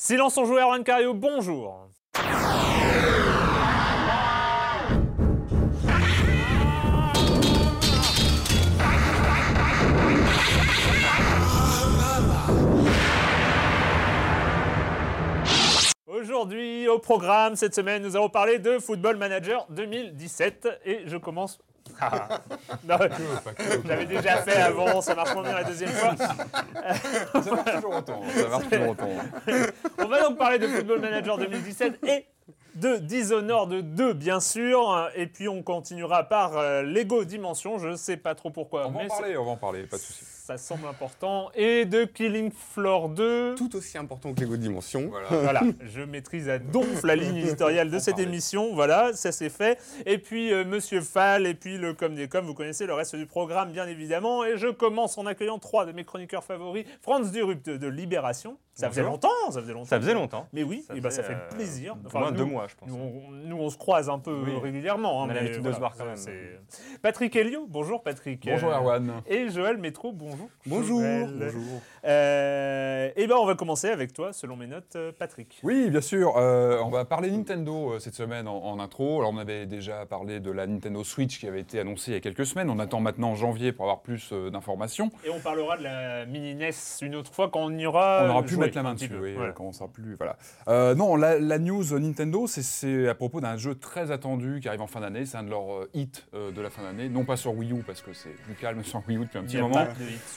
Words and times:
Silence 0.00 0.36
on 0.38 0.44
joue 0.44 0.56
Erwan 0.56 0.84
Cario, 0.84 1.12
bonjour. 1.12 1.88
Aujourd'hui, 16.06 16.86
au 16.86 17.00
programme, 17.00 17.56
cette 17.56 17.74
semaine, 17.74 18.04
nous 18.04 18.14
allons 18.14 18.28
parler 18.28 18.60
de 18.60 18.78
Football 18.78 19.16
Manager 19.16 19.66
2017 19.70 20.68
et 20.84 21.00
je 21.06 21.16
commence. 21.16 21.58
Ah. 22.00 22.40
Non, 22.84 22.96
J'avais 23.86 24.06
déjà 24.06 24.38
fait 24.38 24.56
avant, 24.56 25.00
ça 25.00 25.14
marche 25.14 25.34
moins 25.34 25.42
bien 25.42 25.54
la 25.54 25.64
deuxième 25.64 25.90
fois. 25.90 26.14
Ça 27.42 27.50
marche 27.50 27.74
toujours 27.74 27.96
autant. 27.96 28.22
Ça 28.34 28.48
marche 28.48 28.68
toujours 28.68 28.88
autant. 28.90 29.08
On 29.98 30.08
va 30.08 30.22
donc 30.22 30.38
parler 30.38 30.58
de 30.58 30.66
Football 30.68 31.00
Manager 31.00 31.38
2017 31.38 32.04
et 32.04 32.26
de 32.74 32.96
Dishonored 32.96 33.94
2, 33.94 34.12
bien 34.14 34.40
sûr. 34.40 35.10
Et 35.14 35.26
puis 35.26 35.48
on 35.48 35.62
continuera 35.62 36.24
par 36.24 36.56
euh, 36.56 36.82
Lego 36.82 37.24
Dimension, 37.24 37.78
je 37.78 37.96
sais 37.96 38.16
pas 38.16 38.34
trop 38.34 38.50
pourquoi. 38.50 38.86
On 38.86 38.90
va 38.90 39.00
en 39.00 39.02
mais 39.02 39.08
parler, 39.08 39.36
on 39.36 39.44
va 39.44 39.50
en 39.52 39.56
parler, 39.56 39.82
pas 39.84 39.96
de 39.96 40.02
souci. 40.02 40.24
Ça 40.48 40.56
semble 40.56 40.86
important. 40.86 41.50
Et 41.54 41.84
de 41.84 42.04
Killing 42.04 42.50
Floor 42.50 43.10
2. 43.10 43.54
tout 43.54 43.76
aussi 43.76 43.98
important 43.98 44.32
que 44.32 44.40
Lego 44.40 44.56
Dimension. 44.56 45.10
Voilà. 45.10 45.28
Voilà, 45.48 45.62
je 45.82 46.00
maîtrise 46.00 46.48
à 46.48 46.58
donf 46.58 47.02
la 47.04 47.16
ligne 47.16 47.36
éditoriale 47.36 47.90
de 47.90 47.98
cette 47.98 48.14
parler. 48.14 48.28
émission. 48.28 48.74
Voilà, 48.74 49.12
ça 49.12 49.30
c'est 49.30 49.50
fait. 49.50 49.78
Et 50.06 50.16
puis 50.16 50.50
euh, 50.52 50.64
Monsieur 50.64 51.02
Fall, 51.02 51.46
et 51.46 51.52
puis 51.52 51.76
le 51.76 51.92
com 51.92 52.14
des 52.14 52.28
com, 52.28 52.46
vous 52.46 52.54
connaissez 52.54 52.86
le 52.86 52.94
reste 52.94 53.14
du 53.14 53.26
programme, 53.26 53.72
bien 53.72 53.86
évidemment. 53.86 54.42
Et 54.44 54.56
je 54.56 54.68
commence 54.68 55.18
en 55.18 55.26
accueillant 55.26 55.58
trois 55.58 55.84
de 55.84 55.92
mes 55.92 56.04
chroniqueurs 56.04 56.44
favoris. 56.44 56.86
Franz 57.02 57.30
Durup 57.30 57.62
de, 57.64 57.76
de 57.76 57.86
Libération. 57.86 58.56
Ça 58.80 58.88
faisait 58.90 59.02
longtemps, 59.02 59.28
ça 59.50 59.60
faisait 59.60 59.72
longtemps. 59.72 59.84
Ça 59.86 59.98
faisait 60.00 60.14
longtemps. 60.14 60.46
Mais 60.52 60.62
oui, 60.62 60.84
Ça 60.86 60.94
et 60.94 61.00
ben, 61.00 61.10
ça 61.10 61.24
fait 61.24 61.32
euh, 61.34 61.48
plaisir. 61.54 61.96
au 62.14 62.18
moins 62.18 62.30
nous- 62.30 62.36
deux 62.36 62.44
mois, 62.44 62.66
je 62.68 62.76
pense. 62.76 62.88
Nous 62.88 62.96
on, 62.96 63.30
nous, 63.32 63.56
on 63.56 63.70
se 63.70 63.76
croise 63.76 64.08
un 64.08 64.20
peu 64.20 64.32
Oui. 64.46 64.52
régulièrement. 64.62 65.20
hein, 65.22 65.26
On 65.26 65.30
a 65.30 65.34
mais 65.34 65.34
l'habitude 65.34 65.62
de 65.64 65.72
se 65.72 65.78
voir 65.78 65.94
quand 65.98 66.04
même. 66.04 66.16
Patrick 67.02 67.34
Helio, 67.34 67.66
bonjour 67.68 68.02
Patrick. 68.04 68.46
Bonjour 68.48 68.70
Euh, 68.70 68.76
Erwan. 68.76 69.12
Et 69.26 69.48
Joël 69.50 69.78
Métro, 69.78 70.12
bonjour. 70.12 70.48
Bonjour. 70.66 71.00
Joël. 71.00 71.28
Bonjour. 71.38 71.80
Euh, 72.04 73.10
et 73.16 73.26
ben 73.26 73.34
on 73.36 73.46
va 73.46 73.54
commencer 73.54 73.88
avec 73.88 74.12
toi, 74.12 74.32
selon 74.32 74.56
mes 74.56 74.66
notes, 74.66 74.96
Patrick. 75.18 75.58
Oui, 75.64 75.90
bien 75.90 76.00
sûr. 76.00 76.36
euh, 76.36 76.78
on 76.84 76.90
va 76.90 77.04
parler 77.04 77.30
Nintendo 77.30 77.94
euh, 77.94 77.98
cette 77.98 78.14
semaine 78.14 78.46
en, 78.46 78.56
en 78.64 78.78
intro. 78.78 79.18
Alors, 79.20 79.32
on 79.34 79.38
avait 79.38 79.66
déjà 79.66 80.06
parlé 80.06 80.40
de 80.40 80.50
la 80.50 80.66
Nintendo 80.66 81.02
Switch 81.04 81.40
qui 81.40 81.46
avait 81.48 81.60
été 81.60 81.80
annoncée 81.80 82.12
il 82.12 82.14
y 82.14 82.16
a 82.16 82.20
quelques 82.20 82.46
semaines. 82.46 82.70
On 82.70 82.78
attend 82.78 83.00
maintenant 83.00 83.34
janvier 83.34 83.72
pour 83.72 83.84
avoir 83.86 84.00
plus 84.02 84.30
euh, 84.32 84.50
d'informations. 84.50 85.10
Et 85.24 85.30
on 85.30 85.40
parlera 85.40 85.76
de 85.76 85.82
la 85.82 86.26
mini 86.26 86.54
NES 86.54 86.70
une 87.02 87.16
autre 87.16 87.32
fois 87.34 87.48
quand 87.50 87.60
on 87.60 87.76
y 87.76 87.86
aura. 87.86 88.22
On 88.24 88.30
aura 88.30 88.42
pu 88.42 88.54
joué 88.54 88.67
mettre 88.68 88.76
la 88.76 88.82
main 88.82 88.94
dessus, 88.94 89.08
peu. 89.08 89.18
oui, 89.20 89.34
Voilà. 89.34 89.52
quand 89.52 89.64
on 89.64 89.72
sera 89.72 89.88
plus. 89.88 90.14
Voilà. 90.16 90.36
Euh, 90.68 90.94
non, 90.94 91.16
la, 91.16 91.38
la 91.38 91.58
news 91.58 91.98
Nintendo, 91.98 92.46
c'est- 92.46 93.08
à 93.08 93.14
propos 93.14 93.40
d'un 93.40 93.56
jeu 93.56 93.74
très 93.74 94.10
attendu 94.10 94.60
qui 94.60 94.68
arrive 94.68 94.80
en 94.82 94.86
fin 94.86 95.00
d'année. 95.00 95.26
C'est 95.26 95.36
un 95.36 95.42
de 95.42 95.50
leurs 95.50 95.72
euh, 95.82 95.90
hits 95.94 96.10
euh, 96.34 96.50
de 96.52 96.60
la 96.60 96.70
fin 96.70 96.82
d'année. 96.82 97.08
Non 97.08 97.24
pas 97.24 97.36
sur 97.36 97.54
Wii 97.56 97.72
U, 97.72 97.82
parce 97.86 98.00
que 98.02 98.12
c'est 98.12 98.30
plus 98.44 98.54
calme 98.54 98.82
sur 98.84 99.02
Wii 99.08 99.18
U 99.18 99.20
depuis 99.20 99.38
un 99.38 99.42
petit 99.42 99.58
moment. 99.58 99.86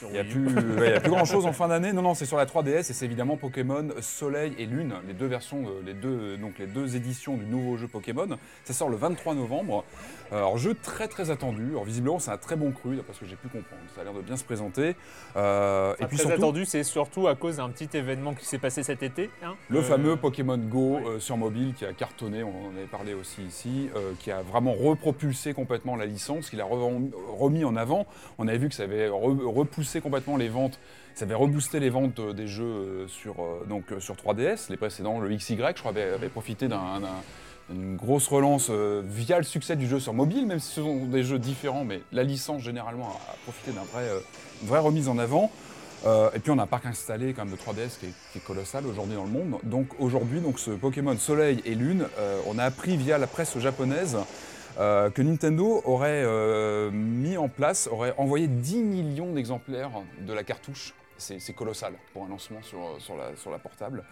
Il 0.02 0.08
n'y 0.12 0.18
a, 0.18 0.24
plus- 0.24 0.46
ouais, 0.46 0.88
il 0.88 0.92
y 0.92 0.96
a 0.96 1.00
plus 1.00 1.10
grand 1.10 1.24
chose 1.24 1.46
en 1.46 1.52
fin 1.52 1.68
d'année. 1.68 1.92
Non, 1.92 2.02
non, 2.02 2.14
c'est 2.14 2.26
sur 2.26 2.36
la 2.36 2.46
3DS 2.46 2.90
et 2.90 2.92
c'est 2.94 3.04
évidemment 3.04 3.36
Pokémon 3.36 3.88
Soleil 4.00 4.54
et 4.58 4.66
Lune, 4.66 4.94
les 5.06 5.14
deux 5.14 5.26
versions, 5.26 5.64
euh, 5.68 5.82
les 5.84 5.94
deux, 5.94 6.36
donc 6.38 6.58
les 6.58 6.66
deux 6.66 6.96
éditions 6.96 7.36
du 7.36 7.44
nouveau 7.46 7.76
jeu 7.76 7.88
Pokémon. 7.88 8.28
Ça 8.64 8.72
sort 8.72 8.88
le 8.88 8.96
23 8.96 9.34
novembre. 9.34 9.84
Euh, 10.32 10.36
Alors, 10.38 10.58
jeu 10.58 10.74
très 10.74 11.08
très 11.08 11.30
attendu. 11.30 11.70
Alors, 11.70 11.84
visiblement, 11.84 12.18
c'est 12.18 12.30
un 12.30 12.36
très 12.38 12.56
bon 12.56 12.70
cru, 12.72 12.96
d'après 12.96 13.12
ce 13.14 13.20
que 13.20 13.26
j'ai 13.26 13.36
pu 13.36 13.48
comprendre. 13.48 13.82
Ça 13.94 14.00
a 14.02 14.04
l'air 14.04 14.12
de 14.12 14.20
bien 14.20 14.36
se 14.36 14.44
présenter. 14.44 14.94
Euh, 15.36 15.94
et 15.98 16.06
puis 16.06 16.16
très 16.16 16.26
surtout, 16.28 16.42
attendu, 16.42 16.64
c'est 16.64 16.82
surtout 16.84 17.26
à 17.28 17.34
cause 17.34 17.56
d'un 17.56 17.68
petit 17.70 17.96
événement 17.96 18.34
qui 18.34 18.44
s'est 18.46 18.58
passé 18.58 18.82
cet 18.82 19.02
été. 19.02 19.30
hein. 19.42 19.54
le 19.68 19.78
Euh, 19.78 19.82
fameux 19.82 20.16
Pokémon 20.16 20.58
Go 20.58 20.96
ouais. 20.96 21.04
euh, 21.06 21.18
sur 21.20 21.36
mobile 21.36 21.74
qui 21.74 21.84
a 21.84 21.92
cartonné, 21.92 22.42
on 22.42 22.66
en 22.68 22.76
avait 22.76 22.86
parlé 22.86 23.14
aussi 23.14 23.42
ici, 23.42 23.90
euh, 23.96 24.12
qui 24.18 24.30
a 24.30 24.42
vraiment 24.42 24.72
repropulsé 24.72 25.54
complètement 25.54 25.96
la 25.96 26.06
licence, 26.06 26.50
qu'il 26.50 26.60
a 26.60 26.64
re- 26.64 27.10
remis 27.36 27.64
en 27.64 27.76
avant. 27.76 28.06
On 28.38 28.48
avait 28.48 28.58
vu 28.58 28.68
que 28.68 28.74
ça 28.74 28.84
avait 28.84 29.08
re- 29.08 29.44
repoussé 29.44 30.00
complètement 30.00 30.36
les 30.36 30.48
ventes, 30.48 30.78
ça 31.14 31.24
avait 31.24 31.34
reboosté 31.34 31.78
les 31.80 31.90
ventes 31.90 32.18
euh, 32.20 32.32
des 32.32 32.46
jeux 32.46 32.64
euh, 32.64 33.08
sur, 33.08 33.34
euh, 33.42 33.64
donc, 33.68 33.92
euh, 33.92 34.00
sur 34.00 34.14
3DS. 34.16 34.70
Les 34.70 34.76
précédents, 34.76 35.18
le 35.20 35.28
XY, 35.34 35.56
je 35.58 35.72
crois, 35.80 35.90
avait, 35.90 36.10
avait 36.12 36.28
profité 36.28 36.68
d'un- 36.68 37.00
d'une 37.68 37.96
grosse 37.96 38.28
relance 38.28 38.68
euh, 38.70 39.02
via 39.04 39.38
le 39.38 39.44
succès 39.44 39.76
du 39.76 39.86
jeu 39.86 40.00
sur 40.00 40.14
mobile, 40.14 40.46
même 40.46 40.58
si 40.58 40.68
ce 40.68 40.82
sont 40.82 41.06
des 41.06 41.22
jeux 41.22 41.38
différents, 41.38 41.84
mais 41.84 42.00
la 42.12 42.22
licence 42.22 42.62
généralement 42.62 43.08
a, 43.08 43.36
profité 43.44 43.72
d'une 43.72 43.80
vrai, 43.80 44.02
euh, 44.02 44.20
une 44.62 44.68
vraie 44.68 44.80
remise 44.80 45.08
en 45.08 45.18
avant. 45.18 45.50
Euh, 46.04 46.30
et 46.34 46.40
puis 46.40 46.50
on 46.50 46.58
a 46.58 46.64
un 46.64 46.66
parc 46.66 46.86
installé 46.86 47.32
quand 47.32 47.44
même 47.44 47.54
de 47.54 47.58
3DS 47.58 47.98
qui 48.00 48.06
est, 48.06 48.44
colossal 48.44 48.86
aujourd'hui 48.86 49.14
dans 49.14 49.24
le 49.24 49.30
monde. 49.30 49.58
Donc 49.62 49.88
aujourd'hui, 50.00 50.40
donc 50.40 50.58
ce 50.58 50.72
Pokémon 50.72 51.16
Soleil 51.16 51.62
et 51.64 51.76
Lune, 51.76 52.06
on 52.48 52.58
a 52.58 52.64
appris 52.64 52.96
via 52.96 53.18
la 53.18 53.28
presse 53.28 53.56
japonaise 53.58 54.18
que 54.76 55.22
Nintendo 55.22 55.80
aurait 55.84 56.24
mis 56.90 57.36
en 57.36 57.48
place, 57.48 57.88
aurait 57.92 58.14
envoyé 58.18 58.48
10 58.48 58.82
millions 58.82 59.32
d'exemplaires 59.32 59.92
de 60.26 60.32
la 60.32 60.42
cartouche. 60.42 60.92
C'est 61.18 61.52
colossal 61.52 61.92
pour 62.12 62.24
un 62.24 62.28
lancement 62.30 62.62
sur, 62.62 62.96
sur, 62.98 63.16
la, 63.16 63.36
sur 63.36 63.52
la 63.52 63.60
portable. 63.60 64.02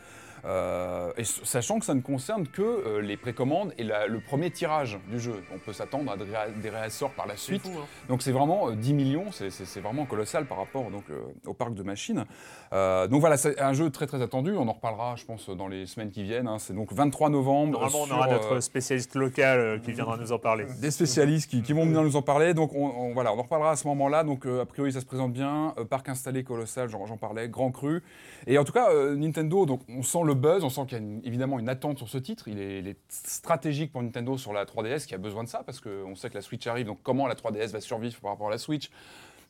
Euh, 0.44 1.12
et 1.16 1.24
sachant 1.24 1.78
que 1.78 1.84
ça 1.84 1.94
ne 1.94 2.00
concerne 2.00 2.46
que 2.46 2.62
euh, 2.62 3.00
les 3.00 3.16
précommandes 3.16 3.72
et 3.78 3.84
la- 3.84 4.06
le 4.06 4.20
premier 4.20 4.50
tirage 4.50 4.98
du 5.10 5.20
jeu. 5.20 5.34
On 5.54 5.58
peut 5.58 5.72
s'attendre 5.72 6.10
à 6.12 6.16
des, 6.16 6.24
réa- 6.24 6.50
des 6.62 6.70
réassorts 6.70 7.10
par 7.12 7.26
la 7.26 7.36
suite. 7.36 7.62
fou, 7.62 7.70
hein. 7.78 7.84
Donc 8.08 8.22
c'est 8.22 8.32
vraiment 8.32 8.70
euh, 8.70 8.74
10 8.74 8.94
millions, 8.94 9.30
c'est- 9.32 9.50
vraiment 9.80 10.06
colossal 10.06 10.46
par 10.46 10.58
rapport 10.58 10.90
donc, 10.90 11.04
euh, 11.10 11.20
au 11.46 11.54
parc 11.54 11.74
de 11.74 11.82
machines. 11.82 12.24
Donc 12.72 13.20
voilà, 13.20 13.36
c'est 13.36 13.60
un 13.60 13.72
jeu 13.72 13.90
très 13.90 14.06
très 14.06 14.22
attendu, 14.22 14.52
on 14.52 14.68
en 14.68 14.72
reparlera 14.72 15.16
je 15.16 15.24
pense 15.24 15.48
dans 15.50 15.68
les 15.68 15.86
semaines 15.86 16.10
qui 16.10 16.22
viennent. 16.22 16.46
hein. 16.48 16.58
C'est 16.58 16.74
donc 16.74 16.92
23 16.92 17.28
novembre. 17.30 17.72
Normalement, 17.72 17.98
on 18.02 18.06
sur, 18.06 18.16
aura 18.16 18.28
euh, 18.28 18.32
notre 18.32 18.60
spécialiste 18.60 19.14
local 19.16 19.80
qui 19.84 19.92
viendra 19.92 20.16
nous 20.16 20.32
en 20.32 20.38
parler. 20.38 20.66
des 20.80 20.90
spécialistes 20.90 21.50
qui, 21.50 21.62
qui 21.62 21.72
vont 21.72 21.84
venir 21.84 22.02
nous 22.02 22.16
en 22.16 22.22
parler. 22.22 22.54
Donc 22.54 22.72
on, 22.74 22.86
on- 22.86 23.12
voilà, 23.14 23.32
on 23.32 23.38
en 23.38 23.42
reparlera 23.42 23.72
à 23.72 23.76
ce 23.76 23.86
moment-là. 23.88 24.24
Donc 24.24 24.46
a 24.46 24.64
priori 24.66 24.92
ça 24.92 25.00
se 25.00 25.06
présente 25.06 25.32
bien. 25.32 25.74
Parc 25.88 26.08
installé 26.08 26.44
colossal, 26.44 26.88
j'en 26.88 27.16
parlais, 27.16 27.48
grand 27.48 27.70
cru. 27.72 28.02
Et 28.46 28.56
en 28.58 28.64
tout 28.64 28.72
cas 28.72 28.88
Nintendo, 29.16 29.66
donc 29.66 29.80
on 29.88 30.02
sent 30.02 30.20
le 30.24 30.29
buzz, 30.34 30.64
on 30.64 30.70
sent 30.70 30.82
qu'il 30.88 30.98
y 30.98 31.00
a 31.00 31.04
évidemment 31.24 31.58
une 31.58 31.68
attente 31.68 31.98
sur 31.98 32.08
ce 32.08 32.18
titre. 32.18 32.48
Il 32.48 32.58
est, 32.58 32.96
stratégique 33.08 33.92
pour 33.92 34.02
Nintendo 34.02 34.36
sur 34.36 34.52
la 34.52 34.64
3DS 34.64 35.06
qui 35.06 35.14
a 35.14 35.18
besoin 35.18 35.44
de 35.44 35.48
ça 35.48 35.62
parce 35.64 35.80
qu'on 35.80 36.14
sait 36.14 36.30
que 36.30 36.34
la 36.34 36.42
Switch 36.42 36.66
arrive. 36.66 36.86
Donc 36.86 36.98
comment 37.02 37.26
la 37.26 37.34
3DS 37.34 37.70
va 37.70 37.80
survivre 37.80 38.20
par 38.20 38.32
rapport 38.32 38.48
à 38.48 38.50
la 38.50 38.58
Switch 38.58 38.90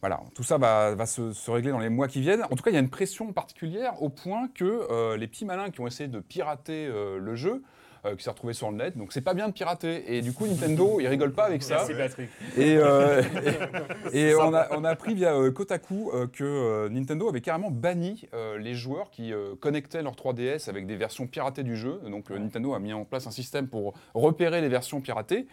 voilà, 0.00 0.22
tout 0.34 0.42
ça 0.42 0.56
va, 0.56 1.04
se 1.04 1.50
régler 1.50 1.72
dans 1.72 1.78
les 1.78 1.90
mois 1.90 2.08
qui 2.08 2.22
viennent. 2.22 2.42
En 2.44 2.56
tout 2.56 2.62
cas, 2.62 2.70
il 2.70 2.74
y 2.74 2.78
a 2.78 2.80
une 2.80 2.88
pression 2.88 3.34
particulière 3.34 4.02
au 4.02 4.08
point 4.08 4.48
que 4.48 4.64
euh, 4.64 5.18
les 5.18 5.26
petits 5.26 5.44
malins 5.44 5.70
qui 5.70 5.80
ont 5.80 5.86
essayé 5.86 6.08
de 6.08 6.20
pirater 6.20 6.86
euh, 6.86 7.18
le 7.18 7.34
jeu, 7.34 7.62
euh, 8.04 8.16
qui 8.16 8.24
s'est 8.24 8.30
retrouvé 8.30 8.52
sur 8.52 8.70
le 8.70 8.76
net, 8.76 8.96
donc 8.96 9.12
c'est 9.12 9.20
pas 9.20 9.34
bien 9.34 9.48
de 9.48 9.52
pirater. 9.52 10.14
Et 10.14 10.22
du 10.22 10.32
coup, 10.32 10.46
Nintendo, 10.46 10.98
ils 11.00 11.06
rigolent 11.06 11.32
pas 11.34 11.44
avec 11.44 11.62
ça. 11.62 11.76
Merci 11.76 11.94
Patrick. 11.94 12.30
Et, 12.56 12.76
euh, 12.76 13.22
et, 14.12 14.20
et 14.30 14.34
on, 14.36 14.54
a, 14.54 14.68
on 14.76 14.84
a 14.84 14.90
appris 14.90 15.14
via 15.14 15.34
euh, 15.34 15.50
Kotaku 15.50 16.10
euh, 16.12 16.26
que 16.26 16.44
euh, 16.44 16.88
Nintendo 16.88 17.28
avait 17.28 17.40
carrément 17.40 17.70
banni 17.70 18.28
les 18.58 18.74
joueurs 18.74 19.10
qui 19.10 19.32
connectaient 19.60 20.02
leur 20.02 20.14
3DS 20.14 20.68
avec 20.68 20.86
des 20.86 20.96
versions 20.96 21.26
piratées 21.26 21.62
du 21.62 21.76
jeu. 21.76 22.00
Donc 22.08 22.30
Nintendo 22.30 22.74
a 22.74 22.78
mis 22.78 22.92
en 22.92 23.04
place 23.04 23.26
un 23.26 23.30
système 23.30 23.68
pour 23.68 23.94
repérer 24.14 24.60
les 24.60 24.68
versions 24.68 25.00
piratées. 25.00 25.46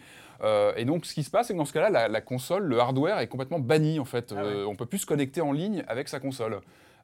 Euh, 0.44 0.74
et 0.76 0.86
donc 0.86 1.06
ce 1.06 1.14
qui 1.14 1.24
se 1.24 1.30
passe, 1.30 1.48
c'est 1.48 1.54
que 1.54 1.58
dans 1.58 1.66
ce 1.66 1.74
cas-là, 1.74 1.90
la, 1.90 2.08
la 2.08 2.22
console, 2.22 2.64
le 2.64 2.80
hardware 2.80 3.20
est 3.20 3.28
complètement 3.28 3.60
banni 3.60 4.00
en 4.00 4.06
fait. 4.06 4.34
Ah 4.36 4.42
ouais. 4.42 4.50
Euh, 4.50 4.68
on 4.68 4.76
peut 4.76 4.86
plus 4.86 5.00
se 5.00 5.06
connecter 5.06 5.42
en 5.42 5.52
ligne 5.52 5.84
avec 5.88 6.08
sa 6.08 6.20
console. 6.20 6.60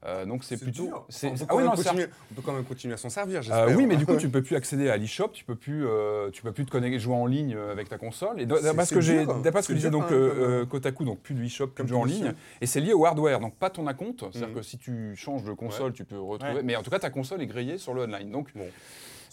Euh, 0.05 0.25
donc 0.25 0.43
c'est 0.43 0.57
plutôt. 0.57 0.89
c'est- 1.07 1.27
on, 1.27 1.31
peut 1.31 1.37
ah 1.41 1.45
quand 1.47 1.57
oui, 1.57 1.63
non, 1.63 1.71
continuer, 1.71 2.07
on 2.31 2.35
peut 2.35 2.41
quand 2.43 2.51
même 2.51 2.65
continuer 2.65 2.93
à 2.93 2.97
s'en 2.97 3.09
servir, 3.09 3.39
euh, 3.39 3.41
j'espère. 3.41 3.77
oui, 3.77 3.85
mais 3.85 3.95
du 3.95 4.05
coup, 4.05 4.17
tu 4.17 4.27
peux 4.27 4.41
plus 4.43 4.55
accéder 4.57 4.89
à 4.89 4.97
l'eShop, 4.97 5.29
tu 5.29 5.45
peux 5.45 5.55
plus, 5.55 5.85
euh, 5.87 6.29
tu 6.31 6.41
peux 6.41 6.51
plus 6.51 6.65
te 6.65 6.71
connecter, 6.71 6.99
jouer 6.99 7.15
en 7.15 7.25
ligne 7.25 7.55
avec 7.71 7.87
ta 7.87 7.97
console. 7.97 8.41
Et 8.41 8.45
d'après 8.45 8.85
ce 8.85 8.93
que 8.95 9.01
j'ai, 9.01 9.25
d'après 9.43 9.61
ce 9.61 9.69
que 9.69 9.73
disait 9.73 9.89
donc 9.91 10.07
comme- 10.09 10.65
Kotaku, 10.67 11.05
donc 11.05 11.19
plus 11.19 11.35
de 11.35 11.43
eShop, 11.43 11.67
plus 11.67 11.83
de 11.83 11.89
jeux 11.89 11.95
en 11.95 12.03
ligne, 12.05 12.33
et 12.59 12.65
c'est 12.65 12.81
lié 12.81 12.93
au 12.93 13.05
hardware, 13.05 13.39
donc 13.39 13.55
pas 13.55 13.69
ton 13.69 13.85
compte. 13.93 14.25
C'est-à-dire 14.31 14.49
Mhm. 14.49 14.55
que 14.55 14.61
si 14.61 14.77
tu 14.77 15.15
changes 15.15 15.43
de 15.43 15.53
console, 15.53 15.93
tu 15.93 16.03
peux 16.03 16.19
retrouver, 16.19 16.63
mais 16.63 16.75
en 16.75 16.83
tout 16.83 16.89
cas 16.91 16.99
ta 16.99 17.09
console 17.09 17.41
est 17.41 17.47
grillée 17.47 17.77
sur 17.77 17.93
le 17.93 18.03
online. 18.03 18.29
Donc 18.31 18.49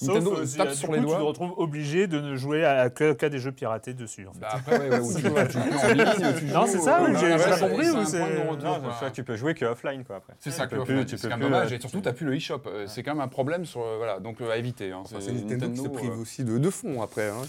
Bon. 0.03 0.07
Sauf 0.07 0.15
Nintendo 0.25 0.41
euh, 0.41 0.47
tape 0.57 0.71
sur 0.73 0.89
du 0.89 0.95
les 0.95 1.01
coup, 1.01 1.07
doigts. 1.07 1.17
tu 1.17 1.21
te 1.23 1.27
retrouves 1.27 1.53
obligé 1.59 2.07
de 2.07 2.21
ne 2.21 2.37
jouer 2.37 2.65
à, 2.65 2.89
que- 2.91 3.13
qu'à 3.13 3.29
des 3.29 3.39
jeux 3.39 3.53
piratés 3.53 3.93
dessus. 3.93 4.27
En 4.27 4.33
fait. 4.33 4.41
bah, 4.41 4.49
après, 4.55 4.79
ouais, 4.79 4.89
ouais, 4.91 5.01
ou 5.01 5.15
tu, 5.15 5.21
joues- 5.23 5.29
tu 5.51 5.59
en 5.59 5.89
ligne, 5.93 6.35
tu 6.39 6.45
Non, 6.47 6.61
joues, 6.63 6.73
c'est 6.73 6.79
ça, 6.79 7.03
ou 7.03 7.17
j'ai- 7.17 7.37
pas 7.37 7.59
compris, 7.59 7.87
c'est 8.07 8.19
Non, 8.21 8.79
tu 9.13 9.25
peux 9.25 9.37
jouer 9.37 9.55
que 9.55 9.65
offline, 9.67 10.05
quoi, 10.05 10.17
après. 10.17 10.33
C'est 10.39 10.51
ça, 10.51 10.67
Tu 10.67 10.71
que 10.75 10.81
peux 10.81 10.85
plus- 10.85 11.05
tu 11.07 11.17
c'est 11.19 11.29
peux 11.29 11.35
quand 11.35 11.39
même 11.41 11.51
dommage. 11.51 11.73
euh, 11.73 11.77
Et 11.77 11.81
surtout, 11.81 12.01
t'as 12.01 12.13
plus 12.13 12.27
le 12.27 12.35
eShop. 12.37 12.63
Euh, 12.67 12.85
C'est 12.87 13.03
quand 13.03 13.13
même 13.15 13.21
un 13.23 13.29
problème 13.29 13.65
sur, 13.65 13.83
voilà, 13.99 14.21
donc 14.21 14.41
à 14.41 14.57
éviter. 14.57 14.91
hein. 14.93 15.03
C'est 15.07 15.33
Nintendo, 15.33 15.69
qui 15.69 15.77
se 15.83 15.89
prive 15.89 16.19
aussi 16.19 16.45
de, 16.45 16.71
fonds 16.71 17.03
après. 17.03 17.29
Hein. 17.29 17.43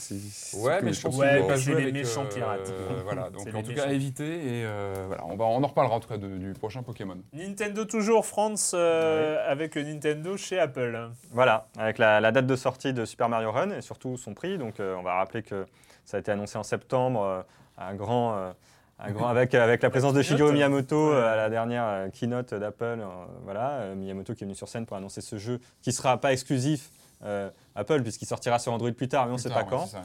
Ouais, 0.57 0.79
que 0.79 0.85
mais 0.85 0.93
je 0.93 1.01
pense 1.01 1.17
pas 1.17 1.57
c'est 1.57 1.75
les 1.75 1.91
méchants 1.91 2.25
pirates. 2.25 2.73
voilà, 3.05 3.29
donc 3.29 3.41
C'est 3.43 3.53
en 3.55 3.63
tout 3.63 3.73
cas, 3.73 3.83
à 3.87 3.91
éviter. 3.93 4.25
Et 4.25 4.65
voilà, 5.07 5.23
on, 5.25 5.35
va, 5.35 5.45
on 5.45 5.63
en 5.63 5.67
reparlera 5.67 5.95
en 5.95 5.99
tout 5.99 6.09
cas 6.09 6.17
du 6.17 6.53
prochain 6.53 6.83
Pokémon. 6.83 7.17
Nintendo 7.33 7.85
toujours, 7.85 8.25
France, 8.25 8.73
avec 8.73 9.75
Nintendo 9.77 10.37
chez 10.37 10.59
Apple. 10.59 11.09
Voilà, 11.31 11.67
avec 11.77 11.97
la, 11.97 12.19
la 12.19 12.31
date 12.41 12.47
de 12.49 12.55
sortie 12.55 12.93
de 12.93 13.05
Super 13.05 13.29
Mario 13.29 13.51
Run 13.51 13.71
et 13.71 13.81
surtout 13.81 14.17
son 14.17 14.33
prix. 14.33 14.57
Donc, 14.57 14.79
euh, 14.79 14.95
on 14.97 15.03
va 15.03 15.15
rappeler 15.15 15.43
que 15.43 15.65
ça 16.05 16.17
a 16.17 16.19
été 16.19 16.31
annoncé 16.31 16.57
en 16.57 16.63
septembre 16.63 17.21
euh, 17.23 17.41
à 17.77 17.87
un 17.89 17.95
grand, 17.95 18.33
euh, 18.35 18.51
Un 18.99 19.11
grand- 19.11 19.27
avec, 19.29 19.53
avec 19.55 19.81
la 19.83 19.89
présence 19.89 20.13
de 20.13 20.21
Shigeru 20.21 20.51
Miyamoto 20.53 21.11
à 21.13 21.35
la 21.35 21.49
dernière 21.49 22.11
keynote 22.11 22.53
d'Apple. 22.53 22.99
voilà, 23.43 23.93
Miyamoto 23.95 24.33
qui 24.33 24.43
est 24.43 24.47
venu 24.47 24.55
sur 24.55 24.67
scène 24.67 24.85
pour 24.85 24.97
annoncer 24.97 25.21
ce 25.21 25.37
jeu 25.37 25.59
qui 25.81 25.91
sera 25.91 26.19
pas 26.19 26.33
exclusif 26.33 26.89
euh, 27.23 27.51
Apple 27.75 28.01
puisqu'il 28.01 28.25
sortira 28.25 28.57
sur 28.57 28.73
Android 28.73 28.91
plus 28.91 29.07
tard, 29.07 29.25
mais 29.25 29.31
on 29.31 29.35
ne 29.35 29.39
sait 29.39 29.49
pas 29.49 29.63
quand. 29.63 29.85
ça, 29.85 30.01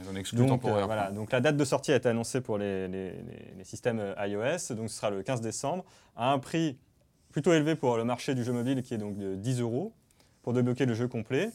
Donc, 0.46 0.60
temporaire. 0.60 0.82
euh, 0.82 0.86
voilà, 0.86 1.10
donc 1.10 1.32
la 1.32 1.40
date 1.40 1.56
de 1.56 1.64
sortie 1.64 1.92
a 1.92 1.96
été 1.96 2.08
annoncée 2.10 2.42
pour 2.42 2.58
les, 2.58 2.88
les- 2.88 3.12
les- 3.12 3.54
les 3.56 3.64
systèmes 3.64 4.14
iOS, 4.18 4.74
donc 4.74 4.90
ce 4.90 4.96
sera 4.96 5.08
le 5.10 5.22
15 5.22 5.40
décembre, 5.40 5.82
à 6.14 6.30
un 6.32 6.38
prix 6.38 6.76
plutôt 7.32 7.54
élevé 7.54 7.74
pour 7.74 7.96
le 7.96 8.04
marché 8.04 8.34
du 8.34 8.44
jeu 8.44 8.52
mobile 8.52 8.82
qui 8.82 8.92
est 8.94 8.98
donc 8.98 9.16
de 9.16 9.34
10 9.34 9.60
euros 9.62 9.94
pour 10.42 10.52
débloquer 10.52 10.84
le 10.84 10.92
jeu 10.94 11.08
complet. 11.08 11.50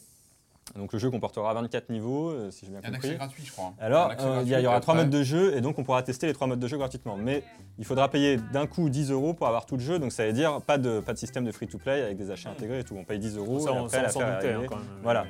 Donc 0.77 0.94
le 0.94 1.00
jeu 1.00 1.09
comportera 1.12 1.53
24 1.53 1.89
niveaux, 1.89 2.29
euh, 2.29 2.50
si 2.51 2.65
j'ai 2.65 2.71
bien 2.71 2.79
Il 2.81 2.83
y 2.83 2.88
a 2.88 2.89
un 2.91 2.94
accès 2.95 3.07
compris. 3.09 3.18
gratuit, 3.18 3.45
je 3.45 3.51
crois. 3.51 3.65
hein. 3.68 3.73
Alors, 3.79 4.12
euh, 4.19 4.41
il 4.44 4.50
y, 4.50 4.65
aura 4.68 4.75
puis 4.77 4.81
trois 4.81 4.95
modes 4.95 5.09
de 5.09 5.23
jeu 5.23 5.56
et 5.56 5.62
donc 5.62 5.77
on 5.79 5.83
pourra 5.83 6.01
tester 6.03 6.27
les 6.27 6.33
trois 6.33 6.47
modes 6.47 6.59
de 6.59 6.68
jeu 6.68 6.77
gratuitement. 6.77 7.18
Mais 7.18 7.44
il 7.79 7.85
faudra 7.85 8.09
payer 8.09 8.38
d'un 8.53 8.68
coup 8.68 8.89
10 8.89 9.12
euros 9.12 9.33
pour 9.33 9.47
avoir 9.47 9.65
tout 9.65 9.75
le 9.75 9.81
jeu, 9.83 10.00
donc 10.00 10.12
ça 10.12 10.25
veut 10.25 10.33
dire 10.33 10.62
pas 10.62 10.77
de, 10.77 11.00
pas 11.00 11.13
de 11.13 11.18
système 11.18 11.45
de 11.45 11.51
free-to-play 11.51 12.03
avec 12.03 12.18
des 12.18 12.31
achats 12.31 12.50
intégrés 12.51 12.79
et 12.79 12.83
tout. 12.83 12.95
On 12.97 13.03
paye 13.03 13.19
10 13.19 13.38
euros 13.38 13.59
Ça, 13.59 13.71
et 13.71 13.73
on 13.73 13.85
après 13.85 14.09
ça, 14.09 14.19
on 14.19 14.19
doutait 14.19 14.25
hein, 14.29 14.39
réglée. 14.53 14.65
quand 14.68 14.75
même. 14.75 14.85
Voilà. 15.03 15.21
Ouais. 15.21 15.27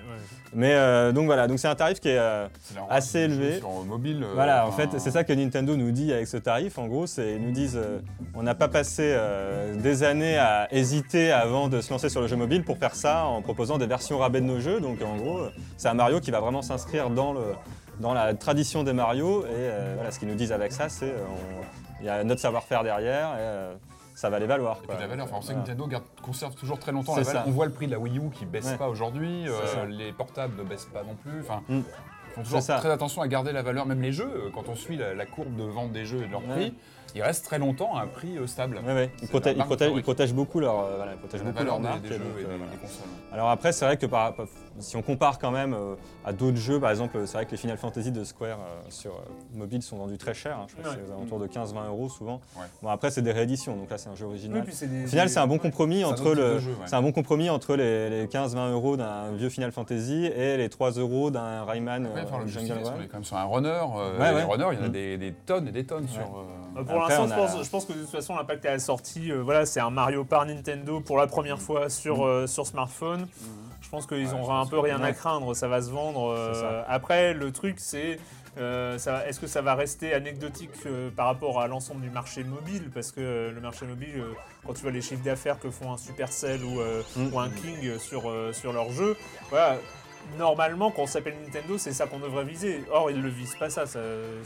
Mais 0.53 0.73
euh, 0.73 1.11
donc 1.13 1.25
voilà, 1.27 1.47
donc 1.47 1.59
c'est 1.59 1.67
un 1.69 1.75
tarif 1.75 1.99
qui 2.01 2.09
est 2.09 2.17
euh, 2.17 2.47
assez 2.89 3.19
élevé. 3.19 3.57
Sur 3.59 3.69
mobile. 3.85 4.21
euh, 4.23 4.31
Voilà, 4.33 4.67
en 4.67 4.71
fait, 4.71 4.89
c'est 4.99 5.11
ça 5.11 5.23
que 5.23 5.31
Nintendo 5.33 5.75
nous 5.77 5.91
dit 5.91 6.11
avec 6.11 6.27
ce 6.27 6.37
tarif. 6.37 6.77
En 6.77 6.87
gros, 6.87 7.07
c'est 7.07 7.35
ils 7.35 7.41
nous 7.41 7.51
disent 7.51 7.77
euh, 7.81 7.99
on 8.35 8.43
n'a 8.43 8.53
pas 8.53 8.67
passé 8.67 9.03
euh, 9.15 9.75
des 9.75 10.03
années 10.03 10.37
à 10.37 10.67
hésiter 10.73 11.31
avant 11.31 11.69
de 11.69 11.79
se 11.79 11.89
lancer 11.91 12.09
sur 12.09 12.19
le 12.21 12.27
jeu 12.27 12.35
mobile 12.35 12.63
pour 12.63 12.77
faire 12.77 12.95
ça 12.95 13.23
en 13.25 13.41
proposant 13.41 13.77
des 13.77 13.87
versions 13.87 14.17
rabais 14.17 14.41
de 14.41 14.45
nos 14.45 14.59
jeux. 14.59 14.81
Donc 14.81 15.01
en 15.01 15.15
gros, 15.15 15.30
c'est 15.77 15.87
un 15.87 15.93
Mario 15.93 16.19
qui 16.19 16.31
va 16.31 16.39
vraiment 16.39 16.61
s'inscrire 16.61 17.09
dans, 17.09 17.33
le, 17.33 17.53
dans 17.99 18.13
la 18.13 18.33
tradition 18.33 18.83
des 18.83 18.93
Mario. 18.93 19.43
Et 19.45 19.47
euh, 19.49 19.93
voilà, 19.95 20.11
ce 20.11 20.19
qu'ils 20.19 20.27
nous 20.27 20.35
disent 20.35 20.51
avec 20.51 20.71
ça, 20.71 20.89
c'est 20.89 21.11
euh, 21.11 21.17
il 21.99 22.05
y 22.05 22.09
a 22.09 22.23
notre 22.23 22.41
savoir-faire 22.41 22.83
derrière 22.83 23.27
et 23.29 23.39
euh, 23.39 23.73
ça 24.15 24.29
va 24.29 24.39
les 24.39 24.45
valoir. 24.47 24.77
Et 24.77 24.79
puis 24.79 24.87
quoi. 24.87 24.99
la 24.99 25.07
valeur, 25.07 25.25
enfin, 25.25 25.37
on 25.39 25.41
sait 25.41 25.53
que. 25.53 25.57
Nintendo 25.59 25.87
garde- 25.87 26.03
conserve 26.21 26.55
toujours 26.55 26.79
très 26.79 26.91
longtemps 26.91 27.15
la 27.15 27.23
valeur. 27.23 27.43
ça. 27.43 27.47
On 27.49 27.51
voit 27.51 27.65
le 27.65 27.71
prix 27.71 27.87
de 27.87 27.91
la 27.91 27.99
Wii 27.99 28.17
U 28.17 28.29
qui 28.31 28.45
baisse 28.45 28.65
Ouais. 28.65 28.77
pas 28.77 28.87
aujourd'hui, 28.89 29.47
euh, 29.47 29.85
les 29.87 30.11
portables 30.11 30.57
ne 30.57 30.63
baissent 30.63 30.89
pas 30.91 31.03
non 31.03 31.15
plus. 31.15 31.41
Enfin, 31.41 31.61
Mm. 31.69 31.79
ils 31.79 32.33
font 32.33 32.43
toujours 32.43 32.61
ça. 32.61 32.77
très 32.77 32.89
attention 32.91 33.21
à 33.21 33.27
garder 33.27 33.51
la 33.51 33.61
valeur. 33.61 33.85
Même 33.85 34.01
les 34.01 34.11
jeux, 34.11 34.51
quand 34.53 34.69
on 34.69 34.75
suit 34.75 34.97
la, 34.97 35.13
la 35.13 35.25
courbe 35.25 35.55
de 35.55 35.63
vente 35.63 35.91
des 35.91 36.05
jeux 36.05 36.23
et 36.23 36.27
de 36.27 36.31
leur 36.31 36.41
Ouais. 36.47 36.71
Ils 37.15 37.21
restent 37.21 37.45
très 37.45 37.59
longtemps 37.59 37.95
à 37.95 38.01
un 38.03 38.07
prix 38.07 38.37
euh, 38.37 38.47
stable. 38.47 38.79
Ouais, 38.85 38.93
ouais. 38.93 39.09
Ils, 39.21 39.27
protègent, 39.27 39.55
ils, 39.57 40.29
ils 40.29 40.33
beaucoup 40.33 40.59
leur, 40.59 40.79
euh, 40.79 40.95
voilà, 40.97 41.13
ils 41.13 41.17
protègent 41.17 41.43
beaucoup 41.43 41.63
leur 41.63 41.79
marque. 41.79 42.01
des 42.01 42.07
jeux 42.09 42.17
donc, 42.19 42.27
et 42.39 42.43
euh, 42.45 42.47
des, 42.49 42.57
voilà. 42.57 42.71
des 42.71 42.77
consoles. 42.77 43.07
Alors 43.33 43.49
après, 43.49 43.71
c'est 43.71 43.85
vrai 43.85 43.97
que 43.97 44.05
par- 44.05 44.33
si 44.79 44.95
on 44.95 45.01
compare 45.01 45.37
quand 45.37 45.51
même 45.51 45.73
euh, 45.73 45.95
à 46.25 46.31
d'autres 46.33 46.57
jeux, 46.57 46.79
par 46.79 46.89
exemple, 46.91 47.17
c'est 47.25 47.33
vrai 47.33 47.45
que 47.45 47.51
les 47.51 47.57
Final 47.57 47.77
Fantasy 47.77 48.11
de 48.11 48.23
Square 48.23 48.57
euh, 48.59 48.81
sur 48.89 49.11
mobile 49.53 49.81
sont 49.81 49.97
vendus 49.97 50.17
très 50.17 50.33
cher. 50.33 50.57
hein. 50.57 50.65
je 50.67 50.73
crois 50.75 50.83
que 50.85 50.89
Ouais. 50.99 51.03
c'est 51.05 51.11
aux 51.13 51.17
alentours 51.17 51.39
de 51.39 51.47
15-20 51.47 51.87
euros 51.87 52.09
souvent. 52.09 52.41
Bon 52.81 52.89
après, 52.89 53.11
c'est 53.11 53.21
des 53.21 53.31
rééditions, 53.31 53.75
donc 53.75 53.89
là 53.89 53.97
c'est 53.97 54.09
un 54.09 54.15
jeu 54.15 54.25
original. 54.25 54.61
Au 54.67 55.07
final, 55.07 55.29
c'est 55.29 55.37
un 55.39 55.47
bon 55.47 55.57
compromis 55.57 56.03
entre 56.05 56.33
le, 56.33 56.59
c'est 56.85 56.95
un 56.95 57.01
bon 57.01 57.11
compromis 57.11 57.49
entre 57.49 57.75
les, 57.75 58.09
les 58.09 58.27
15-20 58.27 58.71
euros 58.71 58.97
d'un 58.97 59.31
vieux 59.33 59.49
Final 59.49 59.71
Fantasy 59.71 60.25
et 60.25 60.57
les 60.57 60.69
3 60.69 60.91
euros 60.91 61.31
d'un 61.31 61.63
Rayman 61.65 62.05
Ouais, 62.05 62.21
enfin, 62.23 62.39
le 62.41 62.47
Jungle 62.47 62.73
Run. 62.83 63.01
est 63.03 63.07
quand 63.07 63.17
même 63.17 63.23
sur 63.23 63.37
un 63.37 63.45
runner. 63.45 63.81
Les 64.19 64.43
runners, 64.43 64.65
il 64.73 64.79
y 64.79 64.81
en 64.81 64.85
a 64.85 64.87
Mm. 64.87 64.91
des 64.91 65.33
tonnes 65.45 65.67
et 65.67 65.71
des 65.71 65.83
tonnes 65.85 66.07
sur. 66.07 66.43
Euh, 66.77 66.83
Pour 66.83 66.99
l'instant, 66.99 67.27
je 67.27 67.33
a 67.33 67.35
pense, 67.35 67.55
la- 67.57 67.63
je 67.63 67.69
pense 67.69 67.85
que 67.85 67.93
de 67.93 67.99
toute 67.99 68.09
façon, 68.09 68.35
l'impact 68.35 68.65
à 68.65 68.71
la 68.71 68.79
sortie, 68.79 69.31
euh, 69.31 69.41
voilà, 69.41 69.65
c'est 69.65 69.79
un 69.81 69.89
Mario 69.89 70.23
par 70.23 70.45
Nintendo 70.45 71.01
pour 71.01 71.17
la 71.17 71.27
première 71.27 71.59
fois 71.59 71.89
sur, 71.89 72.25
euh, 72.25 72.47
sur 72.47 72.65
smartphone. 72.65 73.27
Je 73.81 73.89
pense 73.89 74.05
qu'ils 74.07 74.27
Ouais, 74.27 74.33
ont 74.33 74.45
je 74.45 74.51
un 74.51 74.65
peu 74.65 74.79
rien 74.79 75.01
à 75.03 75.11
craindre, 75.11 75.53
ça 75.53 75.67
va 75.67 75.81
se 75.81 75.89
vendre. 75.89 76.29
euh, 76.29 76.83
après, 76.87 77.33
le 77.33 77.51
truc, 77.51 77.75
c'est. 77.79 78.19
Est-ce 78.57 79.39
que 79.39 79.47
ça 79.47 79.61
va 79.61 79.75
rester 79.75 80.13
anecdotique 80.13 80.71
par 81.15 81.25
rapport 81.27 81.59
à 81.61 81.67
l'ensemble 81.67 82.01
du 82.01 82.09
marché 82.09 82.43
mobile? 82.43 82.89
Parce 82.93 83.11
que 83.11 83.49
le 83.53 83.61
marché 83.61 83.85
mobile, 83.85 84.23
quand 84.65 84.73
tu 84.73 84.81
vois 84.83 84.91
les 84.91 85.01
chiffres 85.01 85.23
d'affaires 85.23 85.59
que 85.59 85.69
font 85.71 85.91
un 85.91 85.97
Supercell 85.97 86.63
ou, 86.63 86.79
Mm. 87.17 87.33
ou 87.33 87.39
un 87.39 87.49
King 87.49 87.97
sur, 87.99 88.23
sur 88.53 88.71
leur 88.73 88.91
jeu, 88.91 89.17
voilà, 89.49 89.77
normalement, 90.37 90.91
quand 90.91 91.03
on 91.03 91.07
s'appelle 91.07 91.35
Nintendo, 91.43 91.77
c'est 91.77 91.93
ça 91.93 92.07
qu'on 92.07 92.19
devrait 92.19 92.43
viser. 92.45 92.83
Or, 92.91 93.09
ils 93.11 93.21
ne 93.21 93.29
visent 93.29 93.55
pas 93.57 93.69
ça. 93.69 93.85
ça 93.85 93.99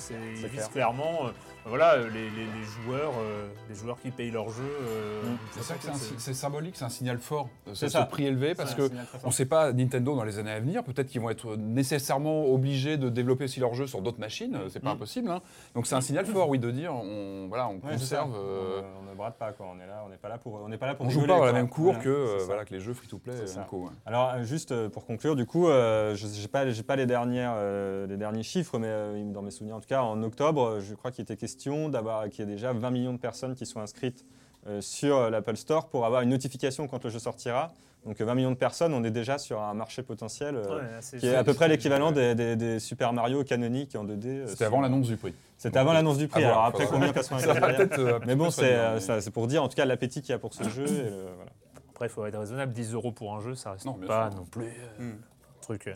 ils 0.10 0.36
visent 0.48 0.50
clair. 0.52 0.70
clairement 0.72 1.22
voilà, 1.66 1.98
les, 1.98 2.06
les- 2.08 2.30
les 2.30 2.64
joueurs, 2.84 3.12
euh, 3.20 3.48
les 3.70 3.76
joueurs 3.76 4.00
qui 4.00 4.12
payent 4.12 4.32
leur 4.32 4.50
jeu. 4.50 4.64
euh, 4.64 5.22
Mm. 5.24 5.38
C'est 5.52 5.64
ça 5.64 5.74
que 5.76 6.34
symbolique, 6.34 6.76
c'est 6.76 6.86
un 6.86 6.90
signal 6.90 7.18
fort, 7.18 7.50
euh, 7.68 7.74
ce, 7.74 7.88
C'est 7.88 7.98
ce 7.98 8.04
prix 8.06 8.26
élevé, 8.26 8.54
parce 8.56 8.72
C'est 8.72 8.76
que 8.78 8.82
un 8.84 8.88
signal 8.90 9.06
très 9.06 9.18
fort. 9.18 9.26
on 9.26 9.30
ne 9.30 9.34
sait 9.34 9.46
pas 9.46 9.74
Nintendo 9.74 10.16
dans 10.16 10.24
les 10.24 10.38
années 10.40 10.52
à 10.52 10.60
venir. 10.60 10.84
Peut-être 10.84 11.08
qu'ils 11.08 11.22
vont 11.22 11.30
être 11.30 11.56
nécessairement 11.56 12.46
obligés 12.46 12.98
de 12.98 13.10
développer 13.10 13.46
aussi 13.46 13.60
leurs 13.60 13.74
jeux 13.74 13.88
sur 13.88 14.02
d'autres 14.02 14.20
machines. 14.20 14.58
C'est 14.70 14.80
pas 14.80 14.90
Mm. 14.90 14.94
impossible. 14.98 15.30
hein. 15.32 15.42
Donc 15.74 15.88
c'est 15.88 15.96
un 15.96 16.02
signal 16.02 16.26
fort, 16.26 16.50
oui, 16.50 16.60
de 16.60 16.70
dire 16.72 16.94
on 16.94 17.48
voilà, 17.48 17.68
on 17.68 17.76
Ouais, 17.76 17.94
conserve. 17.94 18.34
euh, 18.36 18.82
On, 19.02 19.08
on 19.08 19.12
ne 19.12 19.16
brade 19.16 19.36
pas, 19.36 19.52
quoi. 19.54 19.68
On 19.76 19.80
est 19.80 19.88
là, 19.88 20.04
on 20.06 20.10
n'est 20.10 20.18
pas 20.18 20.30
là 20.30 20.38
pour, 20.38 20.54
on 20.56 20.70
n'est 20.70 20.78
pas 20.78 20.88
là 20.88 20.96
pour 20.96 21.06
on 21.06 21.10
joue 21.10 21.26
pas 21.26 21.42
à 21.42 21.46
la 21.46 21.54
même 21.54 21.70
cour 21.70 21.86
Voilà, 21.94 22.00
que, 22.00 22.10
euh, 22.10 22.38
voilà, 22.46 22.66
que 22.66 22.74
les 22.74 22.80
jeux 22.80 22.94
euh, 23.28 23.46
ça. 23.48 23.66
co, 23.70 23.78
ouais. 23.86 23.90
Alors 24.06 24.30
euh, 24.30 24.44
juste 24.44 24.72
euh, 24.72 24.90
pour 24.90 25.06
conclure, 25.06 25.36
du 25.36 25.46
coup, 25.46 25.68
euh, 25.68 26.16
je 26.16 26.28
n'ai 26.28 26.48
pas, 26.48 26.70
j'ai 26.70 26.84
pas 26.84 26.96
les, 26.96 27.06
dernières, 27.06 27.54
euh, 27.56 28.06
les 28.08 28.18
derniers 28.18 28.44
chiffres, 28.44 28.78
mais 28.78 28.88
euh, 28.90 29.24
dans 29.32 29.42
mes 29.42 29.52
souvenirs 29.52 29.76
en 29.78 29.80
tout 29.80 29.88
cas, 29.88 30.02
en 30.02 30.22
octobre, 30.24 30.64
euh, 30.68 30.80
je 30.82 30.94
crois 30.94 31.12
qu'il 31.12 31.24
était 31.24 31.36
question 31.38 31.55
d'avoir 31.90 32.30
qu'il 32.30 32.46
y 32.46 32.48
ait 32.48 32.52
déjà 32.52 32.74
20 32.74 32.90
millions 32.92 33.14
de 33.14 33.20
personnes 33.20 33.56
qui 33.56 33.66
sont 33.66 33.80
inscrites 33.80 34.26
euh, 34.68 34.82
sur 34.82 35.16
euh, 35.18 35.30
l'Apple 35.30 35.56
Store 35.56 35.88
pour 35.90 36.06
avoir 36.06 36.22
une 36.22 36.30
notification 36.30 36.88
quand 36.88 37.04
le 37.04 37.10
jeu 37.10 37.20
sortira. 37.20 37.72
Donc 38.06 38.20
euh, 38.22 38.26
20 38.26 38.36
millions 38.36 38.52
de 38.52 38.56
personnes, 38.58 38.94
on 38.94 39.04
est 39.04 39.12
déjà 39.12 39.38
sur 39.38 39.62
un 39.62 39.74
marché 39.74 40.04
potentiel 40.04 40.56
euh, 40.56 40.78
ouais, 40.78 41.20
qui 41.20 41.26
est 41.28 41.36
à 41.36 41.44
peu 41.44 41.54
près 41.54 41.68
l'équivalent 41.68 42.12
des, 42.12 42.36
des- 42.36 42.56
des 42.56 42.80
Super 42.80 43.14
Mario 43.14 43.44
canoniques 43.44 43.96
en 43.96 44.04
2D. 44.06 44.26
euh, 44.28 44.44
C'était 44.48 44.58
sur- 44.58 44.68
avant 44.68 44.82
l'annonce 44.82 45.08
du 45.08 45.18
prix. 45.18 45.34
C'était 45.58 45.80
avant 45.80 45.94
l'annonce 45.94 46.18
du 46.18 46.28
prix. 46.28 46.42
Voir, 46.42 46.54
Alors 46.54 46.66
après, 46.66 46.86
combien 46.88 47.12
passera 47.14 47.40
Ça 47.40 47.54
va 47.54 47.74
peut-être, 47.74 47.98
euh, 48.00 48.16
un 48.16 48.20
petit 48.20 48.28
Mais 48.28 48.36
bon, 48.36 48.50
c'est 48.52 48.74
euh, 48.74 49.00
pour 49.34 49.48
dire 49.48 49.64
en 49.64 49.70
tout 49.70 49.76
cas 49.76 49.86
l'appétit 49.86 50.22
qu'il 50.22 50.32
y 50.32 50.34
a 50.34 50.40
pour 50.40 50.54
ce 50.54 50.64
jeu. 50.70 50.86
et 50.86 51.10
le- 51.10 51.26
voilà. 51.36 51.52
Après, 51.92 52.08
il 52.08 52.10
faut 52.10 52.26
être 52.26 52.38
raisonnable. 52.38 52.74
10 52.74 52.94
euros 52.94 53.12
pour 53.12 53.34
un 53.36 53.40
jeu, 53.40 53.56
ça 53.56 53.72
reste 53.72 53.86
Non, 53.86 53.94
pas 53.94 54.30
sûr. 54.30 54.40
non 54.40 54.46
plus 54.46 54.66
euh, 54.66 55.04
Hmm. 55.04 55.12
un 55.14 55.62
truc. 55.62 55.88
euh. 55.88 55.94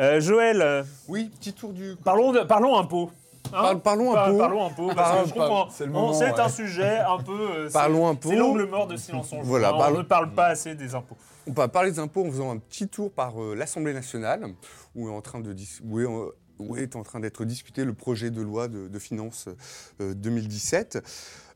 Euh, 0.00 0.20
Joël, 0.20 0.62
euh, 0.62 0.82
Oui, 1.08 1.28
petit 1.38 1.52
tour 1.52 1.72
du. 1.72 1.96
parlons, 2.02 2.32
de, 2.32 2.40
parlons 2.40 2.78
impôts. 2.78 3.10
Hein 3.52 3.62
Parle- 3.62 3.80
parlons 3.82 4.16
un 4.16 4.30
peu. 4.30 4.38
Parlons 4.38 4.66
un 4.66 4.70
peu, 4.70 4.86
parce 4.94 4.96
Parlons- 4.96 5.22
que 5.22 5.28
je 5.28 5.34
comprends. 5.34 5.70
c'est 5.70 6.32
ouais. 6.32 6.40
un 6.40 6.48
sujet 6.48 6.98
un 6.98 7.18
peu. 7.18 7.32
euh, 7.56 7.70
Parlons 7.70 8.06
un 8.08 8.14
peu. 8.14 8.28
C'est 8.30 8.36
l'angle 8.36 8.66
mort 8.68 8.86
de 8.86 8.96
Silence 8.96 9.32
on. 9.32 9.42
Voilà, 9.42 9.74
on 9.74 9.96
ne 9.98 10.02
parle 10.02 10.32
pas 10.32 10.46
assez 10.46 10.74
des 10.74 10.94
impôts. 10.94 11.16
On 11.46 11.52
va 11.52 11.68
parler 11.68 11.90
des 11.90 11.98
impôts 11.98 12.26
en 12.26 12.30
faisant 12.30 12.50
un 12.50 12.58
petit 12.58 12.88
tour 12.88 13.10
par 13.10 13.42
euh, 13.42 13.54
l'Assemblée 13.54 13.94
nationale, 13.94 14.46
où 14.94 15.08
est 15.08 15.12
en 15.12 15.20
train 15.22 15.40
de 15.40 15.54
où 15.84 16.00
est, 16.00 16.06
en- 16.06 16.26
où 16.58 16.76
est 16.76 16.94
en 16.96 17.02
train 17.02 17.20
d'être 17.20 17.44
discuté 17.44 17.84
le 17.84 17.94
projet 17.94 18.30
de 18.30 18.42
loi 18.42 18.68
de, 18.68 18.88
de 18.88 18.98
finances 18.98 19.48
euh, 20.00 20.12
2017. 20.14 20.98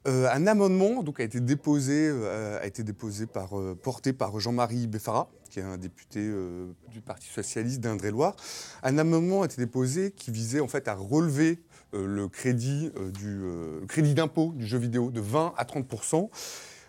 Euh, 0.08 0.28
un 0.32 0.46
amendement 0.48 1.02
donc, 1.04 1.20
a 1.20 1.22
été 1.22 1.38
déposé, 1.40 2.10
a 2.60 2.66
été 2.66 2.82
déposé 2.82 3.26
par, 3.26 3.50
porté 3.82 4.12
par 4.12 4.40
Jean-Marie 4.40 4.88
Beffara, 4.88 5.28
qui 5.48 5.60
est 5.60 5.62
un 5.62 5.76
député 5.76 6.28
du 6.90 7.00
Parti 7.02 7.28
socialiste 7.28 7.78
d'Indre-et-Loire. 7.80 8.34
Un 8.82 8.98
amendement 8.98 9.42
a 9.42 9.44
été 9.44 9.56
déposé 9.58 10.10
qui 10.10 10.32
visait 10.32 10.58
en 10.58 10.66
fait 10.66 10.88
à 10.88 10.94
relever 10.94 11.62
le 11.92 12.28
crédit, 12.28 12.90
euh, 12.96 13.10
du, 13.10 13.40
euh, 13.42 13.86
crédit 13.86 14.14
d'impôt 14.14 14.52
du 14.54 14.66
jeu 14.66 14.78
vidéo 14.78 15.10
de 15.10 15.20
20 15.20 15.54
à 15.56 15.64
30 15.64 15.86
euh, 15.92 16.30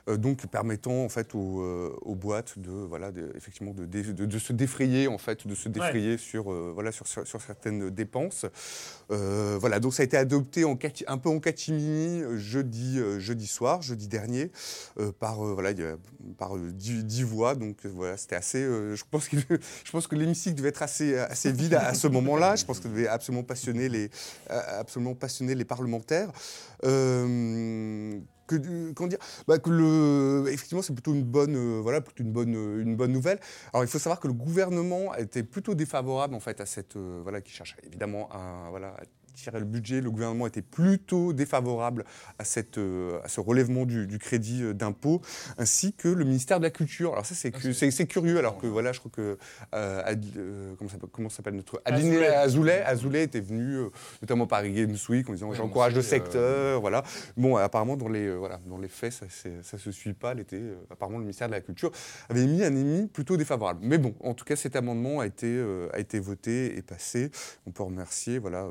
donc 0.07 0.45
permettant 0.47 1.05
en 1.05 1.09
fait 1.09 1.33
aux, 1.33 1.61
euh, 1.61 1.95
aux 2.01 2.15
boîtes 2.15 2.59
de 2.59 2.71
voilà 2.71 3.11
de- 3.11 3.31
effectivement 3.35 3.73
de, 3.73 3.85
de- 3.85 4.25
de 4.25 4.39
se 4.39 4.51
défrayer 4.51 5.07
en 5.07 5.17
fait 5.17 5.47
de 5.47 5.55
se 5.55 5.69
défrayer 5.69 6.17
sur 6.17 6.51
euh, 6.51 6.71
voilà 6.73 6.91
sur, 6.91 7.07
sur- 7.07 7.25
sur 7.25 7.41
certaines 7.41 7.89
dépenses. 7.89 8.45
Euh, 9.11 9.57
voilà 9.59 9.79
donc 9.79 9.93
ça 9.93 10.01
a 10.01 10.05
été 10.05 10.17
adopté 10.17 10.65
en 10.65 10.77
un 11.07 11.17
peu 11.17 11.29
en 11.29 11.39
catimini 11.39 12.21
euh, 12.21 12.37
jeudi 12.37 12.99
euh, 12.99 13.19
jeudi 13.19 13.47
soir 13.47 13.81
jeudi 13.81 14.07
dernier 14.09 14.51
euh, 14.99 15.11
par 15.17 15.45
euh, 15.45 15.53
voilà 15.53 15.71
par 16.37 16.57
euh, 16.57 16.71
dix, 16.73 17.05
dix 17.05 17.23
voix. 17.23 17.55
Donc 17.55 17.85
euh, 17.85 17.89
voilà 17.93 18.17
c'était 18.17 18.35
assez 18.35 18.61
euh, 18.61 18.95
je 18.97 19.03
pense 19.09 19.29
que 19.29 19.37
je 19.85 19.91
pense 19.91 20.07
que 20.07 20.15
l'hémicycle 20.15 20.55
devait 20.55 20.69
être 20.69 20.83
assez 20.83 21.17
assez 21.17 21.51
vide 21.53 21.75
à, 21.75 21.87
à 21.87 21.93
ce 21.93 22.07
moment-là. 22.07 22.55
Je 22.57 22.65
pense 22.65 22.79
que 22.79 22.83
ça 22.83 22.89
devait 22.89 23.07
absolument 23.07 23.43
passionner 23.43 23.87
les 23.87 24.09
euh, 24.51 24.59
absolument 24.79 25.15
passionner 25.15 25.55
les 25.55 25.65
parlementaires. 25.65 26.29
Euh, 26.83 28.19
que, 28.47 29.07
dire 29.07 29.19
bah, 29.47 29.57
le, 29.65 30.45
effectivement, 30.49 30.81
c'est 30.81 30.93
plutôt 30.93 31.13
une 31.13 31.23
bonne, 31.23 31.55
euh, 31.55 31.79
voilà, 31.81 32.01
plutôt 32.01 32.23
une 32.23 32.31
bonne, 32.31 32.55
euh, 32.55 32.81
une 32.81 32.95
bonne 32.95 33.11
nouvelle. 33.11 33.39
Alors, 33.73 33.83
il 33.83 33.87
faut 33.87 33.99
savoir 33.99 34.19
que 34.19 34.27
le 34.27 34.33
gouvernement 34.33 35.15
était 35.15 35.43
plutôt 35.43 35.75
défavorable 35.75 36.35
en 36.35 36.39
fait 36.39 36.61
à 36.61 36.65
cette, 36.65 36.95
euh, 36.95 37.19
voilà, 37.23 37.41
qui 37.41 37.51
cherche 37.51 37.75
évidemment 37.83 38.29
à, 38.31 38.67
voilà, 38.69 38.89
à 38.89 39.03
tirer 39.33 39.59
le 39.59 39.65
budget. 39.65 40.01
Le 40.01 40.11
gouvernement 40.11 40.47
était 40.47 40.61
plutôt 40.61 41.33
défavorable 41.33 42.05
à 42.39 42.43
cette, 42.43 42.77
euh, 42.77 43.19
à 43.23 43.27
ce 43.27 43.39
relèvement 43.39 43.85
du, 43.85 44.07
du 44.07 44.19
crédit 44.19 44.63
euh, 44.63 44.73
d'impôt, 44.73 45.21
ainsi 45.57 45.93
que 45.93 46.07
le 46.07 46.25
ministère 46.25 46.59
de 46.59 46.63
la 46.63 46.69
Culture. 46.71 47.13
Alors 47.13 47.25
ça, 47.25 47.35
c'est, 47.35 47.51
Ah, 47.53 48.05
curieux, 48.05 48.37
alors 48.37 48.57
que 48.57 48.67
voilà, 48.67 48.91
je 48.91 48.99
crois 48.99 49.11
que 49.11 49.37
euh, 49.73 50.01
Ad- 50.05 50.25
euh, 50.37 50.73
comment, 50.77 50.89
ça 50.89 50.95
s'appelle, 50.95 51.09
comment 51.11 51.29
s'appelle 51.29 51.55
notre 51.55 51.81
Azoulay. 51.85 52.27
Azoulay, 52.27 52.81
Azoulay 52.81 53.23
était 53.23 53.39
venu 53.39 53.75
euh, 53.75 53.89
notamment 54.21 54.47
par 54.47 54.63
Games 54.67 54.95
Week 55.09 55.29
en 55.29 55.33
disant 55.33 55.53
j'encourage 55.53 55.95
le 55.95 56.01
secteur, 56.01 56.81
voilà. 56.81 57.03
Bon, 57.37 57.55
apparemment, 57.55 57.97
dans 57.97 58.09
les, 58.09 58.35
voilà, 58.35 58.59
dans 58.67 58.77
les 58.77 58.87
faits, 58.87 59.13
ça 59.13 59.25
ne 59.49 59.77
se 59.79 59.91
suit 59.91 60.13
pas. 60.13 60.33
Euh, 60.53 60.75
apparemment, 60.89 61.17
le 61.17 61.23
ministère 61.23 61.47
de 61.47 61.53
la 61.53 61.61
Culture 61.61 61.91
avait 62.29 62.45
mis 62.45 62.63
un 62.63 62.75
émis 62.75 63.07
plutôt 63.07 63.37
défavorable. 63.37 63.79
Mais 63.83 63.97
bon, 63.97 64.15
en 64.21 64.33
tout 64.33 64.45
cas, 64.45 64.55
cet 64.55 64.75
amendement 64.75 65.19
a 65.21 65.25
été, 65.27 65.63
a 65.93 65.99
été 65.99 66.19
voté 66.19 66.77
et 66.77 66.81
passé. 66.81 67.31
On 67.65 67.71
peut 67.71 67.83
remercier 67.83 68.39
voilà, 68.39 68.67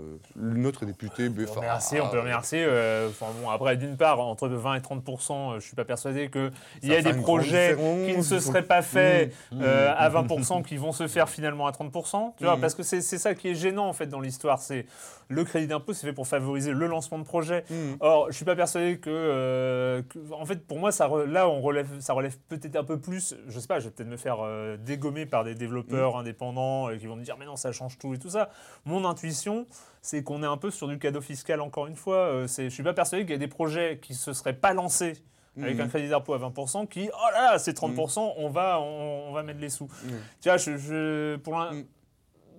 notre 0.59 0.85
député 0.85 1.29
On 1.29 1.31
Beffard. 1.31 1.57
remercier, 1.57 2.01
on 2.01 2.09
peut 2.09 2.21
remercier. 2.21 2.65
euh, 2.67 3.09
enfin, 3.09 3.27
bon, 3.43 3.51
après, 3.51 3.77
d'une 3.77 3.97
part, 3.97 4.21
entre 4.21 4.49
20 4.49 4.75
et 4.77 4.81
30 4.81 5.03
euh, 5.31 5.61
je 5.61 5.67
suis 5.67 5.77
pas 5.77 5.85
persuadé 5.85 6.31
qu'il 6.31 6.51
y 6.83 6.95
a 6.95 7.03
des 7.03 7.15
projets 7.15 7.77
qui 8.07 8.17
ne 8.17 8.23
se 8.23 8.39
seraient 8.41 8.63
pas 8.63 8.83
faits 8.83 9.33
Mmh. 9.53 9.61
euh, 9.63 9.93
à 9.97 10.09
20 10.09 10.63
qui 10.67 10.77
vont 10.77 10.93
se 10.93 11.07
faire 11.09 11.29
finalement 11.29 11.67
à 11.67 11.73
30 11.73 11.93
tu 12.37 12.45
vois, 12.45 12.55
Mhm. 12.57 12.61
parce 12.61 12.75
que 12.75 12.83
c'est 12.83 13.01
ça 13.03 13.35
qui 13.35 13.49
est 13.49 13.55
gênant 13.55 13.87
en 13.89 13.93
fait 13.93 14.07
dans 14.07 14.21
l'histoire. 14.21 14.59
C'est 14.61 14.87
le 15.29 15.45
crédit 15.45 15.67
d'impôt, 15.67 15.93
c'est 15.95 16.07
fait 16.07 16.13
pour 16.13 16.27
favoriser 16.27 16.73
le 16.73 16.87
lancement 16.87 17.19
de 17.19 17.25
projets. 17.25 17.65
Or, 18.01 18.27
je 18.31 18.37
suis 18.37 18.45
pas 18.45 18.57
persuadé 18.57 18.99
que, 18.99 19.09
euh, 19.11 20.03
que- 20.03 20.19
en 20.33 20.45
fait, 20.45 20.67
pour 20.67 20.79
moi, 20.79 20.93
ça 20.93 21.09
re- 21.09 21.25
là, 21.25 21.49
on 21.49 21.61
relève, 21.61 21.89
ça 22.01 22.13
relève 22.13 22.37
peut-être 22.49 22.77
un 22.77 22.85
peu 22.85 22.99
plus. 22.99 23.35
Je 23.49 23.59
sais 23.59 23.67
pas, 23.67 23.79
je 23.81 23.87
vais 23.87 23.91
peut-être 23.91 24.09
me 24.11 24.17
faire 24.17 24.39
euh, 24.43 24.77
dégommer 24.77 25.25
par 25.27 25.45
des 25.45 25.55
développeurs 25.55 26.17
indépendants 26.17 26.89
euh, 26.91 26.97
qui 26.97 27.07
vont 27.07 27.17
me 27.17 27.25
dire, 27.25 27.37
mais 27.39 27.47
non, 27.47 27.57
ça 27.57 27.73
change 27.73 27.99
tout 27.99 28.13
et 28.15 28.19
tout 28.19 28.31
ça. 28.31 28.51
Mon 28.85 29.05
intuition, 29.07 29.67
c'est 30.03 30.23
qu'on 30.23 30.43
est 30.43 30.47
un 30.47 30.57
peu 30.59 30.71
sur 30.71 30.89
du 30.89 30.99
cadeau 30.99 31.21
fiscal 31.23 31.61
encore 31.61 31.87
une 31.87 31.97
fois. 31.97 32.17
Euh, 32.17 32.47
je 32.49 32.69
suis 32.69 32.83
pas 32.83 32.93
persuadé 32.93 33.23
qu'il 33.25 33.31
y 33.33 33.35
ait 33.37 33.39
des 33.39 33.49
projets 33.49 33.99
qui 34.03 34.15
se 34.15 34.33
seraient 34.35 34.53
pas 34.53 34.75
lancés. 34.75 35.15
Avec 35.61 35.75
Mhm. 35.77 35.81
un 35.83 35.89
crédit 35.89 36.09
d'impôt 36.09 36.33
à 36.33 36.39
20%, 36.39 36.87
qui, 36.87 37.11
oh 37.13 37.31
là 37.35 37.53
là, 37.53 37.59
c'est 37.59 37.75
30%, 37.75 38.33
on, 38.39 38.49
va, 38.49 38.81
on, 38.81 39.29
on 39.29 39.33
va 39.33 39.43
mettre 39.43 39.61
les 39.61 39.69
sous. 39.69 39.85
Mhm. 39.85 40.19
Tu 40.41 40.49
vois, 40.49 40.57
je, 40.57 40.79
je- 40.79 41.37
pour 41.37 41.59
Mm. 41.59 41.85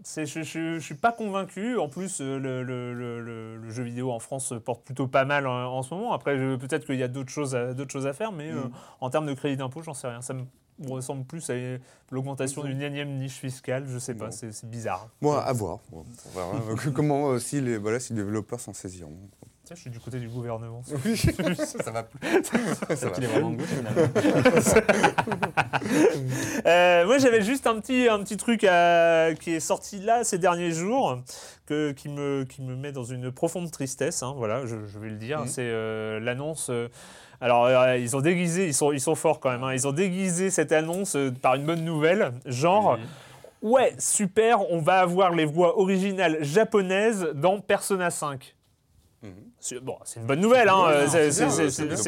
c'est- 0.03 0.27
je, 0.27 0.43
je, 0.43 0.75
je 0.75 0.79
suis 0.79 0.93
pas 0.93 1.12
convaincu. 1.12 1.79
En 1.79 1.89
plus, 1.89 2.21
euh, 2.21 2.38
le, 2.38 2.62
le- 2.62 2.93
le- 2.93 3.57
le- 3.57 3.69
jeu 3.71 3.81
vidéo 3.81 4.12
en 4.12 4.19
France 4.19 4.53
porte 4.63 4.83
plutôt 4.85 5.07
pas 5.07 5.25
mal 5.25 5.47
en, 5.47 5.73
en 5.73 5.81
ce 5.81 5.91
moment. 5.91 6.13
Après, 6.13 6.35
peut-être 6.59 6.85
qu'il 6.85 6.97
y 6.97 7.03
a 7.03 7.07
d'autres 7.07 7.31
choses, 7.31 7.55
à- 7.55 7.73
d'autres 7.73 7.91
choses 7.91 8.05
à 8.05 8.13
faire, 8.13 8.31
mais 8.31 8.51
euh, 8.51 8.62
en 9.01 9.09
termes 9.09 9.25
de 9.25 9.33
crédit 9.33 9.57
d'impôt, 9.57 9.81
j'en 9.81 9.95
sais 9.95 10.07
rien. 10.07 10.21
Ça 10.21 10.35
me 10.35 10.43
ressemble 10.88 11.25
plus 11.25 11.50
à 11.50 11.53
l'augmentation 12.12 12.63
d'une 12.63 12.82
énième 12.82 13.18
niche 13.18 13.38
fiscale. 13.39 13.86
Je 13.88 13.98
sais 14.00 14.15
pas, 14.15 14.25
Bon. 14.27 14.32
c'est 14.32 14.51
c'est 14.51 14.70
bizarre. 14.70 15.10
Bon, 15.22 15.34
à 15.34 15.51
voir. 15.53 15.80
On 15.92 16.03
verra 16.36 16.56
euh, 16.72 16.75
que- 16.84 16.89
comment 16.89 17.30
euh, 17.32 17.39
si 17.39 17.62
les, 17.62 17.77
voilà, 17.77 18.00
si 18.00 18.13
les 18.13 18.24
développeurs 18.24 18.60
s'en 18.60 18.74
saisiront. 18.74 19.18
Tu 19.65 19.70
sais, 19.70 19.75
je 19.75 19.82
suis 19.82 19.89
du 19.89 20.00
côté 20.00 20.20
du 20.20 20.27
gouvernement. 20.27 20.82
Oui, 21.06 21.15
ça 21.18 21.92
va 21.92 22.03
plus. 22.03 22.20
Ça 22.44 23.08
va 23.10 23.12
Il 23.18 23.24
est 23.24 23.27
vraiment 23.27 23.51
de 23.51 23.56
gauche 23.58 23.68
finalement. 23.68 24.12
Euh, 26.65 27.06
moi, 27.06 27.18
j'avais 27.18 27.42
juste 27.42 27.68
un 27.68 27.80
petit, 27.80 28.08
un 28.10 28.20
petit 28.24 28.38
truc 28.38 28.63
à- 28.63 29.30
qui 29.39 29.51
est 29.51 29.60
sorti 29.60 30.00
là 30.00 30.24
ces 30.24 30.38
derniers 30.38 30.72
jours, 30.72 31.20
que, 31.65 31.92
qui, 31.92 32.10
me, 32.10 32.44
qui 32.44 32.62
me 32.62 32.75
met 32.75 32.92
dans 32.92 33.03
une 33.03 33.32
profonde 33.32 33.72
tristesse. 33.72 34.24
hein, 34.24 34.34
voilà, 34.38 34.65
je, 34.65 34.75
je 34.86 35.00
vais 35.00 35.10
le 35.10 35.18
dire. 35.18 35.42
Mhm. 35.42 35.48
C'est 35.48 35.62
euh, 35.65 36.20
l'annonce. 36.20 36.70
Alors, 37.43 37.65
euh, 37.65 37.97
ils 37.97 38.15
ont 38.15 38.21
déguisé, 38.21 38.65
ils 38.67 38.73
sont, 38.73 38.91
ils 38.91 39.01
sont 39.01 39.15
forts 39.15 39.39
quand 39.39 39.51
même. 39.51 39.63
hein, 39.63 39.73
ils 39.73 39.88
ont 39.88 39.91
déguisé 39.91 40.50
cette 40.50 40.71
annonce 40.71 41.15
euh, 41.15 41.29
par 41.29 41.55
une 41.55 41.65
bonne 41.65 41.83
nouvelle, 41.83 42.31
genre. 42.45 42.97
Ouais, 43.62 43.93
super, 43.97 44.69
on 44.71 44.79
va 44.79 45.00
avoir 45.00 45.31
les 45.31 45.45
voix 45.45 45.77
originales 45.79 46.38
japonaises 46.43 47.27
dans 47.35 47.59
Persona 47.62 48.09
5. 48.09 48.55
Mhm. 49.21 49.29
C'est- 49.57 49.79
Bon, 49.79 49.95
c'est 50.03 50.19
une 50.19 50.25
bonne 50.25 50.41
nouvelle, 50.41 50.67
hein, 50.67 50.83
euh, 50.88 51.07
c'est- 51.07 51.31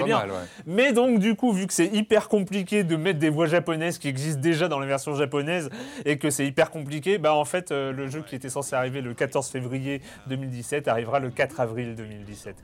bien. 0.03 0.17
mal, 0.19 0.31
ouais. 0.31 0.35
Mais 0.65 0.91
donc, 0.91 1.19
du 1.19 1.35
coup, 1.35 1.53
vu 1.53 1.65
que 1.65 1.73
c'est 1.73 1.85
hyper 1.87 2.27
compliqué 2.27 2.83
de 2.83 2.97
mettre 2.97 3.19
des 3.19 3.29
voix 3.29 3.45
japonaises 3.45 3.97
qui 3.99 4.09
existent 4.09 4.41
déjà 4.41 4.67
dans 4.67 4.81
les 4.81 4.87
versions 4.87 5.15
japonaises 5.15 5.69
et 6.03 6.17
que 6.17 6.29
c'est 6.29 6.45
hyper 6.45 6.71
compliqué, 6.71 7.17
bah 7.17 7.33
en 7.33 7.45
fait, 7.45 7.71
euh, 7.71 7.93
le 7.93 8.07
jeu 8.07 8.21
qui 8.27 8.35
était 8.35 8.49
censé 8.49 8.75
arriver 8.75 8.99
le 8.99 9.13
14 9.13 9.47
février 9.49 10.01
2017 10.27 10.89
arrivera 10.89 11.19
le 11.19 11.29
4 11.29 11.61
avril 11.61 11.95
2017. 11.95 12.55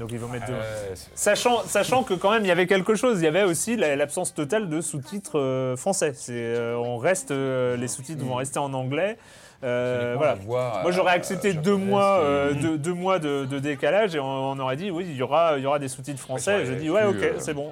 Donc 0.00 0.10
ils 0.12 0.18
vont 0.18 0.28
mettre. 0.28 0.46
deux- 0.46 0.54
c'est- 0.94 1.10
Sachant, 1.14 1.62
sachant 1.66 2.02
que 2.02 2.14
quand 2.14 2.30
même 2.32 2.42
il 2.44 2.48
y 2.48 2.50
avait 2.50 2.66
quelque 2.66 2.94
chose, 2.96 3.20
il 3.20 3.24
y 3.24 3.28
avait 3.28 3.44
aussi 3.44 3.76
la- 3.76 3.94
l'absence 3.96 4.34
totale 4.34 4.68
de 4.68 4.80
sous-titres 4.80 5.38
euh, 5.38 5.76
français. 5.76 6.12
C'est, 6.14 6.32
euh, 6.34 6.74
on 6.76 6.96
reste, 6.96 7.30
euh, 7.30 7.76
les 7.76 7.86
sous-titres 7.86 8.24
vont 8.24 8.34
rester 8.36 8.58
en 8.58 8.72
anglais. 8.72 9.18
Euh, 9.62 10.14
voilà. 10.16 10.36
Moi, 10.82 10.90
j'aurais 10.90 11.12
euh, 11.12 11.16
accepté 11.16 11.52
deux 11.52 11.76
mois, 11.76 12.18
qui- 12.20 12.26
euh, 12.26 12.52
deux, 12.54 12.78
deux 12.78 12.94
mois 12.94 13.18
de, 13.18 13.44
de 13.44 13.58
décalage 13.58 14.14
et 14.14 14.18
on, 14.18 14.24
on 14.24 14.58
aurait 14.58 14.76
dit 14.76 14.90
oui, 14.90 15.04
il 15.06 15.16
y 15.16 15.22
aura, 15.22 15.58
il 15.58 15.62
y 15.62 15.66
aura 15.66 15.78
des 15.78 15.88
sous-titres 15.88 16.18
français. 16.18 16.60
J'ai 16.60 16.66
j'aurais 16.66 16.78
dit 16.80 16.88
ouais, 16.90 17.04
ok, 17.04 17.22
euh, 17.22 17.32
c'est 17.38 17.52
bon. 17.52 17.70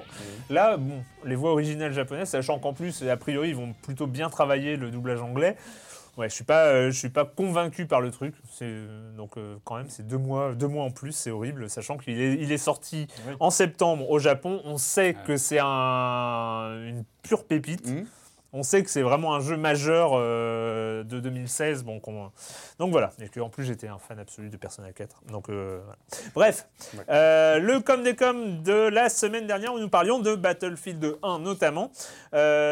Là, 0.51 0.77
bon, 0.77 1.01
les 1.25 1.33
voix 1.35 1.51
originales 1.51 1.91
japonaises, 1.93 2.29
sachant 2.29 2.59
qu'en 2.59 2.73
plus, 2.73 3.01
a 3.09 3.17
priori, 3.17 3.49
ils 3.49 3.55
vont 3.55 3.73
plutôt 3.81 4.05
bien 4.05 4.29
travailler 4.29 4.75
le 4.77 4.91
doublage 4.91 5.19
anglais. 5.21 5.55
Ouais, 6.19 6.27
je 6.27 6.35
suis 6.35 6.43
pas, 6.43 6.65
euh, 6.65 6.91
je 6.91 6.97
suis 6.99 7.07
pas 7.09 7.23
convaincu 7.23 7.85
par 7.85 8.01
le 8.01 8.11
truc. 8.11 8.35
C'est 8.51 8.65
euh, 8.65 9.11
donc 9.15 9.37
euh, 9.37 9.55
quand 9.63 9.77
même, 9.77 9.87
c'est 9.87 10.05
deux 10.05 10.17
mois, 10.17 10.53
deux 10.53 10.67
mois 10.67 10.83
en 10.83 10.91
plus, 10.91 11.13
c'est 11.13 11.31
horrible, 11.31 11.69
sachant 11.69 11.97
qu'il 11.97 12.19
est, 12.19 12.33
il 12.33 12.51
est 12.51 12.57
sorti 12.57 13.07
Oui. 13.25 13.35
en 13.39 13.49
septembre 13.49 14.09
au 14.09 14.19
Japon. 14.19 14.59
On 14.65 14.77
sait 14.77 15.15
que 15.25 15.37
c'est 15.37 15.59
un, 15.61 16.83
une 16.85 17.05
pure 17.23 17.45
pépite. 17.45 17.87
Mhm. 17.89 18.05
On 18.51 18.63
sait 18.63 18.81
que 18.83 18.89
c'est 18.89 19.01
vraiment 19.03 19.35
un 19.35 19.39
jeu 19.41 19.57
majeur 19.57 20.11
euh, 20.15 21.03
de 21.03 21.19
2016. 21.19 21.83
Bon, 21.83 21.99
qu'on- 21.99 22.31
donc 22.79 22.91
voilà. 22.91 23.11
Et 23.21 23.29
que 23.29 23.39
en 23.39 23.49
plus 23.49 23.63
j'étais 23.65 23.87
un 23.87 23.99
fan 23.99 24.17
absolu 24.19 24.49
de 24.49 24.57
Persona 24.57 24.91
4. 24.91 25.21
Donc 25.31 25.49
euh, 25.49 25.79
voilà. 25.83 25.97
Bref, 26.33 26.67
Ouais. 26.97 27.03
Euh, 27.09 27.59
le 27.59 27.79
com 27.79 28.01
des 28.03 28.15
com 28.15 28.63
de 28.63 28.73
la 28.89 29.09
semaine 29.09 29.45
dernière 29.45 29.73
où 29.73 29.79
nous 29.79 29.89
parlions 29.89 30.19
de 30.19 30.33
Battlefield 30.35 31.17
1 31.21 31.39
notamment. 31.39 31.91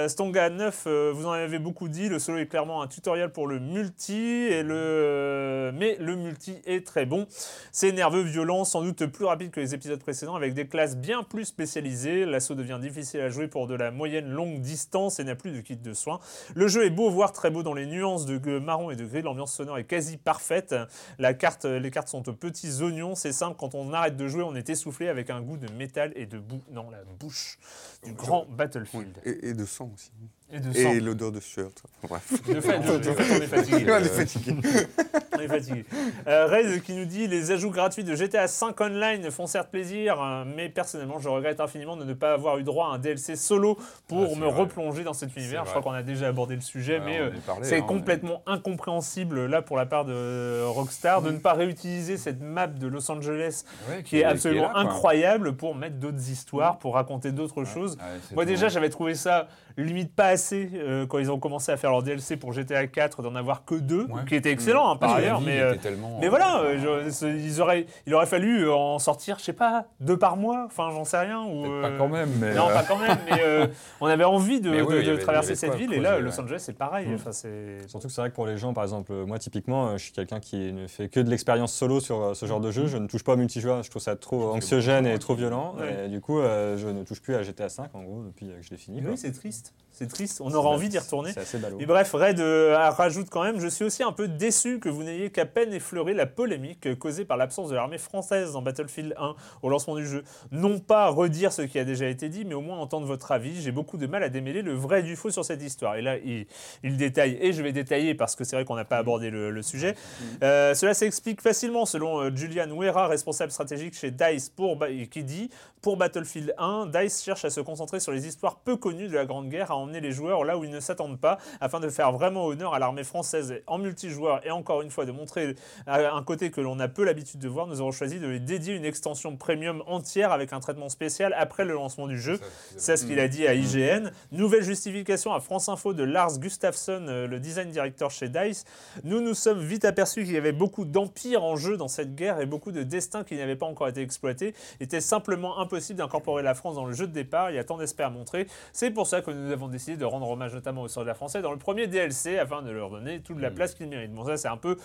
Stonga 0.08 0.50
9, 0.50 0.84
euh, 0.88 1.12
vous 1.14 1.26
en 1.28 1.32
avez 1.32 1.60
beaucoup 1.60 1.90
dit. 1.90 2.10
Le 2.10 2.20
solo 2.20 2.40
est 2.40 2.48
clairement 2.48 2.82
un 2.82 2.88
tutoriel 2.88 3.30
pour 3.32 3.48
le 3.48 3.60
multi 3.60 4.16
et 4.50 4.64
le 4.64 5.72
mais 5.76 5.96
le 6.00 6.16
multi 6.16 6.60
est 6.66 6.86
très 6.86 7.06
bon. 7.06 7.28
C'est 7.72 7.92
nerveux, 7.92 8.22
violent, 8.22 8.64
sans 8.66 8.82
doute 8.82 9.06
plus 9.08 9.26
rapide 9.26 9.52
que 9.52 9.60
les 9.60 9.74
épisodes 9.74 10.00
précédents 10.00 10.36
avec 10.36 10.54
des 10.54 10.68
classes 10.68 10.98
bien 10.98 11.24
plus 11.24 11.46
spécialisées. 11.46 12.26
L'assaut 12.26 12.56
devient 12.56 12.80
difficile 12.82 13.20
à 13.22 13.30
jouer 13.30 13.48
pour 13.48 13.68
de 13.68 13.76
la 13.76 13.92
moyenne 13.92 14.28
longue 14.30 14.60
distance 14.62 15.20
et 15.20 15.24
n'a 15.24 15.36
plus 15.36 15.52
de 15.52 15.62
kit 15.68 15.76
de 15.78 15.94
soins. 15.94 16.20
Le 16.56 16.68
jeu 16.68 16.86
est 16.86 16.90
beau, 16.90 17.10
voire 17.10 17.34
très 17.34 17.52
beau 17.52 17.64
dans 17.64 17.74
les 17.74 17.86
nuances 17.86 18.26
de 18.26 18.60
marron 18.60 18.90
et 18.90 18.96
de 18.96 19.06
gris. 19.06 19.22
L'ambiance 19.22 19.54
sonore 19.54 19.78
est 19.78 19.84
quasi 19.84 20.18
parfaite. 20.18 20.74
La 21.20 21.34
carte, 21.34 21.66
les 21.66 21.92
cartes 21.92 22.08
sont 22.08 22.28
aux 22.30 22.34
petits 22.34 22.82
oignons. 22.82 23.16
C'est 23.16 23.34
simple, 23.34 23.58
quand 23.60 23.76
on 23.76 23.94
arrête 23.94 24.16
de 24.16 24.28
jouer, 24.28 24.44
on 24.44 24.56
est 24.56 24.70
essoufflé 24.70 25.10
avec 25.10 25.30
un 25.30 25.42
goût 25.42 25.58
de 25.58 25.72
métal 25.74 26.14
et 26.16 26.26
de 26.26 26.40
boue 26.40 26.62
dans 26.70 26.90
la 26.90 27.04
bouche 27.20 27.60
du 28.04 28.14
grand. 28.14 28.46
Battlefield. 28.50 29.20
Et, 29.26 29.50
et 29.50 29.54
de 29.54 29.66
sang 29.66 29.92
aussi. 29.94 30.12
Et 30.50 30.60
de 30.62 30.72
sang. 30.72 30.92
Et 30.94 31.00
l'odeur 31.02 31.34
de 31.34 31.42
sueur. 31.42 31.70
Bref. 32.08 32.32
De 32.48 32.62
fait, 32.62 32.80
de- 32.80 32.98
de 33.00 33.12
fait, 33.12 33.38
on 33.38 33.42
est 33.42 33.48
fatigué. 33.48 33.86
On 33.92 33.98
est 33.98 34.04
fatigué. 34.06 34.56
On 35.36 35.40
est 35.42 35.48
fatigué. 35.50 35.86
Euh, 36.26 36.80
qui 36.80 36.94
nous 36.94 37.04
dit 37.06 37.28
les 37.28 37.52
ajouts 37.52 37.70
gratuits 37.70 38.06
de 38.06 38.16
GTA 38.16 38.48
5 38.48 38.80
Online 38.80 39.30
font 39.30 39.46
certes 39.46 39.70
plaisir, 39.70 40.22
hein, 40.22 40.46
mais 40.56 40.70
personnellement, 40.70 41.20
je 41.20 41.28
regrette 41.28 41.60
infiniment 41.60 41.98
de 41.98 42.06
ne 42.06 42.14
pas 42.14 42.32
avoir 42.34 42.58
eu 42.60 42.64
droit 42.64 42.88
à 42.88 42.96
un 42.96 42.98
DLC 42.98 43.36
solo 43.36 43.78
pour 44.08 44.30
Ah, 44.36 44.40
me 44.40 44.46
vrai. 44.46 44.62
replonger 44.62 45.04
dans 45.04 45.12
cet 45.14 45.36
univers. 45.36 45.66
Je 45.66 45.72
crois 45.72 45.82
qu'on 45.82 45.92
a 45.92 46.02
déjà 46.02 46.28
abordé 46.30 46.56
le 46.56 46.62
sujet, 46.62 47.00
Ouais, 47.00 47.06
mais 47.06 47.20
euh, 47.20 47.30
c'est 47.62 47.76
hein, 47.76 47.80
mais- 47.82 47.86
complètement 47.86 48.42
incompréhensible 48.46 49.48
là 49.48 49.62
pour 49.62 49.76
la 49.76 49.86
part 49.86 50.06
de 50.06 50.64
Rockstar 50.66 51.22
de 51.22 51.32
ne 51.32 51.40
pas 51.40 51.54
réutiliser 51.54 52.16
cette 52.18 52.42
map 52.42 52.68
de 52.68 52.88
Los 52.88 53.12
Angeles 53.12 53.64
Ouais, 53.90 54.02
qui 54.04 54.20
est 54.20 54.24
absolument 54.24 54.72
là, 54.72 54.78
incroyable 54.80 55.56
pour 55.58 55.76
mettre 55.76 55.96
d'autres 55.98 56.30
histoires, 56.30 56.78
pour 56.80 56.94
raconter 56.94 57.32
d'autres 57.34 57.66
choses. 57.66 57.98
Ouais, 57.98 58.36
Moi 58.36 58.46
déjà 58.46 58.70
j'avais 58.70 58.90
trouvé 58.90 59.14
ça 59.16 59.48
limite 59.84 60.14
pas 60.16 60.28
assez 60.28 60.70
euh, 60.74 61.06
quand 61.06 61.20
ils 61.20 61.32
ont 61.32 61.40
commencé 61.40 61.72
à 61.72 61.78
faire 61.78 61.92
leur 61.92 62.02
DLC 62.04 62.38
pour 62.38 62.52
GTA 62.54 62.88
4 62.88 63.22
d'en 63.22 63.36
avoir 63.36 63.64
que 63.66 63.76
deux, 63.76 64.06
Ouais. 64.06 64.22
qui 64.28 64.36
était 64.36 64.52
excellent 64.52 64.90
hein, 64.92 64.96
par 64.98 65.14
ailleurs, 65.16 65.42
mais, 65.42 65.60
euh, 65.60 65.76
mais 66.20 66.26
euh, 66.28 66.30
voilà, 66.30 66.62
euh, 66.62 67.04
je- 67.10 67.28
ils 67.28 67.62
auraient, 67.62 67.86
il 68.06 68.14
aurait 68.16 68.26
fallu 68.26 68.64
euh, 68.68 68.74
en 68.74 69.00
sortir, 69.00 69.38
je 69.40 69.44
sais 69.44 69.54
pas, 69.54 69.86
deux 70.00 70.18
par 70.18 70.38
mois, 70.38 70.64
enfin 70.66 70.90
j'en 70.92 71.04
sais 71.06 71.18
rien. 71.20 71.44
Ou, 71.44 71.64
pas 71.64 71.70
euh, 71.90 71.98
quand 71.98 72.08
même, 72.08 72.30
mais. 72.40 72.54
Non, 72.56 72.70
euh, 72.70 72.74
pas 72.74 72.84
quand 72.84 72.98
même, 72.98 73.18
mais 73.30 73.40
euh, 73.44 73.68
on 74.02 74.08
avait 74.08 74.24
envie 74.24 74.62
de, 74.62 74.70
Mais 74.72 74.82
oui, 74.82 74.96
de- 74.96 75.00
il 75.00 75.04
y 75.04 75.08
de 75.08 75.12
avait- 75.14 75.22
traverser 75.22 75.56
cette 75.56 75.76
ville, 75.76 75.94
et 75.94 76.00
là, 76.00 76.20
Los. 76.20 76.40
Angeles, 76.40 76.60
c'est 76.60 76.78
pareil. 76.78 77.08
Mm. 77.08 77.16
Enfin, 77.16 77.32
c'est... 77.32 77.88
Surtout 77.88 78.08
que 78.08 78.14
c'est 78.14 78.22
vrai 78.22 78.30
que 78.30 78.36
pour 78.36 78.48
les 78.48 78.58
gens, 78.58 78.74
par 78.74 78.84
exemple, 78.84 79.12
euh, 79.12 79.26
moi 79.26 79.38
typiquement, 79.40 79.88
euh, 79.90 79.98
je 79.98 80.04
suis 80.04 80.12
quelqu'un 80.14 80.40
qui 80.40 80.72
ne 80.74 80.88
fait 80.88 81.10
que 81.10 81.20
de 81.20 81.30
l'expérience 81.30 81.74
solo 81.74 82.00
sur 82.00 82.22
euh, 82.22 82.34
ce 82.34 82.46
genre 82.46 82.60
de 82.60 82.72
jeu. 82.72 82.88
Je 82.88 82.98
ne 82.98 83.08
touche 83.08 83.24
pas 83.24 83.34
au 83.34 83.38
multijoueur, 83.38 83.84
je 83.84 83.90
trouve 83.90 84.02
ça 84.02 84.16
trop 84.16 84.52
anxiogène 84.54 85.06
et 85.06 85.18
trop 85.20 85.36
violent. 85.36 85.76
Ouais. 85.80 86.06
Et 86.06 86.10
du 86.10 86.20
coup, 86.22 86.40
euh, 86.40 86.78
je 86.78 86.88
ne 86.88 87.04
touche 87.04 87.22
plus 87.22 87.36
à 87.36 87.44
GTA 87.44 87.70
5 87.70 87.94
en 87.94 88.04
gros 88.04 88.24
depuis 88.24 88.50
euh, 88.50 88.58
que 88.60 88.66
je 88.66 88.70
l'ai 88.72 88.78
fini. 88.78 89.02
Oui, 89.06 89.18
c'est 89.18 89.32
triste. 89.32 89.67
C'est 89.98 90.08
triste. 90.08 90.42
On 90.42 90.54
aura 90.54 90.70
envie 90.70 90.90
d'y 90.90 91.00
retourner. 91.00 91.32
Mais 91.80 91.88
bref, 91.88 92.12
Red 92.14 92.40
euh, 92.40 92.78
rajoute 92.90 93.32
quand 93.32 93.44
même 93.44 93.60
Je 93.60 93.68
suis 93.68 93.84
aussi 93.84 94.04
un 94.04 94.12
peu 94.12 94.28
déçu 94.28 94.78
que 94.78 94.90
vous 94.90 95.02
n'ayez 95.02 95.32
qu'à 95.32 95.48
peine 95.48 95.74
effleuré 95.74 96.14
la 96.14 96.28
polémique 96.28 97.00
causée 97.00 97.26
par 97.26 97.36
l'absence 97.36 97.70
de 97.70 97.76
l'armée 97.76 97.98
française 97.98 98.52
dans 98.52 98.62
Battlefield 98.62 99.16
1 99.18 99.36
au 99.64 99.70
lancement 99.70 99.96
du 99.96 100.06
jeu. 100.06 100.24
Non 100.52 100.78
pas 100.78 101.08
redire 101.08 101.52
ce 101.52 101.64
qui 101.64 101.80
a 101.80 101.84
déjà 101.84 102.06
été 102.06 102.30
dit, 102.30 102.46
mais 102.46 102.54
au 102.54 102.62
moins 102.62 102.78
entendre 102.78 103.08
votre 103.08 103.32
avis. 103.32 103.60
J'ai 103.60 103.72
beaucoup 103.72 103.98
de 103.98 104.06
mal 104.06 104.22
à 104.22 104.30
démêler 104.30 104.62
le 104.62 104.74
vrai 104.74 105.02
du 105.02 105.16
faux 105.16 105.32
sur 105.32 105.44
cette 105.44 105.64
histoire. 105.64 105.96
Et 105.96 106.04
là, 106.04 106.18
il, 106.18 106.46
il 106.84 106.96
détaille, 106.96 107.36
et 107.42 107.52
je 107.52 107.64
vais 107.64 107.72
détailler 107.72 108.14
parce 108.14 108.36
que 108.36 108.44
c'est 108.44 108.56
vrai 108.56 108.66
qu'on 108.66 108.76
n'a 108.76 108.86
pas 108.86 109.00
abordé 109.00 109.32
le, 109.32 109.50
le 109.50 109.62
sujet. 109.64 109.96
Euh, 110.44 110.76
cela 110.76 110.94
s'explique 110.94 111.42
facilement 111.42 111.88
selon 111.88 112.22
euh, 112.22 112.36
Julian 112.36 112.70
Wera, 112.70 113.08
responsable 113.08 113.52
stratégique 113.52 113.96
chez 113.96 114.12
DICE, 114.12 114.50
pour, 114.50 114.78
qui 115.10 115.24
dit 115.24 115.50
Pour 115.82 115.98
Battlefield 115.98 116.54
1, 116.60 116.86
DICE 116.86 117.24
cherche 117.24 117.46
à 117.46 117.50
se 117.50 117.62
concentrer 117.62 118.00
sur 118.00 118.12
les 118.12 118.28
histoires 118.28 118.58
peu 118.58 118.78
connues 118.78 119.08
de 119.08 119.16
la 119.16 119.26
Grande 119.26 119.50
Guerre 119.50 119.57
guerre 119.58 119.72
à 119.72 119.76
emmener 119.76 120.02
les 120.02 120.12
joueurs 120.12 120.44
là 120.44 120.58
où 120.58 120.64
ils 120.64 120.70
ne 120.70 120.80
s'attendent 120.80 121.20
pas, 121.20 121.40
afin 121.62 121.80
de 121.80 121.90
faire 121.90 122.12
vraiment 122.12 122.46
honneur 122.46 122.74
à 122.74 122.80
l'armée 122.80 123.04
française 123.04 123.56
en 123.66 123.78
multijoueur 123.80 124.46
et 124.46 124.52
encore 124.52 124.82
une 124.84 124.92
fois 124.92 125.06
de 125.06 125.12
montrer 125.12 125.56
euh, 125.88 126.12
un 126.12 126.24
côté 126.24 126.52
que 126.52 126.62
l'on 126.62 126.80
a 126.80 126.88
peu 126.88 127.04
l'habitude 127.04 127.40
de 127.40 127.50
voir. 127.50 127.66
Nous 127.68 127.82
avons 127.82 127.92
choisi 127.92 128.20
de 128.20 128.28
lui 128.28 128.40
dédier 128.40 128.76
une 128.76 128.86
extension 128.86 129.36
premium 129.36 129.84
entière 129.88 130.32
avec 130.32 130.54
un 130.54 130.60
traitement 130.60 130.90
spécial 130.90 131.34
après 131.38 131.66
le 131.66 131.74
lancement 131.74 132.08
du 132.08 132.20
jeu. 132.20 132.40
C'est 132.78 132.98
ce 132.98 133.06
qu'il 133.06 133.20
a 133.20 133.28
dit 133.28 133.48
à 133.48 133.56
IGN. 133.56 134.12
Nouvelle 134.32 134.64
justification 134.64 135.34
à 135.34 135.40
France 135.40 135.70
Info 135.70 135.94
de 135.94 136.04
Lars 136.04 136.38
Gustafsson, 136.40 137.06
euh, 137.08 137.28
le 137.28 137.40
design 137.40 137.70
director 137.70 138.12
chez 138.12 138.30
DICE. 138.30 138.66
Nous 139.04 139.22
nous 139.22 139.34
sommes 139.34 139.60
vite 139.60 139.86
aperçus 139.86 140.24
qu'il 140.24 140.34
y 140.34 140.38
avait 140.38 140.52
beaucoup 140.52 140.86
d'empires 140.86 141.44
en 141.44 141.56
jeu 141.56 141.78
dans 141.78 141.88
cette 141.88 142.16
guerre 142.16 142.40
et 142.40 142.46
beaucoup 142.46 142.72
de 142.72 142.84
destins 142.84 143.24
qui 143.24 143.36
n'avaient 143.36 143.56
pas 143.56 143.66
encore 143.66 143.88
été 143.88 144.02
exploités. 144.02 144.54
Il 144.80 144.84
était 144.84 145.02
simplement 145.02 145.60
impossible 145.60 145.98
d'incorporer 145.98 146.44
la 146.44 146.54
France 146.54 146.76
dans 146.76 146.86
le 146.86 146.94
jeu 146.94 147.08
de 147.08 147.14
départ. 147.14 147.50
Il 147.50 147.56
y 147.56 147.60
a 147.60 147.64
tant 147.64 147.78
d'aspects 147.78 148.02
à 148.02 148.10
montrer. 148.10 148.48
C'est 148.72 148.92
pour 148.92 149.08
ça 149.08 149.22
que 149.22 149.32
nous 149.32 149.47
avons 149.52 149.68
décidé 149.68 149.98
de 149.98 150.06
rendre 150.06 150.30
hommage 150.30 150.54
notamment 150.54 150.82
aux 150.82 150.88
soldats 150.88 151.14
français 151.14 151.42
dans 151.42 151.52
le 151.52 151.58
premier 151.58 151.88
DLC 151.88 152.38
afin 152.38 152.62
de 152.62 152.72
leur 152.72 152.90
donner 152.90 153.22
toute 153.22 153.40
la 153.40 153.52
place 153.52 153.74
qu'ils 153.74 153.88
méritent. 153.88 154.14
Bon, 154.14 154.26
ça, 154.26 154.38
c'est 154.38 154.48
un 154.48 154.58
peu 154.58 154.78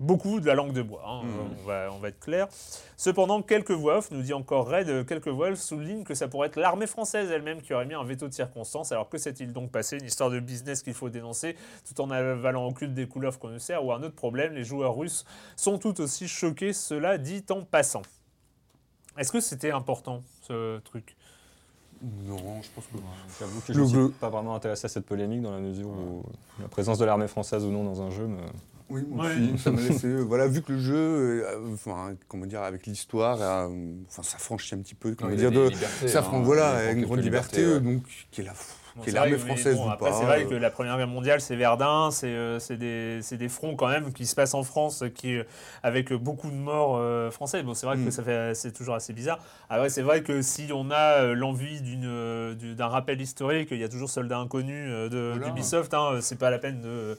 beaucoup 0.00 0.40
de 0.40 0.46
la 0.46 0.54
langue 0.54 0.72
de 0.72 0.82
bois, 0.82 1.02
hein, 1.06 1.22
on, 1.24 1.66
va, 1.66 1.88
on 1.92 1.98
va 1.98 2.08
être 2.08 2.18
clair. 2.18 2.48
Cependant, 2.96 3.42
quelques 3.42 3.70
voix 3.70 3.98
off, 3.98 4.10
nous 4.10 4.22
dit 4.22 4.32
encore 4.32 4.68
Red, 4.68 5.06
quelques 5.06 5.28
voix 5.28 5.50
off 5.50 5.58
soulignent 5.58 6.04
que 6.04 6.14
ça 6.14 6.28
pourrait 6.28 6.48
être 6.48 6.56
l'armée 6.56 6.86
française 6.86 7.30
elle-même 7.30 7.62
qui 7.62 7.72
aurait 7.74 7.86
mis 7.86 7.94
un 7.94 8.04
veto 8.04 8.28
de 8.28 8.32
circonstance. 8.32 8.92
Alors 8.92 9.08
que 9.08 9.18
s'est-il 9.18 9.52
donc 9.52 9.70
passé? 9.70 9.98
Une 9.98 10.06
histoire 10.06 10.30
de 10.30 10.40
business 10.40 10.82
qu'il 10.82 10.94
faut 10.94 11.10
dénoncer 11.10 11.56
tout 11.86 12.00
en 12.00 12.10
avalant 12.10 12.66
au 12.66 12.72
des 12.86 13.06
couleurs 13.06 13.38
qu'on 13.38 13.50
ne 13.50 13.58
sert 13.58 13.84
ou 13.84 13.92
un 13.92 14.02
autre 14.02 14.16
problème, 14.16 14.54
les 14.54 14.64
joueurs 14.64 14.96
russes 14.96 15.24
sont 15.56 15.78
tout 15.78 16.00
aussi 16.00 16.28
choqués, 16.28 16.72
cela 16.72 17.18
dit 17.18 17.44
en 17.50 17.62
passant. 17.62 18.02
Est-ce 19.16 19.30
que 19.30 19.40
c'était 19.40 19.70
important 19.70 20.22
ce 20.42 20.80
truc? 20.80 21.16
Non, 22.26 22.60
je 22.62 22.68
pense 22.74 22.84
que. 22.86 22.98
J'avoue 23.40 23.60
que 23.60 23.68
Le 23.72 23.74
je 23.74 23.80
ne 23.80 23.86
suis 23.86 23.96
bleu. 23.96 24.08
pas 24.20 24.28
vraiment 24.28 24.54
intéressé 24.54 24.86
à 24.86 24.88
cette 24.88 25.06
polémique 25.06 25.40
dans 25.42 25.52
la 25.52 25.60
mesure 25.60 25.88
où 25.88 26.22
la 26.60 26.68
présence 26.68 26.98
de 26.98 27.04
l'armée 27.04 27.28
française 27.28 27.64
ou 27.64 27.70
non 27.70 27.84
dans 27.84 28.02
un 28.02 28.10
jeu 28.10 28.26
me, 28.26 28.38
Oui, 28.90 29.02
moi 29.08 29.24
Ouais. 29.26 29.32
aussi, 29.32 29.58
ça 29.58 29.70
m'a 29.70 29.80
laissé. 29.88 30.06
euh, 30.08 30.20
voilà, 30.20 30.46
vu 30.46 30.60
que 30.62 30.72
le 30.72 30.78
jeu, 30.78 30.94
euh, 30.96 31.72
enfin, 31.72 32.14
comment 32.28 32.44
dire, 32.46 32.62
avec 32.62 32.86
l'histoire, 32.86 33.38
euh, 33.40 33.68
enfin, 34.08 34.22
ça 34.22 34.36
franchit 34.38 34.74
un 34.74 34.78
petit 34.78 34.94
peu, 34.94 35.14
comment 35.14 35.34
dire, 35.34 35.50
de, 35.50 35.70
ça 36.06 36.20
hein, 36.20 36.42
voilà, 36.44 36.92
une 36.92 37.04
grande 37.06 37.20
liberté, 37.20 37.62
euh, 37.62 37.74
ouais. 37.76 37.80
donc 37.80 38.02
qui 38.30 38.42
est 38.42 38.44
la, 38.44 38.52
Bon, 38.96 39.02
qui 39.02 39.08
est 39.08 39.12
c'est 39.12 39.18
l'armée 39.18 39.38
française 39.38 39.76
bon, 39.76 39.88
ou 39.88 39.90
Après, 39.90 40.10
pas. 40.10 40.16
c'est 40.16 40.24
vrai 40.24 40.44
euh, 40.44 40.48
que 40.48 40.54
la 40.54 40.70
Première 40.70 40.96
Guerre 40.96 41.08
mondiale, 41.08 41.40
c'est 41.40 41.56
Verdun, 41.56 42.10
c'est 42.12 42.28
euh, 42.28 42.60
c'est 42.60 42.76
des, 42.76 43.48
fronts 43.48 43.74
quand 43.74 43.88
même 43.88 44.12
qui 44.12 44.24
se 44.24 44.36
passent 44.36 44.54
en 44.54 44.62
France, 44.62 45.02
qui, 45.14 45.36
euh, 45.36 45.44
avec 45.82 46.12
beaucoup 46.12 46.50
de 46.50 46.56
morts 46.56 47.00
français. 47.32 47.62
Bon, 47.62 47.74
c'est 47.74 47.86
vrai 47.86 47.96
que 47.96 48.04
Mm. 48.04 48.10
ça 48.10 48.22
fait, 48.22 48.54
c'est 48.54 48.72
toujours 48.72 48.94
assez 48.94 49.12
bizarre. 49.12 49.38
Après, 49.68 49.88
c'est 49.88 50.02
vrai 50.02 50.22
que 50.22 50.42
si 50.42 50.68
on 50.72 50.90
a 50.90 51.22
l'envie 51.34 51.80
d'une, 51.80 52.54
d'un 52.54 52.88
rappel 52.88 53.20
historique, 53.20 53.68
il 53.70 53.78
y 53.78 53.84
a 53.84 53.88
toujours 53.88 54.10
Soldats 54.10 54.38
Inconnus 54.38 54.88
euh, 54.88 55.08
de, 55.08 55.44
d'Ubisoft, 55.44 55.92
hein, 55.94 56.18
c'est 56.20 56.38
pas 56.38 56.50
la 56.50 56.58
peine 56.58 56.80
de... 56.80 57.18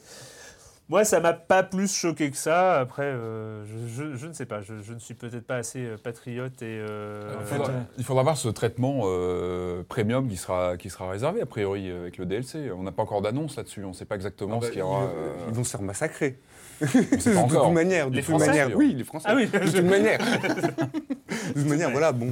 Moi, 0.88 1.04
ça 1.04 1.18
m'a 1.18 1.32
pas 1.32 1.64
plus 1.64 1.92
choqué 1.92 2.30
que 2.30 2.36
ça. 2.36 2.78
Après, 2.78 3.02
euh, 3.02 3.64
je, 3.64 3.88
je- 3.88 4.16
je 4.16 4.26
ne 4.28 4.32
sais 4.32 4.46
pas. 4.46 4.60
Je, 4.62 4.74
je 4.82 4.92
ne 4.92 5.00
suis 5.00 5.14
peut-être 5.14 5.44
pas 5.44 5.56
assez 5.56 5.80
euh, 5.84 5.96
patriote 5.96 6.62
et. 6.62 6.78
euh, 6.80 7.34
Il 7.40 7.46
faudra, 7.46 7.72
il 7.98 8.04
faudra 8.04 8.22
voir 8.22 8.36
ce 8.36 8.48
traitement 8.48 9.00
euh, 9.06 9.82
premium 9.88 10.28
qui 10.28 10.36
sera, 10.36 10.76
qui 10.76 10.88
sera 10.88 11.10
réservé, 11.10 11.40
a 11.40 11.46
priori, 11.46 11.90
euh, 11.90 12.02
avec 12.02 12.18
le 12.18 12.26
DLC. 12.26 12.70
On 12.70 12.84
n'a 12.84 12.92
pas 12.92 13.02
encore 13.02 13.20
d'annonce 13.20 13.56
là-dessus, 13.56 13.82
on 13.84 13.88
ne 13.88 13.94
sait 13.94 14.04
pas 14.04 14.14
exactement 14.14 14.58
ah 14.58 14.60
bah, 14.60 14.66
ce 14.66 14.70
qu'il 14.70 14.78
y 14.78 14.82
aura. 14.82 15.02
ils, 15.12 15.18
euh, 15.18 15.32
ils 15.48 15.54
vont 15.54 15.64
se 15.64 15.70
faire 15.72 15.82
massacrer. 15.82 16.38
de 16.80 16.86
toute 17.56 17.72
manière, 17.72 18.08
de 18.10 18.16
Les 18.16 18.22
toute 18.22 18.30
Français 18.30 18.46
manière, 18.48 18.76
oui, 18.76 18.94
les 18.96 19.02
Français. 19.04 19.26
Ah 19.28 19.34
oui, 19.34 19.46
de 19.46 19.58
toute 19.58 19.82
manière. 19.82 20.18
de 20.20 21.52
toute 21.52 21.66
manière, 21.66 21.90
voilà, 21.90 22.12
bon. 22.12 22.30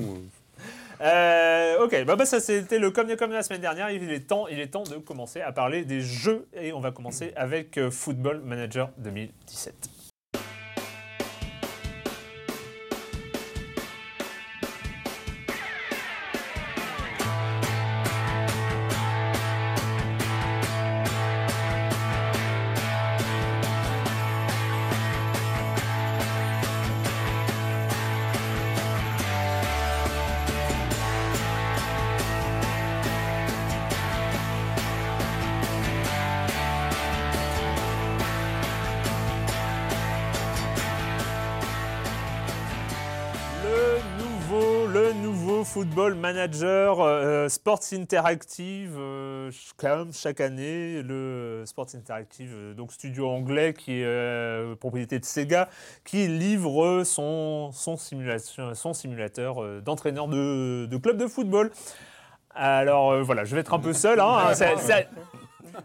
Euh, 1.01 1.85
ok, 1.85 2.05
bah, 2.05 2.17
bah, 2.17 2.25
ça 2.25 2.41
c'était 2.41 2.79
le 2.79 2.91
comme 2.91 3.15
comme 3.17 3.33
la 3.33 3.43
semaine 3.43 3.61
dernière. 3.61 3.91
Il 3.91 4.11
est 4.11 4.27
temps, 4.27 4.47
il 4.49 4.61
est 4.61 4.69
temps 4.69 4.85
de 4.85 4.97
commencer 4.97 5.41
à 5.41 5.53
parler 5.53 5.85
des 5.85 6.01
jeux 6.01 6.47
et 6.55 6.73
on 6.73 6.81
va 6.81 6.91
commencer 6.91 7.33
avec 7.37 7.79
euh, 7.79 7.91
Football 7.91 8.41
Manager 8.41 8.91
2017. 8.99 10.04
Manager 46.49 47.01
euh, 47.01 47.49
Sports 47.49 47.81
Interactive, 47.95 48.97
euh, 48.99 49.51
ch- 49.51 49.73
comme 49.79 50.13
chaque 50.13 50.43
année, 50.43 51.01
le 51.03 51.63
Sports 51.65 51.87
Interactive, 51.95 52.53
euh, 52.55 52.75
donc 52.75 52.93
studio 52.93 53.29
anglais 53.31 53.73
qui 53.73 54.01
est 54.01 54.05
euh, 54.05 54.75
propriété 54.77 55.19
de 55.19 55.25
Sega, 55.25 55.71
qui 56.05 56.29
livre 56.29 57.03
son, 57.05 57.71
son, 57.73 57.97
simulation, 57.97 58.75
son 58.75 58.93
simulateur 58.93 59.63
euh, 59.63 59.81
d'entraîneur 59.81 60.29
de, 60.29 60.85
de 60.85 60.97
club 60.99 61.17
de 61.17 61.27
football. 61.27 61.71
Alors 62.55 63.13
euh, 63.13 63.23
voilà, 63.23 63.45
je 63.45 63.55
vais 63.55 63.63
être 63.63 63.73
un 63.73 63.79
peu 63.79 63.95
seul. 63.95 64.21
Hein, 64.21 64.53
ça- 64.55 64.75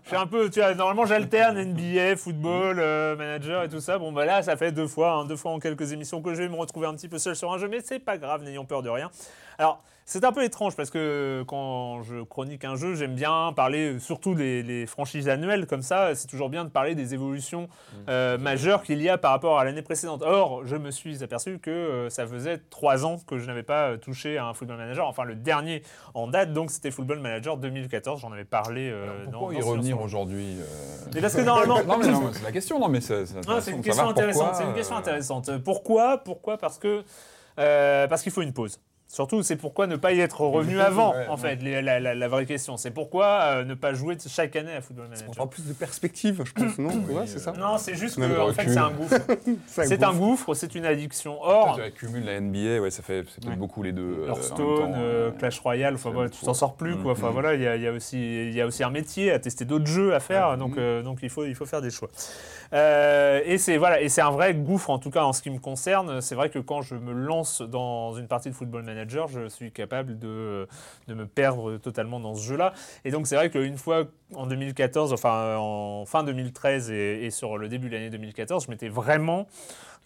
je 0.04 0.08
suis 0.10 0.18
un 0.18 0.28
peu, 0.28 0.50
normalement 0.76 1.06
j'alterne 1.06 1.58
NBA, 1.58 2.18
football, 2.18 2.80
euh, 2.80 3.16
manager 3.16 3.64
et 3.64 3.70
tout 3.70 3.80
ça. 3.80 3.98
Bon, 3.98 4.12
bah 4.12 4.26
là, 4.26 4.44
ça 4.44 4.58
fait 4.58 4.74
deux 4.74 4.88
fois, 4.88 5.14
hein, 5.14 5.26
deux 5.26 5.38
fois 5.38 5.52
en 5.52 5.60
quelques 5.60 5.94
émissions 5.94 6.22
que 6.22 6.34
je 6.34 6.42
vais 6.44 6.50
me 6.50 6.56
retrouver 6.58 6.86
un 6.86 6.94
petit 6.96 7.08
peu 7.08 7.18
seul 7.18 7.36
sur 7.36 7.52
un 7.54 7.58
jeu, 7.58 7.70
mais 7.70 7.80
c'est 7.82 8.00
pas 8.00 8.18
grave, 8.18 8.44
n'ayons 8.44 8.66
peur 8.66 8.84
de 8.84 8.90
rien. 8.90 9.10
Alors, 9.58 9.82
c'est 10.10 10.26
un 10.26 10.32
peu 10.32 10.44
étrange 10.44 10.76
parce 10.76 10.90
que 10.90 11.44
quand 11.48 12.02
je 12.02 12.24
chronique 12.24 12.66
un 12.66 12.76
jeu, 12.76 12.96
j'aime 12.96 13.14
bien 13.14 13.54
parler 13.56 14.00
surtout 14.00 14.34
des 14.34 14.64
les 14.64 14.88
franchises 14.88 15.30
annuelles 15.30 15.68
comme 15.68 15.84
ça. 15.84 16.16
C'est 16.16 16.26
toujours 16.26 16.50
bien 16.50 16.66
de 16.66 16.70
parler 16.70 16.96
des 16.96 17.14
évolutions 17.14 17.70
euh, 18.10 18.40
majeures 18.40 18.82
qu'il 18.82 19.04
y 19.04 19.08
a 19.08 19.20
par 19.20 19.30
rapport 19.30 19.60
à 19.60 19.64
l'année 19.64 19.84
précédente. 19.84 20.24
Or, 20.26 20.66
je 20.66 20.78
me 20.78 20.90
suis 20.90 21.24
aperçu 21.24 21.60
que 21.60 21.70
euh, 21.70 22.10
ça 22.10 22.26
faisait 22.26 22.58
trois 22.72 23.06
ans 23.06 23.20
que 23.28 23.38
je 23.38 23.46
n'avais 23.46 23.62
pas 23.62 23.90
euh, 23.90 23.98
touché 23.98 24.40
à 24.40 24.48
un 24.48 24.56
Football 24.56 24.78
Manager. 24.78 25.08
Enfin, 25.08 25.26
le 25.26 25.36
dernier 25.36 25.84
en 26.16 26.26
date, 26.26 26.54
donc 26.54 26.72
c'était 26.72 26.90
Football 26.90 27.20
Manager 27.20 27.58
2014. 27.58 28.22
J'en 28.22 28.32
avais 28.32 28.46
parlé. 28.46 28.90
euh, 28.92 29.26
Pourquoi 29.32 29.54
dans 29.54 29.60
y 29.60 29.62
revenir 29.62 30.02
aujourd'hui 30.02 30.58
Mais 31.14 31.22
parce 31.22 31.36
que 31.36 31.42
normalement. 31.42 31.84
Non, 31.84 32.00
mais 32.00 32.08
non, 32.08 32.32
c'est 32.34 32.44
la 32.44 32.52
question. 32.52 32.80
Non, 32.80 32.90
mais 32.90 33.02
c'est 33.02 33.28
c'est 33.28 33.72
une 33.72 33.84
question 33.84 34.10
intéressante. 34.10 34.42
pourquoi, 34.42 34.58
C'est 34.60 34.68
une 34.68 34.74
question 34.74 34.96
intéressante. 34.96 35.58
Pourquoi? 35.60 36.18
Pourquoi? 36.18 36.58
Parce 36.58 36.80
que 36.80 37.04
parce 37.56 38.24
qu'il 38.24 38.32
faut 38.32 38.42
une 38.42 38.54
pause. 38.54 38.80
Surtout, 39.12 39.42
c'est 39.42 39.56
pourquoi 39.56 39.88
ne 39.88 39.96
pas 39.96 40.12
y 40.14 40.20
être 40.20 40.40
revenu 40.42 40.80
avant, 40.80 41.14
Ouais, 41.14 41.28
en 41.30 41.36
fait, 41.36 41.56
la, 41.64 42.00
la- 42.00 42.14
la 42.14 42.28
vraie 42.28 42.46
question. 42.46 42.78
C'est 42.78 42.92
pourquoi 42.92 43.26
euh, 43.26 43.64
ne 43.66 43.74
pas 43.74 43.92
jouer 43.96 44.16
chaque 44.28 44.56
année 44.56 44.72
à 44.74 44.82
Football 44.82 45.06
On 45.08 45.10
Manager? 45.10 45.32
prend 45.36 45.48
plus 45.48 45.66
de 45.66 45.74
perspective, 45.74 46.44
je 46.46 46.52
pense, 46.54 46.78
non 46.78 46.90
Ouais, 47.10 47.26
c'est 47.26 47.40
ça 47.40 47.52
Non, 47.54 47.80
c'est 47.80 47.96
juste 47.96 48.18
que, 48.18 48.40
en 48.40 48.54
fait, 48.54 48.70
c'est 48.70 48.78
un 48.78 48.92
gouffre. 48.92 49.16
C'est 49.68 50.04
un 50.04 50.14
gouffre, 50.14 50.54
c'est 50.54 50.76
une 50.76 50.86
addiction. 50.86 51.40
Or, 51.42 51.76
Tu 51.78 51.82
accumules 51.82 52.24
la 52.24 52.40
NBA, 52.40 52.82
ouais, 52.82 52.92
ça 52.92 53.02
fait 53.02 53.24
c'est 53.28 53.42
peut-être 53.42 53.50
Ouais. 53.50 53.56
beaucoup 53.56 53.82
les 53.82 53.92
deux. 53.94 54.20
euh, 54.20 54.28
Hearthstone, 54.28 54.94
euh, 54.96 55.30
euh, 55.30 55.32
Clash 55.32 55.60
Royale, 55.60 55.96
voilà, 55.96 56.30
tu 56.30 56.46
t'en 56.46 56.54
sors 56.54 56.76
plus 56.76 56.96
quoi. 56.98 57.14
Enfin 57.14 57.28
Mhm. 57.28 57.34
voilà, 57.34 57.54
il 57.56 57.62
y, 57.62 57.68
a- 57.68 57.76
y 57.78 57.88
a 57.88 57.92
aussi 57.92 58.18
il 58.20 58.54
y 58.54 58.62
a 58.62 58.68
aussi 58.68 58.84
un 58.84 58.90
métier 58.92 59.32
à 59.32 59.40
tester 59.40 59.66
d'autres 59.66 59.88
jeux 59.88 60.14
à 60.14 60.20
faire, 60.20 60.50
Ouais. 60.52 60.58
donc 60.58 60.72
Mhm. 60.74 60.78
euh, 60.80 61.02
donc 61.02 61.20
il 61.24 61.30
faut 61.30 61.46
il 61.46 61.56
faut 61.56 61.66
faire 61.66 61.82
des 61.82 61.90
choix. 61.90 62.10
Euh, 62.74 63.42
et 63.46 63.58
c'est 63.58 63.78
voilà 63.78 63.98
un 64.00 64.32
vrai 64.32 64.54
gouffre 64.54 64.90
en 64.90 65.00
tout 65.00 65.10
cas 65.10 65.24
en 65.24 65.34
ce 65.34 65.42
qui 65.42 65.50
me 65.50 65.60
concerne. 65.60 66.22
C'est 66.22 66.36
vrai 66.36 66.50
que 66.50 66.60
quand 66.60 66.82
je 66.82 66.96
me 66.96 67.12
lance 67.12 67.62
dans 67.62 68.14
une 68.14 68.28
partie 68.28 68.50
de 68.50 68.56
Football 68.56 68.84
Manager, 68.84 69.28
je 69.28 69.48
suis 69.48 69.72
capable 69.72 70.20
de 70.20 70.68
de 71.08 71.14
me 71.14 71.26
perdre 71.26 71.78
totalement 71.78 72.20
dans 72.20 72.36
ce 72.36 72.44
jeu-là. 72.44 72.74
Et 73.06 73.12
donc 73.12 73.28
c'est 73.28 73.36
vrai 73.36 73.50
qu'une 73.50 73.78
fois 73.78 74.06
en 74.36 74.46
2014, 74.46 75.14
enfin 75.14 75.56
en 75.58 76.06
fin 76.06 76.24
2013 76.24 76.92
et, 76.92 77.26
et 77.26 77.32
sur 77.32 77.58
le 77.58 77.68
début 77.70 77.90
de 77.90 77.94
l'année 77.96 78.10
2014, 78.10 78.66
je 78.66 78.72
m'étais 78.72 78.90
vraiment 78.90 79.48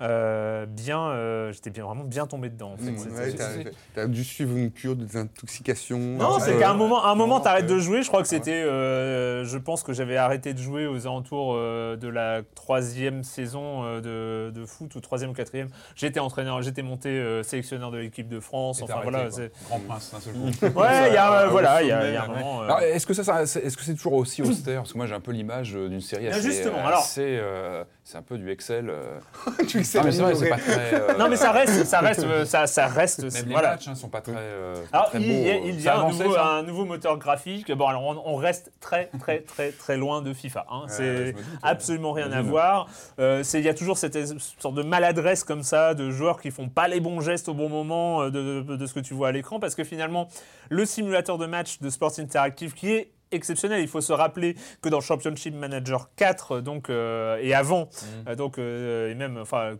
euh, 0.02 0.66
bien, 0.66 1.00
euh, 1.10 1.52
j'étais 1.54 1.70
bien 1.70 1.86
vraiment 1.86 2.04
bien 2.04 2.26
tombé 2.28 2.50
dedans. 2.50 2.74
En 2.74 2.78
fait. 2.78 2.92
Mmh, 2.92 3.16
ouais, 3.16 3.34
t'as- 3.34 3.70
T'as 3.96 4.08
dû 4.08 4.24
suivre 4.24 4.58
une 4.58 4.72
cure 4.72 4.96
de 4.96 5.06
désintoxication. 5.06 5.98
non, 5.98 6.40
c'est 6.40 6.58
qu'à 6.58 6.72
un 6.72 6.74
moment, 6.74 7.04
à 7.06 7.10
un 7.12 7.16
moment, 7.16 7.40
t'arrêtes 7.40 7.68
de 7.68 7.78
jouer. 7.80 8.02
Je 8.04 8.08
crois 8.08 8.22
que 8.22 8.28
c'était, 8.28 8.64
euh, 8.64 9.46
je 9.46 9.58
pense 9.58 9.84
que 9.84 9.94
j'avais 9.94 10.18
arrêté 10.18 10.54
de 10.54 10.60
jouer 10.60 10.88
aux 10.88 11.06
alentours 11.08 11.54
euh, 11.56 11.96
de 11.96 12.08
la 12.08 12.42
troisième 12.56 13.24
saison 13.24 13.84
euh, 13.86 14.50
de, 14.50 14.60
de 14.60 14.66
foot 14.66 14.94
ou 14.96 15.00
troisième 15.00 15.30
ou 15.30 15.34
quatrième. 15.34 15.70
J'étais 15.96 16.20
entraîneur, 16.20 16.62
j'étais 16.62 16.82
monté 16.82 17.10
euh, 17.10 17.44
sélectionneur 17.44 17.92
de 17.92 17.98
l'équipe 17.98 18.28
de 18.28 18.40
France. 18.40 18.80
et 18.80 18.84
Enfin 18.84 19.00
voilà. 19.04 19.30
c'est-. 19.32 19.52
Grand 19.68 19.80
prince 19.80 20.12
d'un 20.12 20.20
seul 20.20 20.34
coup. 20.34 20.40
Ouais, 20.80 21.10
il 21.10 21.14
y 21.14 21.18
a, 21.18 21.42
euh, 21.44 21.48
voilà, 21.50 21.82
il 21.84 21.88
y 21.88 21.92
a, 21.92 22.00
sommet, 22.00 22.10
il 22.12 22.14
y 22.14 22.18
a 22.18 22.24
un 22.24 22.28
moment. 22.28 22.62
euh, 22.62 22.66
Alors, 22.66 22.80
est-ce 22.82 23.06
que 23.06 23.14
ça, 23.14 23.44
est-ce 23.44 23.78
que 23.78 23.84
c'est 23.84 23.94
toujours 23.96 24.14
aussi 24.14 24.42
austère? 24.42 24.82
Parce 24.82 24.92
que 24.94 24.98
moi, 24.98 25.06
j'ai 25.08 25.14
un 25.16 25.20
peu 25.20 25.32
l'image 25.32 25.74
d'une 25.74 26.02
série 26.02 26.28
assez. 26.28 26.42
justement, 26.42 26.86
alors- 26.86 27.00
assez, 27.00 27.38
euh, 27.40 27.84
c'est 28.06 28.18
un 28.18 28.22
peu 28.22 28.38
du 28.38 28.50
Excel. 28.52 28.90
euh. 28.90 29.20
tu 29.68 29.84
sais, 29.84 30.00
Non, 30.00 30.04
mais 30.06 30.12
vrai, 30.12 30.36
c'est 30.36 30.50
pas 30.50 30.58
très. 30.58 30.94
euh, 30.94 31.18
Non, 31.18 31.30
mais 31.30 31.36
ça 31.38 31.52
reste, 31.52 31.86
ça 31.86 32.00
reste, 32.02 32.24
euh, 32.24 32.44
ça, 32.54 32.68
ça 32.68 32.88
reste. 32.88 33.24
Même 33.24 33.46
les 33.46 33.52
voilà. 33.54 33.72
matchs 33.72 33.88
hein, 33.88 33.96
sont 33.96 34.10
pas 34.10 34.22
très. 34.22 34.34
euh, 34.36 34.76
Alors, 34.92 35.10
très 35.10 35.22
il 35.22 35.28
beaux, 35.28 35.46
y 35.48 35.50
a, 35.52 35.56
il 35.58 35.82
y 35.82 35.88
a 35.88 35.98
un, 36.00 36.10
nouveau, 36.10 36.34
ça 36.34 36.46
un 36.46 36.64
nouveau 36.64 36.86
moteur 36.86 37.18
graphique. 37.18 37.72
Bon, 37.72 37.88
alors 37.88 38.04
on, 38.04 38.22
on 38.26 38.36
reste 38.36 38.72
très, 38.82 39.10
très, 39.20 39.40
très, 39.40 39.72
très 39.72 39.96
loin 39.98 40.22
de 40.22 40.34
FIFA. 40.34 40.66
hein. 40.70 40.84
C'est 40.88 41.32
doute, 41.34 41.42
absolument 41.62 42.12
rien 42.12 42.32
à 42.32 42.42
voir. 42.42 42.88
Euh, 43.20 43.42
c'est- 43.44 43.60
Il 43.60 43.66
y 43.66 43.70
a 43.70 43.74
toujours 43.74 43.98
cette 43.98 44.18
sorte 44.60 44.76
de 44.76 44.84
maladresse 44.84 45.44
comme 45.46 45.64
ça, 45.64 45.94
de 45.94 46.12
joueurs 46.12 46.42
qui 46.42 46.52
font 46.52 46.68
pas 46.70 46.88
les 46.90 47.00
bons 47.00 47.22
gestes 47.22 47.48
au 47.48 47.54
bon 47.54 47.70
moment 47.70 48.26
de, 48.26 48.62
de- 48.62 48.76
de 48.76 48.86
ce 48.86 48.94
que 48.94 49.00
tu 49.00 49.14
vois 49.14 49.30
à 49.30 49.32
l'écran, 49.32 49.60
parce 49.60 49.76
que 49.76 49.84
finalement, 49.86 50.28
le 50.70 50.86
simulateur 50.86 51.38
de 51.38 51.46
match 51.46 51.80
de 51.80 51.90
Sports 51.90 52.20
Interactive 52.20 52.74
qui 52.74 52.92
est 52.92 53.12
exceptionnel. 53.34 53.82
Il 53.82 53.88
faut 53.88 54.02
se 54.02 54.14
rappeler 54.14 54.56
que 54.82 54.90
dans 54.90 55.02
Championship 55.02 55.56
Manager 55.56 56.10
4, 56.16 56.62
donc 56.62 56.90
euh, 56.90 57.38
et 57.42 57.54
avant, 57.54 57.86
Mm. 57.86 58.30
euh, 58.30 58.36
donc 58.36 58.58
euh, 58.58 59.12
et 59.12 59.16
même, 59.16 59.38
enfin. 59.42 59.74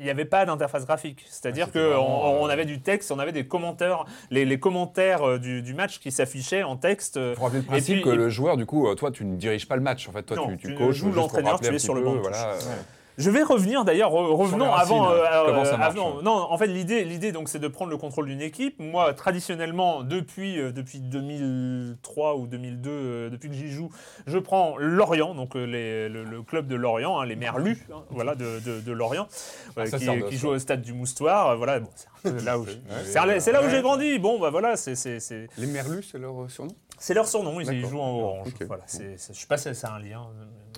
Il 0.00 0.04
n'y 0.04 0.10
avait 0.10 0.24
pas 0.26 0.46
d'interface 0.46 0.86
graphique, 0.86 1.24
c'est-à-dire 1.28 1.66
Ouais, 1.74 1.80
qu'on 1.82 1.98
on 1.98 2.46
euh, 2.46 2.50
avait 2.50 2.64
du 2.66 2.80
texte, 2.80 3.10
on 3.10 3.18
avait 3.18 3.32
des 3.32 3.48
commentaires, 3.48 4.04
les, 4.30 4.44
les 4.44 4.60
commentaires 4.60 5.26
euh, 5.28 5.38
du, 5.40 5.60
du 5.60 5.74
match 5.74 5.98
qui 5.98 6.12
s'affichaient 6.12 6.62
en 6.62 6.76
texte. 6.76 7.16
euh, 7.16 7.34
Pour 7.34 7.42
rappeler 7.46 7.58
le 7.62 7.64
Et 7.64 7.66
principe 7.66 7.94
puis- 7.96 8.04
que 8.04 8.10
et- 8.10 8.14
le 8.16 8.28
joueur, 8.30 8.56
du 8.56 8.64
coup, 8.64 8.86
euh, 8.86 8.94
toi, 8.94 9.10
tu 9.10 9.24
ne 9.24 9.34
diriges 9.34 9.66
pas 9.66 9.74
le 9.74 9.82
match. 9.82 10.08
En 10.08 10.12
fait, 10.12 10.22
toi, 10.22 10.36
Non, 10.36 10.50
tu, 10.50 10.56
tu 10.56 10.68
tu 10.68 10.74
coaches. 10.76 10.94
joues 10.94 11.10
l'entraîneur, 11.10 11.58
tu 11.58 11.74
es 11.74 11.80
sur 11.80 11.94
le 11.96 12.02
banc 12.02 12.14
Voilà. 12.14 12.54
Je 13.18 13.30
vais 13.30 13.42
revenir 13.42 13.84
d'ailleurs, 13.84 14.12
re- 14.12 14.32
revenons 14.34 14.72
avant. 14.72 15.00
racines, 15.02 15.18
euh, 15.22 15.46
comment 15.46 15.64
ça 15.64 15.74
euh, 15.74 15.76
marche, 15.76 15.90
avant- 15.96 16.16
ouais. 16.16 16.22
non, 16.22 16.30
en 16.50 16.56
fait, 16.56 16.68
l'idée, 16.68 17.04
l'idée 17.04 17.32
donc, 17.32 17.48
c'est 17.48 17.58
de 17.58 17.66
prendre 17.68 17.90
le 17.90 17.96
contrôle 17.96 18.26
d'une 18.26 18.40
équipe. 18.40 18.78
Moi, 18.78 19.12
traditionnellement, 19.12 20.02
depuis, 20.04 20.60
euh, 20.60 20.70
depuis 20.72 21.00
2003 21.00 22.36
ou 22.36 22.46
2002, 22.46 22.90
euh, 22.90 23.30
depuis 23.30 23.48
que 23.48 23.54
j'y 23.54 23.70
joue, 23.70 23.90
je 24.26 24.38
prends 24.38 24.76
Lorient, 24.78 25.34
donc 25.34 25.56
euh, 25.56 25.64
les- 25.64 26.08
le, 26.08 26.24
le 26.24 26.42
club 26.42 26.66
de 26.66 26.76
Lorient, 26.76 27.18
hein, 27.20 27.26
les 27.26 27.36
Merlus, 27.36 27.78
hein, 27.92 28.02
voilà, 28.10 28.34
de, 28.34 28.60
de- 28.64 28.80
de 28.80 28.92
Lorient, 28.92 29.26
voilà, 29.74 29.90
qui, 29.90 30.06
qui 30.28 30.36
joue 30.36 30.48
au 30.50 30.58
stade 30.58 30.82
du 30.82 30.92
Moustoir. 30.92 31.48
euh, 31.50 31.56
Voilà, 31.56 31.80
bon, 31.80 31.88
c'est 32.24 32.42
là 32.44 32.58
où, 32.58 32.66
c'est 33.04 33.52
là 33.52 33.68
j'ai 33.68 33.82
grandi. 33.82 34.18
Bon, 34.18 34.38
bah 34.38 34.50
voilà, 34.50 34.76
c'est 34.76 34.94
c'est- 34.94 35.20
c'est- 35.20 35.48
Les 35.58 35.66
Merlus, 35.66 36.02
c'est 36.04 36.18
leur 36.18 36.48
surnom? 36.50 36.72
C'est 37.00 37.14
leur 37.14 37.26
surnom, 37.28 37.60
ils, 37.60 37.86
jouent 37.86 38.00
en 38.00 38.10
orange. 38.18 38.48
Ok. 38.48 38.66
Voilà, 38.66 38.82
c'est, 38.86 39.16
c'est- 39.18 39.32
je 39.32 39.38
sais 39.40 39.46
pas 39.46 39.56
si 39.56 39.72
c'est 39.74 39.86
un 39.86 39.98
lien, 40.00 40.26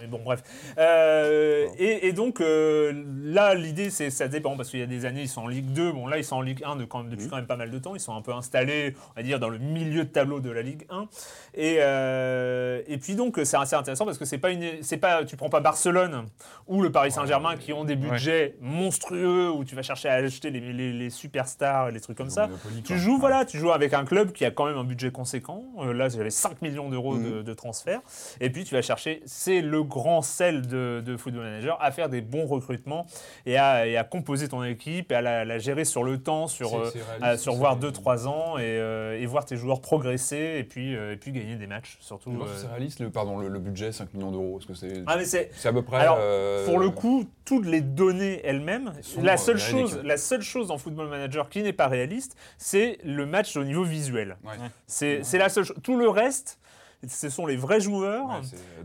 mais 0.00 0.06
bon, 0.06 0.20
bref. 0.24 0.42
Euh, 0.78 1.66
et, 1.78 2.06
et 2.08 2.12
donc, 2.12 2.40
euh, 2.40 2.92
là, 3.22 3.54
l'idée, 3.54 3.90
c'est 3.90 4.10
ça 4.10 4.28
dépend, 4.28 4.56
parce 4.56 4.70
qu'il 4.70 4.80
y 4.80 4.82
a 4.82 4.86
des 4.86 5.04
années, 5.04 5.22
ils 5.22 5.28
sont 5.28 5.42
en 5.42 5.48
Ligue 5.48 5.72
2. 5.72 5.92
Bon, 5.92 6.06
là, 6.06 6.18
ils 6.18 6.24
sont 6.24 6.36
en 6.36 6.40
Ligue 6.42 6.62
1 6.64 6.76
de, 6.76 6.84
quand, 6.84 7.04
depuis 7.04 7.24
Mhm. 7.24 7.30
quand 7.30 7.36
même 7.36 7.46
pas 7.46 7.56
mal 7.56 7.70
de 7.70 7.78
temps. 7.78 7.94
Ils 7.94 8.00
sont 8.00 8.14
un 8.14 8.22
peu 8.22 8.32
installés, 8.32 8.94
on 9.12 9.16
va 9.16 9.22
dire, 9.22 9.38
dans 9.40 9.48
le 9.48 9.58
milieu 9.58 10.04
de 10.04 10.08
tableau 10.10 10.40
de 10.40 10.50
la 10.50 10.62
Ligue 10.62 10.86
1. 10.90 11.06
Et, 11.54 11.76
euh, 11.80 12.82
et 12.86 12.98
puis, 12.98 13.14
donc, 13.14 13.38
c'est 13.44 13.56
assez 13.56 13.76
intéressant 13.76 14.04
parce 14.04 14.18
que 14.18 14.24
c'est 14.24 14.38
pas 14.38 14.50
une, 14.50 14.82
c'est 14.82 14.96
pas, 14.96 15.24
tu 15.24 15.36
prends 15.36 15.50
pas 15.50 15.60
Barcelone 15.60 16.26
ou 16.66 16.82
le 16.82 16.90
Paris 16.92 17.10
Saint-Germain 17.12 17.56
qui 17.56 17.72
ont 17.72 17.84
des 17.84 17.96
budgets 17.96 18.56
monstrueux 18.60 19.50
où 19.50 19.64
tu 19.64 19.74
vas 19.74 19.82
chercher 19.82 20.08
à 20.08 20.14
acheter 20.14 20.50
les, 20.50 20.60
les, 20.72 20.92
les 20.92 21.10
superstars 21.10 21.88
et 21.88 21.92
les 21.92 22.00
trucs 22.00 22.16
comme 22.16 22.30
ça. 22.30 22.48
Tu 22.84 22.98
joues, 22.98 23.18
voilà, 23.18 23.44
tu 23.44 23.58
joues 23.58 23.72
avec 23.72 23.92
un 23.94 24.04
club 24.04 24.32
qui 24.32 24.44
a 24.44 24.50
quand 24.50 24.66
même 24.66 24.76
un 24.76 24.84
budget 24.84 25.10
conséquent. 25.10 25.64
Là, 25.92 26.08
j'avais 26.08 26.30
5 26.30 26.62
millions 26.62 26.88
d'euros 26.88 27.14
Mhm. 27.14 27.30
de, 27.38 27.42
de 27.42 27.54
transfert. 27.54 28.00
Et 28.40 28.50
puis, 28.50 28.64
tu 28.64 28.74
vas 28.74 28.82
chercher, 28.82 29.22
c'est 29.26 29.60
le 29.60 29.82
grand 29.90 30.22
sel 30.22 30.66
de, 30.66 31.02
de 31.04 31.16
Football 31.18 31.42
Manager, 31.42 31.76
à 31.82 31.90
faire 31.90 32.08
des 32.08 32.22
bons 32.22 32.46
recrutements 32.46 33.06
et 33.44 33.58
à, 33.58 33.86
et 33.86 33.96
à 33.98 34.04
composer 34.04 34.48
ton 34.48 34.64
équipe 34.64 35.12
et 35.12 35.14
à 35.16 35.20
la, 35.20 35.44
la 35.44 35.58
gérer 35.58 35.84
sur 35.84 36.02
le 36.04 36.16
temps, 36.22 36.46
sur, 36.48 36.74
euh, 36.78 36.90
à- 37.20 37.36
sur 37.36 37.52
voir 37.54 37.78
2-3 37.78 38.26
ans 38.26 38.56
et, 38.58 38.62
euh, 38.62 39.18
et 39.20 39.26
voir 39.26 39.44
tes 39.44 39.56
joueurs 39.56 39.80
progresser 39.82 40.56
et 40.58 40.64
puis, 40.64 40.96
euh, 40.96 41.12
et 41.12 41.16
puis 41.16 41.32
gagner 41.32 41.56
des 41.56 41.66
matchs, 41.66 41.98
surtout. 42.00 42.30
Euh. 42.30 42.46
c'est 42.56 42.68
réaliste, 42.68 43.00
le, 43.00 43.10
pardon, 43.10 43.38
le, 43.38 43.48
le 43.48 43.58
budget, 43.58 43.92
5 43.92 44.14
millions 44.14 44.30
d'euros. 44.30 44.58
Est-ce 44.60 44.66
que 44.68 44.74
c'est 44.74 45.02
Ah, 45.06 45.16
mais 45.18 45.24
c'est. 45.24 45.50
c'est 45.54 45.68
à 45.68 45.72
peu 45.72 45.82
près. 45.82 45.98
Alors, 45.98 46.18
euh, 46.20 46.64
Pour 46.64 46.78
le 46.78 46.88
coup, 46.90 47.28
toutes 47.44 47.66
les 47.66 47.80
données 47.80 48.40
elles-mêmes, 48.44 48.92
la 49.20 49.34
euh, 49.34 49.36
seule, 49.36 49.58
chose, 49.58 50.00
la 50.04 50.16
seule 50.16 50.42
chose 50.42 50.68
dans 50.68 50.78
Football 50.78 51.08
Manager 51.08 51.48
qui 51.48 51.62
n'est 51.62 51.72
pas 51.72 51.88
réaliste, 51.88 52.36
c'est 52.58 52.98
le 53.04 53.26
match 53.26 53.56
au 53.56 53.64
niveau 53.64 53.82
visuel. 53.82 54.36
Ouais. 54.44 54.52
C'est 54.86 55.38
la 55.38 55.48
seule 55.48 55.64
chose. 55.64 55.76
Tout 55.82 55.96
le 55.96 56.08
reste, 56.08 56.59
ce 57.08 57.28
sont 57.30 57.46
les 57.46 57.56
vrais 57.56 57.80
joueurs. 57.80 58.26
Ouais, 58.28 58.34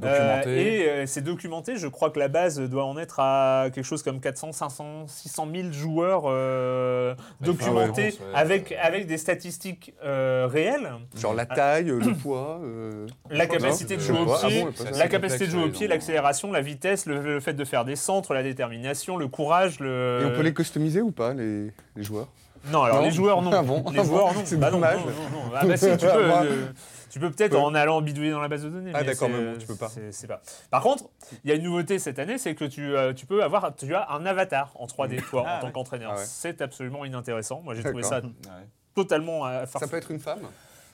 Euh, 0.03 0.41
documenté. 0.41 0.81
et 0.83 0.89
euh, 0.89 1.05
c'est 1.05 1.21
documenté. 1.21 1.75
Je 1.77 1.87
crois 1.87 2.09
que 2.09 2.19
la 2.19 2.27
base 2.27 2.59
doit 2.59 2.85
en 2.85 2.97
être 2.97 3.19
à 3.19 3.65
quelque 3.73 3.83
chose 3.85 4.03
comme 4.03 4.19
400, 4.19 4.51
500, 4.53 5.07
600 5.07 5.47
000 5.53 5.71
joueurs 5.71 6.23
euh, 6.27 7.13
documentés 7.41 8.03
ouais. 8.07 8.17
avec, 8.33 8.71
avec 8.73 9.07
des 9.07 9.17
statistiques 9.17 9.93
euh, 10.03 10.47
réelles. 10.49 10.91
Genre 11.17 11.33
la 11.33 11.45
taille, 11.45 11.89
euh, 11.89 11.99
le 11.99 12.13
poids 12.13 12.59
euh, 12.63 13.07
La 13.29 13.47
capacité 13.47 13.95
de 13.97 14.01
jouer 14.01 14.19
au. 14.19 14.31
Ah 14.33 14.47
pied, 14.47 14.65
la 14.93 15.07
capacité 15.07 15.45
de 15.45 15.51
jouer 15.51 15.63
au 15.63 15.69
pied, 15.69 15.87
l'accélération, 15.87 16.51
la 16.51 16.61
vitesse, 16.61 17.05
le, 17.05 17.21
le 17.21 17.39
fait 17.39 17.53
de 17.53 17.65
faire 17.65 17.85
des 17.85 17.95
centres, 17.95 18.33
la 18.33 18.43
détermination, 18.43 19.17
le 19.17 19.27
courage. 19.27 19.79
Le... 19.79 20.19
Et 20.21 20.25
on 20.25 20.35
peut 20.35 20.41
les 20.43 20.53
customiser 20.53 21.01
ou 21.01 21.11
pas, 21.11 21.33
les, 21.33 21.71
les 21.95 22.03
joueurs? 22.03 22.27
Non, 22.71 22.83
alors 22.83 22.97
Non 22.97 23.03
les 23.03 23.11
joueurs 23.11 23.41
non. 23.41 23.51
Ah 23.53 23.61
bon 23.63 23.83
Les 23.91 23.99
Ah 23.99 24.03
joueurs 24.03 24.27
bon 24.27 24.33
non. 24.39 24.41
C'est 24.45 24.57
Bah 24.57 24.71
dommage. 24.71 24.97
non, 24.97 25.05
non, 25.05 25.45
non. 25.45 25.51
Ah 25.55 25.65
bah 25.65 25.77
si, 25.77 25.85
tu 25.91 25.97
peux. 26.05 26.11
euh, 26.11 26.65
tu 27.09 27.19
peux 27.19 27.31
peut-être 27.31 27.53
Ouais. 27.53 27.59
en 27.61 27.73
allant 27.75 28.01
bidouiller 28.01 28.31
dans 28.31 28.41
la 28.41 28.47
base 28.47 28.63
de 28.63 28.69
données. 28.69 28.91
Ah, 28.93 29.03
d'accord, 29.03 29.29
mais 29.29 29.41
bon, 29.53 29.57
tu 29.59 29.65
peux 29.67 29.75
pas. 29.75 29.89
c'est- 30.11 30.27
pas. 30.27 30.41
Par 30.71 30.81
contre, 30.81 31.05
il 31.43 31.49
y 31.49 31.53
a 31.53 31.55
une 31.55 31.63
nouveauté 31.63 31.99
cette 31.99 32.19
année, 32.19 32.37
c'est 32.37 32.55
que 32.55 32.65
tu, 32.65 32.95
euh, 32.95 33.13
tu 33.13 33.25
peux 33.25 33.43
avoir, 33.43 33.75
tu 33.75 33.93
as 33.95 34.11
un 34.11 34.25
avatar 34.25 34.71
en 34.75 34.85
3D 34.87 35.21
toi 35.29 35.43
Ah, 35.47 35.57
en 35.57 35.59
tant 35.61 35.67
ouais. 35.67 35.71
qu'entraîneur. 35.73 36.11
Ah 36.13 36.17
ouais. 36.19 36.23
C'est 36.25 36.61
absolument 36.61 37.05
inintéressant. 37.05 37.61
Moi, 37.63 37.73
j'ai 37.75 37.83
trouvé 37.83 38.03
ça. 38.03 38.17
Ouais. 38.21 38.29
totalement 38.95 39.45
à 39.45 39.65
Ça 39.65 39.87
peut 39.87 39.97
être 39.97 40.11
une 40.11 40.19
femme 40.19 40.39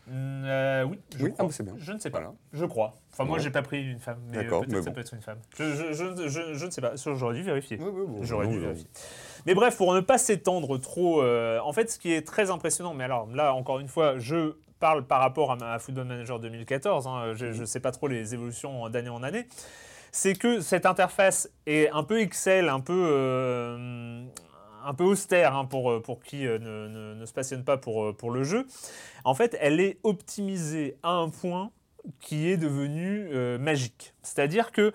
Mm, 0.08 0.14
euh, 0.46 0.84
oui, 0.86 1.00
je 1.16 1.24
Oui, 1.26 1.32
crois. 1.32 1.46
ah, 1.46 1.48
bah, 1.48 1.54
c'est 1.56 1.64
bien. 1.64 1.74
Je 1.78 1.92
ne 1.94 2.00
sais 2.00 2.10
pas. 2.10 2.18
Voilà. 2.20 2.34
Je 2.54 2.66
crois. 2.66 2.96
Enfin, 3.14 3.24
moi, 3.24 3.38
Ouais. 3.38 3.44
j'ai 3.44 3.52
pas 3.52 3.62
pris 3.62 3.84
une 3.88 4.00
femme, 4.00 4.18
mais 4.32 4.40
euh, 4.40 4.42
D'accord, 4.44 4.62
peut-être 4.66 4.84
ça 4.84 4.90
peut 4.92 5.00
être 5.02 5.14
une 5.14 5.22
femme. 5.22 5.38
Je, 5.56 5.64
je- 5.76 5.94
je- 5.94 6.28
je- 6.28 6.54
je 6.56 6.66
ne 6.66 6.72
sais 6.72 6.82
pas. 6.82 6.94
J'aurais 6.96 7.36
dû 7.36 7.44
vérifier. 7.44 7.78
Ouais, 7.78 7.86
ouais, 7.88 8.06
bon, 8.08 8.18
J'aurais 8.24 8.48
dû 8.48 8.60
vérifier. 8.60 8.88
Mais 9.46 9.54
bref, 9.56 9.78
pour 9.78 9.94
ne 9.94 10.00
pas 10.02 10.18
s'étendre 10.18 10.78
trop, 10.80 11.22
euh, 11.22 11.60
en 11.60 11.74
fait, 11.74 11.90
ce 11.92 11.98
qui 12.00 12.14
est 12.14 12.26
très 12.26 12.52
impressionnant, 12.52 12.94
mais 12.94 13.04
alors 13.04 13.28
là, 13.34 13.54
encore 13.54 13.80
une 13.80 13.88
fois, 13.88 14.18
je 14.20 14.56
parle 14.80 15.06
par 15.06 15.20
rapport 15.22 15.52
à 15.64 15.80
Football 15.80 16.06
Manager 16.06 16.40
2014, 16.40 17.08
hein, 17.08 17.34
je 17.36 17.48
ne 17.48 17.66
sais 17.66 17.80
pas 17.80 17.92
trop 17.92 18.08
les 18.08 18.34
évolutions 18.34 18.90
d'année 18.90 19.10
en 19.10 19.24
année, 19.24 19.48
c'est 20.12 20.34
que 20.36 20.60
cette 20.62 20.86
interface 20.86 21.50
est 21.68 21.90
un 21.92 22.04
peu 22.04 22.20
Excel, 22.20 22.68
un 22.70 22.80
peu, 22.80 23.08
euh, 23.12 24.24
un 24.84 24.94
peu 24.94 25.04
austère 25.04 25.56
hein, 25.56 25.66
pour, 25.66 26.02
pour 26.02 26.22
qui 26.24 26.46
euh, 26.48 26.58
ne, 26.60 27.14
ne- 27.16 27.26
se 27.26 27.34
passionne 27.34 27.64
pas 27.64 27.78
pour, 27.78 28.16
pour 28.16 28.32
le 28.32 28.44
jeu. 28.44 28.66
En 29.24 29.36
fait, 29.36 29.56
elle 29.62 29.80
est 29.80 30.00
optimisée 30.04 30.98
à 31.04 31.12
un 31.12 31.30
point 31.30 31.72
qui 32.20 32.50
est 32.50 32.58
devenu 32.58 33.30
magique. 33.60 34.16
C'est-à-dire 34.24 34.72
que 34.72 34.92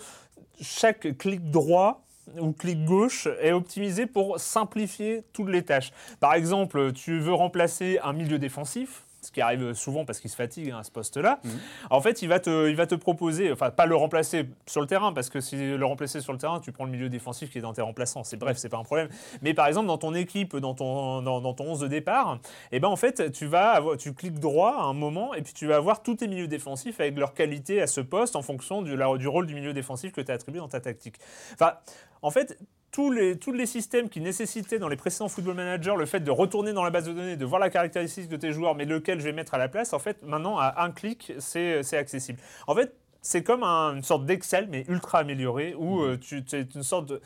chaque 0.60 1.16
clic 1.18 1.50
droit 1.50 2.02
ou 2.38 2.52
clic 2.52 2.84
gauche 2.84 3.28
est 3.40 3.52
optimisé 3.52 4.06
pour 4.06 4.38
simplifier 4.40 5.24
toutes 5.32 5.48
les 5.48 5.62
tâches. 5.62 5.92
Par 6.20 6.34
exemple, 6.34 6.92
tu 6.92 7.18
veux 7.18 7.34
remplacer 7.34 7.98
un 8.02 8.12
milieu 8.12 8.38
défensif, 8.38 9.05
ce 9.26 9.32
qui 9.32 9.40
arrive 9.40 9.72
souvent 9.74 10.04
parce 10.04 10.20
qu'il 10.20 10.30
se 10.30 10.36
fatigue 10.36 10.70
hein, 10.70 10.78
à 10.78 10.82
ce 10.82 10.90
poste-là. 10.90 11.40
Mhm. 11.44 11.50
En 11.90 12.00
fait, 12.00 12.22
il 12.22 12.28
va, 12.28 12.40
te, 12.40 12.68
il 12.68 12.76
va 12.76 12.86
te 12.86 12.94
proposer, 12.94 13.52
enfin 13.52 13.70
pas 13.70 13.86
le 13.86 13.96
remplacer 13.96 14.48
sur 14.66 14.80
le 14.80 14.86
terrain, 14.86 15.12
parce 15.12 15.28
que 15.28 15.40
si 15.40 15.56
le 15.56 15.84
remplacer 15.84 16.20
sur 16.20 16.32
le 16.32 16.38
terrain, 16.38 16.60
tu 16.60 16.72
prends 16.72 16.84
le 16.84 16.90
milieu 16.90 17.08
défensif 17.08 17.50
qui 17.50 17.58
est 17.58 17.62
dans 17.62 17.72
tes 17.72 17.82
remplaçants. 17.82 18.24
C'est 18.24 18.36
bref, 18.36 18.56
c'est 18.56 18.68
pas 18.68 18.78
un 18.78 18.84
problème. 18.84 19.08
Mais 19.42 19.54
par 19.54 19.66
exemple, 19.66 19.86
dans 19.88 19.98
ton 19.98 20.14
équipe, 20.14 20.56
dans 20.56 20.74
ton, 20.74 21.22
dans, 21.22 21.40
dans 21.40 21.52
ton 21.54 21.64
11 21.72 21.80
de 21.80 21.88
départ, 21.88 22.38
eh 22.72 22.80
ben 22.80 22.88
en 22.88 22.96
fait, 22.96 23.30
tu 23.32 23.46
vas 23.46 23.70
avoir, 23.70 23.96
tu 23.96 24.14
cliques 24.14 24.38
droit 24.40 24.76
à 24.78 24.82
un 24.84 24.92
moment 24.94 25.34
et 25.34 25.42
puis 25.42 25.52
tu 25.52 25.66
vas 25.66 25.76
avoir 25.76 26.02
tous 26.02 26.16
tes 26.16 26.28
milieux 26.28 26.48
défensifs 26.48 27.00
avec 27.00 27.18
leur 27.18 27.34
qualité 27.34 27.82
à 27.82 27.86
ce 27.86 28.00
poste 28.00 28.36
en 28.36 28.42
fonction 28.42 28.82
du, 28.82 28.96
la- 28.96 29.16
du 29.16 29.28
rôle 29.28 29.46
du 29.46 29.54
milieu 29.54 29.72
défensif 29.72 30.12
que 30.12 30.20
tu 30.20 30.30
as 30.30 30.34
attribué 30.34 30.60
dans 30.60 30.68
ta 30.68 30.80
tactique. 30.80 31.16
Enfin, 31.54 31.74
en 32.22 32.30
fait, 32.30 32.58
tous 32.92 33.10
les, 33.10 33.38
tous 33.38 33.52
les 33.52 33.66
systèmes 33.66 34.08
qui 34.08 34.20
nécessitaient 34.20 34.78
dans 34.78 34.88
les 34.88 34.96
précédents 34.96 35.28
Football 35.28 35.54
Manager 35.56 35.96
le 35.96 36.06
fait 36.06 36.20
de 36.20 36.30
retourner 36.30 36.72
dans 36.72 36.82
la 36.84 36.90
base 36.90 37.04
de 37.06 37.12
données, 37.12 37.36
de 37.36 37.44
voir 37.44 37.60
la 37.60 37.68
caractéristique 37.70 38.28
de 38.28 38.36
tes 38.36 38.52
joueurs, 38.52 38.74
mais 38.74 38.84
lequel 38.86 39.18
je 39.20 39.24
vais 39.24 39.32
mettre 39.32 39.54
à 39.54 39.58
la 39.58 39.68
place, 39.68 39.92
en 39.92 39.98
fait, 39.98 40.22
maintenant, 40.22 40.58
à 40.58 40.82
un 40.82 40.90
clic, 40.90 41.32
c'est 41.38 41.82
accessible. 41.96 42.38
En 42.66 42.74
fait, 42.74 42.94
c'est 43.20 43.42
comme 43.42 43.62
un- 43.64 43.96
une 43.96 44.02
sorte 44.02 44.24
d'Excel, 44.24 44.68
mais 44.70 44.84
ultra 44.88 45.18
amélioré, 45.18 45.74
où 45.76 46.00
euh, 46.00 46.16
tu 46.16 46.42
c'est 46.46 46.74
une 46.74 46.82
sorte 46.84 47.06
de 47.06 47.20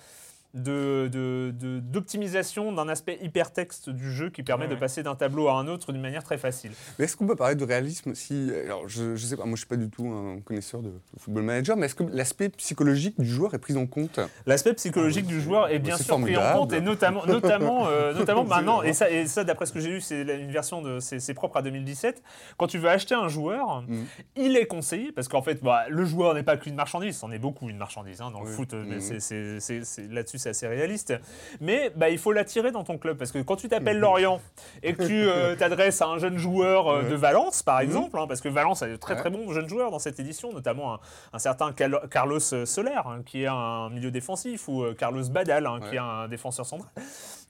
de- 0.54 1.08
de- 1.12 1.52
de- 1.58 1.78
d'optimisation 1.80 2.72
d'un 2.72 2.88
aspect 2.88 3.18
hypertexte 3.22 3.88
du 3.90 4.10
jeu 4.12 4.30
qui 4.30 4.42
permet 4.42 4.64
Ouais, 4.64 4.68
de 4.70 4.74
ouais. 4.74 4.80
passer 4.80 5.02
d'un 5.02 5.14
tableau 5.14 5.48
à 5.48 5.54
un 5.54 5.68
autre 5.68 5.92
d'une 5.92 6.00
manière 6.02 6.24
très 6.24 6.38
facile. 6.38 6.72
Mais 6.98 7.04
est-ce 7.04 7.16
qu'on 7.16 7.26
peut 7.26 7.36
parler 7.36 7.54
de 7.54 7.64
réalisme 7.64 8.14
si. 8.14 8.50
Alors, 8.64 8.88
je, 8.88 9.14
je 9.16 9.24
sais 9.26 9.36
pas, 9.36 9.44
moi 9.44 9.54
je 9.54 9.60
suis 9.60 9.68
pas 9.68 9.76
du 9.76 9.88
tout 9.88 10.08
un 10.08 10.40
connaisseur 10.40 10.82
de 10.82 10.90
football 11.18 11.44
manager, 11.44 11.76
mais 11.76 11.86
est-ce 11.86 11.94
que 11.94 12.02
l'aspect 12.04 12.48
psychologique 12.48 13.18
du 13.20 13.26
joueur 13.28 13.54
est 13.54 13.58
pris 13.58 13.76
en 13.76 13.86
compte? 13.86 14.18
L'aspect 14.46 14.74
psychologique 14.74 15.26
du 15.26 15.40
joueur 15.40 15.68
est 15.70 15.78
bien 15.78 15.96
c'est 15.96 16.02
sûr 16.04 16.20
pris 16.20 16.36
en 16.36 16.52
compte 16.52 16.72
et 16.72 16.80
notamment, 16.80 17.24
notamment, 17.26 17.86
euh, 17.88 18.12
notamment 18.18 18.44
maintenant, 18.44 18.76
marrant. 18.78 18.82
et 18.82 18.92
ça, 18.92 19.10
et 19.10 19.26
ça 19.26 19.44
d'après 19.44 19.66
ce 19.66 19.72
que 19.72 19.80
j'ai 19.80 19.90
lu, 19.90 20.00
c'est 20.00 20.22
une 20.22 20.50
version 20.50 20.82
de, 20.82 20.98
c'est 21.00 21.34
propre 21.34 21.58
à 21.58 21.62
2017. 21.62 22.22
Quand 22.56 22.66
tu 22.66 22.78
veux 22.78 22.88
acheter 22.88 23.14
un 23.14 23.28
joueur, 23.28 23.82
Mhm. 23.82 24.04
il 24.36 24.56
est 24.56 24.66
conseillé 24.66 25.12
parce 25.12 25.28
qu'en 25.28 25.42
fait, 25.42 25.62
bah, 25.62 25.84
le 25.88 26.04
joueur 26.04 26.34
n'est 26.34 26.42
pas 26.42 26.56
qu'une 26.56 26.74
marchandise, 26.74 27.16
c'en 27.16 27.30
est 27.30 27.38
beaucoup 27.38 27.68
une 27.68 27.76
marchandise 27.78 28.20
hein, 28.20 28.30
dans 28.32 28.40
le 28.42 28.46
foot. 28.50 28.74
c'est- 29.00 29.60
c'est- 29.60 30.08
Là-dessus, 30.10 30.38
c'est 30.40 30.50
assez 30.50 30.66
réaliste. 30.66 31.14
Mais 31.60 31.92
bah, 31.94 32.10
il 32.10 32.18
faut 32.18 32.32
l'attirer 32.32 32.70
dans 32.72 32.84
ton 32.84 32.98
club 32.98 33.16
parce 33.16 33.32
que 33.32 33.38
quand 33.38 33.56
tu 33.56 33.68
t'appelles 33.68 33.98
Lorient 33.98 34.40
et 34.82 34.94
que 34.94 35.04
tu 35.06 35.28
euh, 35.28 35.54
t'adresses 35.58 36.00
à 36.02 36.06
un 36.06 36.18
jeune 36.18 36.36
joueur 36.38 36.88
euh, 36.88 37.02
de 37.02 37.14
Valence, 37.14 37.62
par 37.62 37.80
exemple, 37.80 38.18
hein, 38.18 38.26
parce 38.26 38.40
que 38.40 38.48
Valence 38.48 38.82
a 38.82 38.88
de 38.88 38.96
très 38.96 39.14
très 39.16 39.30
bons 39.30 39.52
jeunes 39.52 39.68
joueurs 39.68 39.90
dans 39.90 39.98
cette 39.98 40.18
édition, 40.20 40.52
notamment 40.52 40.94
un, 40.94 41.00
un 41.32 41.38
certain 41.38 41.72
Cal- 41.72 42.08
Carlos 42.10 42.40
Soler, 42.40 42.90
hein, 43.04 43.22
qui 43.24 43.42
est 43.44 43.46
un 43.48 43.88
milieu 43.90 44.10
défensif, 44.10 44.66
ou 44.68 44.82
euh, 44.82 44.94
Carlos 44.94 45.22
Badal, 45.30 45.66
hein, 45.66 45.78
qui 45.88 45.94
est 45.96 45.98
un 45.98 46.28
défenseur 46.28 46.66
central. 46.66 46.90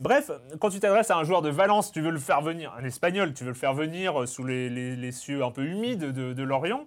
Bref, 0.00 0.30
quand 0.60 0.70
tu 0.70 0.80
t'adresses 0.80 1.10
à 1.10 1.16
un 1.16 1.24
joueur 1.24 1.42
de 1.42 1.50
Valence, 1.50 1.92
tu 1.92 2.00
veux 2.00 2.10
le 2.10 2.18
faire 2.18 2.40
venir, 2.40 2.74
un 2.78 2.84
Espagnol, 2.84 3.32
tu 3.34 3.44
veux 3.44 3.50
le 3.50 3.54
faire 3.56 3.74
venir 3.74 4.22
euh, 4.22 4.26
sous 4.26 4.44
les, 4.44 4.68
les- 4.70 4.96
les 4.96 5.12
cieux 5.12 5.44
un 5.44 5.50
peu 5.50 5.62
humides 5.64 6.12
de, 6.12 6.32
de 6.32 6.42
Lorient. 6.42 6.84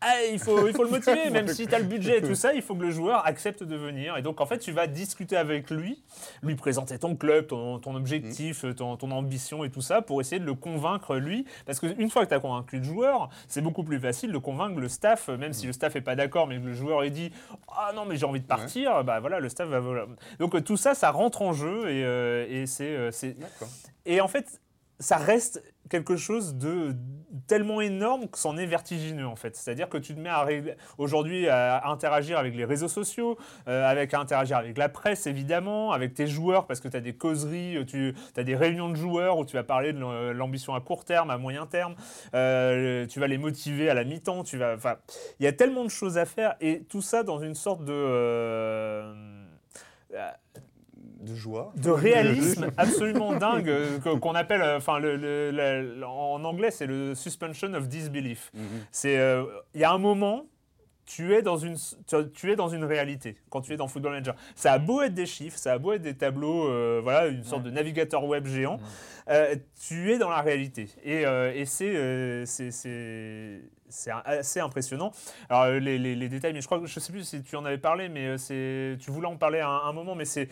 Ah, 0.00 0.24
il, 0.30 0.38
faut, 0.38 0.68
il 0.68 0.74
faut 0.74 0.84
le 0.84 0.90
motiver, 0.90 1.28
même 1.32 1.48
si 1.48 1.66
tu 1.66 1.74
as 1.74 1.78
le 1.80 1.84
budget 1.84 2.18
et 2.18 2.22
tout 2.22 2.36
ça, 2.36 2.54
il 2.54 2.62
faut 2.62 2.74
que 2.76 2.82
le 2.82 2.90
joueur 2.90 3.26
accepte 3.26 3.64
de 3.64 3.74
venir. 3.76 4.16
Et 4.16 4.22
donc, 4.22 4.40
en 4.40 4.46
fait, 4.46 4.58
tu 4.58 4.70
vas 4.70 4.86
discuter 4.86 5.36
avec 5.36 5.70
lui, 5.70 6.02
lui 6.42 6.54
présenter 6.54 6.98
ton 6.98 7.16
club, 7.16 7.48
ton, 7.48 7.78
ton 7.80 7.94
objectif, 7.96 8.64
ton, 8.76 8.96
ton 8.96 9.10
ambition 9.10 9.64
et 9.64 9.70
tout 9.70 9.80
ça, 9.80 10.00
pour 10.00 10.20
essayer 10.20 10.38
de 10.40 10.46
le 10.46 10.54
convaincre, 10.54 11.16
lui. 11.16 11.44
Parce 11.66 11.80
qu'une 11.80 12.10
fois 12.10 12.24
que 12.24 12.28
tu 12.28 12.34
as 12.34 12.40
convaincu 12.40 12.78
le 12.78 12.84
joueur, 12.84 13.28
c'est 13.48 13.60
beaucoup 13.60 13.82
plus 13.82 13.98
facile 13.98 14.30
de 14.30 14.38
convaincre 14.38 14.78
le 14.78 14.88
staff, 14.88 15.28
même 15.28 15.52
si 15.52 15.66
le 15.66 15.72
staff 15.72 15.94
n'est 15.96 16.00
pas 16.00 16.14
d'accord, 16.14 16.46
mais 16.46 16.58
que 16.60 16.66
le 16.66 16.74
joueur 16.74 17.04
il 17.04 17.10
dit 17.12 17.32
Ah 17.76 17.92
non, 17.94 18.04
mais 18.04 18.16
j'ai 18.16 18.26
envie 18.26 18.40
de 18.40 18.46
partir, 18.46 19.02
bah 19.02 19.18
voilà, 19.20 19.40
le 19.40 19.48
staff 19.48 19.68
va. 19.68 19.80
voilà. 19.80 20.06
Donc, 20.38 20.62
tout 20.62 20.76
ça, 20.76 20.94
ça 20.94 21.10
rentre 21.10 21.42
en 21.42 21.52
jeu 21.52 21.90
et, 21.90 22.04
euh, 22.04 22.46
et 22.48 22.66
c'est. 22.66 22.88
euh, 22.96 23.10
et 24.06 24.20
en 24.20 24.28
fait, 24.28 24.60
ça 25.00 25.16
reste 25.16 25.62
quelque 25.88 26.16
chose 26.16 26.56
de 26.56 26.94
tellement 27.46 27.80
énorme 27.80 28.26
que 28.28 28.38
c'en 28.38 28.56
est 28.56 28.66
vertigineux 28.66 29.26
en 29.26 29.36
fait. 29.36 29.54
C'est-à-dire 29.54 29.88
que 29.88 29.96
tu 29.96 30.14
te 30.14 30.20
mets 30.20 30.30
aujourd'hui 30.98 31.48
à 31.48 31.88
interagir 31.88 32.38
avec 32.38 32.54
les 32.54 32.64
réseaux 32.64 32.88
sociaux, 32.88 33.38
euh, 33.68 33.88
avec 33.88 34.12
à 34.12 34.20
interagir 34.20 34.56
avec 34.56 34.76
la 34.76 34.88
presse 34.88 35.26
évidemment, 35.26 35.92
avec 35.92 36.14
tes 36.14 36.26
joueurs 36.26 36.66
parce 36.66 36.80
que 36.80 36.88
tu 36.88 36.96
as 36.96 37.00
des 37.00 37.14
causeries, 37.14 37.84
tu 37.86 38.14
as 38.36 38.42
des 38.42 38.56
réunions 38.56 38.88
de 38.88 38.96
joueurs 38.96 39.38
où 39.38 39.44
tu 39.44 39.54
vas 39.54 39.62
parler 39.62 39.92
de 39.92 40.00
l'am- 40.00 40.32
l'ambition 40.32 40.74
à 40.74 40.80
court 40.80 41.04
terme, 41.04 41.30
à 41.30 41.38
moyen 41.38 41.66
terme, 41.66 41.94
euh, 42.34 43.06
tu 43.06 43.20
vas 43.20 43.28
les 43.28 43.38
motiver 43.38 43.88
à 43.88 43.94
la 43.94 44.04
mi-temps, 44.04 44.42
il 44.52 45.44
y 45.44 45.46
a 45.46 45.52
tellement 45.52 45.84
de 45.84 45.90
choses 45.90 46.18
à 46.18 46.26
faire 46.26 46.56
et 46.60 46.82
tout 46.84 47.02
ça 47.02 47.22
dans 47.22 47.38
une 47.38 47.54
sorte 47.54 47.84
de 47.84 47.92
euh, 47.94 49.14
De 51.20 51.34
joie. 51.34 51.72
de 51.76 51.90
réalisme 51.90 52.70
absolument 52.76 53.32
dingue 53.38 53.68
euh, 53.68 53.98
qu'on 54.20 54.34
appelle, 54.34 54.62
euh, 54.62 54.76
enfin, 54.76 54.98
le, 54.98 55.16
le- 55.16 55.50
le- 55.50 56.04
en 56.06 56.42
anglais, 56.44 56.70
c'est 56.70 56.86
le 56.86 57.14
suspension 57.14 57.72
of 57.74 57.88
disbelief. 57.88 58.50
Mhm. 58.54 58.62
C'est, 58.92 59.18
euh, 59.18 59.44
il 59.74 59.80
y 59.80 59.84
a 59.84 59.90
un 59.92 59.98
moment, 59.98 60.46
tu 61.06 61.34
es 61.34 61.42
dans 61.42 61.56
une, 61.56 61.76
tu, 62.34 62.52
es 62.52 62.56
dans 62.56 62.68
une 62.68 62.84
réalité 62.84 63.36
quand 63.50 63.62
tu 63.62 63.72
es 63.72 63.76
dans 63.76 63.88
Football 63.88 64.12
Manager. 64.12 64.34
Ça 64.54 64.74
a 64.74 64.78
beau 64.78 65.00
être 65.02 65.14
des 65.14 65.26
chiffres, 65.26 65.58
ça 65.58 65.72
a 65.72 65.78
beau 65.78 65.92
être 65.92 66.02
des 66.02 66.14
tableaux, 66.16 66.68
euh, 66.68 67.00
voilà, 67.02 67.26
une 67.28 67.42
sorte 67.44 67.62
de 67.62 67.70
navigateur 67.70 68.24
web 68.24 68.46
géant. 68.46 68.78
euh, 69.28 69.56
tu 69.88 70.12
es 70.12 70.18
dans 70.18 70.30
la 70.30 70.40
réalité 70.42 70.88
et, 71.04 71.22
et 71.54 71.64
c'est, 71.64 72.44
c'est, 73.88 74.10
assez 74.24 74.60
impressionnant. 74.60 75.12
Alors 75.48 75.64
euh, 75.64 75.78
les, 75.78 76.28
détails, 76.28 76.52
mais 76.52 76.60
je 76.60 76.66
crois 76.66 76.80
que 76.80 76.86
je 76.86 77.00
sais 77.00 77.12
plus 77.12 77.24
si 77.24 77.42
tu 77.42 77.56
en 77.56 77.64
avais 77.64 77.78
parlé, 77.78 78.08
mais 78.08 78.26
euh, 78.26 78.36
c'est, 78.38 78.96
tu 79.00 79.10
voulais 79.10 79.26
en 79.26 79.36
parler 79.36 79.60
à 79.60 79.68
un, 79.68 79.92
moment, 79.92 80.14
mais 80.14 80.24
c'est 80.24 80.48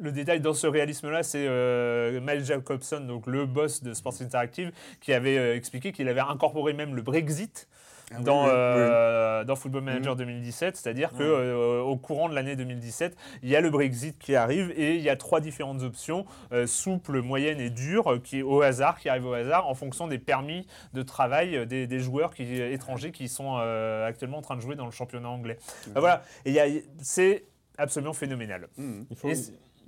le 0.00 0.12
détail 0.12 0.40
dans 0.40 0.54
ce 0.54 0.66
réalisme-là, 0.66 1.22
c'est 1.22 1.46
euh, 1.46 2.20
Miles 2.20 2.44
Jacobson, 2.44 3.00
donc 3.00 3.26
le 3.26 3.46
boss 3.46 3.82
de 3.82 3.94
Sports 3.94 4.20
Interactive, 4.20 4.72
qui 5.00 5.12
avait 5.12 5.38
euh, 5.38 5.56
expliqué 5.56 5.92
qu'il 5.92 6.08
avait 6.08 6.20
incorporé 6.20 6.72
même 6.72 6.94
le 6.94 7.02
Brexit 7.02 7.68
Ah 8.10 8.16
oui, 8.18 8.24
dans, 8.24 8.44
oui, 8.44 8.48
oui. 8.48 8.54
euh, 8.56 9.44
dans 9.44 9.54
Football 9.54 9.82
Manager 9.82 10.16
2017, 10.16 10.76
c'est-à-dire 10.76 11.12
que 11.12 11.22
euh, 11.22 11.80
au 11.80 11.96
courant 11.96 12.28
de 12.28 12.34
l'année 12.34 12.56
2017, 12.56 13.16
il 13.42 13.50
y 13.50 13.56
a 13.56 13.60
le 13.60 13.68
Brexit 13.70 14.18
qui 14.18 14.34
arrive 14.34 14.72
et 14.76 14.94
il 14.94 15.02
y 15.02 15.10
a 15.10 15.16
trois 15.16 15.40
différentes 15.40 15.82
options 15.82 16.24
euh, 16.52 16.66
souple, 16.66 17.20
moyenne 17.20 17.60
et 17.60 17.68
dure 17.70 18.12
euh, 18.14 18.18
qui 18.18 18.42
au 18.42 18.62
hasard, 18.62 18.98
qui 18.98 19.10
arrivent 19.10 19.26
au 19.26 19.34
hasard 19.34 19.68
en 19.68 19.74
fonction 19.74 20.06
des 20.06 20.18
permis 20.18 20.66
de 20.94 21.02
travail 21.02 21.66
des, 21.66 21.86
des 21.86 22.00
joueurs 22.00 22.32
qui, 22.32 22.44
étrangers 22.44 23.12
qui 23.12 23.28
sont 23.28 23.56
euh, 23.58 24.06
actuellement 24.06 24.38
en 24.38 24.42
train 24.42 24.56
de 24.56 24.62
jouer 24.62 24.74
dans 24.74 24.86
le 24.86 24.90
championnat 24.90 25.28
anglais. 25.28 25.58
Euh, 25.88 26.00
voilà, 26.00 26.22
et 26.46 26.84
c'est 27.02 27.44
absolument 27.76 28.14
phénoménal. 28.14 28.68
Mhm. 28.78 29.06
Il 29.10 29.16
faut, 29.16 29.28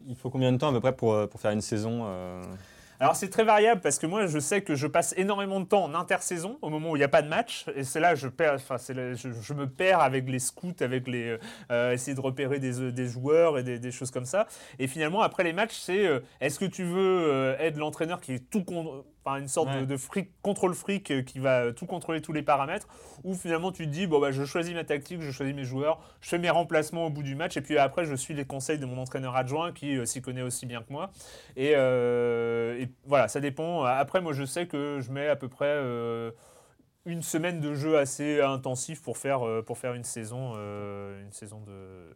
il 0.06 0.16
combien 0.30 0.52
de 0.52 0.58
temps 0.58 0.68
à 0.68 0.72
peu 0.72 0.80
près 0.80 0.94
pour, 0.94 1.28
pour 1.28 1.40
faire 1.40 1.52
une 1.52 1.60
saison 1.60 2.02
euh, 2.04 2.42
Alors 3.02 3.16
c'est 3.16 3.30
très 3.30 3.44
variable 3.44 3.80
parce 3.80 3.98
que 3.98 4.06
moi 4.06 4.26
je 4.26 4.38
sais 4.38 4.60
que 4.60 4.74
je 4.74 4.86
passe 4.86 5.14
énormément 5.16 5.58
de 5.58 5.64
temps 5.64 5.84
en 5.84 5.94
intersaison 5.94 6.58
au 6.60 6.68
moment 6.68 6.90
où 6.90 6.96
il 6.96 6.98
n'y 6.98 7.04
a 7.04 7.08
pas 7.08 7.22
de 7.22 7.28
match 7.28 7.64
et 7.74 7.82
c'est 7.82 7.98
là 7.98 8.14
je 8.14 8.28
je, 8.28 9.54
me 9.54 9.66
perds 9.66 10.00
avec 10.00 10.28
les 10.28 10.38
scouts, 10.38 10.74
avec 10.80 11.08
les 11.08 11.30
euh, 11.30 11.38
euh, 11.72 11.92
essayer 11.92 12.14
de 12.14 12.20
repérer 12.20 12.58
des, 12.58 12.78
euh, 12.78 13.08
joueurs 13.08 13.56
et 13.56 13.62
des, 13.62 13.90
choses 13.90 14.10
comme 14.10 14.26
ça. 14.26 14.46
Et 14.78 14.86
finalement 14.86 15.22
après 15.22 15.44
les 15.44 15.54
matchs 15.54 15.78
c'est 15.78 16.06
est-ce 16.42 16.58
que 16.58 16.66
tu 16.66 16.84
veux 16.84 17.56
être 17.58 17.78
l'entraîneur 17.78 18.20
qui 18.20 18.34
est 18.34 18.50
tout 18.50 18.64
con- 18.64 19.02
enfin 19.24 19.38
une 19.38 19.48
sorte 19.48 19.68
de, 19.70 19.80
Ouais. 19.80 19.86
de 19.86 19.96
fric 19.96 20.30
contrôle 20.42 20.74
fric 20.74 21.10
euh, 21.10 21.22
qui 21.22 21.38
va 21.38 21.64
euh, 21.64 21.72
tout 21.72 21.86
contrôler 21.86 22.20
tous 22.22 22.32
les 22.32 22.42
paramètres 22.42 22.88
ou 23.22 23.34
finalement 23.34 23.70
tu 23.72 23.84
te 23.86 23.90
dis 23.90 24.06
bon 24.06 24.18
bah 24.20 24.32
je 24.32 24.44
choisis 24.44 24.72
ma 24.74 24.84
tactique, 24.84 25.20
je 25.20 25.30
choisis 25.30 25.54
mes 25.54 25.64
joueurs, 25.64 26.00
je 26.20 26.28
fais 26.30 26.38
mes 26.38 26.48
remplacements 26.50 27.06
au 27.06 27.10
bout 27.10 27.22
du 27.22 27.34
match 27.34 27.56
et 27.56 27.60
puis 27.60 27.76
après 27.78 28.04
je 28.04 28.14
suis 28.14 28.32
les 28.34 28.44
conseils 28.46 28.78
de 28.78 28.86
mon 28.86 28.98
entraîneur 28.98 29.36
adjoint 29.36 29.72
qui 29.72 29.96
euh, 29.96 30.06
s'y 30.06 30.22
connaît 30.22 30.42
aussi 30.42 30.64
bien 30.66 30.80
que 30.82 30.92
moi. 30.92 31.10
Et, 31.56 31.72
euh, 31.76 32.78
et 32.80 32.88
voilà, 33.04 33.28
ça 33.28 33.40
dépend. 33.40 33.84
Après, 33.84 34.20
moi, 34.20 34.32
je 34.32 34.44
sais 34.44 34.66
que 34.66 35.00
je 35.00 35.10
mets 35.12 35.28
à 35.28 35.36
peu 35.36 35.48
près 35.48 35.66
euh, 35.66 36.30
une 37.04 37.22
semaine 37.22 37.60
de 37.60 37.74
jeu 37.74 37.98
assez 37.98 38.40
intensif 38.40 39.02
pour 39.02 39.18
faire, 39.18 39.40
pour 39.66 39.78
faire 39.78 39.94
une 39.94 40.04
saison, 40.04 40.54
une 40.54 41.32
saison 41.32 41.60
de, 41.60 42.12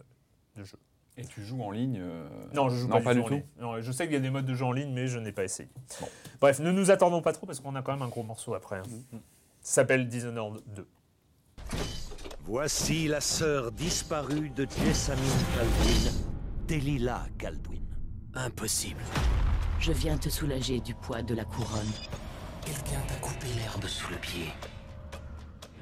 de 0.57 0.65
jeu. 0.65 0.79
Et 1.17 1.25
tu 1.25 1.45
joues 1.45 1.63
en 1.63 1.71
ligne 1.71 1.99
euh, 2.01 2.29
Non, 2.55 2.69
je 2.69 2.77
joue 2.77 2.89
Non, 2.89 2.97
pas, 2.97 3.03
pas 3.03 3.15
du 3.15 3.21
du 3.21 3.27
tout. 3.27 3.33
en 3.33 3.37
ligne. 3.37 3.45
Non, 3.61 3.81
je 3.81 3.93
sais 3.93 4.05
qu'il 4.05 4.15
y 4.15 4.17
a 4.17 4.21
des 4.21 4.31
modes 4.31 4.47
de 4.47 4.55
jeu 4.55 4.65
en 4.65 4.73
ligne, 4.73 4.93
mais 4.93 5.07
je 5.07 5.19
n'ai 5.19 5.31
pas 5.33 5.45
essayé. 5.45 5.69
Bon. 6.01 6.09
Bref, 6.41 6.59
ne 6.59 6.73
nous 6.73 6.91
attendons 6.91 7.23
pas 7.23 7.33
trop 7.33 7.47
parce 7.47 7.61
qu'on 7.61 7.75
a 7.77 7.83
quand 7.83 7.93
même 7.93 8.03
un 8.03 8.09
gros 8.09 8.25
morceau 8.25 8.55
après. 8.55 8.79
hein. 8.79 9.19
Ça 9.61 9.75
s'appelle 9.77 10.09
Dishonored 10.09 10.61
2. 10.75 10.87
Voici 12.47 13.09
la 13.09 13.21
sœur 13.21 13.73
disparue 13.73 14.51
de 14.51 14.67
Jessamine 14.85 15.25
Caldwin, 15.57 16.13
Delilah 16.69 17.27
Caldwin. 17.39 17.81
Impossible. 18.35 19.01
Je 19.79 19.93
viens 19.93 20.19
te 20.19 20.29
soulager 20.29 20.81
du 20.81 20.95
poids 20.95 21.23
de 21.23 21.35
la 21.35 21.45
couronne. 21.45 21.91
Quelqu'un 22.65 23.01
t'a 23.07 23.15
coupé 23.17 23.47
l'herbe 23.57 23.85
sous 23.87 24.11
le 24.11 24.17
pied. 24.19 24.47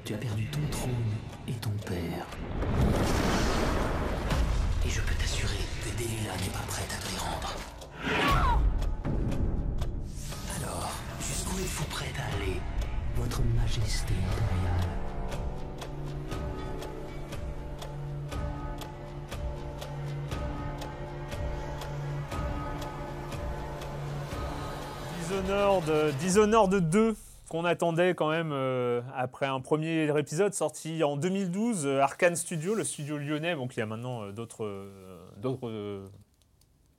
Tu 0.05 0.13
as 0.13 0.17
perdu 0.17 0.45
ton 0.51 0.59
trône 0.71 0.91
et 1.47 1.53
ton 1.53 1.71
père. 1.85 2.27
Et 4.85 4.89
je 4.89 4.99
peux 5.01 5.15
t'assurer 5.15 5.63
que 5.83 5.89
Delilah 5.97 6.35
n'est 6.41 6.51
pas 6.51 6.65
prête 6.67 6.91
à 6.91 6.97
te 7.01 7.09
les 7.11 7.17
rendre. 7.17 7.55
Alors, 10.57 10.91
jusqu'où 11.21 11.57
êtes-vous 11.57 11.85
prête 11.85 12.15
à 12.19 12.35
aller, 12.35 12.59
Votre 13.15 13.41
Majesté 13.55 14.13
impériale? 14.13 14.89
Dishonored, 25.19 26.15
Dishonored 26.19 26.89
2 26.89 27.15
qu'on 27.53 27.65
attendait 27.65 28.15
quand 28.15 28.31
même 28.31 28.49
euh, 28.51 29.01
après 29.15 29.45
un 29.45 29.59
premier 29.59 30.09
épisode 30.17 30.55
sorti 30.55 31.03
en 31.03 31.17
2012, 31.17 31.85
euh, 31.85 32.01
Arkane 32.01 32.35
Studio, 32.35 32.73
le 32.73 32.83
studio 32.83 33.19
lyonnais, 33.19 33.53
donc 33.53 33.77
il 33.77 33.79
y 33.79 33.83
a 33.83 33.85
maintenant 33.85 34.23
euh, 34.23 34.31
d'autres 34.31 34.87
d'autres 35.37 36.01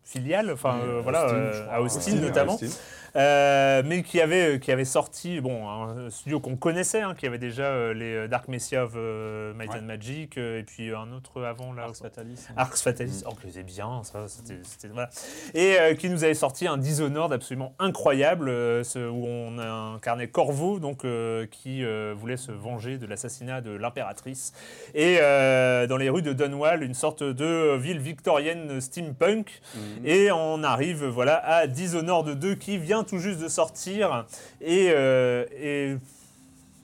filiales, 0.04 0.52
enfin 0.52 0.78
voilà, 1.02 1.24
Austin, 1.24 1.66
à 1.72 1.80
Austin 1.80 2.14
notamment. 2.20 2.54
Austin. 2.54 2.68
Euh, 3.16 3.83
mais 3.87 4.03
qui 4.03 4.20
avait, 4.20 4.59
qui 4.59 4.72
avait 4.72 4.85
sorti, 4.85 5.40
bon, 5.40 5.68
un 5.68 6.11
studio 6.11 6.40
qu'on 6.40 6.57
connaissait, 6.57 7.00
hein, 7.03 7.14
qui 7.16 7.27
avait 7.27 7.38
déjà 7.38 7.64
euh, 7.66 7.94
les 7.94 8.14
euh, 8.14 8.29
Dark 8.29 8.48
Messiah 8.48 8.85
of 8.85 8.94
euh, 8.96 9.55
Might 9.55 9.70
Ouais. 9.70 9.79
and 9.79 9.83
Magic, 9.83 10.37
euh, 10.37 10.59
et 10.59 10.62
puis 10.64 10.92
un 10.92 11.12
autre 11.12 11.42
avant 11.44 11.72
là. 11.72 11.85
Ars 11.85 11.94
Fatalis 11.96 12.46
Arx 12.57 12.83
Fatalis, 12.83 13.22
oh, 13.27 13.35
que 13.35 13.48
c'est 13.48 13.62
bien, 13.62 14.03
ça, 14.03 14.27
c'était, 14.27 14.88
voilà. 14.88 15.11
Et 15.55 15.79
euh, 15.79 15.94
qui 15.94 16.09
nous 16.11 16.24
avait 16.24 16.35
sorti 16.35 16.66
un 16.66 16.77
Dishonored 16.77 17.33
absolument 17.33 17.74
incroyable, 17.79 18.48
euh, 18.48 18.83
ce- 18.83 18.98
où 19.09 19.24
on 19.27 19.59
a 19.59 19.66
incarné 19.94 20.27
Corvo, 20.29 20.81
donc, 20.81 21.05
euh, 21.05 21.46
qui 21.46 21.85
euh, 21.85 22.14
voulait 22.16 22.37
se 22.37 22.50
venger 22.50 22.98
de 22.98 23.07
l'assassinat 23.07 23.61
de 23.61 23.70
l'impératrice. 23.70 24.53
Et 24.94 25.18
euh, 25.20 25.87
dans 25.87 25.96
les 25.98 26.11
rues 26.11 26.22
de 26.22 26.33
Dunwall, 26.33 26.83
une 26.83 26.94
sorte 26.94 27.22
de 27.22 27.77
ville 27.77 28.00
victorienne 28.00 28.81
steampunk. 28.81 29.61
Et 30.05 30.33
on 30.33 30.62
arrive 30.64 31.05
voilà, 31.05 31.37
à 31.46 31.66
Dishonored 31.68 32.38
2 32.38 32.55
qui 32.57 32.77
vient 32.79 33.03
tout 33.04 33.18
juste 33.18 33.40
de 33.40 33.48
sortir. 33.48 34.26
Et, 34.60 34.88
euh, 34.90 35.44
et 35.58 35.96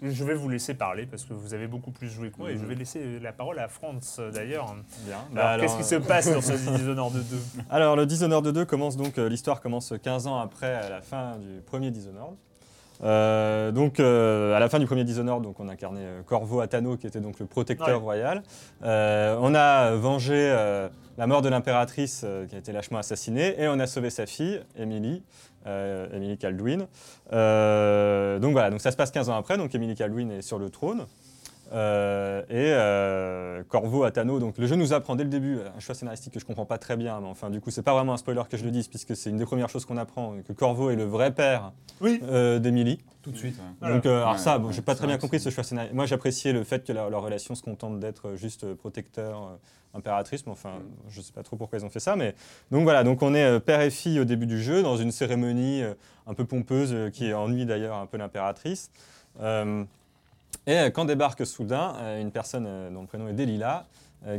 je 0.03 0.25
vais 0.25 0.35
vous 0.35 0.49
laisser 0.49 0.73
parler 0.75 1.05
parce 1.07 1.25
que 1.25 1.35
vous 1.35 1.53
avez 1.53 1.67
beaucoup 1.67 1.91
plus 1.91 2.09
joué 2.09 2.31
que 2.31 2.39
moi. 2.39 2.51
Et 2.51 2.57
je 2.57 2.65
vais 2.65 2.75
laisser 2.75 3.19
la 3.21 3.33
parole 3.33 3.59
à 3.59 3.69
Franz 3.69 4.21
d'ailleurs. 4.33 4.75
Bien. 5.07 5.17
Alors, 5.17 5.29
Bah, 5.35 5.57
qu'est-ce 5.61 5.77
qui 5.77 5.85
se 5.85 5.97
passe 5.97 6.33
dans 6.33 6.41
ce 6.41 6.53
Dishonored 6.77 7.13
2 7.15 7.23
Alors, 7.71 7.97
le 7.97 8.07
Dishonored 8.07 8.49
2 8.49 8.65
commence 8.65 8.97
donc, 8.97 9.19
euh, 9.19 9.29
l'histoire 9.29 9.61
commence 9.61 9.93
15 10.03 10.27
ans 10.27 10.39
après 10.39 10.75
à 10.75 10.89
la 10.89 11.03
fin 11.03 11.37
du 11.39 11.61
premier 11.61 11.91
Dishonored. 11.91 12.35
Euh, 13.03 13.73
donc, 13.73 13.99
euh, 13.99 14.55
à 14.55 14.59
la 14.61 14.69
fin 14.69 14.79
du 14.79 14.85
premier 14.87 15.05
Dishonored, 15.05 15.43
donc, 15.43 15.59
on 15.59 15.69
incarnait 15.69 16.01
euh, 16.05 16.23
Corvo 16.23 16.61
Atano, 16.61 16.97
qui 16.99 17.07
était 17.07 17.21
donc 17.21 17.39
le 17.39 17.47
protecteur 17.47 17.89
Ouais. 17.89 17.95
royal. 17.95 18.43
Euh, 18.83 19.37
on 19.41 19.55
a 19.55 19.93
vengé 19.93 20.35
euh, 20.37 20.89
la 21.17 21.27
mort 21.27 21.41
de 21.41 21.49
l'impératrice 21.49 22.23
euh, 22.25 22.47
qui 22.47 22.57
a 22.57 22.59
été 22.59 22.73
lâchement 22.73 22.99
assassinée 22.99 23.55
et 23.59 23.69
on 23.69 23.79
a 23.81 23.87
sauvé 23.87 24.11
sa 24.11 24.27
fille, 24.27 24.61
Emily, 24.77 25.23
euh, 25.67 26.09
Emily 26.15 26.39
Caldwin. 26.39 26.87
Euh, 27.33 28.39
donc 28.39 28.53
voilà, 28.53 28.71
donc 28.71 28.81
ça 28.81 28.91
se 28.91 28.97
passe 28.97 29.11
15 29.11 29.29
ans 29.31 29.37
après, 29.37 29.57
donc 29.57 29.75
Emily 29.75 29.95
Caldwin 29.95 30.31
est 30.31 30.43
sur 30.43 30.59
le 30.59 30.71
trône. 30.71 31.07
Euh, 31.73 32.43
et 32.51 32.73
euh, 32.75 33.63
Corvo 33.69 34.03
Atano, 34.03 34.41
donc 34.41 34.59
le 34.59 34.67
jeu 34.67 34.75
nous 34.75 34.93
apprend 34.93 35.15
dès 35.15 35.23
le 35.23 35.31
début 35.31 35.59
un 35.77 35.79
choix 35.79 35.95
scénaristique 35.95 36.33
que 36.35 36.41
je 36.41 36.45
comprends 36.45 36.65
pas 36.67 36.79
très 36.79 36.97
bien, 36.97 37.21
mais 37.21 37.29
enfin 37.29 37.49
du 37.49 37.61
coup 37.61 37.71
c'est 37.71 37.85
pas 37.85 37.93
vraiment 37.95 38.13
un 38.13 38.17
spoiler 38.17 38.43
que 38.51 38.57
je 38.57 38.65
le 38.65 38.73
dise 38.73 38.89
puisque 38.89 39.15
c'est 39.15 39.31
une 39.31 39.37
des 39.37 39.45
premières 39.47 39.69
choses 39.69 39.85
qu'on 39.85 39.97
apprend 39.97 40.35
que 40.45 40.53
Corvo 40.53 40.91
est 40.91 40.97
le 40.97 41.05
vrai 41.05 41.33
père 41.33 41.71
Oui. 42.01 42.19
euh, 42.25 42.59
d'Emily. 42.59 42.99
Tout 43.23 43.31
de 43.31 43.37
suite. 43.37 43.57
ouais. 43.83 43.89
Donc, 43.89 44.05
euh, 44.07 44.19
alors 44.23 44.33
Ouais, 44.33 44.39
ça, 44.39 44.59
bon, 44.59 44.69
ouais, 44.69 44.73
j'ai 44.73 44.83
pas 44.83 44.97
très 44.97 45.07
bien 45.07 45.19
compris 45.19 45.39
ce 45.39 45.51
choix 45.51 45.63
scénaristique. 45.63 45.95
Moi, 45.95 46.07
j'appréciais 46.07 46.53
le 46.53 46.65
fait 46.65 46.85
que 46.85 46.93
leur, 46.93 47.09
leur 47.09 47.23
relation 47.23 47.55
se 47.55 47.63
contente 47.63 48.01
d'être 48.01 48.35
juste 48.35 48.65
euh, 48.65 48.75
protecteur, 48.75 49.39
euh, 49.43 49.57
impératrice, 49.95 50.47
mais 50.47 50.53
enfin, 50.53 50.75
je 51.09 51.21
sais 51.21 51.33
pas 51.33 51.43
trop 51.43 51.57
pourquoi 51.57 51.79
ils 51.79 51.85
ont 51.85 51.91
fait 51.91 52.01
ça. 52.01 52.17
Mais 52.17 52.35
donc 52.71 52.85
voilà, 52.85 53.05
donc 53.05 53.23
on 53.23 53.35
est 53.35 53.45
euh, 53.45 53.61
père 53.61 53.81
et 53.81 53.91
fille 53.91 54.21
au 54.21 54.25
début 54.25 54.47
du 54.47 54.63
jeu 54.63 54.83
dans 54.83 54.97
une 54.97 55.11
cérémonie 55.11 55.83
euh, 55.83 55.95
un 56.27 56.35
peu 56.35 56.45
pompeuse 56.45 56.93
euh, 56.93 57.11
qui 57.11 57.33
ennuie 57.33 57.67
d'ailleurs 57.67 57.97
un 57.97 58.07
peu 58.07 58.17
l'impératrice. 58.17 58.91
Et 60.67 60.93
quand 60.93 61.05
débarque 61.07 61.47
soudain 61.47 61.95
une 62.21 62.31
personne 62.31 62.65
dont 62.93 63.01
le 63.01 63.07
prénom 63.07 63.29
est 63.29 63.33
Delilah, 63.33 63.87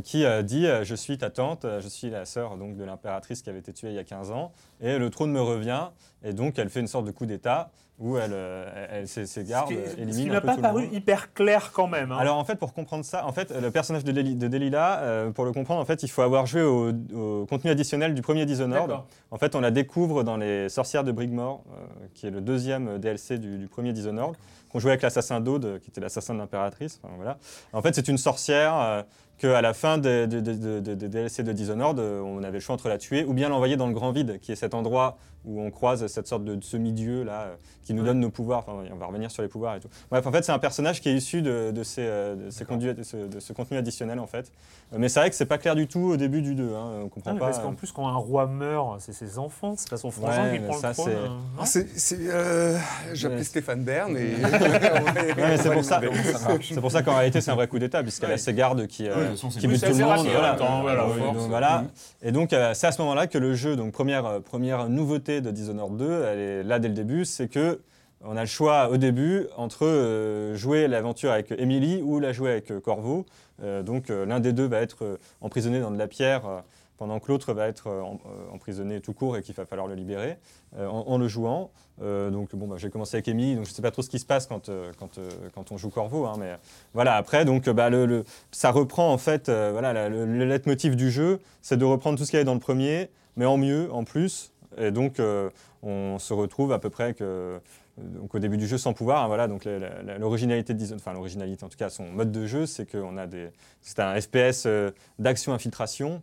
qui 0.04 0.24
dit 0.44 0.66
Je 0.82 0.94
suis 0.94 1.18
ta 1.18 1.30
tante, 1.30 1.66
je 1.80 1.88
suis 1.88 2.10
la 2.10 2.24
sœur 2.24 2.56
donc, 2.56 2.76
de 2.76 2.84
l'impératrice 2.84 3.42
qui 3.42 3.50
avait 3.50 3.58
été 3.58 3.72
tuée 3.72 3.88
il 3.88 3.94
y 3.94 3.98
a 3.98 4.04
15 4.04 4.30
ans, 4.30 4.52
et 4.80 4.98
le 4.98 5.10
trône 5.10 5.32
me 5.32 5.40
revient. 5.40 5.88
Et 6.22 6.32
donc 6.32 6.58
elle 6.58 6.70
fait 6.70 6.80
une 6.80 6.86
sorte 6.86 7.06
de 7.06 7.10
coup 7.10 7.26
d'État 7.26 7.70
où 8.02 8.18
elle, 8.18 8.32
euh, 8.34 8.86
elle, 8.90 9.00
elle- 9.02 9.08
Ce 9.08 9.20
qui, 9.40 9.52
euh, 9.52 9.86
ce 9.88 9.94
qui 10.18 10.28
peu 10.28 10.40
pas 10.40 10.56
paru 10.58 10.88
hyper 10.92 11.32
clair 11.32 11.70
quand 11.72 11.86
même. 11.86 12.10
hein. 12.12 12.16
Alors 12.18 12.36
en 12.36 12.44
fait, 12.44 12.56
pour 12.56 12.74
comprendre 12.74 13.04
ça, 13.04 13.24
en 13.26 13.32
fait, 13.32 13.50
le 13.58 13.70
personnage 13.70 14.02
de, 14.04 14.10
Deli- 14.12 14.34
de 14.36 14.48
Delilah, 14.48 14.98
euh, 15.02 15.30
pour 15.30 15.44
le 15.44 15.52
comprendre, 15.52 15.80
en 15.80 15.84
fait, 15.84 16.02
il 16.02 16.08
faut 16.08 16.22
avoir 16.22 16.46
joué 16.46 16.62
au, 16.62 16.90
au 17.14 17.46
contenu 17.46 17.70
additionnel 17.70 18.12
du 18.14 18.20
premier 18.22 18.44
Dishonored. 18.44 18.90
En 19.30 19.38
fait, 19.38 19.54
on 19.54 19.60
la 19.60 19.70
découvre 19.70 20.24
dans 20.24 20.36
les 20.36 20.68
Sorcières 20.68 21.04
de 21.04 21.12
Brigmore, 21.12 21.62
euh, 21.72 22.06
qui 22.14 22.26
est 22.26 22.30
le 22.30 22.40
deuxième 22.40 22.98
DLC 22.98 23.38
du, 23.38 23.56
du 23.58 23.68
premier 23.68 23.92
Dishonored, 23.92 24.34
qu'on 24.70 24.78
jouait 24.80 24.90
avec 24.92 25.02
l'assassin 25.02 25.40
d'Aude, 25.40 25.78
qui 25.82 25.90
était 25.90 26.00
l'assassin 26.00 26.34
de 26.34 26.38
l'impératrice. 26.40 26.98
Enfin, 27.04 27.14
voilà. 27.16 27.38
En 27.72 27.82
fait, 27.82 27.94
c'est 27.94 28.08
une 28.08 28.18
sorcière 28.18 28.74
euh, 28.74 29.02
qu'à 29.42 29.60
la 29.60 29.74
fin 29.74 29.98
des 29.98 30.26
des- 30.26 30.40
des- 30.40 30.80
des 30.80 31.08
DLC 31.08 31.42
de 31.42 31.52
Dishonored, 31.52 31.98
euh, 31.98 32.20
on 32.20 32.42
avait 32.42 32.52
le 32.54 32.60
choix 32.60 32.74
entre 32.74 32.88
la 32.88 32.98
tuer 32.98 33.24
ou 33.24 33.32
bien 33.34 33.48
l'envoyer 33.48 33.76
dans 33.76 33.86
le 33.88 33.92
grand 33.94 34.12
vide, 34.12 34.38
qui 34.40 34.52
est 34.52 34.56
cet 34.56 34.72
endroit 34.74 35.18
où 35.44 35.60
on 35.60 35.72
croise 35.72 36.06
cette 36.06 36.28
sorte 36.28 36.44
de 36.44 36.56
semi-dieu 36.62 37.24
là, 37.24 37.40
euh, 37.42 37.54
qui 37.84 37.94
nous 37.94 38.04
donne 38.04 38.20
nos 38.20 38.30
pouvoirs. 38.30 38.60
Enfin, 38.60 38.74
on 38.92 38.96
va 38.96 39.06
revenir 39.06 39.28
sur 39.32 39.42
les 39.42 39.48
pouvoirs 39.48 39.74
et 39.74 39.80
tout. 39.80 39.88
Bref, 40.08 40.24
en 40.24 40.30
fait, 40.30 40.44
c'est 40.44 40.52
un 40.52 40.60
personnage 40.60 41.00
qui 41.00 41.08
est 41.08 41.14
issu 41.14 41.42
de, 41.42 41.72
de 41.72 41.82
ces, 41.82 42.02
euh, 42.04 42.36
de 42.46 42.50
ces 42.50 42.64
conduits- 42.64 42.94
de 42.94 43.02
ce, 43.02 43.16
de 43.16 43.40
ce 43.40 43.52
contenu 43.52 43.76
additionnel, 43.76 44.20
en 44.20 44.28
fait. 44.28 44.52
Mais 44.96 45.08
c'est 45.08 45.18
vrai 45.18 45.30
que 45.30 45.34
c'est 45.34 45.46
pas 45.46 45.58
clair 45.58 45.74
du 45.74 45.88
tout 45.88 45.98
au 46.12 46.16
début 46.16 46.42
du 46.42 46.54
2. 46.54 46.74
Hein. 46.76 47.00
On 47.04 47.08
comprend 47.08 47.34
pas. 47.34 47.46
parce 47.46 47.58
qu'en 47.58 47.72
plus, 47.74 47.90
quand 47.90 48.06
un 48.06 48.14
roi 48.14 48.46
meurt, 48.46 49.00
c'est 49.00 49.12
ses 49.12 49.36
enfants, 49.38 49.74
c'est 49.76 49.90
pas 49.90 49.96
son 49.96 50.12
frangin 50.12 50.44
Ouais, 50.44 50.52
qui 50.54 50.60
mais 50.60 50.68
prend 50.68 50.78
ça, 50.78 50.88
le 50.90 50.94
trône. 50.94 51.10
c'est- 51.64 52.18
euh, 52.20 52.78
J'appelais 53.12 53.38
Ouais. 53.38 53.44
Stéphane 53.44 53.82
Bern 53.82 54.16
et. 54.16 54.34
C'est 55.56 55.72
pour 55.72 55.84
ça. 55.84 56.00
C'est 56.62 56.80
pour 56.80 56.90
ça 56.92 57.02
qu'en 57.02 57.16
réalité 57.16 57.40
c'est 57.40 57.50
un 57.50 57.54
vrai 57.54 57.68
coup 57.68 57.78
d'état 57.78 58.02
puisqu'elle 58.02 58.30
a 58.30 58.32
Ouais. 58.34 58.38
ses 58.38 58.54
gardes 58.54 58.86
qui, 58.86 59.08
euh, 59.08 59.30
de 59.30 59.31
façon, 59.36 59.48
qui 59.48 59.60
c'est 59.78 59.90
tout 59.92 59.98
le 59.98 60.04
monde. 60.04 60.26
voilà. 60.26 60.50
même 60.50 60.56
temps, 60.58 60.80
voilà, 60.82 61.06
Oui, 61.06 61.18
force. 61.18 61.36
donc 61.36 61.48
voilà. 61.48 61.78
Mhm. 61.78 61.88
Et 62.22 62.32
donc 62.32 62.52
euh, 62.52 62.74
c'est 62.74 62.86
à 62.86 62.92
ce 62.92 63.00
moment-là 63.02 63.26
que 63.26 63.38
le 63.38 63.54
jeu, 63.54 63.76
donc 63.76 63.92
première, 63.92 64.26
euh, 64.26 64.40
première 64.40 64.88
nouveauté 64.88 65.40
de 65.40 65.50
Dishonored 65.50 65.96
2, 65.96 66.24
elle 66.24 66.38
est 66.38 66.62
là 66.62 66.78
dès 66.78 66.88
le 66.88 66.94
début, 66.94 67.24
c'est 67.24 67.48
que 67.48 67.80
on 68.24 68.36
a 68.36 68.40
le 68.42 68.46
choix 68.46 68.88
au 68.90 68.96
début 68.98 69.46
entre 69.56 69.84
euh, 69.84 70.54
jouer 70.54 70.86
l'aventure 70.86 71.32
avec 71.32 71.52
Emily 71.58 72.00
ou 72.02 72.20
la 72.20 72.32
jouer 72.32 72.50
avec 72.52 72.72
Corvo. 72.80 73.26
Donc 73.84 74.08
l'un 74.08 74.40
des 74.40 74.52
deux 74.52 74.66
va 74.66 74.78
être 74.80 75.18
emprisonné 75.40 75.78
dans 75.78 75.92
de 75.92 75.98
la 75.98 76.08
pierre. 76.08 76.42
Pendant 76.98 77.18
que 77.20 77.28
l'autre 77.32 77.52
va 77.52 77.66
être 77.68 77.88
euh, 77.88 78.02
euh, 78.02 78.54
emprisonné 78.54 79.00
tout 79.00 79.12
court 79.12 79.36
et 79.36 79.42
qu'il 79.42 79.54
va 79.54 79.66
falloir 79.66 79.88
le 79.88 79.94
libérer 79.94 80.36
euh, 80.76 80.86
en, 80.86 81.18
le 81.18 81.28
jouant. 81.28 81.70
Donc 82.00 82.54
bon, 82.56 82.66
bah, 82.66 82.76
j'ai 82.78 82.90
commencé 82.90 83.16
avec 83.16 83.28
Emily, 83.28 83.54
donc 83.54 83.64
je 83.64 83.70
ne 83.70 83.74
sais 83.74 83.82
pas 83.82 83.90
trop 83.92 84.02
ce 84.02 84.10
qui 84.10 84.18
se 84.18 84.26
passe 84.26 84.46
quand, 84.46 84.70
quand, 84.98 85.18
quand 85.54 85.72
on 85.72 85.76
joue 85.76 85.90
Corvo, 85.90 86.26
hein, 86.26 86.34
mais 86.38 86.56
voilà. 86.94 87.14
Après, 87.14 87.44
donc 87.44 87.68
bah, 87.68 87.90
ça 88.50 88.70
reprend 88.72 89.12
en 89.12 89.18
fait, 89.18 89.48
voilà, 89.48 89.92
la- 89.92 90.08
le, 90.08 90.24
le 90.26 90.44
leitmotiv 90.44 90.96
du 90.96 91.10
jeu, 91.10 91.38
c'est 91.60 91.76
de 91.76 91.84
reprendre 91.84 92.18
tout 92.18 92.24
ce 92.24 92.30
qu'il 92.30 92.38
y 92.38 92.40
avait 92.40 92.46
dans 92.46 92.54
le 92.54 92.60
premier, 92.60 93.08
mais 93.36 93.44
en 93.44 93.56
mieux, 93.56 93.92
en 93.92 94.02
plus. 94.04 94.52
Et 94.78 94.90
donc 94.90 95.20
on 95.82 96.18
se 96.18 96.32
retrouve 96.32 96.72
à 96.72 96.78
peu 96.80 96.90
près 96.90 97.14
que 97.14 97.60
donc 97.98 98.34
au 98.34 98.38
début 98.38 98.56
du 98.56 98.66
jeu 98.66 98.78
sans 98.78 98.94
pouvoir, 98.94 99.24
hein, 99.24 99.26
voilà, 99.26 99.46
donc 99.48 99.68
l'originalité 100.18 100.72
de 100.74 100.94
enfin 100.94 101.12
l'originalité 101.12 101.62
en 101.64 101.68
tout 101.68 101.76
cas, 101.76 101.90
son 101.90 102.04
mode 102.04 102.32
de 102.32 102.46
jeu, 102.46 102.66
c'est 102.66 102.90
qu'on 102.90 103.16
a 103.18 103.26
des, 103.26 103.50
c'est 103.80 104.00
un 104.00 104.18
FPS 104.20 104.66
d'action 105.18 105.52
infiltration 105.52 106.22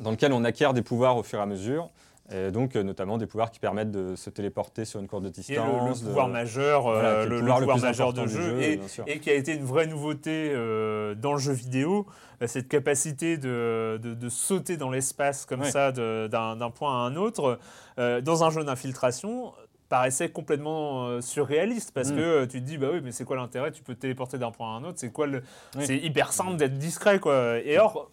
dans 0.00 0.10
lequel 0.10 0.32
on 0.32 0.44
acquiert 0.44 0.72
des 0.74 0.82
pouvoirs 0.82 1.16
au 1.16 1.22
fur 1.22 1.38
et 1.38 1.42
à 1.42 1.46
mesure, 1.46 1.90
et 2.32 2.52
donc 2.52 2.76
euh, 2.76 2.82
notamment 2.84 3.18
des 3.18 3.26
pouvoirs 3.26 3.50
qui 3.50 3.58
permettent 3.58 3.90
de 3.90 4.14
se 4.14 4.30
téléporter 4.30 4.84
sur 4.84 5.00
une 5.00 5.06
de 5.06 5.08
Qui 5.30 5.52
est 5.52 5.56
le, 5.56 5.62
distance. 5.62 5.98
le 6.00 6.04
de- 6.04 6.08
pouvoir 6.08 6.28
majeur, 6.28 6.86
euh, 6.86 6.92
Voilà, 6.94 7.24
le, 7.26 7.38
pouvoir 7.40 7.58
le 7.60 7.66
pouvoir 7.66 7.78
majeur 7.80 8.12
de 8.12 8.26
jeu, 8.28 8.60
jeu, 8.60 8.80
et, 9.08 9.18
qui 9.18 9.30
a 9.30 9.34
été 9.34 9.52
une 9.54 9.64
vraie 9.64 9.86
nouveauté 9.88 10.52
euh, 10.54 11.14
dans 11.16 11.32
le 11.32 11.38
jeu 11.40 11.52
vidéo, 11.52 12.06
euh, 12.40 12.46
cette 12.46 12.68
capacité 12.68 13.36
de, 13.36 13.98
de- 14.00 14.14
de 14.14 14.28
sauter 14.28 14.76
dans 14.76 14.90
l'espace 14.90 15.44
comme 15.44 15.64
ça 15.64 15.90
d'un 15.92 16.70
point 16.70 16.92
à 16.92 17.06
un 17.08 17.16
autre, 17.16 17.58
euh, 17.98 18.20
dans 18.20 18.44
un 18.44 18.50
jeu 18.50 18.62
d'infiltration 18.62 19.52
paraissait 19.88 20.28
complètement 20.28 21.08
euh, 21.08 21.20
surréaliste 21.20 21.90
parce 21.92 22.10
Mm. 22.12 22.14
que 22.16 22.20
euh, 22.20 22.46
tu 22.46 22.60
te 22.60 22.64
dis 22.64 22.78
bah 22.78 22.86
oui 22.92 23.00
mais 23.02 23.10
c'est 23.10 23.24
quoi 23.24 23.34
l'intérêt? 23.34 23.72
Tu 23.72 23.82
peux 23.82 23.96
te 23.96 24.02
téléporter 24.02 24.38
d'un 24.38 24.52
point 24.52 24.72
à 24.72 24.78
un 24.78 24.84
autre 24.84 25.00
c'est 25.00 25.10
quoi 25.10 25.26
le 25.26 25.42
Oui. 25.76 25.84
c'est 25.84 25.96
hyper 25.96 26.32
simple 26.32 26.54
d'être 26.54 26.78
discret 26.78 27.18
quoi 27.18 27.58
et 27.58 27.76
or 27.76 28.08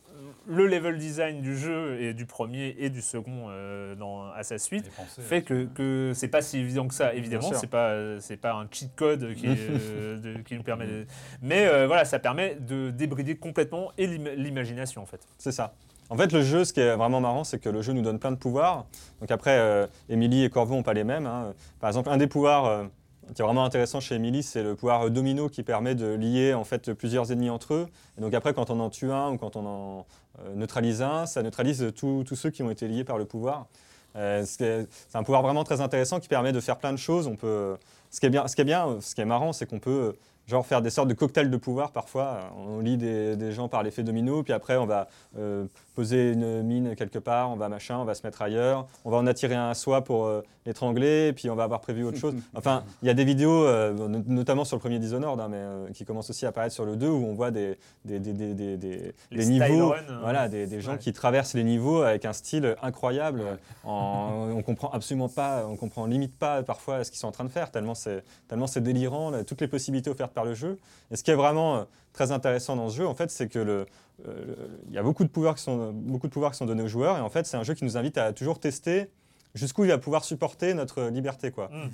le 0.47 0.65
level 0.67 0.97
design 0.97 1.41
du 1.41 1.57
jeu 1.57 1.99
et 2.01 2.13
du 2.13 2.25
premier 2.25 2.75
et 2.79 2.89
du 2.89 3.01
second 3.01 3.47
euh, 3.49 3.95
dans, 3.95 4.23
à 4.31 4.43
sa 4.43 4.57
suite 4.57 4.89
fait 5.21 5.41
que, 5.41 5.65
que 5.65 6.11
c'est 6.15 6.29
pas 6.29 6.41
si 6.41 6.57
évident 6.59 6.87
que 6.87 6.93
ça. 6.93 7.13
Évidemment, 7.13 7.41
c'est 7.59 7.69
pas 7.69 7.89
euh, 7.89 8.17
c'est 8.21 8.37
pas 8.37 8.53
un 8.53 8.67
cheat 8.71 8.95
code 8.95 9.33
qui, 9.35 9.45
est, 9.47 9.57
euh, 9.69 10.17
de- 10.17 10.41
qui 10.41 10.55
nous 10.55 10.63
permet. 10.63 10.87
de- 10.87 11.05
Mais 11.41 11.67
euh, 11.67 11.85
voilà, 11.87 12.05
ça 12.05 12.19
permet 12.19 12.55
de 12.55 12.89
débrider 12.91 13.35
complètement 13.35 13.91
et 13.97 14.07
l'im- 14.07 14.35
l'imagination 14.35 15.01
en 15.01 15.05
fait. 15.05 15.19
C'est 15.37 15.51
ça. 15.51 15.73
En 16.09 16.15
fait, 16.15 16.31
le 16.31 16.41
jeu, 16.41 16.63
ce 16.63 16.71
qui 16.71 16.79
est 16.79 16.95
vraiment 16.95 17.19
marrant, 17.19 17.43
c'est 17.43 17.59
que 17.59 17.67
le 17.67 17.81
jeu 17.81 17.91
nous 17.91 18.01
donne 18.01 18.17
plein 18.17 18.31
de 18.31 18.37
pouvoirs. 18.37 18.85
Donc 19.19 19.29
après, 19.29 19.57
euh, 19.59 19.85
Emily 20.07 20.45
et 20.45 20.49
Corvo 20.49 20.73
n'ont 20.73 20.81
pas 20.83 20.93
les 20.93 21.03
mêmes. 21.03 21.25
hein. 21.25 21.53
Par 21.81 21.89
exemple, 21.89 22.07
un 22.09 22.15
des 22.15 22.27
pouvoirs 22.27 22.63
euh, 22.65 22.85
qui 23.33 23.41
est 23.41 23.45
vraiment 23.45 23.63
intéressant 23.65 23.99
chez 23.99 24.15
Emily, 24.15 24.43
c'est 24.43 24.63
le 24.63 24.75
pouvoir 24.75 25.09
domino 25.09 25.49
qui 25.49 25.63
permet 25.63 25.95
de 25.95 26.07
lier 26.07 26.53
en 26.53 26.63
fait 26.63 26.93
plusieurs 26.93 27.31
ennemis 27.31 27.49
entre 27.49 27.73
eux. 27.73 27.87
Donc 28.17 28.33
après, 28.33 28.53
quand 28.53 28.69
on 28.69 28.79
en 28.79 28.89
tue 28.89 29.11
un 29.11 29.31
ou 29.31 29.37
quand 29.37 29.55
on 29.55 29.65
en 29.65 30.05
euh, 30.39 30.55
neutralise 30.55 31.01
un, 31.01 31.25
ça 31.25 31.43
neutralise 31.43 31.91
tous 31.95 32.35
ceux 32.35 32.49
qui 32.49 32.63
ont 32.63 32.71
été 32.71 32.87
liés 32.87 33.03
par 33.03 33.17
le 33.17 33.25
pouvoir. 33.25 33.67
Euh, 34.15 34.45
ce 34.45 34.85
c'est 35.09 35.15
un 35.15 35.23
pouvoir 35.23 35.41
vraiment 35.41 35.63
très 35.63 35.81
intéressant 35.81 36.19
qui 36.19 36.27
permet 36.27 36.51
de 36.51 36.59
faire 36.59 36.77
plein 36.77 36.91
de 36.91 36.97
choses. 36.97 37.27
On 37.27 37.35
peut, 37.35 37.77
ce 38.09 38.19
qui 38.19 38.25
est 38.25 38.29
bien, 38.29 38.47
ce 38.47 38.55
qui 38.55 38.61
est 38.61 38.65
bien, 38.65 38.97
ce 39.01 39.13
qui 39.13 39.21
est 39.21 39.25
marrant, 39.25 39.53
c'est 39.53 39.65
qu'on 39.65 39.79
peut 39.79 40.15
genre 40.47 40.65
faire 40.65 40.81
des 40.81 40.89
sortes 40.89 41.09
de 41.09 41.13
cocktails 41.13 41.49
de 41.49 41.57
pouvoir 41.57 41.91
parfois. 41.91 42.39
On 42.57 42.81
des, 42.81 43.35
des 43.35 43.51
gens 43.51 43.67
par 43.67 43.83
l'effet 43.83 44.03
domino, 44.03 44.43
puis 44.43 44.53
après 44.53 44.77
on 44.77 44.85
va 44.85 45.09
euh, 45.37 45.65
poser 45.97 46.33
une 46.33 46.61
mine 46.61 46.95
quelque 46.95 47.17
part, 47.17 47.49
on 47.49 47.55
va 47.55 47.69
machin, 47.69 47.97
on 47.97 48.05
va 48.05 48.13
se 48.13 48.21
mettre 48.23 48.43
ailleurs, 48.43 48.85
on 49.03 49.09
va 49.09 49.17
en 49.17 49.25
attirer 49.25 49.55
un 49.55 49.71
à 49.71 49.73
soi 49.73 50.03
pour 50.03 50.25
euh, 50.27 50.43
l'étrangler, 50.67 51.33
puis 51.33 51.49
on 51.49 51.55
va 51.55 51.63
avoir 51.63 51.81
prévu 51.81 52.03
autre 52.03 52.19
chose. 52.19 52.35
Enfin, 52.55 52.83
il 53.01 53.07
y 53.07 53.09
a 53.09 53.15
des 53.15 53.25
vidéos, 53.25 53.65
euh, 53.65 53.93
no- 53.93 54.21
notamment 54.27 54.63
sur 54.63 54.75
le 54.75 54.79
premier 54.79 54.99
Dishonored, 54.99 55.39
hein, 55.39 55.47
mais 55.49 55.57
euh, 55.57 55.87
qui 55.95 56.05
commencent 56.05 56.29
aussi 56.29 56.45
à 56.45 56.49
apparaître 56.49 56.75
sur 56.75 56.85
le 56.85 56.97
2, 56.97 57.07
où 57.09 57.25
on 57.25 57.33
voit 57.33 57.49
des, 57.49 57.79
des, 58.05 58.19
des, 58.19 58.31
des, 58.33 58.77
des- 58.77 59.13
niveaux, 59.31 59.91
euh, 59.93 59.97
voilà, 60.21 60.47
des, 60.49 60.67
des 60.67 60.81
gens 60.81 60.91
ouais. 60.91 60.97
qui 60.99 61.13
traversent 61.13 61.55
les 61.55 61.63
niveaux 61.63 62.03
avec 62.03 62.25
un 62.25 62.33
style 62.33 62.75
incroyable. 62.83 63.41
En- 63.83 64.49
on 64.55 64.61
comprend 64.61 64.91
absolument 64.91 65.29
pas, 65.29 65.65
on 65.67 65.77
comprend 65.77 66.05
limite 66.05 66.37
pas 66.37 66.61
parfois 66.61 67.03
ce 67.03 67.09
qu'ils 67.09 67.19
sont 67.19 67.27
en 67.27 67.31
train 67.31 67.43
de 67.45 67.49
faire, 67.49 67.71
tellement 67.71 67.95
c'est 67.95 68.23
tellement 68.47 68.67
c'est 68.67 68.81
délirant, 68.81 69.31
là, 69.31 69.43
toutes 69.43 69.61
les 69.61 69.67
possibilités 69.67 70.11
offertes 70.11 70.33
par 70.33 70.45
le 70.45 70.53
jeu. 70.53 70.77
Et 71.09 71.15
ce 71.15 71.23
qui 71.23 71.31
est 71.31 71.35
vraiment 71.35 71.77
euh, 71.77 71.83
très 72.13 72.31
intéressant 72.31 72.75
dans 72.75 72.89
ce 72.89 72.97
jeu, 72.97 73.07
en 73.07 73.15
fait, 73.15 73.31
c'est 73.31 73.47
que 73.47 73.59
le, 73.59 73.85
il 74.25 74.93
y 74.93 74.97
a 74.97 75.03
beaucoup 75.03 75.23
de 75.23 75.29
pouvoirs 75.29 75.55
qui 75.55 75.63
sont 75.63 75.91
beaucoup 75.93 76.27
de 76.27 76.33
pouvoirs 76.33 76.51
qui 76.51 76.57
sont 76.57 76.65
donnés 76.65 76.83
aux 76.83 76.87
joueurs, 76.87 77.17
et 77.17 77.21
en 77.21 77.29
fait, 77.29 77.45
c'est 77.45 77.57
un 77.57 77.63
jeu 77.63 77.73
qui 77.73 77.85
nous 77.85 77.97
invite 77.97 78.17
à 78.17 78.33
toujours 78.33 78.59
tester 78.59 79.09
jusqu'où 79.57 79.83
il 79.83 79.89
va 79.89 79.97
pouvoir 79.97 80.23
supporter 80.23 80.73
notre 80.73 81.03
liberté, 81.09 81.51
quoi. 81.51 81.69
Mhm. 81.69 81.91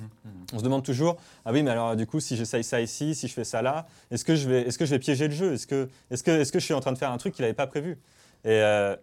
On 0.54 0.60
se 0.60 0.64
demande 0.64 0.84
toujours, 0.84 1.18
ah 1.46 1.52
oui, 1.52 1.64
mais 1.64 1.72
alors 1.72 1.96
du 1.96 2.06
coup, 2.06 2.20
si 2.20 2.36
j'essaye 2.36 2.64
ça 2.64 2.82
ici, 2.82 3.16
si 3.16 3.28
je 3.28 3.34
fais 3.34 3.44
ça 3.44 3.62
là, 3.62 3.88
est-ce 4.12 4.26
que 4.26 4.36
je 4.36 4.48
vais, 4.48 4.62
est-ce 4.62 4.78
que 4.78 4.86
je 4.86 4.92
vais 4.92 5.00
piéger 5.00 5.28
le 5.28 5.34
jeu? 5.34 5.54
Est-ce 5.54 5.66
que, 5.66 5.90
est-ce 6.12 6.24
que, 6.24 6.32
est-ce 6.32 6.52
que 6.52 6.60
je 6.60 6.66
suis 6.66 6.74
en 6.74 6.82
train 6.82 6.92
de 6.92 6.98
faire 6.98 7.12
un 7.12 7.18
truc 7.18 7.34
qu'il 7.34 7.44
n'avait 7.44 7.54
pas 7.54 7.68
prévu? 7.68 7.98
Et 8.46 8.50
euh, 8.50 8.96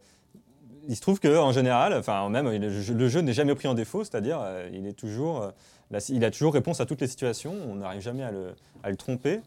il 0.89 0.97
se 0.97 1.01
trouve 1.01 1.19
que 1.21 1.37
en 1.39 1.53
général, 1.53 1.95
enfin 1.95 2.29
même 2.29 2.49
le 2.49 2.71
jeu, 2.71 2.95
le 2.95 3.09
jeu 3.09 3.21
n'est 3.21 3.33
jamais 3.33 3.55
pris 3.55 3.69
en 3.69 3.75
défaut, 3.75 4.05
c'est-à-dire 4.05 4.39
euh, 4.43 4.69
il 4.73 4.87
est 4.87 4.93
toujours, 4.93 5.43
euh, 5.43 5.99
il 6.09 6.25
a 6.25 6.31
toujours 6.31 6.55
réponse 6.55 6.81
à 6.81 6.87
toutes 6.87 7.01
les 7.01 7.09
situations. 7.09 7.55
On 7.69 7.77
n'arrive 7.77 8.03
jamais 8.03 8.23
à 8.23 8.31
le, 8.31 8.55
à 8.83 8.91
le 8.91 8.97
tromper. 8.97 9.41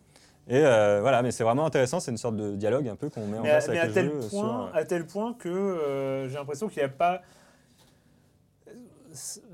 Et 0.50 0.58
euh, 0.58 1.00
voilà, 1.02 1.22
mais 1.22 1.32
c'est 1.32 1.44
vraiment 1.44 1.66
intéressant. 1.66 2.00
C'est 2.00 2.12
une 2.12 2.18
sorte 2.18 2.36
de 2.36 2.56
dialogue 2.56 2.88
un 2.90 2.96
peu 2.96 3.10
qu'on 3.10 3.26
met 3.28 3.38
en 3.38 3.42
Mais, 3.44 3.50
à, 3.50 3.54
place 3.54 3.70
mais 3.70 3.80
avec 3.80 3.84
à 3.84 3.88
le 3.88 3.94
tel 3.94 4.06
jeu. 4.22 4.28
point, 4.30 4.30
sur, 4.30 4.46
euh, 4.46 4.80
à 4.80 4.84
tel 4.86 5.06
point 5.06 5.34
que 5.40 5.50
euh, 5.50 6.28
j'ai 6.28 6.36
l'impression 6.36 6.68
qu'il 6.68 6.80
n'y 6.82 6.86
a 6.86 6.90
pas. 6.90 7.22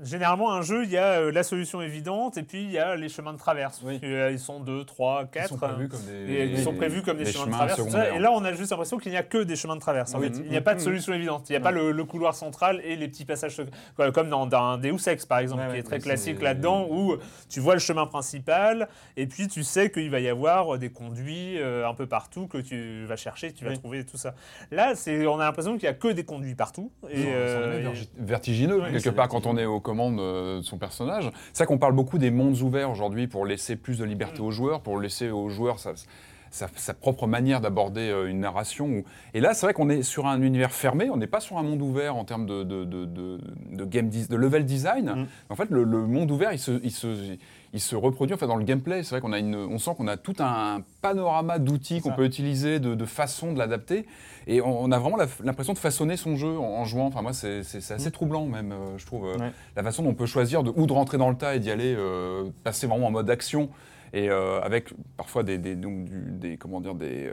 Généralement, 0.02 0.52
un 0.52 0.62
jeu, 0.62 0.84
il 0.84 0.90
y 0.90 0.96
a 0.96 1.20
euh, 1.20 1.32
la 1.32 1.42
solution 1.42 1.80
évidente 1.82 2.36
et 2.38 2.42
puis 2.42 2.62
il 2.64 2.70
y 2.70 2.78
a 2.78 2.96
les 2.96 3.08
chemins 3.08 3.32
de 3.32 3.38
traverse. 3.38 3.80
Oui. 3.84 4.00
Euh, 4.02 4.30
ils 4.32 4.38
sont 4.38 4.60
2, 4.60 4.84
3, 4.84 5.22
Ils 5.22 5.28
4. 5.28 5.48
sont 5.48 5.56
prévus 5.56 5.88
comme 5.88 6.00
des, 6.04 6.32
Et 6.32 6.44
ils 6.46 6.62
sont 6.62 6.74
prévus 6.74 7.02
comme 7.02 7.18
des, 7.18 7.26
chemins, 7.26 7.46
de 7.46 7.50
traverse. 7.52 7.80
Et 8.14 8.18
là, 8.18 8.32
on 8.32 8.44
a 8.44 8.52
juste 8.52 8.70
l'impression 8.70 8.98
qu'il 8.98 9.12
n'y 9.12 9.18
a 9.18 9.22
que 9.22 9.38
des 9.42 9.56
chemins 9.56 9.76
de 9.76 9.80
traverse. 9.80 10.14
En 10.14 10.20
Oui. 10.20 10.28
fait, 10.28 10.38
il 10.44 10.50
n'y 10.50 10.56
a 10.56 10.60
pas 10.60 10.74
de 10.74 10.78
Mhm. 10.80 10.84
solution 10.84 11.12
évidente. 11.12 11.48
Il 11.48 11.52
n'y 11.52 11.56
a 11.56 11.60
pas 11.60 11.70
le, 11.70 11.92
le 11.92 12.04
couloir 12.04 12.34
central 12.34 12.80
et 12.84 12.96
les 12.96 13.08
petits 13.08 13.24
passages 13.24 13.60
Comme 14.14 14.30
dans, 14.30 14.46
dans 14.46 14.78
Deus 14.78 15.08
Ex, 15.08 15.26
par 15.26 15.38
exemple, 15.40 15.62
Ouais, 15.62 15.72
qui 15.72 15.76
est 15.78 15.82
très 15.82 15.98
classique 15.98 16.40
là-dedans, 16.42 16.86
où 16.90 17.16
tu 17.48 17.60
vois 17.60 17.74
le 17.74 17.80
chemin 17.80 18.06
principal 18.06 18.88
et 19.16 19.26
puis 19.26 19.48
tu 19.48 19.62
sais 19.62 19.90
qu'il 19.90 20.10
va 20.10 20.20
y 20.20 20.28
avoir 20.28 20.78
des 20.78 20.90
conduits 20.90 21.58
euh, 21.60 21.86
un 21.88 21.94
peu 21.94 22.06
partout 22.06 22.46
que 22.46 22.58
tu 22.58 23.04
vas 23.04 23.16
chercher, 23.16 23.52
tu 23.52 23.64
vas 23.64 23.70
Oui. 23.72 23.78
trouver 23.78 24.04
tout 24.04 24.16
ça. 24.16 24.34
Là, 24.70 24.94
on 25.28 25.38
a 25.40 25.44
l'impression 25.44 25.72
qu'il 25.76 25.82
n'y 25.88 25.94
a 25.94 25.94
que 25.94 26.08
des 26.08 26.24
conduits 26.24 26.54
partout. 26.54 26.90
Et, 27.10 27.24
euh, 27.28 27.92
vertigineux 28.16 28.80
quelque 28.90 29.10
part 29.10 29.28
quand 29.28 29.46
on 29.46 29.49
est 29.56 29.66
aux 29.66 29.80
commandes 29.80 30.20
euh, 30.20 30.58
de 30.58 30.62
son 30.64 30.78
personnage. 30.78 31.30
C'est 31.52 31.58
ça 31.58 31.66
qu'on 31.66 31.78
parle 31.78 31.94
beaucoup 31.94 32.18
des 32.18 32.30
mondes 32.30 32.60
ouverts 32.60 32.90
aujourd'hui 32.90 33.26
pour 33.28 33.46
laisser 33.46 33.76
plus 33.76 33.98
de 33.98 34.04
liberté 34.04 34.40
aux 34.40 34.50
joueurs, 34.50 34.80
pour 34.80 34.98
laisser 35.00 35.30
aux 35.30 35.48
joueurs 35.48 35.78
sa, 35.78 35.92
sa- 36.50 36.68
sa 36.74 36.94
propre 36.94 37.26
manière 37.26 37.60
d'aborder 37.60 38.08
euh, 38.10 38.28
une 38.28 38.40
narration. 38.40 39.04
Et 39.34 39.40
là, 39.40 39.54
c'est 39.54 39.66
vrai 39.66 39.72
qu'on 39.74 39.88
est 39.88 40.02
sur 40.02 40.26
un 40.26 40.42
univers 40.42 40.72
fermé, 40.72 41.08
on 41.10 41.16
n'est 41.16 41.26
pas 41.28 41.40
sur 41.40 41.58
un 41.58 41.62
monde 41.62 41.80
ouvert 41.82 42.16
en 42.16 42.24
termes 42.24 42.46
de, 42.46 42.64
de, 42.64 42.84
de- 42.84 43.06
de- 43.06 43.84
game 43.84 44.10
level 44.30 44.64
design. 44.64 45.06
Mm. 45.10 45.26
En 45.50 45.54
fait, 45.56 45.70
le, 45.70 45.84
le 45.84 46.06
monde 46.06 46.30
ouvert, 46.30 46.52
il 46.52 46.58
se, 46.58 46.80
il 46.82 46.90
se, 46.90 47.36
il 47.72 47.80
se 47.80 47.94
reproduit 47.96 48.34
enfin, 48.34 48.46
dans 48.46 48.56
le 48.56 48.64
gameplay. 48.64 49.02
C'est 49.02 49.10
vrai 49.10 49.20
qu'on 49.20 49.32
a 49.32 49.38
une, 49.38 49.54
on 49.54 49.78
sent 49.78 49.92
qu'on 49.96 50.08
a 50.08 50.16
tout 50.16 50.34
un 50.40 50.82
panorama 51.02 51.58
d'outils 51.58 52.00
qu'on 52.00 52.10
peut 52.12 52.24
utiliser, 52.24 52.80
de, 52.80 52.94
de 52.94 53.04
façons 53.04 53.52
de 53.52 53.58
l'adapter. 53.58 54.06
Et 54.46 54.60
on, 54.60 54.82
on 54.82 54.90
a 54.90 54.98
vraiment 54.98 55.18
l'impression 55.44 55.72
de 55.72 55.78
façonner 55.78 56.16
son 56.16 56.34
jeu 56.36 56.58
en, 56.58 56.62
en 56.80 56.84
jouant. 56.84 57.06
Enfin, 57.06 57.22
moi, 57.22 57.32
c'est 57.32 57.60
assez 57.92 58.10
troublant, 58.10 58.46
même, 58.46 58.72
euh, 58.72 58.98
je 58.98 59.06
trouve. 59.06 59.26
euh, 59.26 59.36
Ouais. 59.38 59.52
La 59.76 59.82
façon 59.82 60.02
dont 60.02 60.10
on 60.10 60.14
peut 60.14 60.26
choisir 60.26 60.62
de, 60.62 60.72
ou 60.74 60.86
de 60.86 60.92
rentrer 60.92 61.18
dans 61.18 61.30
le 61.30 61.36
tas 61.36 61.54
et 61.54 61.60
d'y 61.60 61.70
aller, 61.70 61.94
euh, 61.96 62.50
passer 62.64 62.86
vraiment 62.86 63.06
en 63.06 63.10
mode 63.12 63.30
action. 63.30 63.68
Et 64.12 64.28
avec 64.28 64.92
parfois 65.16 65.44
des, 65.44 65.56
des, 65.56 65.76
donc, 65.76 66.04
du- 66.06 66.32
des- 66.32 66.56
comment 66.56 66.80
dire, 66.80 66.96
des, 66.96 67.30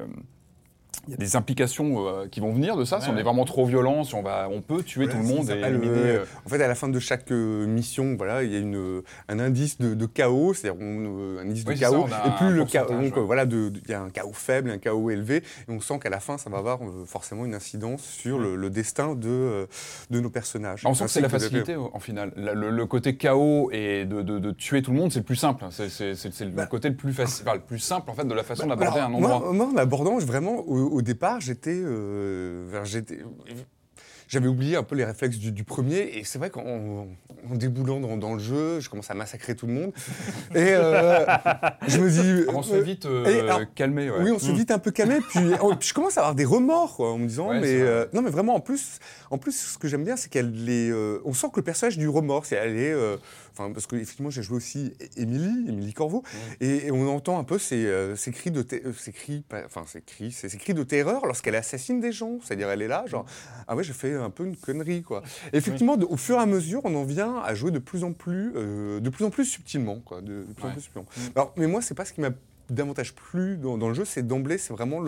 il 1.08 1.12
y 1.12 1.14
a 1.14 1.18
des 1.18 1.36
implications 1.36 2.08
euh, 2.08 2.28
qui 2.28 2.40
vont 2.40 2.52
venir 2.54 2.76
de 2.78 2.86
ça. 2.86 3.00
si 3.02 3.10
on 3.10 3.18
est 3.18 3.24
vraiment 3.24 3.46
trop 3.46 3.66
violent, 3.66 4.04
si 4.04 4.16
on, 4.16 4.22
va, 4.24 4.48
on 4.52 4.62
peut 4.62 4.84
tuer 4.84 5.08
tout 5.08 5.18
le 5.18 5.24
monde 5.24 5.50
et 5.50 5.60
éliminer. 5.60 5.88
euh, 5.98 6.20
euh, 6.20 6.26
En 6.46 6.50
fait, 6.50 6.62
à 6.62 6.68
la 6.68 6.76
fin 6.76 6.90
de 6.90 7.00
chaque 7.00 7.32
euh, 7.32 7.66
mission, 7.68 8.16
voilà, 8.18 8.44
il 8.44 8.52
y 8.52 8.56
a 8.56 8.60
une, 8.60 9.02
un 9.30 9.40
indice 9.40 9.78
de, 9.80 9.94
de 9.94 10.06
chaos, 10.06 10.54
c'est-à-dire 10.54 10.82
un 10.82 11.38
indice 11.40 11.64
Oui, 11.68 11.76
de 11.76 11.80
ça, 11.80 11.90
chaos. 11.90 12.06
et 12.08 12.30
plus 12.38 12.46
un 12.48 12.50
le 12.52 12.66
chaos, 12.66 12.90
donc 13.02 13.16
ouais. 13.18 13.24
voilà, 13.24 13.44
il 13.44 13.82
y 13.90 13.94
a 13.94 14.02
un 14.02 14.10
chaos 14.10 14.34
faible, 14.34 14.70
un 14.70 14.78
chaos 14.78 15.10
élevé, 15.10 15.38
et 15.38 15.72
on 15.72 15.80
sent 15.80 16.00
qu'à 16.00 16.10
la 16.10 16.20
fin, 16.20 16.38
ça 16.38 16.50
va 16.50 16.58
avoir 16.58 16.80
forcément 17.06 17.46
une 17.46 17.56
incidence 17.56 18.02
sur 18.04 18.40
le, 18.40 18.56
le 18.56 18.70
destin 18.70 19.16
de, 19.16 19.68
de 20.10 20.20
nos 20.20 20.30
personnages. 20.30 20.82
on 20.86 20.94
sent 20.94 21.06
que 21.06 21.10
c'est 21.12 21.22
la 21.22 21.30
facilité 21.30 21.76
en 21.76 22.00
final. 22.00 22.32
La- 22.36 22.54
Le, 22.54 22.70
le 22.70 22.86
côté 22.86 23.16
chaos 23.18 23.70
et 23.72 24.06
de, 24.06 24.52
tuer 24.52 24.82
tout 24.82 24.92
le 24.92 24.98
monde, 24.98 25.12
c'est 25.12 25.20
le 25.20 25.26
plus 25.26 25.36
simple. 25.36 25.66
C'est 25.72 25.90
le 26.46 26.52
Bah. 26.52 26.66
côté 26.66 26.90
le 26.90 26.96
plus, 26.96 27.14
facile, 27.14 27.46
enfin, 27.48 27.56
le 27.56 27.62
plus 27.62 27.80
simple 27.80 28.10
en 28.10 28.14
fait 28.14 28.26
de 28.28 28.34
la 28.34 28.44
façon 28.44 28.66
Bah, 28.68 28.76
d'aborder 28.76 29.00
un 29.00 29.06
alors, 29.08 29.18
endroit. 29.18 29.40
Moi, 29.40 29.54
moi, 29.54 29.68
en 29.74 29.78
abordant, 29.78 30.18
vraiment, 30.18 30.60
au, 30.68 30.97
au 30.98 31.02
départ, 31.04 31.40
j'étais, 31.42 31.80
euh, 31.80 32.84
j'étais, 32.86 33.20
j'avais 34.28 34.48
oublié 34.48 34.76
un 34.76 34.84
peu 34.84 34.96
les 34.96 35.06
réflexes 35.06 35.38
du, 35.38 35.52
du 35.52 35.64
premier, 35.64 36.00
et 36.18 36.24
c'est 36.26 36.38
vrai 36.40 36.50
qu'en 36.50 37.08
en 37.50 37.56
déboulant 37.56 38.00
dans, 38.02 38.18
dans 38.18 38.34
le 38.34 38.40
jeu, 38.40 38.80
je 38.82 38.90
commence 38.90 39.10
à 39.10 39.14
massacrer 39.14 39.56
tout 39.56 39.68
le 39.68 39.74
monde, 39.74 39.94
et 40.56 40.72
euh, 40.72 41.26
je 41.88 42.00
me 42.00 42.10
dis, 42.10 42.46
on 42.54 42.62
se 42.62 42.74
euh, 42.74 42.82
vite 42.82 43.06
euh, 43.06 43.26
et 43.26 43.40
alors, 43.40 43.62
calmer. 43.74 44.10
ouais. 44.10 44.18
oui, 44.24 44.32
on 44.32 44.40
se 44.40 44.52
Mm. 44.52 44.56
vite 44.56 44.72
un 44.72 44.80
peu 44.80 44.92
calmé, 44.92 45.20
puis, 45.30 45.40
oh, 45.62 45.74
puis 45.80 45.88
je 45.90 45.94
commence 45.94 46.18
à 46.18 46.22
avoir 46.22 46.36
des 46.36 46.44
remords, 46.46 46.96
quoi, 46.98 47.14
en 47.14 47.20
me 47.20 47.28
disant, 47.28 47.50
Ouais, 47.50 47.60
mais 47.62 47.80
euh, 47.80 48.06
non, 48.14 48.22
mais 48.22 48.32
vraiment, 48.32 48.56
en 48.56 48.60
plus, 48.60 49.00
en 49.32 49.38
plus, 49.38 49.54
ce 49.56 49.78
que 49.78 49.88
j'aime 49.88 50.04
bien, 50.04 50.18
c'est 50.18 50.30
qu'elle 50.30 50.68
est, 50.68 50.90
euh, 50.90 51.20
on 51.24 51.34
sent 51.34 51.48
que 51.54 51.60
le 51.60 51.64
personnage 51.64 51.98
du 51.98 52.10
remords, 52.10 52.46
c'est 52.48 52.56
elle 52.56 52.76
est, 52.76 52.92
euh, 52.92 53.16
enfin, 53.58 53.72
parce 53.72 53.88
que 53.88 53.96
effectivement, 53.96 54.30
j'ai 54.30 54.44
joué 54.44 54.58
aussi 54.58 54.94
Émilie, 55.16 55.68
Émilie 55.70 55.94
Corveau, 55.94 56.24
et, 56.62 56.88
et 56.88 56.92
on 56.92 57.08
entend 57.10 57.40
un 57.40 57.44
peu 57.44 57.58
ces, 57.58 57.86
euh, 57.86 58.16
ces 58.16 58.32
cris 58.32 58.52
de, 58.52 58.66
euh, 58.74 58.94
ces 58.94 59.12
cris, 59.12 59.44
pas- 59.48 59.64
enfin, 59.66 59.84
ces 59.88 60.02
cris, 60.02 60.32
ces, 60.32 60.50
ces 60.50 60.58
cris 60.58 60.74
de 60.74 60.84
terreur 60.84 61.26
lorsqu'elle 61.26 61.56
assassine 61.56 62.00
des 62.00 62.12
gens, 62.12 62.40
c'est-à-dire 62.44 62.70
elle 62.70 62.82
est 62.82 62.88
là, 62.88 63.06
genre, 63.08 63.26
ah 63.68 63.76
ouais, 63.76 63.84
j'ai 63.84 63.94
fait 63.94 64.14
un 64.14 64.30
peu 64.30 64.46
une 64.46 64.56
connerie, 64.56 65.02
quoi. 65.04 65.24
Et 65.54 65.58
effectivement, 65.58 65.98
de- 65.98 66.06
au 66.06 66.18
fur 66.18 66.36
et 66.38 66.42
à 66.42 66.46
mesure, 66.46 66.82
on 66.84 66.94
en 66.96 67.04
vient 67.04 67.38
à 67.38 67.56
jouer 67.56 67.72
de 67.72 67.80
plus 67.80 68.04
en 68.04 68.14
plus, 68.14 68.52
euh, 68.56 69.00
de 69.00 69.10
plus 69.10 69.26
en 69.26 69.30
plus 69.30 69.46
subtilement, 69.46 70.00
quoi, 70.00 70.22
de, 70.22 70.44
de 70.44 70.54
plus 70.54 70.64
en 70.64 70.68
Ouais. 70.68 70.74
plus 70.74 70.82
subtilement. 70.82 71.08
Alors, 71.36 71.54
mais 71.58 71.68
moi, 71.68 71.82
c'est 71.82 71.96
pas 71.96 72.06
ce 72.06 72.14
qui 72.14 72.22
m'a 72.22 72.30
davantage 72.70 73.16
plu 73.16 73.56
dans, 73.58 73.78
dans 73.78 73.88
le 73.88 73.94
jeu, 73.94 74.04
c'est 74.04 74.28
d'emblée, 74.28 74.58
c'est 74.58 74.74
vraiment 74.74 75.02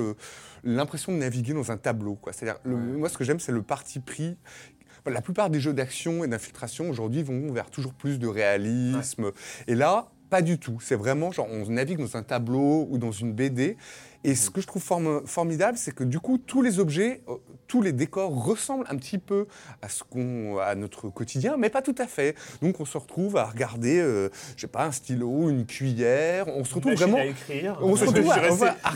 l'impression 0.63 1.11
de 1.11 1.17
naviguer 1.17 1.53
dans 1.53 1.71
un 1.71 1.77
tableau. 1.77 2.17
C'est-à-dire, 2.31 2.59
moi, 2.65 3.09
ce 3.09 3.17
que 3.17 3.23
j'aime, 3.25 3.39
c'est 3.39 3.51
le 3.51 3.61
parti 3.61 3.99
pris. 3.99 4.37
La 5.05 5.21
plupart 5.21 5.49
des 5.49 5.59
jeux 5.59 5.73
d'action 5.73 6.23
et 6.23 6.27
d'infiltration 6.27 6.89
aujourd'hui 6.89 7.23
vont 7.23 7.51
vers 7.51 7.69
toujours 7.69 7.93
plus 7.93 8.19
de 8.19 8.27
réalisme. 8.27 9.31
Et 9.67 9.75
là, 9.75 10.11
pas 10.29 10.41
du 10.41 10.59
tout. 10.59 10.79
C'est 10.81 10.95
vraiment 10.95 11.31
genre, 11.31 11.47
on 11.49 11.65
navigue 11.69 11.99
dans 11.99 12.17
un 12.17 12.23
tableau 12.23 12.87
ou 12.89 12.97
dans 12.97 13.11
une 13.11 13.33
BD. 13.33 13.77
Et 14.25 14.35
ce 14.35 14.49
que 14.49 14.59
je 14.59 14.67
trouve 14.67 14.81
form- 14.83 15.25
formidable, 15.25 15.77
c'est 15.77 15.93
que 15.95 16.03
du 16.03 16.19
coup, 16.19 16.37
tous 16.37 16.61
les 16.61 16.79
objets, 16.79 17.21
euh, 17.29 17.35
tous 17.67 17.81
les 17.81 17.93
décors 17.93 18.31
ressemblent 18.43 18.85
un 18.89 18.97
petit 18.97 19.17
peu 19.17 19.45
à 19.81 19.87
ce 19.87 20.03
qu'on, 20.03 20.57
à 20.57 20.75
notre 20.75 21.07
quotidien, 21.09 21.55
mais 21.57 21.69
pas 21.69 21.81
tout 21.81 21.95
à 21.97 22.05
fait. 22.05 22.35
Donc, 22.61 22.81
on 22.81 22.85
se 22.85 22.97
retrouve 22.97 23.37
à 23.37 23.45
regarder, 23.45 23.99
euh, 23.99 24.29
je 24.57 24.61
sais 24.61 24.67
pas, 24.67 24.83
un 24.85 24.91
stylo, 24.91 25.49
une 25.49 25.65
cuillère. 25.65 26.47
On 26.49 26.65
se 26.65 26.75
retrouve 26.75 26.91
machine 26.91 27.05
vraiment. 27.11 27.19
à 27.19 27.25
écrire. 27.27 27.77
On 27.81 27.95
se 27.95 28.03
retrouve 28.05 28.15
je 28.17 28.21
suis 28.21 28.29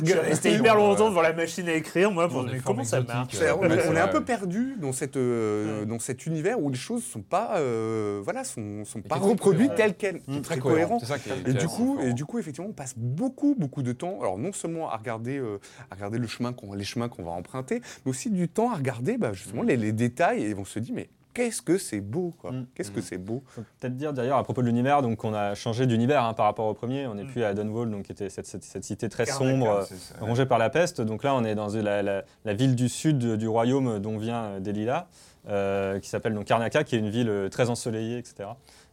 regarder- 0.02 0.30
resté 0.30 0.52
hyper 0.54 0.76
longtemps 0.76 1.10
devant 1.10 1.22
la 1.22 1.32
machine 1.34 1.70
à 1.70 1.74
écrire, 1.74 2.12
moi, 2.12 2.28
pour 2.28 2.44
mais 2.44 2.60
comment 2.60 2.84
ça 2.84 3.00
marche 3.02 3.36
euh, 3.42 3.54
on, 3.60 3.64
est- 3.70 3.80
c'est 3.82 3.88
on 3.90 3.96
est 3.96 4.00
un 4.00 4.08
peu 4.10 4.26
perdu 4.26 4.76
dans 4.82 4.92
cette, 4.92 5.16
euh, 5.16 5.82
Ouais. 5.82 5.86
dans 5.86 6.00
cet 6.00 6.26
univers 6.26 6.60
où 6.60 6.70
les 6.70 6.76
choses 6.78 7.04
sont 7.04 7.22
pas, 7.22 7.58
euh, 7.60 8.20
voilà, 8.24 8.44
sont, 8.44 8.84
sont 8.84 9.02
pas 9.02 9.16
reproduites 9.16 9.76
telles 9.76 9.96
quelles, 9.96 10.22
Très 10.22 10.42
très 10.42 10.58
cohérent. 10.60 10.98
cohérent. 10.98 11.00
C'est 11.00 11.06
ça 11.06 11.20
qui 11.20 11.30
est- 11.30 11.50
Et 11.50 11.54
du, 11.54 11.68
coup, 11.68 12.00
et 12.02 12.14
du 12.14 12.26
coup, 12.26 12.40
effectivement, 12.40 12.70
on 12.70 12.74
passe 12.74 12.94
beaucoup, 12.98 13.56
beaucoup 13.58 13.84
de 13.84 13.94
temps, 13.94 14.18
alors 14.20 14.38
non 14.38 14.52
seulement 14.52 14.90
à 14.90 14.98
regarder, 14.98 15.13
euh, 15.22 15.58
à 15.92 15.96
regarder 15.96 16.18
le 16.18 16.28
chemin 16.28 16.54
qu'on, 16.54 16.74
les 16.74 16.84
chemins 16.84 17.10
qu'on 17.10 17.24
va 17.24 17.32
emprunter, 17.32 17.82
mais 18.06 18.10
aussi 18.10 18.30
du 18.30 18.48
temps 18.50 18.72
à 18.72 18.76
regarder 18.76 19.18
bah, 19.18 19.34
justement 19.34 19.64
les, 19.64 19.78
les 19.78 19.92
détails 19.92 20.44
et 20.44 20.56
on 20.56 20.66
se 20.66 20.80
dit, 20.80 20.92
mais 20.94 21.10
qu'est-ce 21.34 21.62
que 21.64 21.78
c'est 21.80 22.00
beau, 22.02 22.36
quoi. 22.40 22.52
Mm. 22.52 22.68
Qu'est-ce 22.76 22.92
que 22.92 23.02
c'est 23.02 23.18
beau. 23.18 23.44
peut-être 23.80 23.96
dire 23.98 24.14
d'ailleurs 24.14 24.38
à 24.38 24.44
propos 24.44 24.62
de 24.62 24.68
l'univers, 24.68 25.02
donc 25.02 25.24
on 25.24 25.34
a 25.34 25.56
changé 25.56 25.88
d'univers 25.88 26.24
hein, 26.24 26.34
par 26.34 26.46
rapport 26.46 26.68
au 26.68 26.74
premier. 26.76 27.08
On 27.08 27.16
n'est 27.16 27.24
Mm. 27.24 27.32
plus 27.32 27.44
à 27.44 27.54
Dunwall, 27.56 27.90
donc 27.90 28.04
qui 28.04 28.12
était 28.12 28.30
cette, 28.30 28.46
cette- 28.46 28.64
cette 28.64 28.84
cité 28.84 29.10
très 29.10 29.26
sombre, 29.26 29.68
euh, 29.68 29.84
rongée 30.22 30.46
par 30.46 30.60
la 30.60 30.70
peste. 30.70 31.02
Donc 31.02 31.24
là, 31.24 31.34
on 31.34 31.44
est 31.44 31.56
dans 31.56 31.70
la, 31.70 32.04
la- 32.04 32.24
la 32.46 32.54
ville 32.54 32.76
du 32.76 32.88
sud 32.90 33.18
du 33.38 33.48
royaume 33.48 34.00
dont 34.00 34.18
vient 34.20 34.44
euh, 34.44 34.60
Delilah, 34.60 35.08
euh, 35.50 36.00
qui 36.00 36.08
s'appelle 36.10 36.34
donc 36.36 36.46
Karnaca, 36.46 36.84
qui 36.84 36.96
est 36.96 37.00
une 37.00 37.10
ville 37.10 37.48
très 37.52 37.70
ensoleillée, 37.72 38.18
etc. 38.20 38.50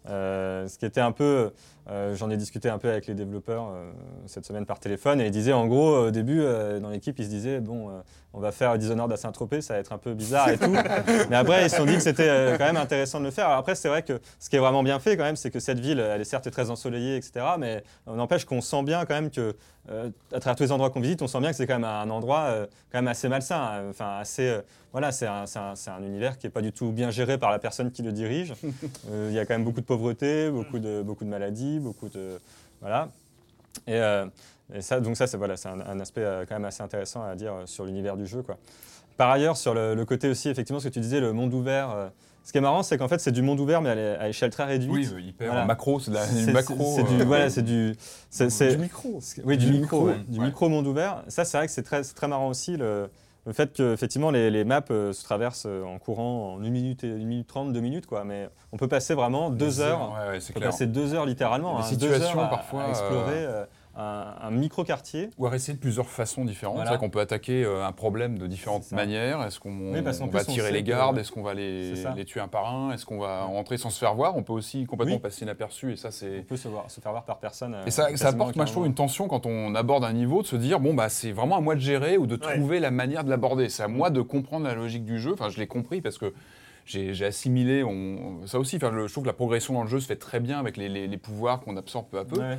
Euh, 0.08 0.66
ce 0.66 0.78
qui 0.78 0.86
était 0.86 1.02
un 1.02 1.12
peu, 1.12 1.52
euh, 1.88 2.14
j'en 2.14 2.30
ai 2.30 2.36
discuté 2.36 2.68
un 2.68 2.78
peu 2.78 2.88
avec 2.88 3.06
les 3.06 3.14
développeurs 3.14 3.68
euh, 3.72 3.90
cette 4.26 4.44
semaine 4.44 4.66
par 4.66 4.78
téléphone, 4.80 5.20
et 5.20 5.26
ils 5.26 5.30
disaient 5.30 5.52
en 5.52 5.66
gros 5.66 6.06
au 6.06 6.10
début 6.10 6.40
euh, 6.40 6.78
dans 6.78 6.90
l'équipe, 6.90 7.18
ils 7.18 7.24
se 7.24 7.30
disaient 7.30 7.60
bon, 7.60 7.90
on 8.32 8.40
va 8.40 8.52
faire 8.52 8.76
Dishonored 8.78 9.10
à 9.12 9.16
Saint-Tropez, 9.16 9.60
ça 9.60 9.74
va 9.74 9.80
être 9.80 9.92
un 9.92 9.98
peu 9.98 10.14
bizarre 10.14 10.50
et 10.50 10.58
tout. 10.58 10.70
Mais 11.30 11.36
après, 11.36 11.64
ils 11.66 11.70
se 11.70 11.76
sont 11.76 11.86
dit 11.86 11.94
que 11.94 12.00
c'était 12.00 12.54
quand 12.58 12.66
même 12.66 12.76
intéressant 12.76 13.18
de 13.18 13.24
le 13.24 13.30
faire. 13.30 13.46
Alors 13.46 13.58
après, 13.58 13.74
c'est 13.74 13.88
vrai 13.88 14.02
que 14.02 14.20
ce 14.38 14.48
qui 14.50 14.56
est 14.56 14.60
vraiment 14.60 14.82
bien 14.82 14.98
fait 15.00 15.16
quand 15.16 15.24
même, 15.24 15.36
c'est 15.36 15.50
que 15.50 15.58
cette 15.60 15.80
ville, 15.80 15.98
elle 15.98 16.20
est 16.20 16.24
certes 16.24 16.50
très 16.50 16.70
ensoleillée, 16.70 17.16
etc. 17.16 17.44
Mais 17.58 17.82
on 18.06 18.14
n'empêche 18.16 18.44
qu'on 18.44 18.60
sent 18.60 18.82
bien 18.84 19.04
quand 19.04 19.14
même 19.14 19.30
que, 19.30 19.56
à 19.88 20.38
travers 20.40 20.54
tous 20.56 20.62
les 20.62 20.72
endroits 20.72 20.90
qu'on 20.90 21.00
visite, 21.00 21.22
on 21.22 21.26
sent 21.26 21.40
bien 21.40 21.50
que 21.50 21.56
c'est 21.56 21.66
quand 21.66 21.74
même 21.78 21.84
un 21.84 22.08
endroit 22.10 22.66
quand 22.92 22.98
même 22.98 23.08
assez 23.08 23.28
malsain. 23.28 23.82
Enfin, 23.90 24.18
assez, 24.20 24.60
voilà, 24.92 25.10
c'est 25.12 25.26
un, 25.26 25.44
un- 25.56 26.02
univers 26.04 26.38
qui 26.38 26.46
est 26.46 26.50
pas 26.50 26.62
du 26.62 26.72
tout 26.72 26.92
bien 26.92 27.10
géré 27.10 27.38
par 27.38 27.50
la 27.50 27.58
personne 27.58 27.90
qui 27.90 28.02
le 28.02 28.12
dirige. 28.12 28.54
Il 29.12 29.32
y 29.32 29.38
a 29.38 29.46
quand 29.46 29.54
même 29.54 29.64
beaucoup 29.64 29.80
de 29.80 29.86
pauvreté, 29.86 30.50
beaucoup 30.50 30.78
de, 30.78 31.02
beaucoup 31.02 31.24
de 31.24 31.30
maladies, 31.30 31.69
beaucoup 31.78 32.08
de, 32.08 32.40
voilà. 32.80 33.08
Et, 33.86 33.94
euh, 33.94 34.26
et 34.74 34.80
ça, 34.82 35.00
donc 35.00 35.16
ça, 35.16 35.26
c'est 35.26 35.36
voilà, 35.36 35.56
c'est 35.56 35.68
un, 35.68 35.80
un 35.80 36.00
aspect 36.00 36.22
euh, 36.24 36.44
quand 36.48 36.54
même 36.56 36.64
assez 36.64 36.82
intéressant 36.82 37.22
à 37.22 37.34
dire 37.36 37.52
euh, 37.52 37.66
sur 37.66 37.84
l'univers 37.84 38.16
du 38.16 38.26
jeu, 38.26 38.42
quoi. 38.42 38.56
Par 39.16 39.30
ailleurs, 39.30 39.56
sur 39.56 39.74
le, 39.74 39.94
le 39.94 40.04
côté 40.04 40.28
aussi, 40.28 40.48
effectivement, 40.48 40.80
ce 40.80 40.88
que 40.88 40.94
tu 40.94 41.00
disais, 41.00 41.20
le 41.20 41.32
monde 41.32 41.52
ouvert. 41.54 41.90
euh, 41.90 42.08
ce 42.42 42.52
qui 42.52 42.58
est 42.58 42.62
marrant, 42.62 42.82
c'est 42.82 42.96
qu'en 42.96 43.06
fait, 43.06 43.18
c'est 43.20 43.32
du 43.32 43.42
monde 43.42 43.60
ouvert, 43.60 43.82
mais 43.82 43.90
à 43.90 44.28
échelle 44.28 44.50
très 44.50 44.64
réduite. 44.64 44.90
Oui, 44.92 45.08
euh, 45.12 45.20
hyper 45.20 45.48
Voilà. 45.50 45.66
macro, 45.66 46.00
c'est 46.00 46.10
du 46.10 46.52
macro. 46.52 46.92
C'est 46.96 47.02
euh, 47.04 47.18
du, 47.18 47.24
voilà, 47.24 47.50
c'est 47.50 47.62
du, 47.62 47.94
c'est- 48.30 48.48
c'est- 48.48 48.76
Du 48.76 48.78
micro. 48.82 49.20
oui, 49.44 49.58
du, 49.58 49.66
Du 49.66 49.72
micro, 49.72 49.80
micro, 49.80 50.06
ouais. 50.06 50.12
ouais. 50.14 50.18
du 50.26 50.38
Ouais. 50.40 50.46
micro 50.46 50.68
monde 50.70 50.86
ouvert. 50.86 51.22
Ça, 51.28 51.44
c'est 51.44 51.58
vrai 51.58 51.66
que 51.66 51.72
c'est 51.72 51.82
très, 51.82 52.02
c'est 52.02 52.14
très 52.14 52.28
marrant 52.28 52.48
aussi 52.48 52.76
le, 52.78 53.10
le 53.46 53.52
fait 53.52 53.72
que 53.74 53.92
effectivement 53.94 54.30
les, 54.30 54.50
les 54.50 54.64
maps 54.64 54.82
euh, 54.90 55.12
se 55.12 55.24
traversent 55.24 55.66
euh, 55.66 55.82
en 55.84 55.98
courant 55.98 56.54
en 56.54 56.62
1 56.62 56.70
minute, 56.70 57.04
et, 57.04 57.10
1 57.10 57.14
minute 57.24 57.46
30, 57.46 57.72
2 57.72 57.80
minutes 57.80 58.06
quoi. 58.06 58.24
Mais 58.24 58.48
on 58.72 58.76
peut 58.76 58.88
passer 58.88 59.14
vraiment 59.14 59.50
2 59.50 59.80
heures. 59.80 60.12
Ouais, 60.12 60.28
ouais, 60.32 60.40
c'est 60.40 60.52
On 60.52 60.54
peut 60.54 60.60
clair. 60.60 60.70
passer 60.70 60.86
2 60.86 61.14
heures 61.14 61.26
littéralement. 61.26 61.78
Hein, 61.78 61.88
des 61.90 61.96
deux 61.96 62.12
situations, 62.12 62.38
heures 62.40 62.46
à- 62.46 62.50
parfois, 62.50 62.84
à 62.84 62.88
explorer 62.90 63.44
euh, 63.44 63.64
un, 63.96 64.34
un 64.40 64.50
micro 64.50 64.84
quartier. 64.84 65.30
Ou 65.38 65.46
à 65.46 65.54
essayer 65.54 65.74
de 65.74 65.80
plusieurs 65.80 66.08
façons 66.08 66.44
différentes. 66.44 66.76
Voilà. 66.76 66.90
C'est 66.90 66.96
vrai 66.96 67.04
qu'on 67.06 67.10
peut 67.10 67.20
attaquer 67.20 67.64
euh, 67.64 67.84
un 67.84 67.92
problème 67.92 68.38
de 68.38 68.46
différentes 68.46 68.90
manières. 68.92 69.42
Est-ce 69.42 69.58
qu'on 69.60 69.70
Oui, 69.92 69.98
on 69.98 70.26
va 70.26 70.40
on 70.40 70.44
tirer 70.44 70.70
les 70.72 70.82
que- 70.82 70.88
gardes? 70.88 71.18
Est-ce 71.18 71.32
qu'on 71.32 71.42
va 71.42 71.54
les, 71.54 71.92
tuer 72.24 72.40
un 72.40 72.48
par 72.48 72.72
un? 72.72 72.92
Est-ce 72.92 73.04
qu'on 73.04 73.18
va 73.18 73.42
rentrer 73.44 73.76
sans 73.78 73.90
se 73.90 73.98
faire 73.98 74.14
voir? 74.14 74.36
On 74.36 74.42
peut 74.42 74.52
aussi 74.52 74.86
complètement 74.86 75.16
Oui. 75.16 75.20
passer 75.20 75.42
inaperçu 75.44 75.92
et 75.92 75.96
ça 75.96 76.08
On 76.08 76.12
c'est... 76.12 76.46
peut 76.46 76.56
se, 76.56 76.68
voir, 76.68 76.90
se 76.90 77.00
faire 77.00 77.12
voir 77.12 77.24
par 77.24 77.38
personne. 77.38 77.74
euh, 77.74 77.84
Et 77.86 77.90
ça, 77.90 78.06
apporte, 78.28 78.56
moi, 78.56 78.64
je 78.66 78.72
trouve, 78.72 78.86
une 78.86 78.94
tension 78.94 79.26
quand 79.28 79.44
on 79.46 79.74
aborde 79.74 80.04
un 80.04 80.12
niveau, 80.12 80.42
de 80.42 80.46
se 80.46 80.56
dire, 80.56 80.78
bon, 80.80 80.94
bah, 80.94 81.08
c'est 81.08 81.32
vraiment 81.32 81.56
à 81.56 81.60
moi 81.60 81.74
de 81.74 81.80
gérer 81.80 82.16
ou 82.16 82.26
de 82.26 82.34
Ouais. 82.36 82.54
trouver 82.54 82.80
la 82.80 82.90
manière 82.90 83.24
de 83.24 83.30
l'aborder. 83.30 83.68
C'est 83.68 83.82
à 83.82 83.88
moi 83.88 84.10
de 84.10 84.20
comprendre 84.22 84.66
la 84.66 84.74
logique 84.74 85.04
du 85.04 85.18
jeu. 85.18 85.32
Enfin, 85.32 85.48
je 85.48 85.58
l'ai 85.58 85.66
compris 85.66 86.00
parce 86.00 86.16
que 86.16 86.32
j'ai 86.86 87.24
assimilé. 87.24 87.84
On, 87.84 88.46
ça 88.46 88.58
aussi, 88.58 88.76
enfin, 88.76 88.90
je 89.06 89.12
trouve 89.12 89.24
que 89.24 89.28
la 89.28 89.34
progression 89.34 89.74
dans 89.74 89.82
le 89.82 89.88
jeu 89.88 90.00
se 90.00 90.06
fait 90.06 90.16
très 90.16 90.40
bien 90.40 90.58
avec 90.58 90.76
les, 90.76 90.88
les- 90.88 91.06
les 91.06 91.16
pouvoirs 91.18 91.60
qu'on 91.60 91.76
absorbe 91.76 92.06
peu 92.10 92.18
à 92.18 92.24
peu. 92.24 92.38
Ouais. 92.40 92.58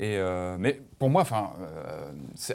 Et 0.00 0.16
euh, 0.16 0.56
mais 0.60 0.80
pour 1.00 1.10
moi, 1.10 1.22
enfin, 1.22 1.50
euh, 1.60 2.10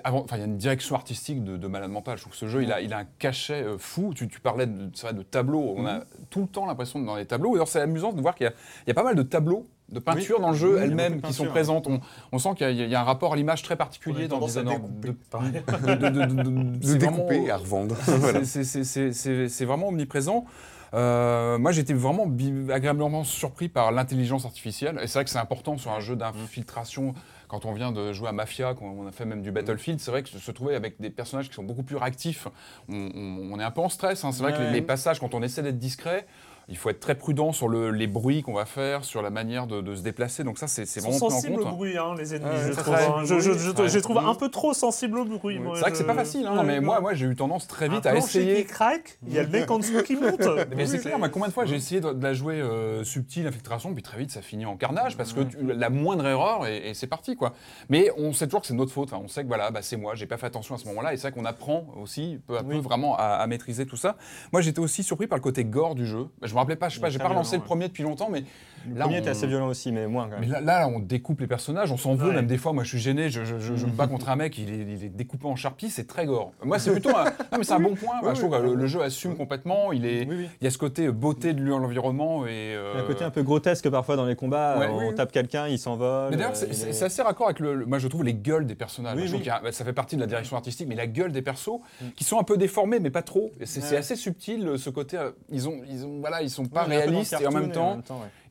enfin, 0.06 0.38
il 0.38 0.40
y 0.40 0.44
a 0.44 0.46
une 0.46 0.56
direction 0.58 0.96
artistique 0.96 1.44
de, 1.44 1.58
de 1.58 1.68
malade 1.68 1.92
mental. 1.92 2.16
Je 2.18 2.22
trouve 2.22 2.32
que 2.32 2.38
ce 2.40 2.48
jeu, 2.48 2.64
il 2.64 2.72
a, 2.72 2.80
il 2.80 2.94
a 2.94 3.00
un 3.00 3.06
cachet 3.20 3.64
euh, 3.64 3.78
fou. 3.78 4.14
Tu, 4.16 4.30
tu 4.30 4.40
parlais 4.40 4.66
de, 4.66 4.90
c'est 4.94 5.08
vrai, 5.08 5.14
de 5.14 5.24
tableaux. 5.24 5.74
On 5.78 5.86
a 5.86 6.04
tout 6.30 6.40
le 6.42 6.48
temps 6.48 6.66
l'impression 6.66 7.00
dans 7.02 7.18
les 7.18 7.26
tableaux. 7.26 7.52
D'ailleurs, 7.52 7.68
c'est 7.68 7.82
amusant 7.82 8.14
de 8.14 8.22
voir 8.22 8.36
qu'il 8.36 8.46
y, 8.46 8.48
a- 8.48 8.54
il 8.86 8.90
y 8.90 8.92
a 8.92 8.94
pas 8.94 9.04
mal 9.04 9.16
de 9.16 9.24
tableaux 9.24 9.66
de 9.90 10.00
peinture 10.00 10.38
Oui. 10.38 10.42
dans 10.42 10.52
le 10.52 10.56
jeu 10.58 10.80
de 10.80 10.86
qui 10.86 11.34
sont 11.34 11.44
peintures. 11.44 11.50
présentes. 11.52 11.88
On, 11.88 12.00
on 12.32 12.40
sent 12.40 12.50
qu'il 12.56 12.66
y, 12.66 12.70
a- 12.70 12.86
il 12.86 12.90
y 12.90 12.96
a 12.96 13.02
un 13.02 13.04
rapport 13.04 13.34
à 13.34 13.36
l'image 13.36 13.62
très 13.62 13.76
particulier 13.76 14.30
dans 14.30 14.40
Dishonored. 14.40 14.82
découper, 14.82 15.08
De- 15.10 15.14
pareil. 15.30 15.52
de- 15.52 15.96
de- 15.98 16.10
de- 16.10 16.26
de- 16.26 16.44
de- 16.44 16.78
De 16.80 16.86
c'est 16.88 16.98
découper 16.98 17.52
à 17.52 17.58
revendre. 17.58 17.98
c'est- 18.46 19.66
vraiment 19.66 19.90
omniprésent. 19.90 20.46
Euh, 20.94 21.58
moi, 21.58 21.72
j'étais 21.72 21.94
vraiment 21.96 22.26
agréablement 22.72 23.24
surpris 23.24 23.68
par 23.68 23.92
l'intelligence 23.92 24.46
artificielle. 24.46 25.00
Et 25.02 25.08
c'est 25.08 25.16
vrai 25.20 25.24
que 25.26 25.30
c'est 25.32 25.40
important 25.40 25.78
sur 25.78 25.92
un 25.92 26.00
jeu 26.00 26.16
d'infiltration. 26.16 27.14
Quand 27.48 27.66
on 27.66 27.74
vient 27.74 27.92
de 27.92 28.14
jouer 28.14 28.30
à 28.30 28.32
Mafia, 28.32 28.74
quand 28.74 28.86
on 28.86 29.08
a 29.08 29.12
fait 29.12 29.26
même 29.26 29.42
du 29.42 29.52
Battlefield, 29.52 30.00
c'est 30.00 30.12
vrai 30.12 30.24
que 30.24 30.30
se 30.30 30.52
trouver 30.52 30.76
avec 30.76 31.00
des 31.00 31.10
personnages 31.10 31.50
qui 31.50 31.56
sont 31.56 31.64
beaucoup 31.64 31.84
plus 31.84 31.96
réactifs, 31.98 32.48
on, 32.90 32.96
on- 33.16 33.50
on 33.54 33.60
est 33.60 33.64
un 33.64 33.72
peu 33.72 33.82
en 33.82 33.90
stress. 33.90 34.24
hein. 34.24 34.32
C'est 34.32 34.44
vrai 34.44 34.54
que 34.54 34.62
les 34.72 34.82
passages, 34.82 35.20
quand 35.20 35.34
on 35.34 35.42
essaie 35.44 35.62
d'être 35.62 35.80
discret, 35.80 36.26
il 36.68 36.78
faut 36.78 36.90
être 36.90 37.00
très 37.00 37.16
prudent 37.16 37.52
sur 37.52 37.68
le- 37.68 37.92
les 37.92 38.08
bruits 38.08 38.42
qu'on 38.42 38.54
va 38.54 38.66
faire, 38.66 39.04
sur 39.04 39.22
la 39.22 39.30
manière 39.30 39.68
de, 39.68 39.82
de 39.82 39.96
se 39.96 40.02
déplacer. 40.02 40.44
Donc 40.44 40.58
ça, 40.58 40.68
c'est 40.68 40.86
c'est 40.86 41.00
Ils 41.00 41.04
sont 41.04 41.10
vraiment 41.12 41.30
sensibles 41.30 41.60
au 41.60 41.64
compte. 41.64 41.76
bruit, 41.76 41.98
hein, 41.98 42.16
les 42.18 42.36
ennemis, 42.36 42.50
je 42.68 42.72
trouve. 42.74 42.94
hein. 42.96 43.22
Je, 43.26 43.40
je, 43.40 43.52
je, 43.54 43.72
bruit. 43.72 43.90
je 43.90 43.96
les 43.96 44.02
trouve 44.02 44.18
un 44.18 44.36
peu 44.36 44.50
trop 44.50 44.74
sensibles 44.74 45.18
au 45.20 45.26
bruit. 45.26 45.60
C'est 45.76 45.80
vrai 45.82 45.92
que 45.92 45.98
c'est 45.98 46.04
pas 46.06 46.14
facile, 46.14 46.48
hein, 46.48 46.58
Ouais, 46.60 46.64
mais 46.64 46.80
moi, 46.80 47.00
moi 47.02 47.14
j'ai 47.14 47.26
eu 47.26 47.36
tendance 47.36 47.68
très 47.68 47.90
vite 47.90 48.06
un 48.06 48.12
à 48.12 48.16
essayer. 48.18 48.64
qui 48.64 48.66
craque, 48.72 49.20
il 49.28 49.34
y 49.34 49.40
a 49.40 49.44
le 49.44 49.50
mec 49.50 49.70
en 49.70 49.80
dessous 49.80 50.02
qui 50.04 50.16
monte. 50.16 50.42
Mais 50.76 50.86
c'est 50.86 51.00
clair, 51.00 51.20
moi, 51.20 51.30
combien 51.30 51.48
de 51.48 51.54
fois 51.54 51.66
j'ai 51.66 51.76
essayé 51.76 52.00
de, 52.02 52.12
de 52.14 52.24
la 52.24 52.34
jouer 52.34 52.62
euh, 52.62 53.04
subtile, 53.04 53.46
infiltration, 53.48 53.94
puis 53.94 54.04
très 54.04 54.18
vite 54.18 54.32
ça 54.32 54.42
finit 54.42 54.66
en 54.66 54.78
carnage 54.78 55.18
parce 55.18 55.34
que 55.34 55.42
tu- 55.42 55.58
la 55.62 55.90
moindre 55.90 56.26
erreur 56.26 56.66
et, 56.66 56.90
et 56.90 56.94
c'est 56.94 57.08
parti 57.08 57.36
quoi. 57.36 57.54
Mais 57.90 58.10
on 58.18 58.34
sait 58.34 58.46
toujours 58.48 58.62
que 58.62 58.68
c'est 58.68 58.74
notre 58.74 58.92
faute, 58.92 59.10
Enfin, 59.12 59.22
on 59.24 59.28
sait 59.28 59.44
que 59.44 59.48
voilà, 59.48 59.70
bah, 59.72 59.82
c'est 59.82 59.98
moi, 59.98 60.16
j'ai 60.16 60.26
pas 60.26 60.38
fait 60.38 60.46
attention 60.48 60.76
à 60.76 60.78
ce 60.78 60.86
moment-là 60.88 61.14
et 61.14 61.18
c'est 61.18 61.30
vrai 61.30 61.32
qu'on 61.40 61.46
apprend 61.46 61.86
aussi 62.02 62.40
peu 62.48 62.58
à 62.58 62.64
peu 62.64 62.76
Oui. 62.76 62.82
vraiment 62.82 63.16
à, 63.18 63.24
à 63.24 63.48
maîtriser 63.48 63.86
tout 63.86 63.98
ça. 63.98 64.16
Moi 64.52 64.62
j'étais 64.62 64.80
aussi 64.80 65.04
surpris 65.04 65.28
par 65.28 65.38
le 65.38 65.44
côté 65.44 65.66
gore 65.66 65.96
du 65.96 66.06
jeu. 66.06 66.28
Je 66.54 66.56
me 66.56 66.60
rappelais 66.60 66.76
pas, 66.76 66.88
je 66.88 66.96
sais 66.96 67.02
pas, 67.02 67.10
j'ai 67.10 67.18
pas 67.18 67.30
relancé 67.30 67.58
le 67.58 67.64
premier 67.64 67.88
depuis 67.88 68.04
longtemps, 68.04 68.30
mais 68.30 68.44
Le 68.90 68.96
là 68.96 69.04
premier 69.06 69.18
on- 69.18 69.22
était 69.22 69.30
assez 69.30 69.48
violent 69.48 69.68
aussi, 69.68 69.92
mais 69.92 70.08
moins 70.08 70.26
quand 70.30 70.36
mais 70.40 70.48
même. 70.48 70.66
là, 70.66 70.80
là, 70.82 70.88
on 70.88 71.00
découpe 71.00 71.40
les 71.42 71.48
personnages, 71.48 71.92
on 71.92 71.98
s'en 71.98 72.16
veut, 72.16 72.30
Ouais. 72.30 72.36
même 72.36 72.48
des 72.48 72.58
fois, 72.58 72.74
moi 72.74 72.84
je 72.84 72.90
suis 72.90 73.00
gêné, 73.00 73.30
je, 73.30 73.44
je, 73.44 73.60
je- 73.60 73.76
je 73.76 73.86
me 73.86 73.92
bats 73.92 74.08
contre 74.08 74.30
un 74.30 74.36
mec, 74.36 74.58
il 74.58 74.70
est, 74.74 74.78
il 74.94 75.04
est 75.06 75.10
découpé 75.10 75.48
en 75.48 75.56
charpie, 75.56 75.90
c'est 75.90 76.08
très 76.08 76.26
gore. 76.26 76.52
Moi 76.64 76.80
c'est 76.80 76.92
plutôt 76.92 77.16
un, 77.16 77.26
non, 77.26 77.58
mais 77.58 77.64
c'est 77.64 77.74
un 77.74 77.80
bon 77.80 77.96
point, 77.96 78.16
je 78.34 78.40
trouve 78.40 78.52
que 78.52 78.64
le, 78.64 78.76
le 78.76 78.88
jeu 78.88 79.02
assume 79.02 79.36
complètement, 79.36 79.92
il, 79.92 80.06
est, 80.06 80.28
Oui, 80.28 80.36
oui. 80.38 80.50
il 80.62 80.64
y 80.66 80.68
a 80.68 80.72
ce 80.72 80.78
côté 80.78 81.10
beauté 81.12 81.54
de 81.54 81.64
l'environnement 81.64 82.46
et... 82.48 82.52
Il 82.52 82.72
y 82.72 82.76
a 82.76 82.80
un 83.02 83.04
euh, 83.04 83.08
côté 83.08 83.24
un 83.24 83.30
peu 83.30 83.44
grotesque 83.44 83.90
parfois 83.90 84.16
dans 84.16 84.26
les 84.26 84.36
combats. 84.36 84.78
Ouais, 84.80 84.88
on 84.92 85.00
oui, 85.00 85.06
oui. 85.10 85.16
tape 85.16 85.32
quelqu'un, 85.32 85.68
il 85.68 85.78
s'envole. 85.80 86.30
Mais 86.32 86.38
d'ailleurs, 86.38 86.52
euh, 86.52 86.56
c'est 86.56 86.70
est- 86.70 86.94
c'est 86.94 87.06
assez 87.06 87.22
raccord 87.22 87.48
avec 87.48 87.60
le, 87.60 87.76
le- 87.76 87.86
Moi, 87.86 88.00
je 88.00 88.08
trouve 88.08 88.24
les 88.24 88.34
gueules 88.34 88.66
des 88.66 88.76
personnages. 88.76 89.16
Oui, 89.18 89.28
Je 89.28 89.36
trouve 89.36 89.50
a- 89.50 89.60
bah, 89.62 89.72
ça 89.72 89.84
fait 89.86 89.94
partie 89.94 90.16
de 90.16 90.22
la 90.22 90.28
direction 90.28 90.56
artistique, 90.58 90.88
mais 90.88 90.96
la 90.96 91.08
gueule 91.08 91.32
des 91.32 91.42
persos, 91.42 91.80
qui 92.16 92.24
sont 92.24 92.40
un 92.40 92.44
peu 92.44 92.58
déformés, 92.58 93.00
mais 93.00 93.10
pas 93.10 93.22
trop. 93.22 93.52
C'est 93.64 93.98
assez 93.98 94.16
subtil, 94.16 94.68
euh, 94.68 94.78
ce 94.78 94.90
côté. 94.90 95.18
euh, 95.18 95.32
Ils 95.50 95.68
ont, 95.68 95.82
ils 95.90 96.06
ont, 96.06 96.20
voilà, 96.20 96.42
ils 96.42 96.50
sont 96.50 96.66
pas 96.66 96.84
réalistes 96.84 97.36
et 97.42 97.48
en 97.48 97.52
même 97.52 97.72
temps, 97.72 98.00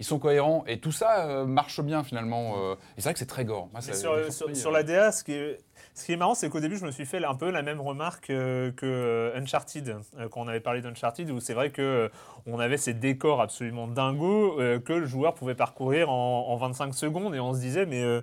ils 0.01 0.05
sont 0.07 0.19
cohérents. 0.23 0.65
Et 0.67 0.79
tout 0.79 0.93
ça 0.93 1.27
euh, 1.27 1.45
marche 1.45 1.81
bien 1.81 2.03
finalement. 2.03 2.55
euh, 2.57 2.75
et 2.75 3.01
c'est 3.01 3.05
vrai 3.05 3.13
que 3.13 3.19
c'est 3.19 3.27
très 3.27 3.45
gore. 3.45 3.69
Moi, 3.73 3.81
Mais 3.87 3.93
ça 3.93 4.55
sur, 4.55 4.71
la 4.71 4.83
DA, 4.83 5.13
ce 5.13 5.23
qui 5.25 5.33
est, 5.33 5.59
ce 5.95 6.07
qui 6.07 6.13
est 6.13 6.17
marrant, 6.17 6.35
c'est 6.35 6.49
qu'au 6.49 6.61
début, 6.61 6.77
je 6.77 6.87
me 6.87 6.91
suis 6.91 7.05
fait 7.05 7.23
un 7.25 7.35
peu 7.35 7.51
la 7.51 7.63
même 7.63 7.81
remarque 7.81 8.31
euh, 8.31 8.73
que 8.73 9.33
Uncharted, 9.37 9.97
quand 10.31 10.43
on 10.43 10.49
avait 10.49 10.61
parlé 10.61 10.81
d'Uncharted, 10.81 11.31
où 11.31 11.41
c'est 11.41 11.55
vrai 11.55 11.71
que 11.71 12.11
on 12.47 12.59
avait 12.59 12.79
ces 12.79 12.95
décors 12.95 13.41
absolument 13.41 13.87
dingos 13.89 14.57
que 14.57 14.93
le 14.93 15.07
joueur 15.07 15.35
pouvait 15.35 15.55
parcourir 15.55 16.11
en, 16.11 16.49
en 16.49 16.57
25 16.57 16.95
secondes, 16.95 17.35
et 17.35 17.41
on 17.41 17.53
se 17.53 17.61
disait, 17.61 17.85
mais 17.87 18.23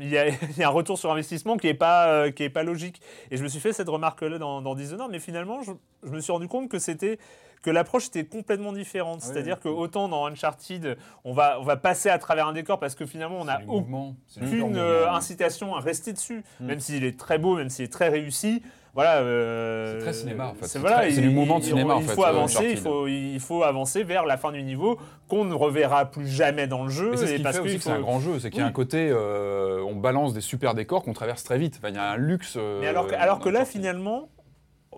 il 0.00 0.08
y, 0.08 0.18
a, 0.18 0.28
il 0.50 0.58
y 0.58 0.62
a 0.62 0.68
un 0.68 0.72
retour 0.72 0.98
sur 0.98 1.10
investissement 1.12 1.56
qui 1.56 1.66
n'est 1.66 1.74
pas, 1.74 2.08
euh, 2.08 2.30
qui 2.30 2.42
est 2.42 2.50
pas 2.50 2.62
logique. 2.62 3.00
Et 3.30 3.36
je 3.36 3.42
me 3.42 3.48
suis 3.48 3.60
fait 3.60 3.72
cette 3.72 3.88
remarque-là 3.88 4.38
dans, 4.38 4.62
dans 4.62 4.74
Dishonored, 4.74 5.10
mais 5.10 5.18
finalement, 5.18 5.62
je, 5.62 5.72
je 6.02 6.10
me 6.10 6.20
suis 6.20 6.32
rendu 6.32 6.48
compte 6.48 6.68
que 6.68 6.78
c'était 6.78 7.18
que 7.66 7.70
l'approche 7.72 8.06
était 8.06 8.24
complètement 8.24 8.72
différente. 8.72 9.18
Ah 9.22 9.26
C'est-à-dire 9.26 9.56
oui. 9.56 9.62
que 9.64 9.68
autant 9.68 10.08
dans 10.08 10.24
Uncharted, 10.26 10.96
on 11.24 11.32
va, 11.32 11.58
on 11.60 11.64
va 11.64 11.76
passer 11.76 12.08
à 12.08 12.18
travers 12.18 12.46
un 12.46 12.52
décor 12.52 12.78
parce 12.78 12.94
que 12.94 13.04
finalement, 13.06 13.38
on 13.40 13.44
C'est 13.44 13.50
a 13.50 13.56
du 13.58 13.64
aucun 13.64 13.72
mouvement, 13.80 14.16
c'est 14.28 14.40
du 14.40 14.50
pur 14.50 14.64
aucune 14.66 14.76
euh, 14.78 15.10
incitation 15.10 15.74
à 15.74 15.80
rester 15.80 16.12
dessus, 16.12 16.44
Mm. 16.60 16.66
même 16.66 16.78
s'il 16.80 17.04
est 17.04 17.18
très 17.18 17.38
beau, 17.38 17.56
même 17.56 17.68
s'il 17.68 17.84
est 17.84 17.92
très 17.92 18.08
réussi. 18.08 18.62
Voilà. 18.94 19.16
euh, 19.16 19.98
C'est 19.98 20.04
très 20.04 20.12
cinéma, 20.14 20.46
en 20.46 20.54
fait. 20.54 20.66
C'est 20.68 20.78
voilà, 20.78 21.06
du 21.10 21.28
mouvement 21.28 21.58
de 21.58 21.64
il- 21.64 21.66
cinéma, 21.66 21.94
en 21.96 22.00
Il 22.00 22.06
fait, 22.06 22.14
faut 22.14 22.24
euh, 22.24 22.28
avancer, 22.28 22.68
il 22.70 22.78
faut, 22.78 23.06
il 23.08 23.40
faut 23.40 23.62
avancer 23.64 24.04
vers 24.04 24.24
la 24.24 24.36
fin 24.38 24.52
du 24.52 24.62
niveau 24.62 24.98
qu'on 25.28 25.44
ne 25.44 25.52
reverra 25.52 26.06
plus 26.06 26.26
jamais 26.28 26.66
dans 26.68 26.84
le 26.84 26.88
jeu. 26.90 27.14
C'est 27.16 27.26
ce 27.26 27.34
qui 27.34 27.42
parce 27.42 27.56
fait 27.56 27.62
aussi 27.62 27.70
qu'il 27.72 27.78
que 27.78 27.84
c'est 27.84 27.90
un 27.90 28.00
grand 28.00 28.20
jeu, 28.20 28.38
c'est 28.38 28.48
qu'il 28.50 28.60
y 28.60 28.62
a 28.62 28.66
Oui. 28.66 28.70
un 28.70 28.72
côté, 28.72 29.10
euh, 29.10 29.82
on 29.82 29.96
balance 29.96 30.32
des 30.34 30.40
super 30.40 30.74
décors 30.74 31.02
qu'on 31.02 31.12
traverse 31.12 31.42
très 31.42 31.58
vite. 31.58 31.74
Enfin, 31.78 31.88
il 31.90 31.96
y 31.96 31.98
a 31.98 32.10
un 32.12 32.16
luxe. 32.16 32.56
Mais 32.80 32.86
alors 32.86 33.06
que, 33.08 33.14
alors 33.16 33.40
que 33.40 33.50
dans 33.50 33.58
là, 33.58 33.64
finalement, 33.66 34.28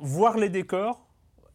voir 0.01 0.37
les 0.37 0.49
décors, 0.51 1.08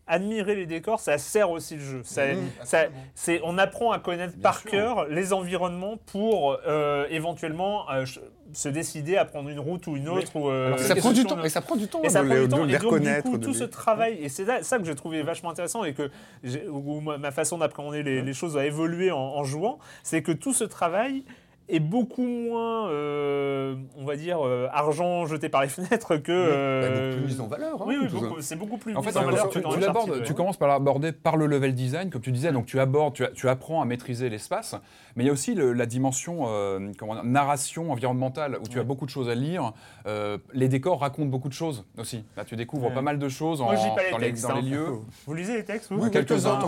admirer 0.06 0.56
les 0.56 0.66
décors, 0.66 1.00
ça 1.00 1.18
sert 1.18 1.50
aussi 1.50 1.76
le 1.76 1.82
jeu. 1.82 2.02
Ça, 2.04 2.26
Mmh, 2.26 2.38
ça- 2.64 2.80
absolument. 2.82 3.04
c'est, 3.16 3.42
on 3.44 3.58
apprend 3.58 3.92
à 3.92 4.00
connaître 4.00 4.34
Bien 4.34 4.42
par 4.42 4.60
sûr. 4.60 4.72
cœur 4.72 5.06
les 5.08 5.32
environnements 5.34 5.98
pour 6.08 6.58
euh, 6.68 7.06
éventuellement 7.10 7.90
euh, 7.90 8.06
se 8.52 8.70
décider 8.70 9.16
à 9.18 9.24
prendre 9.26 9.50
une 9.50 9.60
route 9.60 9.88
ou 9.88 9.96
une 9.96 10.10
autre. 10.10 10.36
ou, 10.36 10.50
euh, 10.50 10.68
Alors, 10.68 10.80
ça 10.80 10.96
prend 10.96 11.12
du 11.14 11.24
temps, 11.26 11.38
de- 11.38 11.46
et 11.46 11.50
ça 11.50 11.62
prend 11.62 11.76
du 11.78 11.88
temps 11.88 12.02
et 12.04 12.10
ça 12.10 12.22
de 12.22 12.28
prend 12.28 12.36
les, 12.36 12.42
du 12.44 12.48
temps. 12.50 12.58
de 12.66 12.70
Et 12.70 12.72
donc, 12.74 12.80
du 12.82 12.86
reconnaître. 12.88 13.30
coup, 13.30 13.38
de 13.38 13.44
tout 13.46 13.52
les- 13.54 13.58
ce 13.60 13.64
travail, 13.64 14.18
et 14.22 14.28
c'est 14.30 14.46
ça 14.64 14.78
que 14.78 14.84
j'ai 14.86 14.96
trouvé 14.96 15.22
vachement 15.24 15.50
intéressant 15.50 15.84
et 15.86 15.94
que 15.94 16.12
j'ai- 16.44 16.68
où 16.68 17.00
ma, 17.00 17.18
ma 17.18 17.32
façon 17.32 17.58
d'appréhender 17.58 18.04
les, 18.04 18.22
les 18.22 18.34
choses 18.34 18.58
a 18.58 18.66
évolué 18.66 19.10
en, 19.12 19.18
en 19.18 19.44
jouant, 19.46 19.80
c'est 20.04 20.22
que 20.22 20.34
tout 20.34 20.54
ce 20.54 20.66
travail 20.66 21.24
est 21.70 21.80
beaucoup 21.80 22.26
moins, 22.28 22.90
euh, 22.90 23.76
on 23.98 24.06
va 24.06 24.16
dire, 24.16 24.46
euh, 24.46 24.68
argent 24.72 25.26
jeté 25.26 25.50
par 25.50 25.62
les 25.62 25.70
fenêtres 25.70 26.18
que. 26.18 26.32
Bah, 26.32 26.56
euh, 26.56 27.12
beaucoup 27.12 27.22
plus 27.24 27.32
mise 27.32 27.42
en 27.42 27.48
valeur. 27.48 27.82
hein, 27.82 27.86
oui, 27.88 27.96
c'est 28.42 28.56
beaucoup 28.58 28.78
plus 28.78 28.96
En 28.96 29.00
mis 29.02 29.06
fait, 29.08 29.18
en 29.18 29.22
tu- 29.22 29.26
valeur 29.28 29.50
tu, 29.50 29.60
que 29.60 29.64
dans 29.64 29.70
tu 29.72 30.12
ouais. 30.12 30.24
tu 30.24 30.34
commences 30.34 30.58
par 30.58 30.68
l'aborder 30.68 31.12
par 31.12 31.38
le 31.38 31.46
level 31.48 31.74
design, 31.74 32.10
comme 32.10 32.22
tu 32.22 32.32
disais. 32.32 32.52
Donc 32.52 32.66
tu 32.66 32.80
abordes, 32.80 33.14
tu, 33.14 33.24
tu 33.34 33.48
apprends 33.50 33.82
à 33.82 33.86
maîtriser 33.86 34.30
l'espace, 34.30 34.76
mais 35.16 35.24
il 35.24 35.28
y 35.28 35.30
a 35.30 35.34
aussi 35.34 35.54
le- 35.56 35.74
la 35.74 35.86
dimension 35.86 36.46
euh, 36.48 36.92
comment 37.00 37.14
dire, 37.16 37.24
narration 37.24 37.92
environnementale 37.92 38.58
où 38.62 38.68
tu 38.68 38.80
as 38.80 38.84
beaucoup 38.84 39.06
de 39.06 39.12
choses 39.12 39.30
à 39.30 39.36
lire. 39.36 39.72
Euh, 40.06 40.38
les 40.54 40.68
décors 40.68 41.00
racontent 41.00 41.30
beaucoup 41.30 41.50
de 41.50 41.54
choses 41.54 41.86
aussi. 41.98 42.24
Là, 42.38 42.44
tu 42.46 42.56
découvres 42.56 42.88
Ouais. 42.88 42.94
pas 42.94 43.02
mal 43.02 43.20
de 43.20 43.30
choses 43.30 43.62
en- 43.62 43.66
Moi, 43.66 43.76
pas 43.96 44.04
les 44.04 44.12
dans, 44.12 44.18
les, 44.18 44.32
les 44.32 44.46
hein. 44.46 44.62
lieux. 44.62 44.88
Vous 45.26 45.34
lisez 45.34 45.54
les 45.56 45.64
textes, 45.66 45.92
vous 45.92 46.02
Oui, 46.04 46.12
Quelques-uns. 46.12 46.60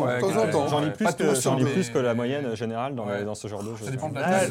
J'en 0.70 0.80
lis 0.80 1.66
plus, 1.66 1.90
que, 1.90 1.98
la 2.00 2.14
moyenne 2.14 2.56
générale 2.56 2.96
dans, 2.96 3.06
les- 3.06 3.26
ce 3.36 3.48
genre 3.48 3.64
de 3.64 3.76
jeu. 3.76 3.86
Ça 3.86 3.92
dépend 3.92 4.10
de 4.10 4.16
la 4.16 4.46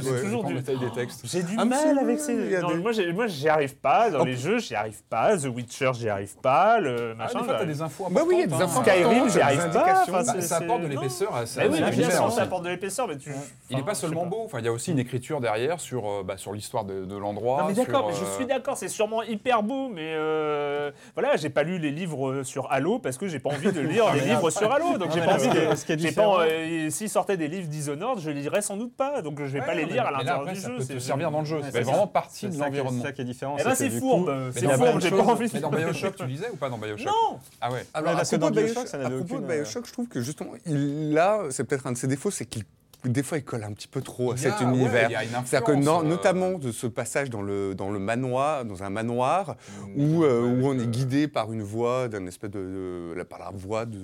Ah, 0.45 0.73
des 0.87 0.91
textes. 0.93 1.21
J'ai 1.25 1.43
du 1.43 1.57
Un 1.59 1.65
mal 1.65 1.99
avec 1.99 2.19
ces. 2.21 2.35
Non, 2.61 2.77
Moi, 2.77 2.93
j'ai- 2.93 3.13
moi, 3.13 3.27
j'y 3.27 3.49
arrive 3.49 3.77
pas. 3.77 4.11
Dans 4.11 4.21
Oh. 4.21 4.25
les 4.25 4.37
jeux, 4.37 4.59
j'y 4.59 4.75
arrive 4.75 5.03
pas. 5.09 5.37
The 5.37 5.45
Witcher, 5.47 5.91
j'y 5.95 6.09
arrive 6.09 6.37
pas. 6.41 6.81
Le 6.81 7.13
Ah, 7.13 7.15
machin. 7.15 7.39
des 7.41 7.45
fois, 7.45 7.53
t'as 7.55 7.59
j'arrive- 7.61 7.69
des 7.77 7.83
infos 7.83 8.07
Bah 8.11 8.21
oui, 8.27 8.35
il 8.37 8.41
y 8.41 8.43
a 8.43 8.47
des 8.47 8.55
infos. 8.63 8.81
Skyrim, 8.83 9.07
importantes, 9.07 9.31
j'y 9.33 9.41
arrive 9.41 9.59
pas. 9.59 9.65
indications. 9.65 10.03
Enfin, 10.15 10.23
Bah, 10.25 10.33
c'est- 10.35 10.41
ça 10.43 10.57
apporte 10.57 10.81
de 10.83 10.87
c'est- 10.87 10.93
l'épaisseur 10.95 11.35
à 11.35 11.47
ça. 11.47 11.63
Oui, 11.69 11.81
bien 11.83 12.11
sûr, 12.11 12.33
ça 12.33 12.43
apporte 12.43 12.65
de 12.65 12.69
l'épaisseur, 12.71 13.09
mais 13.09 13.17
tu. 13.19 13.31
Il 13.31 13.77
n'est 13.77 13.77
enfin, 13.83 13.85
pas 13.87 13.93
je 13.93 13.97
sais 13.97 14.07
seulement 14.07 14.27
beau, 14.27 14.43
enfin, 14.45 14.59
il 14.61 14.65
y 14.65 14.69
a 14.69 14.73
aussi 14.73 14.91
une 14.93 14.99
écriture 14.99 15.41
derrière 15.41 15.81
sur, 15.81 16.07
euh, 16.09 16.23
bah, 16.25 16.37
sur 16.37 16.53
l'histoire 16.53 16.85
de, 16.85 17.05
de 17.05 17.17
l'endroit. 17.17 17.63
Non 17.63 17.69
mais 17.69 17.75
d'accord, 17.75 18.01
sur, 18.01 18.09
mais 18.09 18.15
je 18.15 18.31
euh, 18.33 18.37
suis 18.37 18.47
d'accord, 18.47 18.77
c'est 18.77 18.89
sûrement 18.89 19.23
hyper 19.23 19.63
beau, 19.63 19.89
mais 19.89 20.15
euh, 20.15 20.91
voilà, 21.15 21.37
j'ai 21.37 21.51
pas 21.51 21.63
lu 21.63 21.79
les 21.79 21.91
livres 21.91 22.43
sur 22.43 22.71
Halo 22.71 22.99
parce 22.99 23.17
que 23.19 23.27
j'ai 23.27 23.39
pas 23.39 23.51
envie 23.51 23.73
de 23.73 23.81
lire 23.81 24.07
des 24.13 24.21
mais 24.21 24.27
là, 24.27 24.35
livres 24.35 24.51
sur 24.51 24.71
Halo, 24.73 24.99
donc 24.99 25.11
j'ai 25.13 25.21
pas 25.21 25.35
envie 25.35 25.49
de. 25.49 25.75
ce 25.75 25.85
qui 25.85 25.93
est 25.93 25.99
j'ai 25.99 26.09
différent- 26.09 26.37
pas, 26.39 26.45
S'ils 26.91 27.09
sortaient 27.09 27.37
des 27.37 27.49
livres 27.49 27.69
Dishonored, 27.69 28.21
je 28.21 28.31
les 28.31 28.43
lirais 28.43 28.63
sans 28.63 28.77
doute 28.77 28.95
pas, 28.97 29.23
donc 29.23 29.39
je 29.39 29.45
vais 29.45 29.61
pas 29.61 29.75
les 29.75 29.85
lire 29.87 30.07
à 30.07 30.11
mais 30.19 30.24
l'intérieur 30.25 30.43
après, 30.43 30.55
du 30.55 30.61
ça 30.61 30.69
jeu. 30.69 30.77
peut 30.79 30.85
te 30.95 30.99
servir 30.99 31.31
dans 31.31 31.39
le 31.41 31.45
jeu. 31.45 31.59
C'est 31.63 31.71
c'est 31.73 31.81
vraiment 31.83 32.01
ça. 32.03 32.07
partie 32.09 32.39
C'est 32.41 32.49
de 32.49 32.53
ça 32.55 32.65
l'environnement. 32.65 33.01
c'est 33.03 33.07
ça 33.09 33.13
qui 33.13 33.21
est 33.23 33.25
différent. 33.25 33.57
Eh 33.59 33.65
ben 33.65 33.75
c'est 33.75 33.91
fourbe, 33.91 34.51
c'est 34.53 34.69
fourbe, 34.69 35.01
j'ai 35.01 35.11
pas 35.11 35.23
envie 35.23 35.49
de. 35.49 35.55
Mais 35.55 35.61
dans 35.61 35.71
Bioshock, 35.71 36.17
tu 36.17 36.27
lisais 36.27 36.51
ou 36.53 36.57
pas 36.57 36.69
dans 36.71 36.79
Bioshock 36.79 37.07
Non 37.07 37.39
Ah 37.61 37.73
ouais. 37.73 37.87
Alors, 37.95 38.15
Ouais, 38.15 38.21
à 38.21 38.25
propos 38.25 38.51
de 38.51 38.61
Bioshock, 38.61 38.75
Bioshock, 38.75 38.89
ça 38.89 38.97
à 38.97 39.01
n'avait 39.03 39.17
propos 39.17 39.35
de 39.35 39.39
aucune, 39.45 39.51
euh, 39.51 39.57
Bioshock, 39.63 39.87
je 39.87 39.93
trouve 39.93 40.09
que 40.09 40.21
justement, 40.21 40.51
il, 40.67 41.13
là, 41.13 41.43
c'est 41.51 41.65
peut-être 41.65 41.87
un 41.87 41.93
de 41.93 41.97
ses 41.99 42.07
défauts, 42.07 42.31
c'est 42.31 42.47
qu'il 42.47 42.65
des 43.05 43.23
fois, 43.23 43.39
il 43.39 43.45
colle 43.45 43.65
un 43.65 43.73
petit 43.73 43.89
peu 43.89 44.01
trop 44.01 44.33
à 44.33 44.37
cet 44.37 44.61
univers. 44.61 45.09
C'est-à-dire 45.45 45.65
que 45.65 45.73
euh, 45.73 46.03
notamment 46.03 46.59
de 46.59 46.73
ce 46.73 46.87
passage 46.87 47.31
dans 47.31 47.43
le, 47.43 47.75
dans 47.75 47.91
le 47.91 47.99
manoir, 47.99 48.65
dans 48.65 48.83
un 48.83 48.91
manoir, 48.91 49.57
où, 49.97 50.23
euh, 50.25 50.43
Ouais, 50.43 50.63
où 50.63 50.67
on 50.69 50.79
est 50.79 50.87
guidé 50.87 51.29
par 51.29 51.53
une 51.53 51.63
voix, 51.63 52.09
d'un 52.09 52.27
espèce 52.27 52.51
de, 52.51 53.15
par 53.29 53.39
la 53.39 53.51
voix 53.53 53.87
de, 53.87 53.99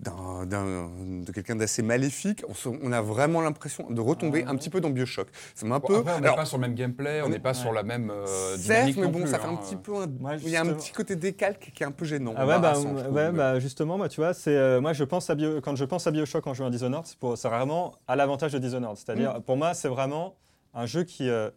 de 0.00 1.32
quelqu'un 1.32 1.56
d'assez 1.56 1.82
maléfique. 1.82 2.42
On, 2.48 2.54
se- 2.54 2.68
on 2.68 2.92
a 2.92 3.00
vraiment 3.00 3.40
l'impression 3.40 3.86
de 3.90 4.00
retomber 4.00 4.44
un 4.46 4.56
petit 4.56 4.70
peu 4.70 4.80
dans 4.80 4.90
Bioshock. 4.90 5.28
Ça 5.54 5.66
m'a 5.66 5.76
un 5.76 5.78
Bon, 5.78 5.88
peu. 5.88 5.96
après, 5.98 6.12
on 6.16 6.20
n'est 6.20 6.34
pas 6.34 6.44
sur 6.44 6.58
le 6.58 6.62
même 6.62 6.74
gameplay, 6.74 7.22
on 7.24 7.28
n'est 7.28 7.38
pas 7.38 7.54
sur 7.54 7.72
la 7.72 7.82
même 7.82 8.10
euh, 8.10 8.56
dynamique 8.56 8.96
mais 8.96 9.02
non 9.04 9.10
bon, 9.10 9.20
plus, 9.22 9.28
ça 9.30 9.38
fait 9.38 9.46
hein. 9.48 9.52
un 9.54 9.56
petit 9.56 9.76
peu. 9.76 9.92
un- 9.96 10.36
il 10.38 10.48
y 10.50 10.56
a 10.56 10.60
un 10.62 10.66
petit 10.74 10.92
côté 10.92 11.16
décalque 11.16 11.72
qui 11.74 11.82
est 11.82 11.86
un 11.86 11.90
peu 11.90 12.04
gênant. 12.04 12.34
Ah 12.36 12.46
ouais, 12.46 12.58
bah, 12.60 12.74
ouais, 13.10 13.32
bah, 13.32 13.58
justement, 13.58 13.96
moi, 13.98 14.08
tu 14.08 14.20
vois, 14.20 14.34
c'est 14.34 14.54
euh, 14.56 14.80
moi 14.80 14.92
je 14.92 15.04
pense 15.04 15.28
à 15.30 15.34
Bio- 15.34 15.60
quand 15.60 15.74
je 15.76 15.84
pense 15.84 16.06
à 16.06 16.10
Bioshock 16.10 16.46
en 16.46 16.54
jouant 16.54 16.66
à 16.66 16.70
Dishonored, 16.70 17.06
c'est 17.06 17.16
pour- 17.18 17.36
c'est 17.36 17.48
vraiment 17.48 17.94
à 18.08 18.16
l'avantage 18.16 18.52
de 18.52 18.58
Dishonored. 18.58 18.96
C'est-à-dire, 18.96 19.38
Mm. 19.38 19.42
pour 19.42 19.56
moi, 19.56 19.74
c'est 19.74 19.88
vraiment 19.88 20.34
un 20.74 20.86
jeu 20.86 21.04
qui 21.04 21.28
euh, 21.28 21.50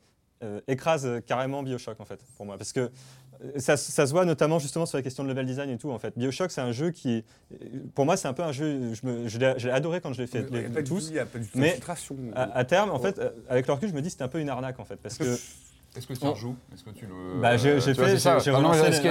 euh, 0.44 0.60
écrase 0.68 1.08
carrément 1.26 1.64
Bioshock 1.64 2.00
en 2.00 2.06
fait, 2.06 2.20
pour 2.38 2.46
moi, 2.46 2.58
parce 2.58 2.74
que 2.74 2.92
ça, 3.58 3.76
ça 3.76 4.08
se 4.08 4.12
voit 4.12 4.24
notamment 4.26 4.60
justement 4.60 4.86
sur 4.86 4.98
la 4.98 5.02
question 5.02 5.24
de 5.24 5.28
level 5.30 5.46
design 5.46 5.70
et 5.70 5.78
tout 5.78 5.92
en 5.92 6.00
fait. 6.00 6.18
Bioshock 6.18 6.52
c'est 6.52 6.62
un 6.62 6.72
jeu 6.72 6.92
qui, 6.92 7.24
pour 7.94 8.06
moi 8.06 8.16
c'est 8.18 8.28
un 8.30 8.34
peu 8.34 8.44
un 8.44 8.52
jeu, 8.54 8.94
je, 8.94 9.06
me- 9.06 9.28
je 9.28 9.38
l'ai 9.40 9.54
je 9.58 9.68
l'ai 9.68 9.74
adoré 9.74 10.00
quand 10.02 10.14
je 10.14 10.22
l'ai 10.22 10.28
fait 10.28 10.44
les- 10.52 10.70
tous. 10.84 11.12
Mais-. 11.60 11.72
À, 12.34 12.44
à 12.58 12.64
terme, 12.66 12.92
en 12.92 13.00
fait, 13.00 13.20
euh, 13.20 13.30
avec 13.50 13.68
le 13.68 13.74
recul, 13.74 13.90
je 13.90 13.94
me 13.94 14.02
dis 14.02 14.10
c'était 14.10 14.24
un 14.24 14.30
peu 14.30 14.40
une 14.40 14.50
arnaque 14.50 14.80
en 14.80 14.86
fait, 14.86 14.96
parce 14.98 15.18
que 15.18 15.26
Est-ce 15.98 16.08
que 16.08 16.14
tu 16.14 16.26
y 16.26 16.28
rejoues 16.28 16.56
Est-ce 16.74 16.84
que 16.84 16.90
tu 16.92 17.06
le. 17.06 17.40
Bah, 17.42 17.58
j'ai- 17.58 17.74
vois, 17.74 17.82
fait- 17.82 17.94
c'est 17.96 18.18
ça. 18.20 18.38
qu'il 18.38 18.52
y 18.52 18.56
a 18.56 18.60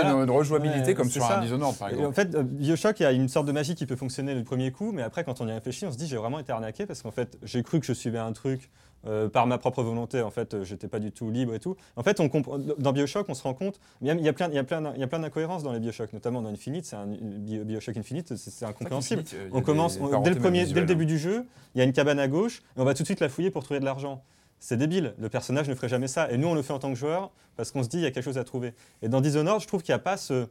les- 0.05 0.11
une, 0.11 0.23
une 0.25 0.31
rejouabilité 0.31 0.89
Ouais, 0.89 0.95
comme 0.95 1.09
sur 1.09 1.23
ça. 1.23 1.39
un 1.39 1.43
Dishonored 1.43 1.77
par 1.79 1.89
Et 1.89 1.93
exemple 1.93 2.09
en 2.09 2.13
fait, 2.13 2.35
euh, 2.35 2.43
Bioshock, 2.43 3.01
il 3.01 3.03
y 3.05 3.07
a 3.07 3.13
une 3.13 3.29
sorte 3.29 3.47
de 3.47 3.53
magie 3.53 3.75
qui 3.75 3.87
peut 3.87 3.97
fonctionner 3.97 4.35
le 4.35 4.45
premier 4.45 4.71
coup, 4.71 4.93
mais 4.93 5.03
après, 5.03 5.25
quand 5.25 5.41
on 5.41 5.49
y 5.49 5.53
réfléchit, 5.53 5.87
on 5.87 5.93
se 5.93 5.97
dit 5.97 6.07
j'ai 6.07 6.17
vraiment 6.17 6.39
été 6.39 6.53
arnaqué 6.53 6.87
parce 6.87 7.03
qu'en 7.03 7.11
fait, 7.11 7.39
j'ai 7.43 7.63
cru 7.63 7.81
que 7.81 7.87
je 7.87 7.93
suivais 7.93 8.19
un 8.19 8.33
truc 8.33 8.71
euh, 9.07 9.29
par 9.29 9.47
ma 9.47 9.59
propre 9.59 9.83
volonté. 9.83 10.23
En 10.23 10.31
fait, 10.31 10.55
euh, 10.55 10.65
j'étais 10.65 10.89
pas 10.89 10.99
du 10.99 11.13
tout 11.13 11.31
libre 11.31 11.55
et 11.55 11.61
tout. 11.61 11.77
En 11.97 12.03
fait, 12.03 12.21
on 12.21 12.31
dans 12.79 12.93
Bioshock, 12.93 13.27
on 13.29 13.35
se 13.35 13.43
rend 13.43 13.53
compte, 13.53 13.79
il 14.01 14.07
y 14.07 14.11
a, 14.11 14.15
il 14.15 14.23
y 14.23 14.29
a 14.29 14.33
plein, 14.33 14.49
il 14.49 14.55
y 14.55 14.59
a 14.59 14.65
plein, 14.65 14.93
il 14.95 15.01
y 15.01 15.05
a 15.05 15.07
plein 15.07 15.19
d'incohérences 15.19 15.63
dans 15.63 15.73
les 15.73 15.79
Bioshock, 15.81 16.13
notamment 16.15 16.41
dans 16.41 16.49
Infinite. 16.49 16.87
C'est 16.87 16.97
un 16.97 17.07
Bio- 17.07 17.65
Bioshock 17.65 17.97
Infinite, 17.99 18.35
c'est 18.37 18.65
incompréhensible. 18.65 19.21
Infinite, 19.21 19.51
On 19.53 19.61
commence 19.61 19.99
on- 20.01 20.21
dès 20.23 20.31
le 20.31 20.37
premier, 20.37 20.61
dès 20.61 20.63
le 20.63 20.69
visuelles, 20.69 20.87
début 20.87 21.05
du 21.07 21.19
jeu, 21.19 21.45
il 21.75 21.79
y 21.79 21.81
a 21.83 21.85
une 21.85 21.93
cabane 21.93 22.19
à 22.19 22.29
gauche 22.29 22.63
et 22.77 22.81
on 22.81 22.85
va 22.85 22.95
tout 22.95 23.03
de 23.03 23.07
suite 23.07 23.21
la 23.21 23.29
fouiller 23.29 23.51
pour 23.51 23.63
trouver 23.63 23.79
de 23.81 23.85
l'argent. 23.85 24.23
C'est 24.61 24.77
débile, 24.77 25.15
le 25.19 25.29
personnage 25.29 25.69
ne 25.69 25.75
ferait 25.75 25.89
jamais 25.89 26.09
ça. 26.09 26.31
Et 26.31 26.39
nous, 26.39 26.49
on 26.49 26.55
le 26.55 26.63
fait 26.63 26.73
en 26.73 26.79
tant 26.79 26.89
que 26.91 26.99
joueur 26.99 27.31
parce 27.57 27.71
qu'on 27.71 27.83
se 27.83 27.89
dit 27.89 27.99
il 27.99 28.03
y 28.03 28.07
a 28.07 28.11
quelque 28.11 28.25
chose 28.25 28.39
à 28.39 28.45
trouver. 28.45 28.73
Et 29.03 29.09
dans 29.09 29.21
Dishonored, 29.21 29.61
je 29.61 29.67
trouve 29.67 29.83
qu'il 29.83 29.93
n'y 29.93 29.97
a 29.97 30.03
pas 30.03 30.17
ce. 30.17 30.47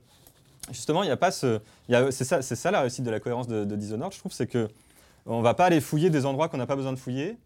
Justement, 0.72 1.04
il 1.04 1.08
n'y 1.08 1.12
a 1.12 1.18
pas 1.18 1.32
ce. 1.32 1.60
il 1.90 2.08
C'est 2.12 2.24
ça, 2.24 2.42
ça 2.42 2.72
la 2.72 2.82
réussite 2.82 3.04
de 3.04 3.12
la 3.12 3.20
cohérence 3.20 3.48
de, 3.48 3.66
de 3.66 3.76
Dishonored, 3.76 4.14
je 4.14 4.20
trouve, 4.20 4.32
c'est 4.32 4.48
que 4.48 4.70
on 5.26 5.42
va 5.42 5.54
pas 5.54 5.66
aller 5.66 5.82
fouiller 5.82 6.10
des 6.10 6.26
endroits 6.26 6.50
qu'on 6.50 6.58
n'a 6.58 6.66
pas 6.66 6.76
besoin 6.76 6.94
de 6.94 7.00
fouiller. 7.00 7.38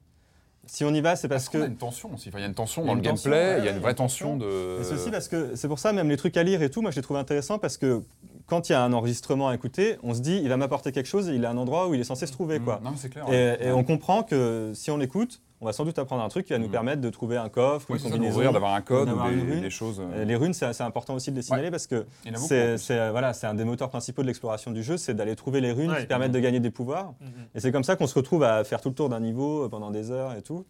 Si 0.65 0.83
on 0.83 0.93
y 0.93 0.99
va, 0.99 1.15
c'est 1.15 1.27
parce 1.29 1.45
Parce 1.45 1.49
qu'il 1.49 1.59
y 1.59 1.63
a 1.63 1.65
que. 1.67 1.71
une 1.71 1.77
tension 1.77 2.13
aussi. 2.13 2.27
Enfin, 2.29 2.39
il 2.39 2.41
y 2.41 2.43
a 2.43 2.47
une 2.47 2.53
tension 2.53 2.83
Il 2.83 2.87
dans 2.87 2.95
le 2.95 3.01
tension, 3.01 3.29
gameplay, 3.29 3.53
ouais, 3.53 3.59
il 3.59 3.65
y 3.65 3.69
a 3.69 3.71
une 3.71 3.79
vraie 3.79 3.95
tension 3.95 4.35
de. 4.35 4.79
Et 4.81 4.83
c'est 4.83 4.95
aussi 4.95 5.09
parce 5.11 5.27
que 5.29 5.55
c'est 5.55 5.67
pour 5.69 5.79
ça, 5.79 5.93
même 5.93 6.09
les 6.09 6.17
trucs 6.17 6.35
à 6.35 6.43
lire 6.43 6.61
et 6.61 6.69
tout, 6.69 6.81
moi 6.81 6.91
je 6.91 6.97
les 6.97 7.01
trouve 7.01 7.15
intéressants 7.17 7.57
parce 7.57 7.77
que 7.77 8.01
quand 8.47 8.67
il 8.67 8.73
y 8.73 8.75
a 8.75 8.83
un 8.83 8.91
enregistrement 8.91 9.47
à 9.47 9.55
écouter, 9.55 9.97
on 10.03 10.13
se 10.13 10.19
dit 10.19 10.39
il 10.43 10.49
va 10.49 10.57
m'apporter 10.57 10.91
quelque 10.91 11.07
chose 11.07 11.29
et 11.29 11.35
il 11.35 11.45
a 11.45 11.49
un 11.51 11.57
endroit 11.57 11.87
où 11.87 11.93
il 11.93 12.01
est 12.01 12.05
censé 12.05 12.27
se 12.27 12.33
trouver. 12.33 12.59
Quoi. 12.59 12.79
Mmh, 12.79 12.83
Non, 12.83 12.91
mais 12.91 12.97
c'est 12.97 13.09
clair. 13.09 13.25
Et, 13.27 13.31
ouais. 13.31 13.57
et 13.67 13.71
on 13.71 13.83
comprend 13.85 14.23
que 14.23 14.71
si 14.75 14.91
on 14.91 14.97
l'écoute, 14.97 15.39
on 15.59 15.65
va 15.65 15.73
sans 15.73 15.85
doute 15.85 15.97
apprendre 15.97 16.23
un 16.23 16.29
truc 16.29 16.45
qui 16.45 16.53
va 16.53 16.59
nous 16.59 16.67
Mm. 16.67 16.71
permettre 16.71 17.01
de 17.01 17.09
trouver 17.09 17.37
un 17.37 17.49
coffre, 17.49 17.87
Oui, 17.89 17.97
une 17.97 18.03
combinaison. 18.11 18.51
d'avoir 18.51 18.73
un 18.75 18.81
code 18.81 19.09
ou 19.09 19.15
des, 19.15 19.21
rune. 19.21 19.61
des 19.61 19.69
choses. 19.69 19.99
euh, 19.99 20.23
Les 20.25 20.35
runes, 20.35 20.53
c'est 20.53 20.81
important 20.81 21.15
aussi 21.15 21.31
de 21.31 21.35
les 21.35 21.41
signaler 21.41 21.71
parce 21.71 21.87
que 21.87 22.05
c'est 22.37 23.09
voilà, 23.11 23.33
c'est 23.33 23.47
un 23.47 23.53
des 23.55 23.63
moteurs 23.65 23.89
principaux 23.89 24.21
de 24.21 24.27
l'exploration 24.27 24.71
du 24.71 24.83
jeu, 24.83 24.97
c'est 24.97 25.13
d'aller 25.15 25.35
trouver 25.35 25.61
les 25.61 25.71
runes 25.71 25.91
Ouais. 25.91 26.01
qui 26.01 26.05
permettent 26.07 26.31
de 26.31 26.39
gagner 26.39 26.59
des 26.59 26.69
pouvoirs. 26.71 27.13
Mhm. 27.21 27.27
Et 27.55 27.59
c'est 27.59 27.71
comme 27.71 27.83
ça 27.83 27.95
qu'on 27.95 28.07
se 28.07 28.15
retrouve 28.15 28.43
à 28.43 28.63
faire 28.63 28.81
tout 28.81 28.89
le 28.89 28.95
tour 28.95 29.09
d'un 29.09 29.19
niveau 29.19 29.65
euh, 29.65 29.69
pendant 29.69 29.89
des 29.91 30.11
heures 30.11 30.33
et 30.35 30.41
tout. 30.41 30.65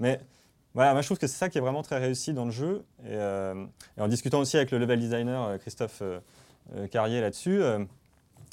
Mais 0.00 0.20
voilà, 0.74 0.92
moi 0.92 1.02
je 1.02 1.08
trouve 1.08 1.18
que 1.18 1.26
c'est 1.26 1.36
ça 1.38 1.48
qui 1.48 1.58
est 1.58 1.60
vraiment 1.62 1.82
très 1.82 1.98
réussi 1.98 2.32
dans 2.32 2.44
le 2.44 2.52
jeu. 2.52 2.84
Et, 3.04 3.08
euh, 3.08 3.64
et 3.96 4.00
en 4.00 4.06
discutant 4.08 4.38
aussi 4.38 4.56
avec 4.56 4.70
le 4.70 4.78
level 4.78 5.00
designer 5.00 5.58
Christophe 5.58 6.02
euh, 6.02 6.86
Carrier 6.90 7.20
là-dessus, 7.20 7.60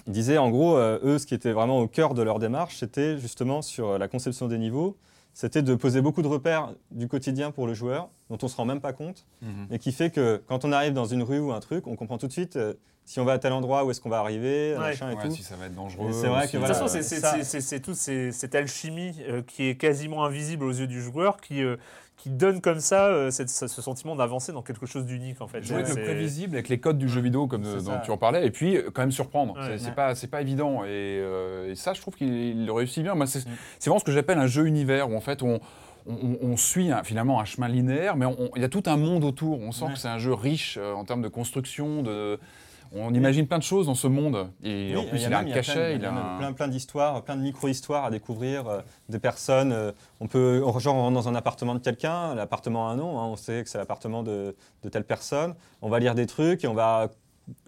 il 0.08 0.14
disait 0.14 0.38
en 0.38 0.50
gros, 0.50 0.78
eux, 0.78 1.18
ce 1.20 1.26
qui 1.26 1.34
était 1.36 1.52
vraiment 1.52 1.80
au 1.80 1.88
cœur 1.88 2.14
de 2.14 2.22
leur 2.22 2.40
démarche, 2.40 2.78
c'était 2.78 3.18
justement 3.18 3.62
sur 3.62 3.98
la 3.98 4.08
conception 4.08 4.48
des 4.48 4.58
niveaux, 4.58 4.96
c'était 5.36 5.62
de 5.62 5.76
poser 5.76 6.02
beaucoup 6.02 6.22
de 6.24 6.28
repères 6.28 6.74
du 6.92 7.08
quotidien 7.10 7.52
pour 7.52 7.68
le 7.68 7.74
joueur, 7.76 8.10
dont 8.32 8.38
on 8.42 8.48
se 8.48 8.56
rend 8.56 8.66
même 8.66 8.80
pas 8.82 8.94
compte, 8.94 9.26
Mhm. 9.44 9.68
et 9.70 9.78
qui 9.80 9.92
fait 9.92 10.10
que 10.10 10.42
quand 10.48 10.64
on 10.66 10.72
arrive 10.72 10.94
dans 10.94 11.06
une 11.06 11.22
rue 11.22 11.40
ou 11.40 11.52
un 11.52 11.60
truc, 11.60 11.86
on 11.88 11.96
comprend 11.98 12.18
tout 12.18 12.28
de 12.28 12.32
suite 12.32 12.56
euh, 12.56 12.74
si 13.04 13.20
on 13.20 13.26
va 13.26 13.34
à 13.34 13.38
tel 13.38 13.52
endroit, 13.54 13.86
où 13.86 13.92
est-ce 13.92 14.02
qu'on 14.02 14.10
va 14.10 14.18
arriver, 14.20 14.72
Ouais. 14.74 14.80
machin 14.80 15.12
et 15.12 15.16
Ouais, 15.16 15.24
tout. 15.28 15.32
si 15.36 15.44
ça 15.44 15.56
va 15.58 15.68
être 15.68 15.76
dangereux. 15.76 16.12
C'est 16.12 16.26
vrai 16.28 16.42
que 16.48 16.48
De 16.48 16.52
toute 16.54 16.60
voilà, 16.62 16.74
façon, 16.74 16.88
c'est- 17.62 17.80
toute 17.82 17.96
cette 17.96 18.56
alchimie 18.56 19.18
euh, 19.28 19.42
qui 19.46 19.66
est 19.68 19.76
quasiment 19.76 20.24
invisible 20.26 20.64
aux 20.64 20.72
yeux 20.72 20.88
du 20.88 21.02
joueur 21.04 21.38
qui, 21.38 21.62
euh, 21.62 21.76
qui 22.18 22.30
donne 22.30 22.62
comme 22.62 22.80
ça 22.80 23.08
euh, 23.08 23.30
cette- 23.30 23.50
ce 23.50 23.68
sentiment 23.68 24.16
d'avancer 24.16 24.52
dans 24.52 24.62
quelque 24.62 24.86
chose 24.86 25.06
d'unique 25.06 25.42
en 25.42 25.48
fait. 25.48 25.62
Jouer 25.64 25.78
avec 25.82 25.90
le 25.96 26.02
prévisible, 26.04 26.56
avec 26.56 26.70
les 26.70 26.80
codes 26.80 26.98
du 26.98 27.08
jeu 27.10 27.22
vidéo 27.22 27.46
comme 27.48 27.62
dont 27.64 27.80
ça. 27.80 28.02
tu 28.04 28.12
en 28.12 28.18
parlais, 28.18 28.46
et 28.48 28.52
puis 28.52 28.78
euh, 28.78 28.90
quand 28.94 29.02
même 29.02 29.12
surprendre. 29.12 29.54
Ouais. 29.60 29.78
C'est- 29.78 29.90
Ouais. 29.90 29.96
pas, 29.96 30.16
c'est 30.16 30.28
pas 30.28 30.42
évident. 30.42 30.84
Et, 30.86 30.88
euh, 30.90 31.70
et 31.72 31.76
ça, 31.76 31.94
je 31.94 32.02
trouve 32.02 32.16
qu'il 32.16 32.66
le 32.66 32.72
réussit 32.72 33.04
bien. 33.04 33.16
Moi, 33.16 33.28
c'est 33.28 33.46
Mm. 33.48 33.52
c'est 33.80 33.90
vraiment 33.90 34.00
ce 34.00 34.06
que 34.06 34.12
j'appelle 34.12 34.38
un 34.40 34.48
jeu 34.48 34.66
univers 34.66 35.10
où 35.10 35.16
en 35.16 35.22
fait 35.22 35.44
on. 35.44 35.60
On, 36.08 36.38
on 36.40 36.56
suit 36.56 36.92
un- 36.92 37.04
finalement 37.04 37.40
un 37.40 37.46
chemin 37.46 37.68
linéaire, 37.68 38.16
mais 38.16 38.28
il 38.56 38.62
y 38.62 38.66
a 38.66 38.70
tout 38.70 38.84
un 38.86 38.96
monde 38.96 39.24
autour. 39.24 39.60
On 39.60 39.72
sent 39.72 39.86
Ouais. 39.86 39.94
que 39.94 39.98
c'est 39.98 40.08
un 40.08 40.20
jeu 40.20 40.36
riche 40.36 40.78
euh, 40.80 40.94
en 40.94 41.04
termes 41.04 41.24
de 41.24 41.28
construction. 41.30 42.04
De, 42.04 42.40
on 42.94 43.14
imagine 43.14 43.48
plein 43.48 43.58
de 43.58 43.64
choses 43.64 43.86
dans 43.88 43.96
ce 43.96 44.08
monde. 44.08 44.50
Et 44.64 44.96
en 44.96 45.04
plus, 45.04 45.20
y 45.20 45.24
il 45.24 45.34
a 45.34 45.40
même- 45.42 45.48
y 45.48 45.54
cachet. 45.54 45.74
plein, 45.74 45.90
il 45.92 46.02
y 46.02 46.06
a 46.06 46.12
a 46.14 46.36
un- 46.36 46.38
plein, 46.38 46.54
plein 46.54 46.68
d'histoires, 46.68 47.22
plein 47.24 47.36
de 47.36 47.42
micro-histoires 47.42 48.06
à 48.06 48.10
découvrir, 48.12 48.68
euh, 48.68 48.82
des 49.10 49.20
personnes. 49.20 49.72
euh, 49.72 49.92
on 50.20 50.28
peut, 50.28 50.62
genre, 50.80 50.96
on 50.96 51.02
rentre 51.04 51.14
dans 51.16 51.28
un 51.30 51.36
appartement 51.36 51.74
de 51.76 51.80
quelqu'un, 51.80 52.36
l'appartement 52.36 52.90
a 52.90 52.92
un 52.92 52.96
nom, 52.96 53.20
hein, 53.20 53.26
on 53.26 53.36
sait 53.36 53.64
que 53.64 53.70
c'est 53.70 53.78
l'appartement 53.78 54.24
de, 54.24 54.56
de 54.84 54.90
telle 54.90 55.04
personne. 55.04 55.56
On 55.82 55.90
va 55.90 56.00
lire 56.00 56.16
des 56.16 56.26
trucs 56.26 56.64
et 56.64 56.68
on 56.68 56.74
va 56.74 57.10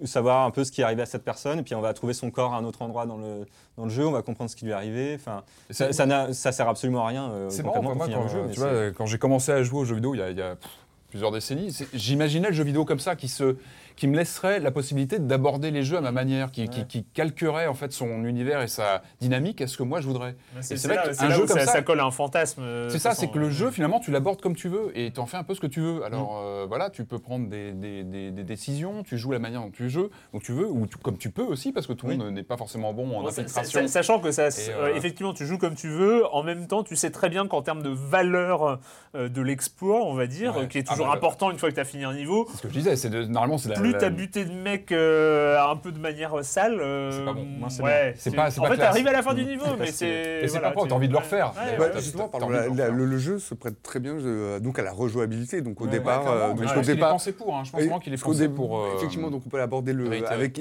savoir 0.06 0.46
un 0.48 0.52
peu 0.52 0.64
ce 0.64 0.72
qui 0.72 0.82
est 0.82 0.84
arrivé 0.84 1.04
à 1.04 1.06
cette 1.06 1.24
personne, 1.24 1.60
et 1.60 1.64
puis 1.64 1.76
on 1.76 1.82
va 1.82 1.94
trouver 1.94 2.14
son 2.14 2.32
corps 2.32 2.54
à 2.54 2.58
un 2.58 2.64
autre 2.64 2.82
endroit 2.82 3.06
dans 3.06 3.18
le, 3.18 3.46
dans 3.78 3.84
le 3.84 3.92
jeu, 3.92 4.08
on 4.08 4.12
va 4.12 4.24
comprendre 4.24 4.50
ce 4.50 4.56
qui 4.56 4.66
lui 4.66 4.72
est 4.72 4.76
arrivé. 4.76 5.14
Enfin, 5.16 5.44
ça, 5.70 5.92
ça, 5.94 6.52
sert 6.52 6.68
absolument 6.68 7.04
à 7.06 7.10
rien. 7.10 7.30
euh, 7.30 7.50
C'est 7.52 7.62
marrant, 7.64 7.84
moi, 7.84 7.94
pour 7.94 8.04
finir 8.06 8.18
quand, 8.20 8.28
jeu, 8.28 8.42
tu 8.52 8.60
vois, 8.60 8.92
quand 8.98 9.06
j'ai 9.06 9.20
commencé 9.20 9.52
à 9.52 9.62
jouer 9.62 9.82
aux 9.82 9.86
jeux 9.86 9.94
vidéo 9.96 10.16
il 10.16 10.18
y 10.18 10.22
a, 10.24 10.32
il 10.32 10.38
y 10.38 10.42
a, 10.42 10.56
pff, 10.56 10.70
plusieurs 11.10 11.32
décennies, 11.32 11.78
j'imaginais 11.94 12.48
le 12.48 12.54
jeu 12.56 12.64
vidéo 12.64 12.86
comme 12.86 13.00
ça, 13.00 13.16
qui, 13.16 13.28
se, 13.28 13.56
qui 13.98 14.08
me 14.08 14.16
laisserait 14.16 14.60
la 14.62 14.72
possibilité 14.72 15.20
d'aborder 15.20 15.72
les 15.72 15.84
jeux 15.84 15.98
à 15.98 16.02
ma 16.02 16.12
manière, 16.14 16.52
qui, 16.52 16.62
Ouais. 16.62 16.86
qui 16.88 17.04
calquerait 17.04 17.68
en 17.68 17.74
fait 17.74 17.92
son 17.92 18.24
univers 18.24 18.62
et 18.62 18.68
sa 18.70 19.02
dynamique 19.20 19.60
à 19.60 19.68
ce 19.68 19.76
que 19.76 19.84
moi 19.84 20.00
je 20.00 20.08
voudrais. 20.08 20.36
C'est 20.62 20.82
vrai 20.86 20.98
qu'un 21.18 21.30
jeu 21.32 21.46
comme 21.46 21.60
ça, 21.60 21.66
ça- 21.66 21.82
colle 21.82 22.00
à 22.00 22.06
un 22.06 22.12
fantasme. 22.12 22.62
euh, 22.62 22.90
C'est 22.90 23.00
ça, 23.00 23.14
c'est 23.16 23.28
que 23.30 23.40
le 23.40 23.48
euh, 23.48 23.52
jeu 23.52 23.72
finalement 23.72 24.00
tu 24.00 24.12
l'abordes 24.12 24.40
comme 24.40 24.56
tu 24.56 24.70
veux 24.70 24.92
et 24.98 25.12
tu 25.12 25.20
en 25.20 25.26
fais 25.26 25.38
un 25.38 25.44
peu 25.44 25.56
ce 25.56 25.60
que 25.60 25.68
tu 25.68 25.82
veux. 25.82 26.04
Alors 26.06 26.40
euh, 26.42 26.66
voilà, 26.68 26.90
tu 26.92 27.04
peux 27.06 27.20
prendre 27.20 27.50
des, 27.50 27.74
des- 27.74 28.04
des- 28.04 28.32
des 28.32 28.44
décisions, 28.44 29.02
tu 29.04 29.18
joues 29.18 29.32
la 29.32 29.40
manière 29.40 29.62
dont 29.62 29.72
tu 29.72 29.90
joues, 29.90 30.10
dont 30.32 30.40
tu 30.40 30.52
veux, 30.54 30.68
ou 30.70 30.86
tu- 30.86 30.98
comme 30.98 31.18
tu 31.18 31.32
peux 31.32 31.42
aussi, 31.44 31.72
parce 31.72 31.88
que 31.88 31.94
tout 31.94 32.06
le 32.06 32.12
Oui. 32.14 32.18
monde 32.20 32.32
n'est 32.34 32.44
pas 32.44 32.58
forcément 32.58 32.94
bon 32.94 33.04
en 33.18 33.24
Bon, 33.24 33.28
infiltration. 33.28 33.82
sa- 33.82 33.88
Sachant 33.88 34.20
que 34.20 34.32
ça, 34.32 34.50
euh, 34.70 34.94
effectivement, 34.96 35.34
tu 35.34 35.46
joues 35.48 35.58
comme 35.58 35.74
tu 35.76 35.90
veux. 35.90 36.24
En 36.32 36.44
même 36.44 36.68
temps, 36.68 36.84
tu 36.84 36.96
sais 36.96 37.10
très 37.10 37.30
bien 37.30 37.48
qu'en 37.48 37.64
termes 37.64 37.82
de 37.82 37.90
valeur 37.90 38.80
de 39.16 39.42
l'exploit, 39.42 40.06
on 40.06 40.14
va 40.14 40.28
dire, 40.28 40.56
Ouais. 40.56 40.68
qui 40.68 40.78
est 40.78 40.86
Ah 40.88 40.92
toujours 40.92 41.08
bah, 41.08 41.14
important 41.16 41.50
une 41.50 41.58
fois 41.58 41.70
que 41.70 41.74
tu 41.76 41.82
as 41.82 41.86
fini 41.86 42.04
un 42.04 42.14
niveau, 42.14 42.46
C'est 42.52 42.58
ce 42.58 42.62
que 42.62 42.68
je 42.70 42.74
disais, 42.74 42.96
c'est 42.96 43.10
de- 43.10 43.24
normalement 43.26 43.58
c'est 43.58 43.70
la, 43.70 43.76
tu 43.94 44.06
as 44.06 44.10
buté 44.10 44.46
de 44.46 44.52
mecs 44.54 44.92
euh, 44.92 45.60
un 45.62 45.76
peu 45.76 45.92
de 45.92 46.00
manière 46.00 46.44
sale, 46.44 46.80
euh, 46.80 47.12
C'est 47.12 47.26
pas 47.26 47.34
bon. 47.34 47.46
Moi, 47.46 47.70
c'est 47.70 47.82
ouais, 47.84 48.14
C'est 48.18 48.36
pas- 48.36 48.50
c'est 48.52 48.60
en 48.60 48.64
pas 48.64 48.70
fait, 48.70 48.76
classe. 48.76 48.88
t'arrives 48.90 49.08
à 49.08 49.12
la 49.12 49.24
fin 49.24 49.34
du 49.34 49.46
niveau, 49.46 49.66
C'est 49.66 49.72
mais 49.80 49.86
pas 49.86 49.92
c'est. 49.92 50.08
Et 50.08 50.40
c'est 50.48 50.60
voilà, 50.60 50.72
pas 50.72 50.82
tu- 50.82 50.88
t'as 50.90 50.96
envie 50.96 51.08
de 51.08 51.14
le 51.14 51.20
refaire. 51.20 51.54
Ouais, 51.56 51.80
ouais, 51.86 51.92
justement, 51.96 52.28
par 52.30 52.42
la- 52.42 52.48
le 52.48 52.54
la- 52.54 52.70
refaire. 52.70 52.92
le, 52.94 53.06
le 53.06 53.18
jeu 53.18 53.40
se 53.40 53.54
prête 53.54 53.82
très 53.84 54.00
bien 54.00 54.14
euh, 54.14 54.60
donc 54.60 54.80
à 54.80 54.84
la 54.84 54.92
rejouabilité. 54.92 55.62
Donc 55.62 55.82
au 55.82 55.86
Ouais, 55.86 55.92
départ, 55.92 56.28
euh, 56.28 56.52
au 56.52 56.56
pense 56.56 56.72
qu'il 56.72 56.90
est 56.92 56.94
départ, 56.96 57.12
pensé 57.12 57.32
pour. 57.32 57.56
hein. 57.56 57.64
Je 57.64 57.72
pense 57.72 57.82
vraiment 57.82 58.00
qu'il 58.00 58.14
est 58.14 58.22
pensé 58.24 58.50
pour. 58.50 58.80
euh, 58.80 58.96
Effectivement, 58.98 59.30
donc 59.30 59.44
on 59.46 59.50
peut 59.50 59.58
l'aborder 59.58 59.94
le, 59.94 60.06
avec. 60.28 60.60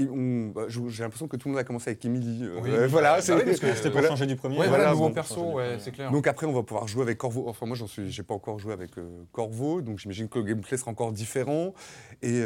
bah, 0.54 0.62
J'ai 0.68 1.02
l'impression 1.02 1.28
que 1.28 1.36
tout 1.36 1.48
le 1.48 1.52
monde 1.54 1.60
a 1.60 1.64
commencé 1.64 1.90
avec 1.90 2.04
Emily. 2.04 2.44
euh, 2.44 2.60
euh, 2.66 2.86
voilà, 2.88 3.16
Bah 3.16 3.20
c'est 3.20 3.32
parce 3.44 3.60
que 3.60 3.74
C'était 3.74 3.90
pour 3.90 4.02
changer 4.06 4.26
du 4.26 4.36
premier. 4.36 4.58
Ouais, 4.58 4.68
voilà, 4.68 4.90
nouveau 4.90 5.10
perso, 5.10 5.58
c'est 5.78 5.92
clair. 5.92 6.10
Donc 6.10 6.26
après, 6.26 6.46
on 6.46 6.52
va 6.52 6.62
pouvoir 6.62 6.86
jouer 6.88 7.02
avec 7.02 7.18
Corvo. 7.18 7.44
Enfin, 7.48 7.66
moi, 7.66 7.76
j'en 7.76 7.86
suis, 7.86 8.10
j'ai 8.10 8.22
pas 8.22 8.34
encore 8.34 8.58
joué 8.58 8.72
avec 8.72 8.96
euh, 8.98 9.02
Corvo, 9.32 9.80
donc 9.80 9.98
j'imagine 9.98 10.28
que 10.28 10.38
le 10.38 10.44
gameplay 10.44 10.76
sera 10.76 10.90
encore 10.90 11.12
différent. 11.12 11.74
Et, 12.22 12.40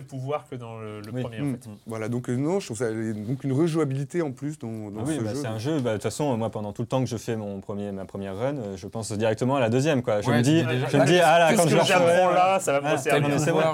Là, 0.00 0.06
pouvoirs 0.08 0.46
que 0.50 0.56
dans 0.56 0.78
le, 0.78 1.00
le 1.00 1.10
Oui. 1.12 1.22
premier, 1.22 1.40
en 1.40 1.44
Mm. 1.44 1.52
fait. 1.52 1.68
Voilà, 1.86 2.08
donc 2.08 2.28
euh, 2.28 2.36
non, 2.36 2.60
je 2.60 2.66
trouve 2.66 2.78
ça 2.78 2.90
donc 2.90 3.44
une 3.44 3.52
rejouabilité 3.52 4.22
en 4.22 4.32
plus 4.32 4.58
dans, 4.58 4.90
dans 4.90 5.00
Ah 5.00 5.04
oui, 5.06 5.16
ce 5.16 5.22
bah, 5.22 5.30
jeu. 5.30 5.36
c'est 5.40 5.46
un 5.46 5.58
jeu. 5.58 5.80
bah, 5.80 5.90
De 5.90 5.94
toute 5.96 6.02
façon, 6.04 6.36
moi, 6.36 6.50
pendant 6.50 6.72
tout 6.72 6.82
le 6.82 6.88
temps 6.88 7.00
que 7.00 7.08
je 7.08 7.16
fais 7.16 7.36
mon 7.36 7.60
premier, 7.60 7.92
ma 7.92 8.04
première 8.04 8.36
run, 8.36 8.56
euh, 8.58 8.76
je 8.76 8.86
pense 8.86 9.10
directement 9.12 9.56
à 9.56 9.60
la 9.60 9.70
deuxième. 9.70 10.02
Quoi. 10.02 10.20
Je 10.20 10.30
Ouais, 10.30 10.38
me 10.38 10.42
dis, 10.42 10.64
déjà- 10.64 10.88
je 10.88 10.96
me 10.96 11.04
dis, 11.06 11.18
ah 11.18 11.38
là, 11.38 11.54
quand 11.54 11.66
je 11.68 11.76
j'apprends 11.76 12.30
là, 12.30 12.58
ça 12.60 12.78
va 12.80 12.92
me 12.92 12.96
servir. 12.98 13.38
c'est 13.40 13.50
vrai. 13.50 13.64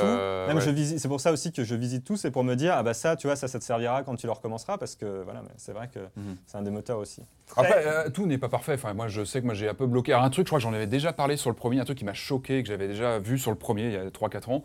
tout. 0.00 0.48
Même 0.48 0.60
je 0.60 0.70
visite. 0.70 0.98
C'est 0.98 1.08
pour 1.08 1.20
ça 1.20 1.32
aussi 1.32 1.52
que 1.52 1.64
je 1.64 1.74
visite 1.74 2.04
tout, 2.04 2.16
c'est 2.16 2.30
pour 2.30 2.44
me 2.44 2.54
dire, 2.54 2.74
ah 2.76 2.82
bah 2.82 2.94
ça, 2.94 3.16
tu 3.16 3.26
vois, 3.26 3.36
ça, 3.36 3.48
ça 3.48 3.58
te 3.58 3.64
servira 3.64 4.02
quand 4.02 4.16
tu 4.16 4.26
le 4.26 4.32
recommenceras, 4.32 4.78
parce 4.78 4.94
que 4.96 5.22
voilà, 5.24 5.42
c'est 5.56 5.72
vrai 5.72 5.88
que 5.92 6.00
Mhm. 6.16 6.36
c'est 6.46 6.58
un 6.58 6.62
des 6.62 6.70
moteurs 6.70 6.98
aussi. 6.98 7.22
Après, 7.56 7.84
euh, 7.86 8.08
tout 8.10 8.26
n'est 8.26 8.38
pas 8.38 8.48
parfait. 8.48 8.74
Enfin, 8.74 8.94
moi, 8.94 9.08
je 9.08 9.24
sais 9.24 9.40
que 9.40 9.44
moi, 9.46 9.54
j'ai 9.54 9.68
un 9.68 9.74
peu 9.74 9.86
bloqué. 9.86 10.12
Alors, 10.12 10.24
un 10.24 10.30
truc, 10.30 10.46
je 10.46 10.50
crois 10.50 10.58
que 10.58 10.62
j'en 10.62 10.72
avais 10.72 10.86
déjà 10.86 11.12
parlé 11.12 11.36
sur 11.36 11.50
le 11.50 11.56
premier, 11.56 11.78
un 11.80 11.84
truc 11.84 11.98
qui 11.98 12.04
m'a 12.04 12.14
choqué, 12.14 12.62
que 12.62 12.68
j'avais 12.68 12.88
déjà 12.88 13.18
vu 13.18 13.38
sur 13.38 13.50
le 13.50 13.56
premier 13.58 13.86
il 13.86 13.92
y 13.92 13.96
a 13.96 14.10
3-4 14.10 14.48
ans. 14.50 14.62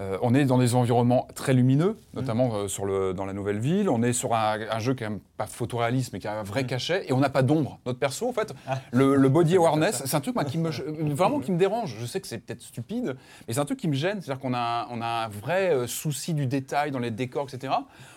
Euh, 0.00 0.18
on 0.22 0.34
est 0.34 0.44
dans 0.44 0.58
des 0.58 0.74
environnements 0.74 1.28
très 1.34 1.52
lumineux, 1.52 1.98
notamment 2.14 2.54
euh, 2.54 2.68
sur 2.68 2.84
le, 2.84 3.12
dans 3.12 3.24
la 3.24 3.32
nouvelle 3.32 3.58
ville. 3.58 3.88
On 3.88 4.02
est 4.02 4.12
sur 4.12 4.34
un, 4.34 4.58
un 4.70 4.78
jeu 4.78 4.94
qui 4.94 5.04
n'est 5.04 5.18
pas 5.36 5.46
photoréaliste, 5.46 6.12
mais 6.12 6.18
qui 6.18 6.28
a 6.28 6.38
un 6.38 6.42
vrai 6.42 6.64
cachet, 6.64 7.04
et 7.08 7.12
on 7.12 7.18
n'a 7.18 7.30
pas 7.30 7.42
d'ombre. 7.42 7.78
Notre 7.86 7.98
perso, 7.98 8.28
en 8.28 8.32
fait, 8.32 8.54
Ah. 8.66 8.78
le, 8.92 9.16
le 9.16 9.28
body 9.28 9.56
awareness, 9.56 10.02
c'est 10.06 10.16
un 10.16 10.20
truc 10.20 10.34
moi, 10.34 10.44
qui 10.44 10.58
me, 10.58 10.70
vraiment 11.14 11.40
qui 11.40 11.52
me 11.52 11.58
dérange. 11.58 11.96
Je 11.98 12.06
sais 12.06 12.20
que 12.20 12.26
c'est 12.26 12.38
peut-être 12.38 12.62
stupide, 12.62 13.16
mais 13.46 13.54
c'est 13.54 13.60
un 13.60 13.64
truc 13.64 13.78
qui 13.78 13.88
me 13.88 13.94
gêne. 13.94 14.20
C'est-à-dire 14.20 14.40
qu'on 14.40 14.54
a, 14.54 14.88
on 14.90 15.00
a 15.00 15.26
un 15.26 15.28
vrai 15.28 15.70
euh, 15.72 15.86
souci 15.86 16.34
du 16.34 16.46
détail 16.46 16.90
dans 16.90 16.98
les 16.98 17.10
décors, 17.10 17.46
etc. 17.52 17.72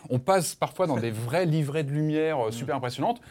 On 0.09 0.19
passe 0.19 0.55
parfois 0.55 0.87
dans 0.87 0.97
des 0.97 1.11
vrais 1.11 1.45
livrets 1.45 1.83
de 1.83 1.91
lumière 1.91 2.37
super 2.51 2.75
impressionnantes. 2.75 3.21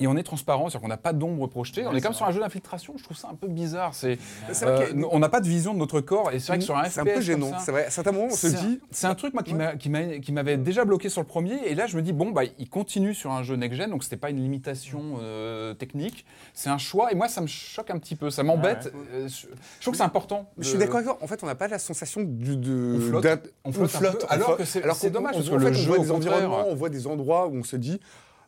Et 0.00 0.08
on 0.08 0.16
est 0.16 0.24
transparent, 0.24 0.64
c'est-à-dire 0.68 0.80
qu'on 0.80 0.88
n'a 0.88 0.96
pas 0.96 1.12
d'ombre 1.12 1.46
projetée. 1.46 1.86
on 1.86 1.94
est 1.94 2.00
comme 2.00 2.14
sur 2.14 2.26
un 2.26 2.32
jeu 2.32 2.40
d'infiltration. 2.40 2.94
Je 2.98 3.04
trouve 3.04 3.16
ça 3.16 3.28
un 3.30 3.36
peu 3.36 3.46
bizarre. 3.46 3.94
C'est, 3.94 4.18
euh, 4.64 4.86
a- 4.92 5.06
on 5.12 5.20
n'a 5.20 5.28
pas 5.28 5.40
de 5.40 5.46
vision 5.46 5.72
de 5.72 5.78
notre 5.78 6.00
corps. 6.00 6.32
Et 6.32 6.40
c'est 6.40 6.48
vrai 6.48 6.58
que 6.58 6.64
sur 6.64 6.76
un 6.76 6.84
c'est 6.88 7.00
un 7.00 7.04
peu 7.04 7.20
gênant. 7.20 7.52
C'est 7.60 7.70
vrai. 7.70 7.86
À 7.86 7.90
certains 7.90 8.10
moments, 8.10 8.26
on 8.32 8.34
se 8.34 8.48
dit. 8.48 8.80
C'est 8.90 9.06
un 9.06 9.14
truc 9.14 9.34
moi, 9.34 9.44
qui 9.44 9.54
m'a- 9.54 9.76
qui 9.76 9.90
m'a- 9.90 10.18
qui 10.18 10.32
m'avait 10.32 10.56
déjà 10.56 10.84
bloqué 10.84 11.08
sur 11.08 11.20
le 11.20 11.26
premier. 11.28 11.54
Et 11.66 11.76
là, 11.76 11.86
je 11.86 11.96
me 11.96 12.02
dis, 12.02 12.12
bon, 12.12 12.30
bah, 12.32 12.42
il 12.58 12.68
continue 12.68 13.14
sur 13.14 13.30
un 13.30 13.44
jeu 13.44 13.54
next-gen, 13.54 13.88
donc 13.90 14.02
c'était 14.02 14.16
pas 14.16 14.30
une 14.30 14.42
limitation 14.42 15.18
euh, 15.20 15.74
technique. 15.74 16.24
C'est 16.54 16.70
un 16.70 16.78
choix, 16.78 17.12
et 17.12 17.14
moi, 17.14 17.28
ça 17.28 17.40
me 17.40 17.46
choque 17.46 17.90
un 17.90 17.98
petit 17.98 18.16
peu, 18.16 18.30
ça 18.30 18.42
m'embête. 18.42 18.92
Euh, 19.12 19.28
je 19.28 19.46
je 19.46 19.80
trouve 19.80 19.92
que 19.92 19.98
c'est 19.98 20.02
important. 20.02 20.50
Je 20.58 20.68
suis 20.70 20.78
d'accord 20.78 20.96
avec 20.96 21.06
toi. 21.06 21.18
En 21.22 21.26
fait, 21.28 21.40
on 21.42 21.46
n'a 21.46 21.54
pas 21.54 21.68
la 21.68 21.78
sensation 21.78 22.22
du, 22.22 22.56
de, 22.56 22.96
On 22.96 23.00
flotte. 23.00 23.52
On 23.64 23.72
flotte 23.72 24.18
peu, 24.18 24.24
on 24.24 24.32
alors 24.32 24.56
que 24.56 24.64
c'est- 24.64 25.10
dommage, 25.10 25.34
parce 25.34 25.48
que 25.48 25.54
le 25.54 25.66
fait, 25.66 25.74
jeu, 25.74 25.92
on 25.92 25.94
voit 25.94 25.98
au 25.98 26.02
des 26.04 26.10
contraire- 26.10 26.32
environnements, 26.34 26.68
on 26.68 26.74
voit 26.74 26.88
des 26.88 27.06
endroits 27.06 27.46
où 27.46 27.56
on 27.58 27.62
se 27.62 27.76
dit. 27.76 28.00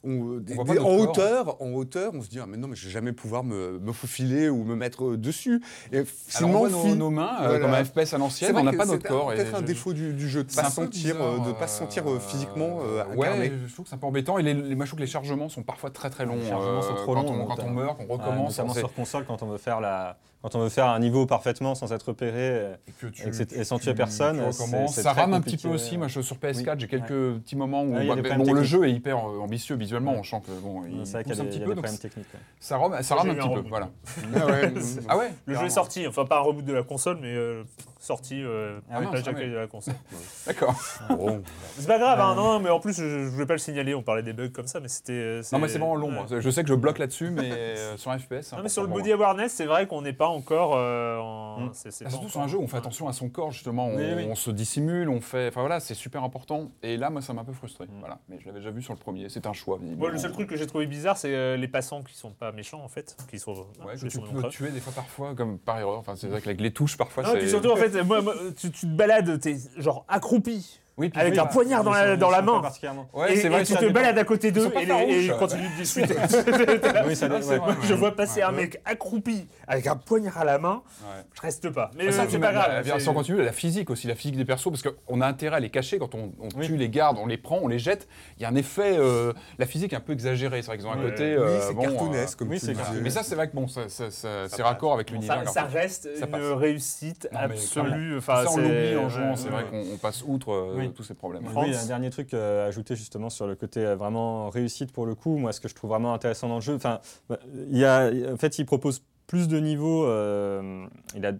On- 0.06 0.38
des- 0.38 0.54
des- 0.54 0.56
notre 0.56 0.70
en 0.72 0.74
corps. 0.84 1.00
hauteur, 1.00 1.62
en 1.62 1.72
hauteur, 1.72 2.12
on 2.14 2.22
se 2.22 2.28
dit 2.28 2.38
ah 2.40 2.46
mais 2.46 2.56
non 2.56 2.68
mais 2.68 2.76
je 2.76 2.86
vais 2.86 2.92
jamais 2.92 3.12
pouvoir 3.12 3.44
me, 3.44 3.78
me 3.78 3.92
faufiler 3.92 4.48
ou 4.48 4.64
me 4.64 4.74
mettre 4.76 5.04
euh, 5.04 5.16
dessus. 5.16 5.60
Et 5.92 6.02
Alors, 6.36 6.50
on 6.50 6.58
voit 6.58 6.70
nos, 6.70 6.94
nos 6.94 7.10
mains, 7.10 7.36
euh, 7.42 7.46
Voilà. 7.48 7.58
comme 7.60 7.74
un 7.74 7.84
FPS 7.84 8.14
à 8.14 8.18
l'ancienne, 8.18 8.56
on 8.56 8.62
n'a 8.62 8.72
pas 8.72 8.86
notre 8.86 9.06
corps. 9.06 9.28
Peut-être 9.32 9.54
un 9.54 9.60
je- 9.60 9.64
défaut 9.64 9.92
du, 9.92 10.12
du 10.12 10.28
jeu 10.28 10.44
de 10.44 10.50
C'est 10.50 10.62
pas 10.62 10.70
sentir, 10.70 11.16
euh, 11.20 11.32
bizarre, 11.38 11.46
de 11.48 11.52
pas 11.52 11.66
se 11.68 11.78
sentir 11.78 12.08
euh, 12.10 12.18
physiquement 12.20 12.80
euh, 12.82 13.02
euh, 13.10 13.14
ouais, 13.16 13.26
incarné. 13.28 13.52
je 13.66 13.72
trouve 13.72 13.84
que 13.84 13.88
c'est 13.90 13.96
un 13.96 13.98
peu 13.98 14.06
embêtant. 14.06 14.38
Et 14.38 14.42
les, 14.42 14.54
les, 14.54 14.74
moi, 14.74 14.84
je 14.84 14.90
trouve 14.90 14.98
que 14.98 15.04
les 15.04 15.10
chargements 15.10 15.48
sont 15.48 15.62
parfois 15.62 15.90
très 15.90 16.10
très 16.10 16.24
longs. 16.24 16.36
Les 16.36 16.48
chargements 16.48 16.82
sont 16.82 16.92
euh, 16.92 17.02
trop 17.02 17.14
quand 17.14 17.22
longs, 17.22 17.40
on, 17.42 17.46
quand 17.46 17.62
on 17.64 17.70
meurt, 17.70 17.98
qu'on 17.98 18.06
recommence. 18.12 18.50
notamment 18.58 18.74
sur 18.74 18.92
console 18.94 19.24
quand 19.26 19.42
on 19.42 19.46
veut 19.48 19.58
faire 19.58 19.80
la, 19.80 20.18
quand 20.42 20.54
on 20.54 20.60
veut 20.60 20.68
faire 20.68 20.86
un 20.86 20.98
niveau 21.00 21.26
parfaitement 21.26 21.74
sans 21.74 21.92
être 21.92 22.04
repéré. 22.08 22.72
et, 22.86 22.92
que 22.92 23.06
tu- 23.06 23.22
et 23.22 23.30
que 23.30 23.32
c'est- 23.36 23.46
tu- 23.46 23.54
et 23.56 23.64
sans 23.64 23.78
tu- 23.78 23.84
tuer 23.84 23.94
personne, 23.94 24.36
tu 24.36 24.52
c'est- 24.52 24.62
recommences. 24.62 24.94
c'est 24.94 25.02
Ça 25.02 25.12
rame 25.12 25.34
un 25.34 25.40
petit 25.40 25.56
peu 25.56 25.68
aussi. 25.68 25.98
Moi, 25.98 26.08
je, 26.08 26.20
sur 26.20 26.36
PS4, 26.36 26.74
Oui. 26.74 26.80
j'ai 26.80 26.88
quelques 26.88 27.38
petits 27.40 27.56
moments 27.56 27.82
où 27.82 27.94
Ouais, 27.94 28.02
il 28.04 28.08
y 28.08 28.10
a 28.12 28.14
des 28.14 28.22
bah, 28.22 28.28
problèmes 28.30 28.46
bon, 28.46 28.52
le 28.54 28.62
jeu 28.62 28.86
est 28.86 28.92
hyper 28.92 29.16
euh, 29.18 29.40
ambitieux 29.40 29.74
visuellement. 29.76 30.12
Ouais. 30.12 30.18
On 30.20 30.22
sent 30.22 30.42
que 30.46 30.52
bon, 30.60 30.84
il 30.86 31.04
C'est 31.06 31.12
vrai 31.14 31.24
qu'il 31.24 31.32
pousse 31.32 31.38
y 31.38 31.40
a 31.40 31.42
un 31.42 31.46
des, 31.46 31.50
petit 31.50 31.60
peu. 31.60 32.18
ça 32.60 32.76
rame, 32.78 32.92
un 32.92 33.34
petit 33.34 33.48
peu. 33.54 33.68
Voilà. 33.68 33.88
Ah 35.08 35.16
ouais, 35.16 35.30
Le 35.46 35.54
jeu 35.54 35.64
est 35.66 35.70
sorti, 35.70 36.06
enfin 36.06 36.24
pas 36.24 36.38
un 36.38 36.42
reboot 36.42 36.64
de 36.64 36.72
la 36.72 36.82
console, 36.82 37.18
mais 37.20 37.34
euh, 37.34 37.62
sorti 38.06 38.42
euh, 38.42 38.78
Ah 38.90 39.00
mince, 39.00 39.10
ah 39.12 39.20
d'accueil 39.22 39.44
ouais. 39.46 39.50
de 39.50 39.56
la 39.56 39.66
console. 39.66 39.94
D'accord. 40.46 40.74
bon. 41.10 41.42
C'est 41.76 41.86
pas 41.86 41.98
grave, 41.98 42.20
hein, 42.20 42.34
non, 42.34 42.60
mais 42.60 42.70
en 42.70 42.80
plus 42.80 42.96
je, 42.96 43.24
je 43.24 43.28
voulais 43.28 43.46
pas 43.46 43.54
le 43.54 43.58
signaler, 43.58 43.94
on 43.94 44.02
parlait 44.02 44.22
des 44.22 44.32
bugs 44.32 44.48
comme 44.50 44.66
ça, 44.66 44.80
mais 44.80 44.88
c'était. 44.88 45.12
euh, 45.12 45.42
Non, 45.52 45.58
mais 45.58 45.68
c'est 45.68 45.78
vraiment 45.78 45.94
long. 45.96 46.08
ouais. 46.08 46.14
moi. 46.14 46.40
Je 46.40 46.50
sais 46.50 46.62
que 46.62 46.68
je 46.68 46.74
bloque 46.74 46.98
là-dessus, 46.98 47.30
mais 47.30 47.50
euh, 47.52 47.96
sur 47.96 48.10
un 48.10 48.18
FPS. 48.18 48.52
Non, 48.52 48.62
mais 48.62 48.68
sur 48.68 48.82
le 48.82 48.88
body 48.88 49.12
awareness, 49.12 49.52
c'est 49.52 49.66
vrai 49.66 49.86
qu'on 49.86 50.02
n'est 50.02 50.12
pas 50.12 50.28
encore 50.28 50.74
euh, 50.76 51.18
en. 51.18 51.60
Mm. 51.60 51.70
c'est- 51.74 51.90
c'est 51.90 52.04
Ah, 52.04 52.08
pas 52.08 52.10
surtout 52.12 52.28
sur 52.28 52.38
encore- 52.40 52.48
un 52.48 52.52
jeu 52.52 52.58
où 52.58 52.62
on 52.62 52.68
fait 52.68 52.76
attention 52.76 53.08
à 53.08 53.12
son 53.12 53.28
corps 53.28 53.50
justement, 53.50 53.86
on, 53.88 53.96
Oui, 53.96 54.04
oui. 54.16 54.26
on 54.30 54.34
se 54.34 54.50
dissimule, 54.50 55.08
on 55.08 55.20
fait, 55.20 55.48
enfin 55.48 55.60
voilà, 55.60 55.80
c'est 55.80 55.94
super 55.94 56.22
important. 56.24 56.70
Et 56.82 56.96
là, 56.96 57.10
moi, 57.10 57.20
ça 57.22 57.32
m'a 57.32 57.40
un 57.42 57.44
peu 57.44 57.52
frustré. 57.52 57.86
Mm. 57.86 57.98
Voilà, 58.00 58.18
mais 58.28 58.38
je 58.40 58.46
l'avais 58.46 58.58
déjà 58.60 58.70
vu 58.70 58.82
sur 58.82 58.92
le 58.92 58.98
premier. 58.98 59.28
C'est 59.28 59.46
un 59.46 59.52
choix. 59.52 59.78
Moi, 59.80 60.10
le 60.10 60.18
seul 60.18 60.32
truc 60.32 60.48
que 60.48 60.56
j'ai 60.56 60.66
trouvé 60.66 60.86
bizarre, 60.86 61.16
c'est 61.16 61.34
euh, 61.34 61.56
les 61.56 61.68
passants 61.68 62.02
qui 62.02 62.14
sont 62.16 62.30
pas 62.30 62.52
méchants 62.52 62.82
en 62.84 62.88
fait, 62.88 63.16
qui 63.30 63.38
sont. 63.38 63.52
Ouais, 63.84 63.96
je 63.96 64.04
que 64.06 64.10
tu 64.10 64.20
peux 64.20 64.48
tuer 64.48 64.70
des 64.70 64.80
fois 64.80 64.92
parfois, 64.94 65.34
comme 65.34 65.58
par 65.58 65.78
erreur. 65.78 65.98
Enfin, 65.98 66.14
c'est 66.16 66.28
vrai 66.28 66.40
qu'avec 66.40 66.60
les 66.60 66.72
touches, 66.72 66.96
parfois, 66.96 67.22
Non, 67.22 67.30
et 67.30 67.32
c'est. 67.34 67.38
puis 67.40 67.48
surtout 67.50 67.70
en 67.70 67.76
fait, 67.76 67.95
moi, 68.02 68.22
tu, 68.56 68.70
tu 68.70 68.86
te 68.86 68.86
balades, 68.86 69.40
t'es 69.40 69.56
genre 69.78 70.04
accroupi 70.08 70.80
oui, 70.98 71.10
puis 71.10 71.20
avec 71.20 71.34
oui, 71.34 71.38
un 71.40 71.44
bah, 71.44 71.50
poignard 71.52 71.84
dans 71.84 71.90
la, 71.92 72.16
dans 72.16 72.30
la 72.30 72.42
main. 72.42 72.60
particulièrement. 72.60 73.08
Ouais, 73.12 73.32
et, 73.34 73.36
c'est 73.36 73.46
et 73.46 73.50
vrai. 73.50 73.64
tu 73.64 73.74
te 73.74 73.80
dépend. 73.80 73.92
balades 73.92 74.18
à 74.18 74.24
côté 74.24 74.50
d'eux 74.50 74.70
et, 74.74 74.82
et 75.12 75.24
ils 75.26 75.32
continuent 75.32 75.70
de 75.70 75.76
discuter. 75.82 76.14
Oui, 77.06 77.14
ça 77.16 77.26
Ah, 77.30 77.36
dé- 77.36 77.42
c'est 77.42 77.50
ouais. 77.50 77.58
vrai, 77.58 77.74
je 77.82 77.94
vois 77.94 78.14
passer 78.16 78.42
un 78.42 78.50
Ouais. 78.50 78.62
mec 78.62 78.80
accroupi 78.84 79.46
avec 79.68 79.86
un 79.86 79.96
poignard 79.96 80.38
à 80.38 80.44
la 80.44 80.58
main, 80.58 80.82
Ouais. 81.02 81.22
je 81.34 81.40
reste 81.42 81.70
pas. 81.70 81.90
Mais 81.96 82.06
Mais 82.06 82.12
ça, 82.12 82.24
c'est 82.28 82.38
pas 82.38 82.52
grave. 82.52 82.68
La 82.72 82.82
c'est- 82.82 82.88
version 82.90 83.14
continue, 83.14 83.42
la 83.42 83.52
physique 83.52 83.90
aussi, 83.90 84.06
la 84.06 84.14
physique 84.14 84.36
des 84.36 84.44
persos, 84.44 84.70
parce 84.70 84.82
qu'on 84.82 85.20
a 85.20 85.26
intérêt 85.26 85.56
à 85.56 85.60
les 85.60 85.70
cacher 85.70 85.98
quand 85.98 86.14
on, 86.14 86.32
on 86.40 86.48
Oui. 86.56 86.66
tue 86.66 86.76
les 86.76 86.88
gardes, 86.88 87.18
on 87.20 87.26
les 87.26 87.36
prend, 87.36 87.58
on 87.62 87.68
les 87.68 87.78
jette. 87.78 88.08
Il 88.38 88.42
y 88.42 88.46
a 88.46 88.48
un 88.48 88.54
effet, 88.54 88.96
euh, 88.98 89.32
la 89.58 89.66
physique 89.66 89.92
est 89.92 89.96
un 89.96 90.00
peu 90.00 90.12
exagérée. 90.12 90.62
C'est 90.62 90.68
vrai 90.68 90.78
qu'ils 90.78 90.86
ont 90.86 90.92
un 90.92 90.96
côté. 91.02 91.36
Oui, 91.36 91.42
euh, 91.44 91.60
c'est 91.60 91.74
cartoonesque, 91.76 92.38
comme 92.38 92.48
tu 92.56 92.70
euh, 92.70 92.74
mais 93.02 93.10
ça, 93.10 93.22
c'est 93.22 93.34
vrai 93.34 93.48
que 93.48 93.54
bon, 93.54 93.66
c'est 93.68 94.62
raccord 94.62 94.94
avec 94.94 95.10
l'univers. 95.10 95.48
ça 95.50 95.64
reste 95.64 96.08
Ça 96.16 96.26
une 96.26 96.52
réussite 96.52 97.28
absolue. 97.32 98.20
Ça, 98.20 98.32
Enfin, 98.32 98.44
on 98.48 98.54
c'est- 98.54 98.60
l'oublie 98.62 98.96
en 98.96 99.08
jouant, 99.08 99.36
c'est 99.36 99.48
vrai 99.48 99.64
qu'on 99.70 99.82
on 99.94 99.96
passe 99.98 100.24
outre 100.26 100.52
Oui. 100.88 100.94
tous 100.94 101.02
ces 101.04 101.14
problèmes. 101.14 101.44
France. 101.44 101.66
Oui, 101.68 101.74
un 101.74 101.86
dernier 101.86 102.10
truc 102.10 102.32
euh, 102.34 102.64
à 102.64 102.68
ajouter 102.68 102.96
justement 102.96 103.30
sur 103.30 103.46
le 103.46 103.54
côté 103.54 103.84
euh, 103.84 103.96
vraiment 103.96 104.48
réussite 104.50 104.92
pour 104.92 105.06
le 105.06 105.14
coup. 105.14 105.36
Moi, 105.36 105.52
ce 105.52 105.60
que 105.60 105.68
je 105.68 105.74
trouve 105.74 105.90
vraiment 105.90 106.12
intéressant 106.14 106.48
dans 106.48 106.56
le 106.56 106.60
jeu, 106.60 106.74
enfin, 106.74 107.00
bah, 107.28 107.38
il 107.70 107.76
y 107.78 107.84
a, 107.84 108.10
en 108.32 108.36
fait, 108.36 108.58
il 108.58 108.66
propose 108.66 109.02
plus 109.26 109.48
de 109.48 109.58
niveaux. 109.58 110.04
euh, 110.06 110.86
il 111.16 111.24
a 111.26 111.32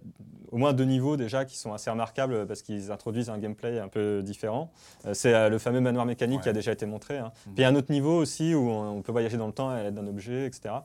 au 0.51 0.57
moins 0.57 0.71
deux 0.71 0.85
niveaux 0.85 1.17
déjà 1.17 1.43
qui 1.43 1.57
sont 1.57 1.73
assez 1.73 1.89
remarquables 1.89 2.47
parce 2.47 2.61
qu'ils 2.61 2.89
introduisent 2.89 3.29
un 3.29 3.37
gameplay 3.37 3.79
un 3.79 3.89
peu 3.89 4.21
différent. 4.23 4.71
Euh, 5.05 5.13
c'est 5.13 5.33
euh, 5.33 5.49
le 5.49 5.57
fameux 5.57 5.81
manoir 5.81 6.05
mécanique 6.05 6.41
qui 6.41 6.49
a 6.49 6.53
déjà 6.53 6.71
été 6.71 6.85
montré. 6.85 7.17
hein. 7.17 7.31
Mhm. 7.47 7.53
Puis 7.53 7.53
il 7.57 7.61
y 7.61 7.65
a 7.65 7.67
un 7.67 7.75
autre 7.75 7.91
niveau 7.91 8.17
aussi 8.17 8.55
où 8.55 8.69
on, 8.69 8.97
on 8.97 9.01
peut 9.01 9.11
voyager 9.11 9.35
dans 9.35 9.47
le 9.47 9.51
temps 9.53 9.69
à 9.69 9.83
l'aide 9.83 9.95
d'un 9.95 10.07
objet, 10.07 10.45
etc. 10.45 10.75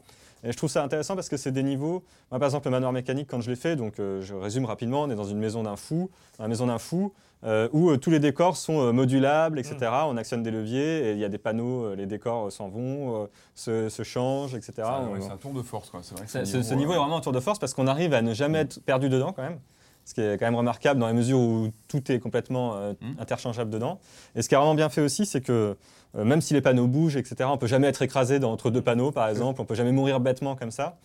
Et 0.45 0.51
je 0.53 0.57
trouve 0.57 0.71
ça 0.71 0.83
intéressant 0.83 1.15
parce 1.15 1.29
que 1.29 1.37
c'est 1.37 1.53
des 1.53 1.63
niveaux. 1.63 2.03
Moi, 2.31 2.39
par 2.41 2.47
exemple, 2.47 2.67
le 2.67 2.73
manoir 2.73 2.93
mécanique, 2.93 3.29
quand 3.31 3.41
je 3.41 3.49
l'ai 3.51 3.57
fait, 3.57 3.77
donc 3.77 3.99
euh, 4.01 4.21
je 4.23 4.35
résume 4.35 4.65
rapidement, 4.65 5.03
on 5.03 5.11
est 5.11 5.15
dans 5.15 5.25
une 5.25 5.39
maison 5.39 5.63
d'un 5.63 5.77
fou, 5.77 6.11
dans 6.39 6.45
la 6.45 6.49
maison 6.49 6.67
d'un 6.67 6.79
fou, 6.79 7.13
euh, 7.45 7.69
où 7.73 7.91
euh, 7.91 7.97
tous 7.97 8.11
les 8.11 8.19
décors 8.21 8.57
sont 8.57 8.81
euh, 8.81 8.93
modulables, 8.93 9.59
etc. 9.59 9.77
On 10.07 10.17
actionne 10.17 10.43
des 10.43 10.51
leviers 10.51 11.09
et 11.09 11.13
il 11.13 11.19
y 11.19 11.25
a 11.25 11.29
des 11.29 11.39
panneaux, 11.39 11.85
euh, 11.85 11.95
les 11.97 12.07
décors 12.07 12.47
euh, 12.47 12.51
s'en 12.51 12.69
vont, 12.69 13.23
euh, 13.23 13.27
se, 13.55 13.89
se 13.89 14.03
changent, 14.03 14.55
etc. 14.55 14.73
C'est 14.77 14.83
un- 14.83 15.09
ouais, 15.11 15.37
tour 15.41 15.53
de 15.53 15.63
force, 15.63 15.91
quoi. 15.91 16.01
C'est 16.03 16.17
vrai 16.17 16.27
que 16.27 16.45
ce, 16.45 16.75
niveau 16.75 16.93
est 16.93 16.99
vraiment 16.99 17.17
un 17.19 17.21
tour 17.21 17.33
de 17.33 17.41
force 17.41 17.59
parce 17.59 17.75
qu'on 17.75 17.87
arrive 17.87 18.13
à 18.15 18.23
ne 18.23 18.35
jamais 18.35 18.59
être 18.59 18.81
perdu 18.85 19.09
dedans 19.09 19.33
quand 19.33 19.43
même. 19.43 19.59
Ce 20.05 20.15
qui 20.15 20.21
est 20.21 20.37
quand 20.37 20.47
même 20.47 20.57
remarquable 20.57 20.99
dans 20.99 21.07
la 21.07 21.13
mesure 21.13 21.39
où 21.39 21.69
tout 21.87 22.11
est 22.11 22.19
complètement 22.19 22.75
euh, 22.75 22.93
Mm. 23.01 23.21
interchangeable 23.21 23.71
dedans. 23.71 24.01
Et 24.35 24.43
ce 24.43 24.49
qui 24.49 24.57
est 24.57 24.59
vraiment 24.59 24.75
bien 24.75 24.89
fait 24.89 25.01
aussi, 25.01 25.27
c'est 25.27 25.41
que 25.41 25.77
euh, 26.17 26.25
même 26.25 26.41
si 26.41 26.55
les 26.55 26.61
panneaux 26.61 26.87
bougent, 26.87 27.17
etc., 27.17 27.49
on 27.53 27.57
peut 27.59 27.67
jamais 27.67 27.87
être 27.89 28.03
écrasé 28.03 28.39
dans- 28.39 28.53
entre 28.53 28.71
deux 28.71 28.83
panneaux, 28.83 29.11
par 29.13 29.29
exemple. 29.29 29.61
On 29.61 29.65
peut 29.65 29.75
jamais 29.75 29.93
mourir 29.93 30.21
bêtement 30.21 30.55
comme 30.57 30.71
ça. 30.71 30.97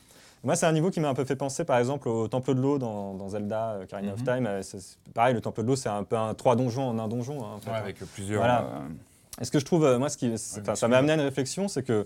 Moi, 0.44 0.56
c'est 0.56 0.66
un 0.68 0.72
niveau 0.72 0.92
qui 0.92 1.00
m'a 1.00 1.10
un 1.10 1.14
peu 1.16 1.26
fait 1.26 1.36
penser, 1.36 1.64
par 1.66 1.78
exemple, 1.80 2.08
au 2.08 2.28
Temple 2.28 2.54
de 2.54 2.62
l'eau 2.62 2.78
dans, 2.78 3.14
dans 3.16 3.30
Zelda 3.30 3.72
euh, 3.72 3.84
Ocarina 3.84 4.14
of 4.14 4.20
Mhm. 4.20 4.26
Time. 4.26 4.46
Euh, 4.48 4.62
pareil, 5.14 5.34
le 5.34 5.42
Temple 5.42 5.64
de 5.64 5.68
l'eau, 5.68 5.76
c'est 5.76 5.90
un 5.90 6.04
peu 6.04 6.16
un 6.16 6.34
trois 6.36 6.56
donjons 6.56 6.88
en 6.90 7.00
un 7.00 7.08
donjon. 7.08 7.44
hein, 7.44 7.54
en 7.56 7.60
fait, 7.60 7.70
ouais, 7.72 7.76
hein. 7.76 7.80
avec 7.82 7.98
plusieurs. 8.14 8.40
Voilà. 8.42 8.62
euh, 8.62 9.42
Et 9.42 9.46
ce 9.46 9.52
que 9.52 9.60
je 9.60 9.66
trouve, 9.66 9.98
moi, 9.98 10.10
ce 10.10 10.18
qui, 10.18 10.30
Ouais, 10.30 10.38
ça 10.76 10.88
m'a 10.88 10.98
amené 10.98 11.14
à 11.14 11.16
une 11.16 11.22
réflexion, 11.22 11.68
c'est 11.68 11.84
que 11.84 12.06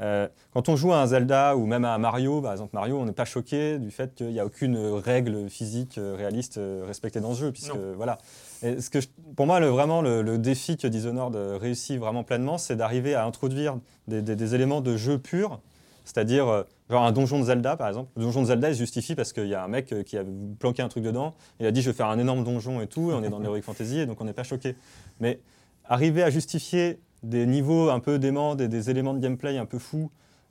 euh, 0.00 0.28
quand 0.54 0.68
on 0.68 0.76
joue 0.76 0.92
à 0.92 0.98
un 1.00 1.06
Zelda 1.06 1.56
ou 1.56 1.66
même 1.66 1.84
à 1.84 1.92
un 1.94 1.98
Mario, 1.98 2.40
par 2.40 2.52
exemple 2.52 2.70
Mario, 2.74 2.98
on 2.98 3.04
n'est 3.04 3.10
pas 3.12 3.24
choqué 3.24 3.78
du 3.78 3.90
fait 3.90 4.14
qu'il 4.14 4.28
n'y 4.28 4.38
a 4.38 4.46
aucune 4.46 4.76
règle 4.76 5.48
physique 5.50 5.98
réaliste 6.00 6.60
respectée 6.86 7.18
dans 7.20 7.34
ce 7.34 7.40
jeu, 7.40 7.52
puisque 7.52 7.74
Non. 7.74 7.94
voilà. 7.96 8.18
Et 8.62 8.80
ce 8.80 8.90
que 8.90 8.98
pour 9.36 9.46
moi, 9.46 9.60
le, 9.60 9.68
vraiment, 9.68 10.02
le, 10.02 10.38
défi 10.38 10.76
que 10.76 10.86
Dishonored 10.86 11.36
euh, 11.36 11.58
réussit 11.60 11.98
vraiment 11.98 12.24
pleinement, 12.24 12.58
c'est 12.58 12.76
d'arriver 12.76 13.14
à 13.14 13.24
introduire 13.24 13.78
des, 14.08 14.54
éléments 14.54 14.80
de 14.80 14.96
jeu 14.96 15.18
pur, 15.18 15.60
c'est-à-dire 16.04 16.48
euh, 16.48 16.62
genre 16.90 17.04
un 17.04 17.12
donjon 17.12 17.38
de 17.38 17.44
Zelda, 17.44 17.76
par 17.76 17.88
exemple. 17.88 18.10
Le 18.16 18.22
donjon 18.22 18.42
de 18.42 18.46
Zelda, 18.46 18.68
il 18.70 18.74
se 18.74 18.80
justifie 18.80 19.14
parce 19.14 19.32
qu'il 19.32 19.46
y 19.46 19.54
a 19.54 19.62
un 19.62 19.68
mec 19.68 19.92
euh, 19.92 20.02
qui 20.02 20.18
a 20.18 20.24
planqué 20.58 20.82
un 20.82 20.88
truc 20.88 21.04
dedans, 21.04 21.34
il 21.60 21.66
a 21.66 21.70
dit 21.70 21.82
je 21.82 21.90
vais 21.90 21.96
faire 21.96 22.08
un 22.08 22.18
énorme 22.18 22.42
donjon 22.42 22.80
et 22.80 22.86
tout, 22.86 23.10
et 23.10 23.14
on 23.14 23.22
est 23.22 23.28
dans 23.28 23.38
l'Heroic 23.38 23.62
Fantasy, 23.62 24.00
et 24.00 24.06
donc 24.06 24.20
on 24.20 24.24
n'est 24.24 24.32
pas 24.32 24.44
choqué. 24.44 24.74
Mais 25.20 25.40
arriver 25.84 26.22
à 26.22 26.30
justifier 26.30 26.98
des 27.22 27.46
niveaux 27.46 27.90
un 27.90 28.00
peu 28.00 28.18
déments, 28.18 28.54
des, 28.54 28.68
des 28.68 28.90
éléments 28.90 29.14
de 29.14 29.20
gameplay 29.20 29.58
un 29.58 29.66
peu 29.66 29.78
fous, 29.78 30.10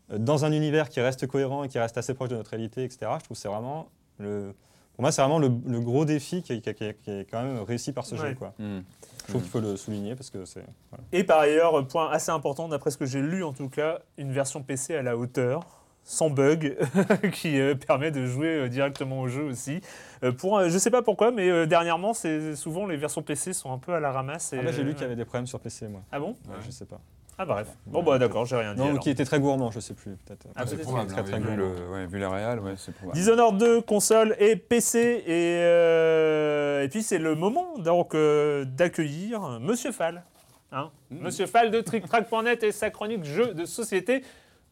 dans 0.10 0.45
un 0.45 0.53
univers 0.53 0.88
qui 0.88 1.01
reste 1.01 1.28
cohérent 1.28 1.66
et 1.66 1.68
qui 1.68 1.80
reste 1.80 1.97
assez 1.97 2.14
proche 2.14 2.30
de 2.30 2.36
notre 2.36 2.51
réalité, 2.51 2.84
etc., 2.84 3.12
je 3.20 3.24
trouve 3.26 3.36
que 3.36 3.41
c'est 3.41 3.49
vraiment 3.49 3.89
le... 4.20 4.53
Pour 4.97 5.03
moi, 5.03 5.11
c'est 5.11 5.21
vraiment 5.21 5.37
le, 5.39 5.49
le 5.67 5.79
gros 5.79 6.03
défi 6.05 6.41
qui, 6.41 6.59
qui- 6.59 6.73
qui- 6.73 6.93
qui 6.95 7.11
est 7.11 7.25
quand 7.29 7.43
même 7.43 7.59
réussi 7.61 7.93
par 7.93 8.05
ce 8.05 8.15
Ouais. 8.15 8.29
jeu. 8.29 8.35
Quoi. 8.35 8.53
hmm. 8.59 8.79
Je 9.25 9.31
trouve 9.31 9.41
qu'il 9.43 9.51
faut 9.51 9.59
le 9.61 9.77
souligner 9.77 10.15
parce 10.15 10.29
que 10.31 10.43
c'est... 10.45 10.65
voilà. 10.89 11.03
Et 11.13 11.23
par 11.23 11.39
ailleurs, 11.39 11.85
point 11.87 12.09
assez 12.09 12.31
important, 12.31 12.67
d'après 12.67 12.89
ce 12.91 12.97
que 12.97 13.05
j'ai 13.05 13.21
lu 13.21 13.43
en 13.43 13.53
tout 13.53 13.69
cas, 13.69 13.99
une 14.17 14.31
version 14.31 14.63
PC 14.63 14.95
à 14.95 15.03
la 15.03 15.15
hauteur, 15.17 15.61
sans 16.03 16.29
bug, 16.31 16.77
qui 17.33 17.59
euh, 17.59 17.75
permet 17.75 18.09
de 18.11 18.25
jouer 18.25 18.47
euh, 18.47 18.69
directement 18.69 19.19
au 19.21 19.27
jeu 19.27 19.43
aussi. 19.43 19.81
Euh, 20.23 20.31
pour, 20.31 20.57
euh, 20.57 20.69
je 20.69 20.77
sais 20.77 20.89
pas 20.89 21.01
pourquoi, 21.03 21.31
mais 21.31 21.49
euh, 21.49 21.65
dernièrement, 21.67 22.13
c'est 22.13 22.55
souvent 22.55 22.85
les 22.87 22.95
versions 22.97 23.21
PC 23.21 23.51
sont 23.53 23.71
un 23.73 23.77
peu 23.77 23.93
à 23.93 23.99
la 23.99 24.11
ramasse. 24.11 24.53
et, 24.53 24.59
Ah 24.59 24.63
bah, 24.63 24.71
j'ai 24.71 24.83
lu 24.83 24.91
euh, 24.91 24.93
qu'il 24.93 25.01
y 25.03 25.05
avait 25.05 25.15
des 25.17 25.25
problèmes 25.25 25.45
sur 25.47 25.59
PC, 25.59 25.89
moi. 25.89 26.01
Ah 26.11 26.19
bon? 26.19 26.29
Ouais, 26.47 26.55
Je 26.65 26.71
sais 26.71 26.85
pas. 26.85 26.99
Ah 27.39 27.45
bref. 27.45 27.67
Bon 27.85 28.01
bah 28.01 28.17
d'accord, 28.17 28.45
j'ai 28.45 28.55
rien 28.55 28.73
dit. 28.73 28.79
Non, 28.79 28.89
alors. 28.89 28.99
qui 28.99 29.11
était 29.11 29.25
très 29.25 29.39
gourmand, 29.39 29.69
je 29.69 29.79
sais 29.79 29.93
plus. 29.93 30.15
Peut-être. 30.25 30.47
Ah, 30.55 30.65
c'est 30.65 30.77
probable. 30.77 31.07
très, 31.11 31.19
hein, 31.19 31.23
très 31.23 31.38
vu, 31.38 31.43
gourmand. 31.45 31.57
le, 31.57 31.89
ouais, 31.91 32.05
vu 32.07 32.17
la 32.17 32.31
réal, 32.31 32.59
ouais, 32.59 32.73
c'est 32.77 32.93
probable. 32.93 33.15
Dishonored 33.15 33.57
2, 33.57 33.81
console 33.81 34.35
et 34.39 34.55
PC. 34.55 35.23
Et, 35.27 35.57
euh, 35.61 36.83
et 36.83 36.89
puis 36.89 37.03
c'est 37.03 37.19
le 37.19 37.35
moment 37.35 37.77
donc 37.77 38.15
euh, 38.15 38.65
d'accueillir 38.65 39.59
Monsieur 39.61 39.91
Fall. 39.91 40.23
Hein 40.71 40.89
Monsieur 41.11 41.45
Fall 41.45 41.69
de 41.69 41.79
TrickTrack.net 41.79 42.63
et 42.63 42.71
sa 42.71 42.89
chronique 42.89 43.23
jeux 43.23 43.53
de 43.53 43.65
société. 43.65 44.23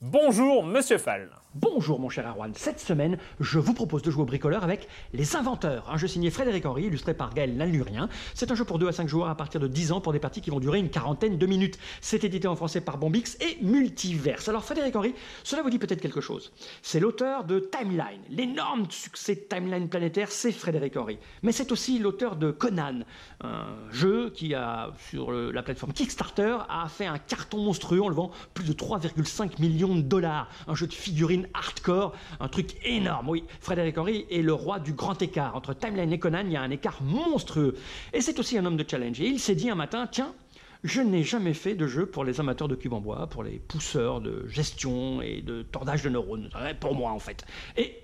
Bonjour 0.01 0.65
Monsieur 0.65 0.97
Fall. 0.97 1.29
Bonjour 1.53 2.01
mon 2.01 2.09
cher 2.09 2.27
Arwan, 2.27 2.51
cette 2.53 2.81
semaine 2.81 3.17
je 3.39 3.59
vous 3.59 3.73
propose 3.73 4.01
de 4.01 4.11
jouer 4.11 4.23
au 4.23 4.25
bricoleur 4.25 4.65
avec 4.65 4.89
Les 5.13 5.37
Inventeurs, 5.37 5.89
un 5.89 5.95
jeu 5.95 6.05
signé 6.05 6.29
Frédéric 6.29 6.65
Henry, 6.65 6.83
illustré 6.83 7.13
par 7.13 7.33
Gaël 7.33 7.55
Nalurien. 7.55 8.09
C'est 8.33 8.51
un 8.51 8.55
jeu 8.55 8.65
pour 8.65 8.77
2 8.77 8.89
à 8.89 8.91
5 8.91 9.07
joueurs 9.07 9.29
à 9.29 9.35
partir 9.35 9.61
de 9.61 9.67
10 9.69 9.93
ans 9.93 10.01
pour 10.01 10.11
des 10.11 10.19
parties 10.19 10.41
qui 10.41 10.49
vont 10.49 10.59
durer 10.59 10.79
une 10.79 10.89
quarantaine 10.89 11.37
de 11.37 11.45
minutes. 11.45 11.79
C'est 12.01 12.25
édité 12.25 12.49
en 12.49 12.57
français 12.57 12.81
par 12.81 12.97
Bombix 12.97 13.37
et 13.39 13.57
Multiverse. 13.63 14.49
Alors 14.49 14.65
Frédéric 14.65 14.97
Henry, 14.97 15.15
cela 15.45 15.61
vous 15.61 15.69
dit 15.69 15.79
peut-être 15.79 16.01
quelque 16.01 16.19
chose. 16.19 16.51
C'est 16.81 16.99
l'auteur 16.99 17.45
de 17.45 17.59
Timeline, 17.59 18.21
l'énorme 18.29 18.91
succès 18.91 19.35
de 19.35 19.55
Timeline 19.55 19.87
planétaire, 19.87 20.29
c'est 20.29 20.51
Frédéric 20.51 20.97
Henry. 20.97 21.19
Mais 21.41 21.53
c'est 21.53 21.71
aussi 21.71 21.99
l'auteur 21.99 22.35
de 22.35 22.51
Conan, 22.51 22.99
un 23.39 23.67
jeu 23.91 24.29
qui 24.31 24.53
a, 24.55 24.91
sur 25.09 25.31
la 25.31 25.63
plateforme 25.63 25.93
Kickstarter, 25.93 26.57
a 26.67 26.89
fait 26.89 27.05
un 27.05 27.17
carton 27.17 27.59
monstrueux 27.59 28.01
en 28.01 28.09
le 28.09 28.15
vendant 28.15 28.33
plus 28.53 28.65
de 28.65 28.73
3,5 28.73 29.61
millions 29.61 29.84
de 29.93 30.01
dollars. 30.01 30.49
Un 30.67 30.73
jeu 30.73 30.87
de 30.87 30.93
figurines 30.93 31.47
hardcore, 31.53 32.15
un 32.39 32.47
truc 32.47 32.75
énorme. 32.83 33.29
Oui, 33.29 33.43
Frédéric 33.59 33.97
Henry 33.97 34.25
est 34.31 34.41
le 34.41 34.53
roi 34.53 34.79
du 34.79 34.93
grand 34.93 35.21
écart. 35.21 35.55
Entre 35.55 35.73
Timeline 35.75 36.11
et 36.11 36.17
Conan, 36.17 36.43
il 36.45 36.53
y 36.53 36.55
a 36.55 36.61
un 36.61 36.71
écart 36.71 37.03
monstrueux. 37.03 37.75
Et 38.13 38.21
c'est 38.21 38.39
aussi 38.39 38.57
un 38.57 38.65
homme 38.65 38.77
de 38.77 38.85
challenge. 38.89 39.21
Et 39.21 39.27
il 39.27 39.39
s'est 39.39 39.55
dit 39.55 39.69
un 39.69 39.75
matin, 39.75 40.07
tiens, 40.07 40.33
Je 40.83 41.01
n'ai 41.01 41.23
jamais 41.23 41.53
fait 41.53 41.75
de 41.75 41.87
jeu 41.87 42.05
pour 42.05 42.23
les 42.23 42.39
amateurs 42.39 42.67
de 42.67 42.75
cubes 42.75 42.93
en 42.93 43.01
bois, 43.01 43.27
pour 43.27 43.43
les 43.43 43.59
pousseurs 43.59 44.21
de 44.21 44.47
gestion 44.47 45.21
et 45.21 45.41
de 45.41 45.61
tordage 45.61 46.03
de 46.03 46.09
neurones. 46.09 46.49
Pour 46.79 46.95
moi, 46.95 47.11
en 47.11 47.19
fait. 47.19 47.45
Et 47.77 48.03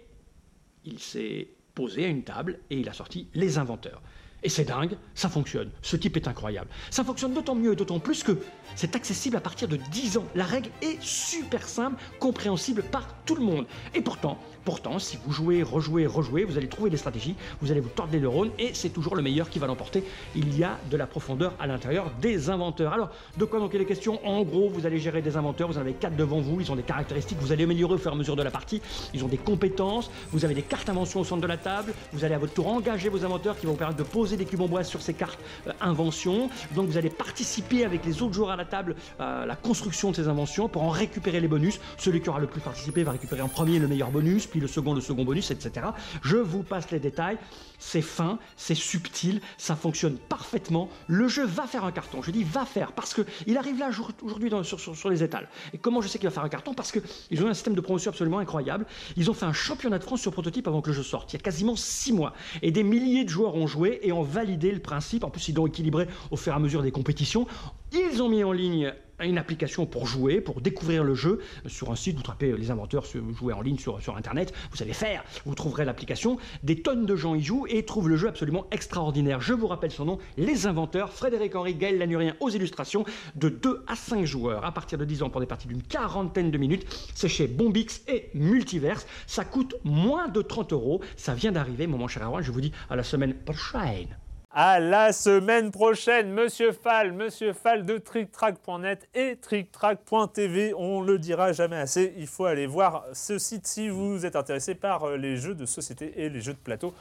il 0.83 0.99
s'est 0.99 1.47
posé 1.75 2.05
à 2.05 2.07
une 2.07 2.23
table 2.23 2.59
et 2.69 2.77
il 2.77 2.89
a 2.89 2.93
sorti 2.93 3.27
Les 3.33 3.57
Inventeurs. 3.57 4.01
Et 4.43 4.49
c'est 4.49 4.65
dingue, 4.65 4.97
ça 5.13 5.29
fonctionne. 5.29 5.69
Ce 5.81 5.95
type 5.95 6.17
est 6.17 6.27
incroyable. 6.27 6.67
Ça 6.89 7.03
fonctionne 7.03 7.33
d'autant 7.33 7.55
mieux 7.55 7.73
et 7.73 7.75
d'autant 7.75 7.99
plus 7.99 8.23
que 8.23 8.37
c'est 8.75 8.95
accessible 8.95 9.37
à 9.37 9.41
partir 9.41 9.67
de 9.67 9.77
10 9.77 10.17
ans. 10.17 10.25
La 10.33 10.45
règle 10.45 10.69
est 10.81 11.01
super 11.01 11.67
simple, 11.67 12.01
compréhensible 12.19 12.83
par 12.83 13.07
tout 13.25 13.35
le 13.35 13.43
monde. 13.43 13.67
Et 13.93 14.01
pourtant, 14.01 14.39
pourtant, 14.63 14.99
si 14.99 15.17
vous 15.25 15.31
jouez, 15.31 15.63
rejouez, 15.63 16.05
rejouez, 16.05 16.43
vous 16.43 16.57
allez 16.57 16.67
trouver 16.67 16.89
des 16.89 16.97
stratégies, 16.97 17.35
vous 17.61 17.71
allez 17.71 17.79
vous 17.79 17.89
tordre 17.89 18.13
les 18.13 18.19
neurones 18.19 18.51
et 18.59 18.73
c'est 18.73 18.89
toujours 18.89 19.15
le 19.15 19.21
meilleur 19.21 19.49
qui 19.49 19.59
va 19.59 19.67
l'emporter. 19.67 20.03
Il 20.35 20.57
y 20.57 20.63
a 20.63 20.77
de 20.89 20.97
la 20.97 21.07
profondeur 21.07 21.53
à 21.59 21.67
l'intérieur 21.67 22.11
des 22.21 22.49
inventeurs. 22.49 22.93
Alors, 22.93 23.09
de 23.37 23.45
quoi 23.45 23.59
donc 23.59 23.71
il 23.73 23.81
est 23.81 23.85
question? 23.85 24.19
En 24.25 24.43
gros, 24.43 24.69
vous 24.69 24.85
allez 24.85 24.99
gérer 24.99 25.21
des 25.21 25.37
inventeurs, 25.37 25.67
vous 25.67 25.77
en 25.77 25.81
avez 25.81 25.93
quatre 25.93 26.15
devant 26.15 26.39
vous, 26.39 26.61
ils 26.61 26.71
ont 26.71 26.75
des 26.75 26.83
caractéristiques, 26.83 27.37
vous 27.39 27.51
allez 27.51 27.63
améliorer 27.63 27.95
au 27.95 27.97
fur 27.97 28.11
et 28.11 28.13
à 28.13 28.17
mesure 28.17 28.35
de 28.35 28.43
la 28.43 28.51
partie, 28.51 28.81
ils 29.13 29.23
ont 29.23 29.27
des 29.27 29.37
compétences, 29.37 30.11
vous 30.31 30.45
avez 30.45 30.53
des 30.53 30.61
cartes 30.61 30.89
inventions 30.89 31.21
au 31.21 31.25
centre 31.25 31.41
de 31.41 31.47
la 31.47 31.57
table, 31.57 31.93
vous 32.13 32.23
allez 32.23 32.35
à 32.35 32.39
votre 32.39 32.53
tour 32.53 32.67
engager 32.67 33.09
vos 33.09 33.23
inventeurs 33.25 33.57
qui 33.57 33.65
vont 33.65 33.73
vous 33.73 33.77
permettre 33.77 33.99
de 33.99 34.03
poser 34.03 34.37
des 34.37 34.45
cubes 34.45 34.61
en 34.61 34.67
bois 34.67 34.83
sur 34.83 35.01
ces 35.01 35.13
cartes 35.13 35.39
euh, 35.67 35.71
inventions. 35.81 36.49
Donc 36.75 36.87
vous 36.87 36.97
allez 36.97 37.09
participer 37.09 37.85
avec 37.85 38.05
les 38.05 38.21
autres 38.21 38.33
joueurs 38.33 38.51
à 38.51 38.55
la 38.55 38.65
table 38.65 38.95
à 39.19 39.45
la 39.45 39.55
construction 39.55 40.11
de 40.11 40.15
ces 40.15 40.27
inventions 40.27 40.67
pour 40.67 40.83
en 40.83 40.89
récupérer 40.89 41.39
les 41.39 41.47
bonus. 41.47 41.79
Celui 41.97 42.21
qui 42.21 42.29
aura 42.29 42.39
le 42.39 42.47
plus 42.47 42.61
participé 42.61 43.03
va 43.03 43.11
récupérer 43.11 43.41
en 43.41 43.47
premier 43.47 43.79
le 43.79 43.87
meilleur 43.87 44.11
bonus, 44.11 44.47
puis 44.51 44.59
le 44.59 44.67
second 44.67 44.93
le 44.93 45.01
second 45.01 45.23
bonus, 45.25 45.49
etc. 45.51 45.87
Je 46.21 46.37
vous 46.37 46.61
passe 46.63 46.91
les 46.91 46.99
détails. 46.99 47.37
C'est 47.79 48.01
fin, 48.03 48.37
c'est 48.57 48.75
subtil, 48.75 49.41
ça 49.57 49.75
fonctionne 49.75 50.17
parfaitement. 50.17 50.89
Le 51.07 51.27
jeu 51.27 51.45
va 51.45 51.65
faire 51.65 51.83
un 51.83 51.91
carton. 51.91 52.21
Je 52.21 52.29
dis 52.29 52.43
va 52.43 52.65
faire 52.65 52.91
parce 52.91 53.15
que 53.15 53.23
il 53.47 53.57
arrive 53.57 53.79
là 53.79 53.89
jour- 53.89 54.11
aujourd'hui 54.21 54.51
sur 54.63 55.09
les 55.09 55.23
étals. 55.23 55.49
Et 55.73 55.79
comment 55.79 55.99
je 56.01 56.07
sais 56.07 56.19
qu'il 56.19 56.27
va 56.29 56.33
faire 56.33 56.43
un 56.43 56.49
carton? 56.49 56.75
Parce 56.75 56.91
qu'ils 56.91 57.43
ont 57.43 57.47
un 57.47 57.55
système 57.55 57.73
de 57.73 57.81
promotion 57.81 58.11
absolument 58.11 58.37
incroyable. 58.37 58.85
Ils 59.17 59.31
ont 59.31 59.33
fait 59.33 59.45
un 59.47 59.53
championnat 59.53 59.97
de 59.97 60.03
France 60.03 60.21
sur 60.21 60.31
prototype 60.31 60.67
avant 60.67 60.81
que 60.81 60.89
le 60.89 60.95
jeu 60.95 61.01
sorte. 61.03 61.33
Il 61.33 61.37
y 61.37 61.39
a 61.39 61.43
quasiment 61.43 61.75
six 61.75 62.13
mois. 62.13 62.33
Et 62.61 62.71
des 62.71 62.83
milliers 62.83 63.23
de 63.23 63.29
joueurs 63.29 63.55
ont 63.55 63.65
joué 63.67 63.99
et 64.03 64.11
ont 64.11 64.21
validé 64.21 64.71
le 64.71 64.79
principe. 64.79 65.23
En 65.23 65.29
plus, 65.31 65.47
ils 65.47 65.55
l'ont 65.55 65.65
équilibré 65.65 66.07
au 66.29 66.37
fur 66.37 66.53
et 66.53 66.55
à 66.55 66.59
mesure 66.59 66.83
des 66.83 66.91
compétitions. 66.91 67.47
Ils 67.93 68.21
ont 68.21 68.29
mis 68.29 68.43
en 68.43 68.51
ligne 68.51 68.93
une 69.25 69.37
application 69.37 69.85
pour 69.85 70.07
jouer, 70.07 70.41
pour 70.41 70.61
découvrir 70.61 71.03
le 71.03 71.15
jeu. 71.15 71.39
Sur 71.67 71.91
un 71.91 71.95
site, 71.95 72.17
vous 72.17 72.23
tapez 72.23 72.55
les 72.57 72.71
inventeurs, 72.71 73.05
jouer 73.05 73.53
en 73.53 73.61
ligne 73.61 73.77
sur, 73.77 74.01
sur 74.01 74.17
Internet, 74.17 74.53
vous 74.71 74.77
savez 74.77 74.93
faire, 74.93 75.23
vous 75.45 75.55
trouverez 75.55 75.85
l'application. 75.85 76.37
Des 76.63 76.81
tonnes 76.81 77.05
de 77.05 77.15
gens 77.15 77.35
y 77.35 77.41
jouent 77.41 77.65
et 77.67 77.83
trouvent 77.83 78.09
le 78.09 78.17
jeu 78.17 78.27
absolument 78.27 78.65
extraordinaire. 78.71 79.41
Je 79.41 79.53
vous 79.53 79.67
rappelle 79.67 79.91
son 79.91 80.05
nom, 80.05 80.19
Les 80.37 80.67
Inventeurs, 80.67 81.13
Frédéric 81.13 81.55
Henry, 81.55 81.75
Gaël 81.75 81.97
Lanurien 81.97 82.35
aux 82.39 82.49
illustrations, 82.49 83.05
de 83.35 83.49
2 83.49 83.83
à 83.87 83.95
5 83.95 84.25
joueurs, 84.25 84.65
à 84.65 84.71
partir 84.71 84.97
de 84.97 85.05
10 85.05 85.23
ans 85.23 85.29
pour 85.29 85.41
des 85.41 85.47
parties 85.47 85.67
d'une 85.67 85.83
quarantaine 85.83 86.51
de 86.51 86.57
minutes. 86.57 86.85
C'est 87.15 87.29
chez 87.29 87.47
Bombix 87.47 88.03
et 88.07 88.29
Multiverse. 88.33 89.05
Ça 89.27 89.45
coûte 89.45 89.75
moins 89.83 90.27
de 90.27 90.41
30 90.41 90.73
euros. 90.73 91.01
Ça 91.15 91.33
vient 91.33 91.51
d'arriver, 91.51 91.87
mon 91.87 92.07
cher 92.07 92.23
Erwan, 92.23 92.43
je 92.43 92.51
vous 92.51 92.61
dis 92.61 92.71
à 92.89 92.95
la 92.95 93.03
semaine 93.03 93.33
prochaine. 93.33 94.20
À 94.53 94.81
la 94.81 95.13
semaine 95.13 95.71
prochaine, 95.71 96.29
Monsieur 96.33 96.73
Fall, 96.73 97.13
Monsieur 97.13 97.53
Fall 97.53 97.85
de 97.85 97.97
TrickTrack.net 97.97 99.07
et 99.15 99.37
TrickTrack.tv. 99.37 100.73
On 100.75 100.99
le 100.99 101.17
dira 101.19 101.53
jamais 101.53 101.77
assez. 101.77 102.13
Il 102.17 102.27
faut 102.27 102.43
aller 102.43 102.67
voir 102.67 103.05
ce 103.13 103.39
site 103.39 103.65
si 103.65 103.87
vous 103.87 104.25
êtes 104.25 104.35
intéressé 104.35 104.75
par 104.75 105.05
euh, 105.05 105.15
les 105.15 105.37
jeux 105.37 105.55
de 105.55 105.65
société 105.65 106.21
et 106.21 106.27
les 106.27 106.41
jeux 106.41 106.51
de 106.51 106.57
plateau, 106.57 106.93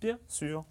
bien 0.00 0.18
sûr. 0.26 0.64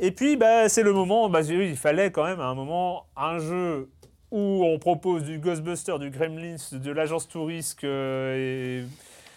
Et 0.00 0.10
puis, 0.10 0.36
bah, 0.36 0.68
c'est 0.68 0.82
le 0.82 0.92
moment. 0.92 1.28
Bah, 1.28 1.42
oui, 1.48 1.68
il 1.68 1.76
fallait 1.76 2.10
quand 2.10 2.24
même 2.24 2.40
à 2.40 2.46
un 2.46 2.56
moment 2.56 3.06
un 3.16 3.38
jeu 3.38 3.88
où 4.32 4.64
on 4.64 4.76
propose 4.80 5.22
du 5.22 5.38
Ghostbuster, 5.38 6.00
du 6.00 6.10
Gremlins, 6.10 6.56
de 6.72 6.90
l'agence 6.90 7.28
Tourisque 7.28 7.84
euh, 7.84 8.82
et 8.82 8.84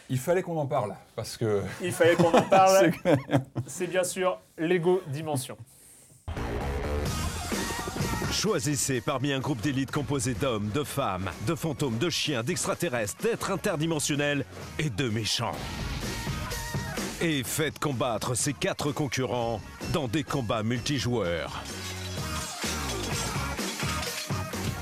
Il 0.10 0.18
fallait 0.18 0.42
qu'on 0.42 0.58
en 0.58 0.66
parle 0.66 0.96
parce 1.16 1.38
que 1.38 1.62
il 1.80 1.92
fallait 1.92 2.16
qu'on 2.16 2.34
en 2.34 2.42
parle. 2.42 2.90
C'est 3.68 3.86
bien 3.86 4.04
sûr 4.04 4.40
Lego 4.58 5.04
Dimension. 5.10 5.58
Choisissez 8.32 9.02
parmi 9.02 9.32
un 9.32 9.40
groupe 9.40 9.62
d'élite 9.62 9.90
composé 9.90 10.36
d'hommes, 10.36 10.70
de 10.70 10.84
femmes, 10.84 11.30
de 11.48 11.56
fantômes, 11.56 11.98
de 11.98 12.10
chiens, 12.10 12.44
d'extraterrestres, 12.44 13.24
d'êtres 13.24 13.50
interdimensionnels 13.50 14.46
et 14.78 14.92
de 14.92 15.10
méchants. 15.10 15.58
Et 17.20 17.44
faites 17.44 17.80
combattre 17.80 18.36
ces 18.36 18.54
quatre 18.54 18.92
concurrents 18.92 19.60
dans 19.92 20.08
des 20.08 20.24
combats 20.24 20.62
multijoueurs. 20.62 21.64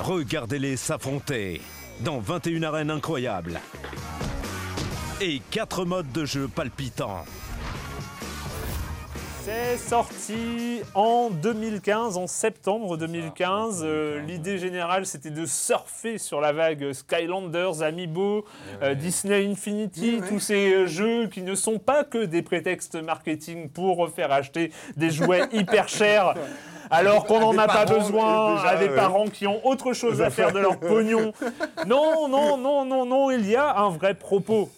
Regardez-les 0.02 0.76
s'affronter 0.76 1.62
dans 2.02 2.20
21 2.20 2.64
arènes 2.64 2.92
incroyables 2.92 3.62
et 5.22 5.42
4 5.52 5.86
modes 5.86 6.12
de 6.12 6.26
jeu 6.26 6.50
palpitants. 6.50 7.24
C'est 9.46 9.78
sorti 9.78 10.82
en 10.96 11.30
2015, 11.30 12.18
en 12.18 12.26
septembre 12.26 12.98
2015. 12.98 13.84
Euh, 13.86 14.20
L'idée 14.22 14.58
générale, 14.58 15.06
c'était 15.06 15.30
de 15.30 15.46
surfer 15.46 16.18
sur 16.18 16.42
la 16.42 16.52
vague 16.52 16.94
Skylanders, 16.94 17.84
Amiibo, 17.84 18.44
euh, 18.82 18.96
Disney 18.96 19.46
Infinity, 19.46 20.20
tous 20.28 20.40
ces 20.40 20.74
euh, 20.74 20.88
jeux 20.88 21.28
qui 21.28 21.44
ne 21.44 21.54
sont 21.54 21.78
pas 21.78 22.04
que 22.04 22.26
des 22.26 22.42
prétextes 22.42 22.96
marketing 22.96 23.70
pour 23.70 24.10
faire 24.10 24.32
acheter 24.32 24.72
des 24.98 25.12
jouets 25.12 25.48
hyper 25.52 25.90
chers. 25.90 26.34
Alors 26.90 27.26
qu'on 27.26 27.40
n'en 27.40 27.56
a 27.60 27.68
pas 27.68 27.86
besoin, 27.86 28.56
déjà, 28.56 28.70
à 28.70 28.76
des 28.78 28.90
ouais. 28.90 28.96
parents 28.96 29.28
qui 29.28 29.46
ont 29.46 29.64
autre 29.64 29.94
chose 29.94 30.24
à 30.24 30.30
faire 30.32 30.54
de 30.54 30.60
leur 30.60 30.80
pognon. 30.80 31.34
Non, 31.86 32.28
non, 32.28 32.58
non, 32.58 32.84
non, 32.84 33.06
non, 33.06 33.30
il 33.30 33.48
y 33.48 33.56
a 33.56 33.78
un 33.78 33.90
vrai 33.90 34.16
propos. 34.16 34.72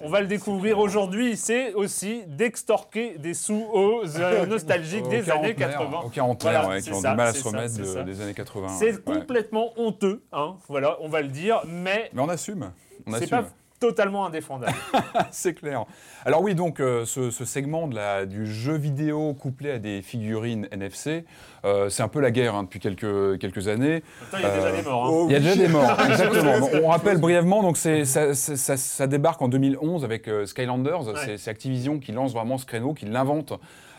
On 0.00 0.08
va 0.08 0.20
le 0.20 0.28
découvrir 0.28 0.78
aujourd'hui, 0.78 1.36
c'est 1.36 1.74
aussi 1.74 2.22
d'extorquer 2.26 3.18
des 3.18 3.34
sous 3.34 3.64
aux 3.72 4.02
euh, 4.18 4.46
nostalgiques 4.46 5.04
Aux 5.06 5.08
des 5.08 5.28
années 5.30 5.54
quarantenaires, 5.54 5.78
80. 5.78 6.00
Aux 6.04 6.08
quarantenaires, 6.08 6.60
Voilà, 6.62 6.68
ouais, 6.76 6.78
qui 6.82 6.84
c'est 6.90 6.92
ont 6.94 7.00
ça, 7.00 7.10
du 7.10 7.16
mal 7.16 7.26
à 7.28 7.32
se 7.32 7.44
remettre 7.44 7.70
c'est 7.74 7.80
de- 7.82 7.84
ça. 7.86 8.02
des 8.04 8.20
années 8.20 8.34
80. 8.34 8.68
C'est 8.78 8.92
ouais. 8.94 9.00
complètement 9.04 9.72
honteux, 9.76 10.22
hein, 10.32 10.56
voilà, 10.68 10.98
on 11.00 11.08
va 11.08 11.20
le 11.20 11.28
dire, 11.28 11.62
mais 11.66 12.10
Mais 12.12 12.22
on 12.22 12.28
assume. 12.28 12.70
On 13.06 13.10
c'est 13.12 13.16
assume. 13.24 13.28
pas 13.30 13.48
totalement 13.78 14.26
indéfendable. 14.26 14.74
C'est 15.30 15.54
clair. 15.54 15.84
Alors 16.24 16.42
oui, 16.42 16.54
donc 16.54 16.80
euh, 16.80 17.04
ce, 17.04 17.30
ce 17.30 17.44
segment 17.44 17.86
de 17.88 17.94
la- 17.94 18.26
du 18.26 18.46
jeu 18.46 18.74
vidéo 18.76 19.34
couplé 19.34 19.70
à 19.72 19.78
des 19.78 20.02
figurines 20.02 20.66
NFC, 20.72 21.24
euh, 21.64 21.88
c'est 21.88 22.02
un 22.02 22.08
peu 22.08 22.20
la 22.20 22.30
guerre 22.30 22.54
hein, 22.54 22.64
depuis 22.64 22.80
quelques, 22.80 23.38
quelques 23.38 23.68
années. 23.68 24.02
Il 24.34 24.40
y 24.40 24.44
a 24.44 24.50
déjà 24.50 24.66
Euh, 24.68 24.76
des 24.76 24.82
morts. 24.82 25.06
hein. 25.06 25.26
Il 25.28 25.32
y 25.32 25.36
a 25.36 25.40
déjà 25.40 25.56
des 25.56 25.68
morts, 25.68 25.96
exactement. 26.08 26.52
On 26.84 26.88
rappelle 26.88 27.18
brièvement, 27.18 27.62
donc 27.62 27.76
c'est- 27.76 28.04
ça, 28.04 28.34
ça- 28.34 28.56
ça- 28.56 28.76
ça 28.76 29.06
débarque 29.06 29.40
en 29.42 29.48
2011 29.48 30.04
avec 30.04 30.28
euh, 30.28 30.46
Skylanders. 30.46 31.02
C'est- 31.24 31.36
C'est 31.38 31.50
Activision 31.50 31.98
qui 31.98 32.12
lance 32.12 32.32
vraiment 32.32 32.58
ce 32.58 32.66
créneau, 32.66 32.94
qui 32.94 33.06
l'invente. 33.06 33.52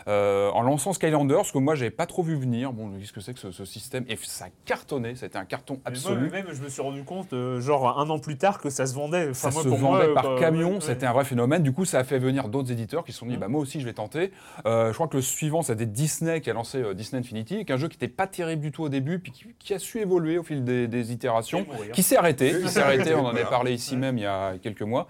Euh, 0.08 0.50
en 0.50 0.62
lançant 0.62 0.92
Skylanders, 0.92 1.44
ce 1.46 1.52
que 1.52 1.58
moi 1.58 1.74
j'avais 1.74 1.90
pas 1.90 2.06
trop 2.06 2.22
vu 2.22 2.36
venir. 2.36 2.72
Bon, 2.72 2.90
qu'est-ce 2.98 3.12
que 3.12 3.20
c'est 3.20 3.34
que 3.34 3.40
ce, 3.40 3.50
ce 3.50 3.64
système? 3.64 4.04
Et 4.08 4.16
ça 4.22 4.46
a 4.46 4.48
cartonné, 4.64 5.14
c'était 5.14 5.38
un 5.38 5.44
carton 5.44 5.74
Mais 5.84 5.92
moi, 5.92 5.98
absolu. 5.98 6.30
même, 6.30 6.46
je 6.52 6.62
me 6.62 6.68
suis 6.68 6.82
rendu 6.82 7.04
compte, 7.04 7.32
euh, 7.32 7.60
genre 7.60 7.98
un 7.98 8.08
an 8.10 8.18
plus 8.18 8.36
tard, 8.36 8.60
que 8.60 8.70
ça 8.70 8.86
se 8.86 8.94
vendait. 8.94 9.28
Enfin, 9.30 9.50
ça 9.50 9.50
moi, 9.50 9.62
se 9.62 9.68
vendait 9.68 10.06
moi, 10.06 10.14
par 10.14 10.34
bah, 10.34 10.36
camion, 10.38 10.74
ouais, 10.74 10.80
c'était 10.80 11.06
un 11.06 11.12
vrai 11.12 11.24
phénomène. 11.24 11.62
Du 11.62 11.72
coup, 11.72 11.84
ça 11.84 11.98
a 11.98 12.04
fait 12.04 12.18
venir 12.18 12.48
d'autres 12.48 12.72
éditeurs 12.72 13.04
qui 13.04 13.12
se 13.12 13.18
sont 13.18 13.26
dit, 13.26 13.36
bah, 13.36 13.48
moi 13.48 13.60
aussi, 13.60 13.80
je 13.80 13.84
vais 13.84 13.92
tenter. 13.92 14.32
Euh, 14.66 14.88
je 14.88 14.94
crois 14.94 15.08
que 15.08 15.16
le 15.16 15.22
suivant, 15.22 15.62
c'était 15.62 15.86
Disney 15.86 16.40
qui 16.40 16.50
a 16.50 16.54
lancé 16.54 16.78
euh, 16.78 16.94
Disney 16.94 17.20
Infinity, 17.20 17.64
qui 17.64 17.72
est 17.72 17.74
un 17.74 17.78
jeu 17.78 17.88
qui 17.88 17.96
n'était 17.96 18.12
pas 18.12 18.26
terrible 18.26 18.62
du 18.62 18.72
tout 18.72 18.82
au 18.82 18.88
début, 18.88 19.18
puis 19.18 19.32
qui, 19.32 19.46
qui 19.58 19.74
a 19.74 19.78
su 19.78 20.00
évoluer 20.00 20.38
au 20.38 20.42
fil 20.42 20.64
des, 20.64 20.88
des 20.88 21.12
itérations, 21.12 21.66
qui 21.92 22.02
s'est 22.02 22.16
arrêté. 22.16 22.54
Qui 22.60 22.68
s'est 22.68 22.80
arrêté, 22.80 23.14
on 23.14 23.26
en 23.26 23.34
a 23.34 23.44
parlé 23.44 23.72
ici 23.72 23.96
même 23.96 24.18
il 24.18 24.22
y 24.22 24.26
a 24.26 24.54
quelques 24.62 24.82
mois. 24.82 25.06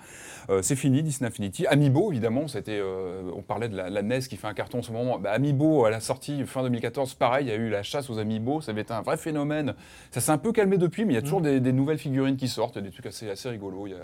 Euh, 0.50 0.62
c'est 0.62 0.74
fini, 0.76 1.02
Disney 1.02 1.28
Infinity. 1.28 1.66
Amiibo, 1.68 2.10
évidemment, 2.10 2.48
c'était, 2.48 2.78
euh, 2.80 3.22
on 3.36 3.42
parlait 3.42 3.68
de 3.68 3.76
la, 3.76 3.88
la 3.88 4.02
NES 4.02 4.20
qui 4.28 4.36
fait 4.36 4.48
un 4.48 4.52
carton 4.54 4.78
en 4.78 4.82
ce 4.82 4.90
moment. 4.90 5.18
Bah, 5.18 5.30
Amiibo, 5.30 5.84
à 5.84 5.90
la 5.90 6.00
sortie 6.00 6.44
fin 6.44 6.62
2014, 6.64 7.14
pareil, 7.14 7.46
il 7.46 7.48
y 7.50 7.52
a 7.52 7.56
eu 7.56 7.68
la 7.70 7.82
chasse 7.84 8.10
aux 8.10 8.18
Amiibo, 8.18 8.60
ça 8.60 8.72
avait 8.72 8.80
été 8.82 8.92
un 8.92 9.02
vrai 9.02 9.16
phénomène. 9.16 9.74
Ça 10.10 10.20
s'est 10.20 10.32
un 10.32 10.38
peu 10.38 10.50
calmé 10.52 10.76
depuis, 10.76 11.04
mais 11.04 11.12
il 11.12 11.16
y 11.16 11.18
a 11.18 11.20
Mm. 11.20 11.24
toujours 11.24 11.40
des, 11.40 11.60
des 11.60 11.72
nouvelles 11.72 11.98
figurines 11.98 12.36
qui 12.36 12.48
sortent, 12.48 12.78
des 12.78 12.90
trucs 12.90 13.06
assez, 13.06 13.30
assez 13.30 13.48
rigolos. 13.48 13.86
Il 13.86 13.90
y 13.92 13.94
a- 13.94 13.98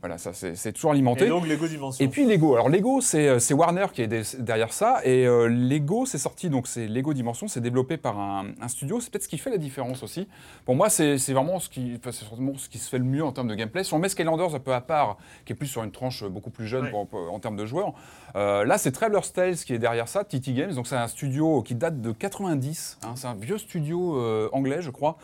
voilà, 0.00 0.18
ça 0.18 0.32
c'est 0.32 0.72
toujours 0.72 0.90
alimenté. 0.90 1.26
Et 1.26 1.28
donc 1.28 1.46
Lego 1.46 1.68
Dimension. 1.68 2.04
Et 2.04 2.08
puis 2.08 2.26
Lego. 2.26 2.54
Alors 2.54 2.68
Lego, 2.68 3.00
c'est 3.00 3.28
euh, 3.28 3.38
Warner 3.54 3.86
qui 3.92 4.02
est 4.02 4.36
derrière 4.40 4.72
ça. 4.72 5.00
Et 5.04 5.24
euh, 5.28 5.46
Lego, 5.46 6.04
c'est 6.06 6.18
sorti, 6.18 6.50
donc 6.50 6.66
c'est 6.66 6.88
Lego 6.88 7.14
Dimension, 7.14 7.46
c'est 7.46 7.60
développé 7.60 7.96
par 7.96 8.18
un, 8.18 8.46
un 8.60 8.66
studio. 8.68 8.98
C'est 8.98 9.10
peut-être 9.10 9.22
ce 9.22 9.28
qui 9.28 9.38
fait 9.38 9.50
la 9.50 9.58
différence 9.58 10.02
aussi. 10.02 10.26
Pour 10.64 10.74
moi, 10.74 10.88
c'est 10.90 11.16
vraiment 11.32 11.60
ce 11.60 11.68
qui, 11.68 11.92
enfin, 11.96 12.10
c'est 12.10 12.26
vraiment 12.28 12.56
ce 12.56 12.68
qui 12.68 12.78
se 12.78 12.88
fait 12.88 12.98
le 12.98 13.04
mieux 13.04 13.22
en 13.24 13.30
termes 13.30 13.46
de 13.48 13.54
gameplay. 13.54 13.84
Si 13.84 13.94
on 13.94 14.00
met 14.00 14.08
Skylanders 14.08 14.56
un 14.56 14.58
peu 14.60 14.74
à 14.74 14.80
part, 14.80 15.18
qui 15.44 15.52
est 15.52 15.56
plus 15.56 15.68
sur 15.68 15.84
une 15.84 15.91
tranche 15.92 16.24
beaucoup 16.24 16.50
plus 16.50 16.66
jeune 16.66 16.84
Ouais. 16.84 16.90
pour- 16.90 17.06
pour- 17.06 17.32
en 17.32 17.38
termes 17.38 17.56
de 17.56 17.66
joueurs, 17.66 17.92
euh, 18.36 18.64
là 18.64 18.78
c'est 18.78 18.92
Traveler's 18.92 19.32
Tales 19.32 19.56
qui 19.56 19.74
est 19.74 19.78
derrière 19.78 20.08
ça, 20.08 20.24
TT 20.24 20.52
Games. 20.54 20.72
Donc 20.74 20.86
c'est 20.86 20.96
un 20.96 21.08
studio 21.08 21.62
qui 21.62 21.74
date 21.74 22.00
de 22.00 22.12
90. 22.12 22.98
hein. 23.02 23.12
c'est 23.16 23.26
un 23.28 23.34
vieux 23.34 23.58
studio 23.58 24.16
euh, 24.18 24.48
anglais, 24.52 24.82
je 24.82 24.90
crois. 24.90 25.16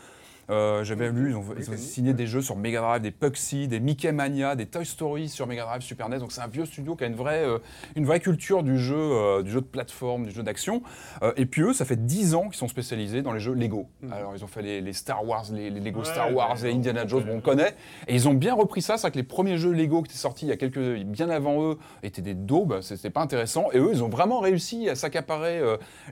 Euh, 0.49 0.83
J'avais 0.83 1.11
lu, 1.11 1.31
ils 1.31 1.35
ont, 1.35 1.43
ils 1.57 1.63
ont 1.63 1.71
connu, 1.71 1.77
signé 1.77 2.13
des 2.13 2.27
jeux 2.27 2.41
sur 2.41 2.55
Mega 2.55 2.81
Drive, 2.81 3.01
des 3.01 3.11
Puxy, 3.11 3.67
des 3.67 3.79
Mickey 3.79 4.11
Mania, 4.11 4.55
des 4.55 4.65
Toy 4.65 4.85
Story 4.85 5.29
sur 5.29 5.47
Mega 5.47 5.63
Drive, 5.65 5.81
Super 5.81 6.09
NES. 6.09 6.19
Donc 6.19 6.31
c'est 6.31 6.41
un 6.41 6.47
vieux 6.47 6.65
studio 6.65 6.95
qui 6.95 7.03
a 7.03 7.07
une 7.07 7.15
vraie, 7.15 7.45
euh, 7.45 7.59
une 7.95 8.05
vraie 8.05 8.19
culture 8.19 8.63
du 8.63 8.77
jeu, 8.79 8.97
euh, 8.97 9.43
du 9.43 9.51
jeu 9.51 9.61
de 9.61 9.65
plateforme, 9.65 10.25
du 10.25 10.31
jeu 10.31 10.43
d'action. 10.43 10.81
Et 11.35 11.45
puis 11.45 11.61
eux, 11.61 11.73
ça 11.73 11.85
fait 11.85 12.03
10 12.05 12.35
ans 12.35 12.45
qu'ils 12.45 12.55
sont 12.55 12.67
spécialisés 12.67 13.21
dans 13.21 13.33
les 13.33 13.39
jeux 13.39 13.53
Lego. 13.53 13.87
Alors 14.11 14.35
ils 14.35 14.43
ont 14.43 14.47
fait 14.47 14.61
les, 14.61 14.81
les 14.81 14.93
Star 14.93 15.25
Wars, 15.25 15.45
les, 15.51 15.69
les 15.69 15.79
Lego 15.79 15.99
Ouais, 15.99 16.05
Star 16.05 16.33
Wars, 16.33 16.55
les 16.63 16.71
Indiana 16.71 17.05
Jones, 17.05 17.23
bon, 17.23 17.37
on 17.37 17.41
connaît. 17.41 17.75
Et 18.07 18.15
ils 18.15 18.27
ont 18.27 18.33
bien 18.33 18.53
repris 18.53 18.81
ça. 18.81 18.97
C'est 18.97 19.01
vrai 19.01 19.11
que 19.11 19.17
les 19.17 19.23
premiers 19.23 19.57
jeux 19.57 19.71
Lego 19.71 20.01
qui 20.01 20.11
étaient 20.11 20.19
sortis 20.19 20.45
il 20.45 20.49
y 20.49 20.51
a 20.51 20.57
quelques, 20.57 20.79
bien 21.03 21.29
avant 21.29 21.61
eux 21.63 21.77
étaient 22.03 22.21
des 22.21 22.33
daubes. 22.33 22.79
C'était 22.81 23.09
pas 23.09 23.21
intéressant. 23.21 23.67
Et 23.73 23.77
eux, 23.79 23.89
ils 23.91 24.03
ont 24.03 24.09
vraiment 24.09 24.39
réussi 24.39 24.89
à 24.89 24.95
s'accaparer 24.95 25.61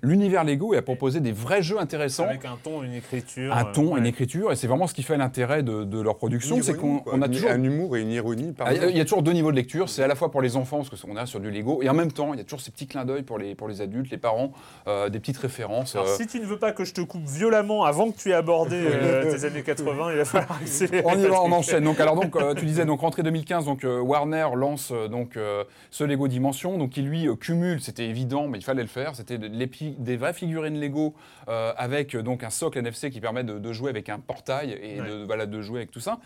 l'univers 0.01 0.43
Lego 0.43 0.73
et 0.73 0.77
à 0.77 0.81
proposer 0.81 1.19
des 1.19 1.31
vrais 1.31 1.61
jeux 1.61 1.79
intéressants. 1.79 2.25
Avec 2.25 2.45
un 2.45 2.57
ton, 2.61 2.83
une 2.83 2.93
écriture. 2.93 3.55
Un 3.55 3.65
ton, 3.65 3.93
ouais. 3.93 3.99
une 3.99 4.05
écriture, 4.05 4.26
et 4.35 4.55
c'est 4.55 4.67
vraiment 4.67 4.87
ce 4.87 4.93
qui 4.93 5.03
fait 5.03 5.17
l'intérêt 5.17 5.63
de, 5.63 5.83
de 5.83 6.01
leur 6.01 6.17
production, 6.17 6.61
c'est 6.61 6.75
qu'on 6.75 7.21
a 7.21 7.27
toujours 7.29 7.49
un 7.51 7.63
humour 7.63 7.97
et 7.97 8.01
une 8.01 8.11
ironie. 8.11 8.53
ah, 8.59 8.63
Par 8.65 8.73
Il 8.73 8.81
y 8.81 8.85
a- 8.85 8.89
il 8.89 8.97
y 8.97 8.99
a 8.99 9.03
toujours 9.03 9.21
deux 9.23 9.31
niveaux 9.33 9.51
de 9.51 9.55
lecture. 9.55 9.89
C'est 9.89 10.03
à 10.03 10.07
la 10.07 10.15
fois 10.15 10.31
pour 10.31 10.41
les 10.41 10.55
enfants, 10.55 10.83
parce 10.83 11.01
qu'on 11.01 11.17
est 11.17 11.25
sur 11.25 11.39
du 11.39 11.49
Lego, 11.51 11.81
et 11.81 11.89
en 11.89 11.93
même 11.93 12.11
temps, 12.11 12.33
il 12.33 12.37
y 12.37 12.41
a 12.41 12.43
toujours 12.43 12.61
ces 12.61 12.71
petits 12.71 12.87
clins 12.87 13.05
d'œil 13.05 13.23
pour 13.23 13.37
les, 13.37 13.55
pour 13.55 13.67
les 13.67 13.81
adultes, 13.81 14.11
les 14.11 14.17
parents, 14.17 14.51
euh, 14.87 15.09
des 15.09 15.19
petites 15.19 15.37
références. 15.37 15.95
Alors, 15.95 16.07
euh. 16.07 16.15
si 16.17 16.27
tu 16.27 16.39
ne 16.39 16.45
veux 16.45 16.59
pas 16.59 16.71
que 16.71 16.83
je 16.85 16.93
te 16.93 17.01
coupe 17.01 17.25
violemment 17.25 17.83
avant 17.85 18.11
que 18.11 18.17
tu 18.17 18.29
aies 18.29 18.33
abordé 18.33 18.75
euh, 18.79 19.31
tes 19.37 19.45
années 19.45 19.63
80, 19.63 20.11
il 20.11 20.17
va 20.17 20.25
falloir 20.25 20.57
accélérer. 20.61 21.03
On 21.05 21.17
y 21.17 21.25
va, 21.27 21.41
on 21.41 21.51
enchaîne. 21.51 21.83
Donc, 21.83 21.99
alors, 21.99 22.15
donc, 22.15 22.35
euh, 22.35 22.53
tu 22.53 22.65
disais, 22.65 22.85
donc, 22.85 23.01
rentrée 23.01 23.23
2015, 23.23 23.65
donc, 23.65 23.83
euh, 23.83 23.99
Warner 23.99 24.47
lance 24.55 24.91
euh, 24.93 25.07
donc, 25.07 25.37
euh, 25.37 25.63
ce 25.91 26.03
Lego 26.03 26.27
Dimension, 26.27 26.77
donc, 26.77 26.91
qui 26.91 27.01
lui 27.01 27.27
euh, 27.27 27.35
cumule, 27.35 27.81
c'était 27.81 28.05
évident, 28.05 28.47
mais 28.47 28.57
il 28.57 28.63
fallait 28.63 28.81
le 28.81 28.87
faire, 28.87 29.15
c'était 29.15 29.37
des 29.37 30.17
vraies 30.17 30.33
figurines 30.33 30.79
Lego 30.79 31.13
euh, 31.49 31.71
avec 31.77 32.15
donc, 32.15 32.43
un 32.43 32.49
socle 32.49 32.77
NFC 32.79 33.09
qui 33.09 33.19
permet 33.21 33.43
de, 33.43 33.59
de 33.59 33.73
jouer 33.73 33.89
avec 33.89 34.09
un 34.09 34.16
portail 34.19 34.77
et 34.81 34.97
de, 34.97 35.25
voilà, 35.25 35.45
de 35.45 35.61
jouer 35.61 35.79
avec 35.79 35.91
tout 35.91 35.99
ça. 35.99 36.19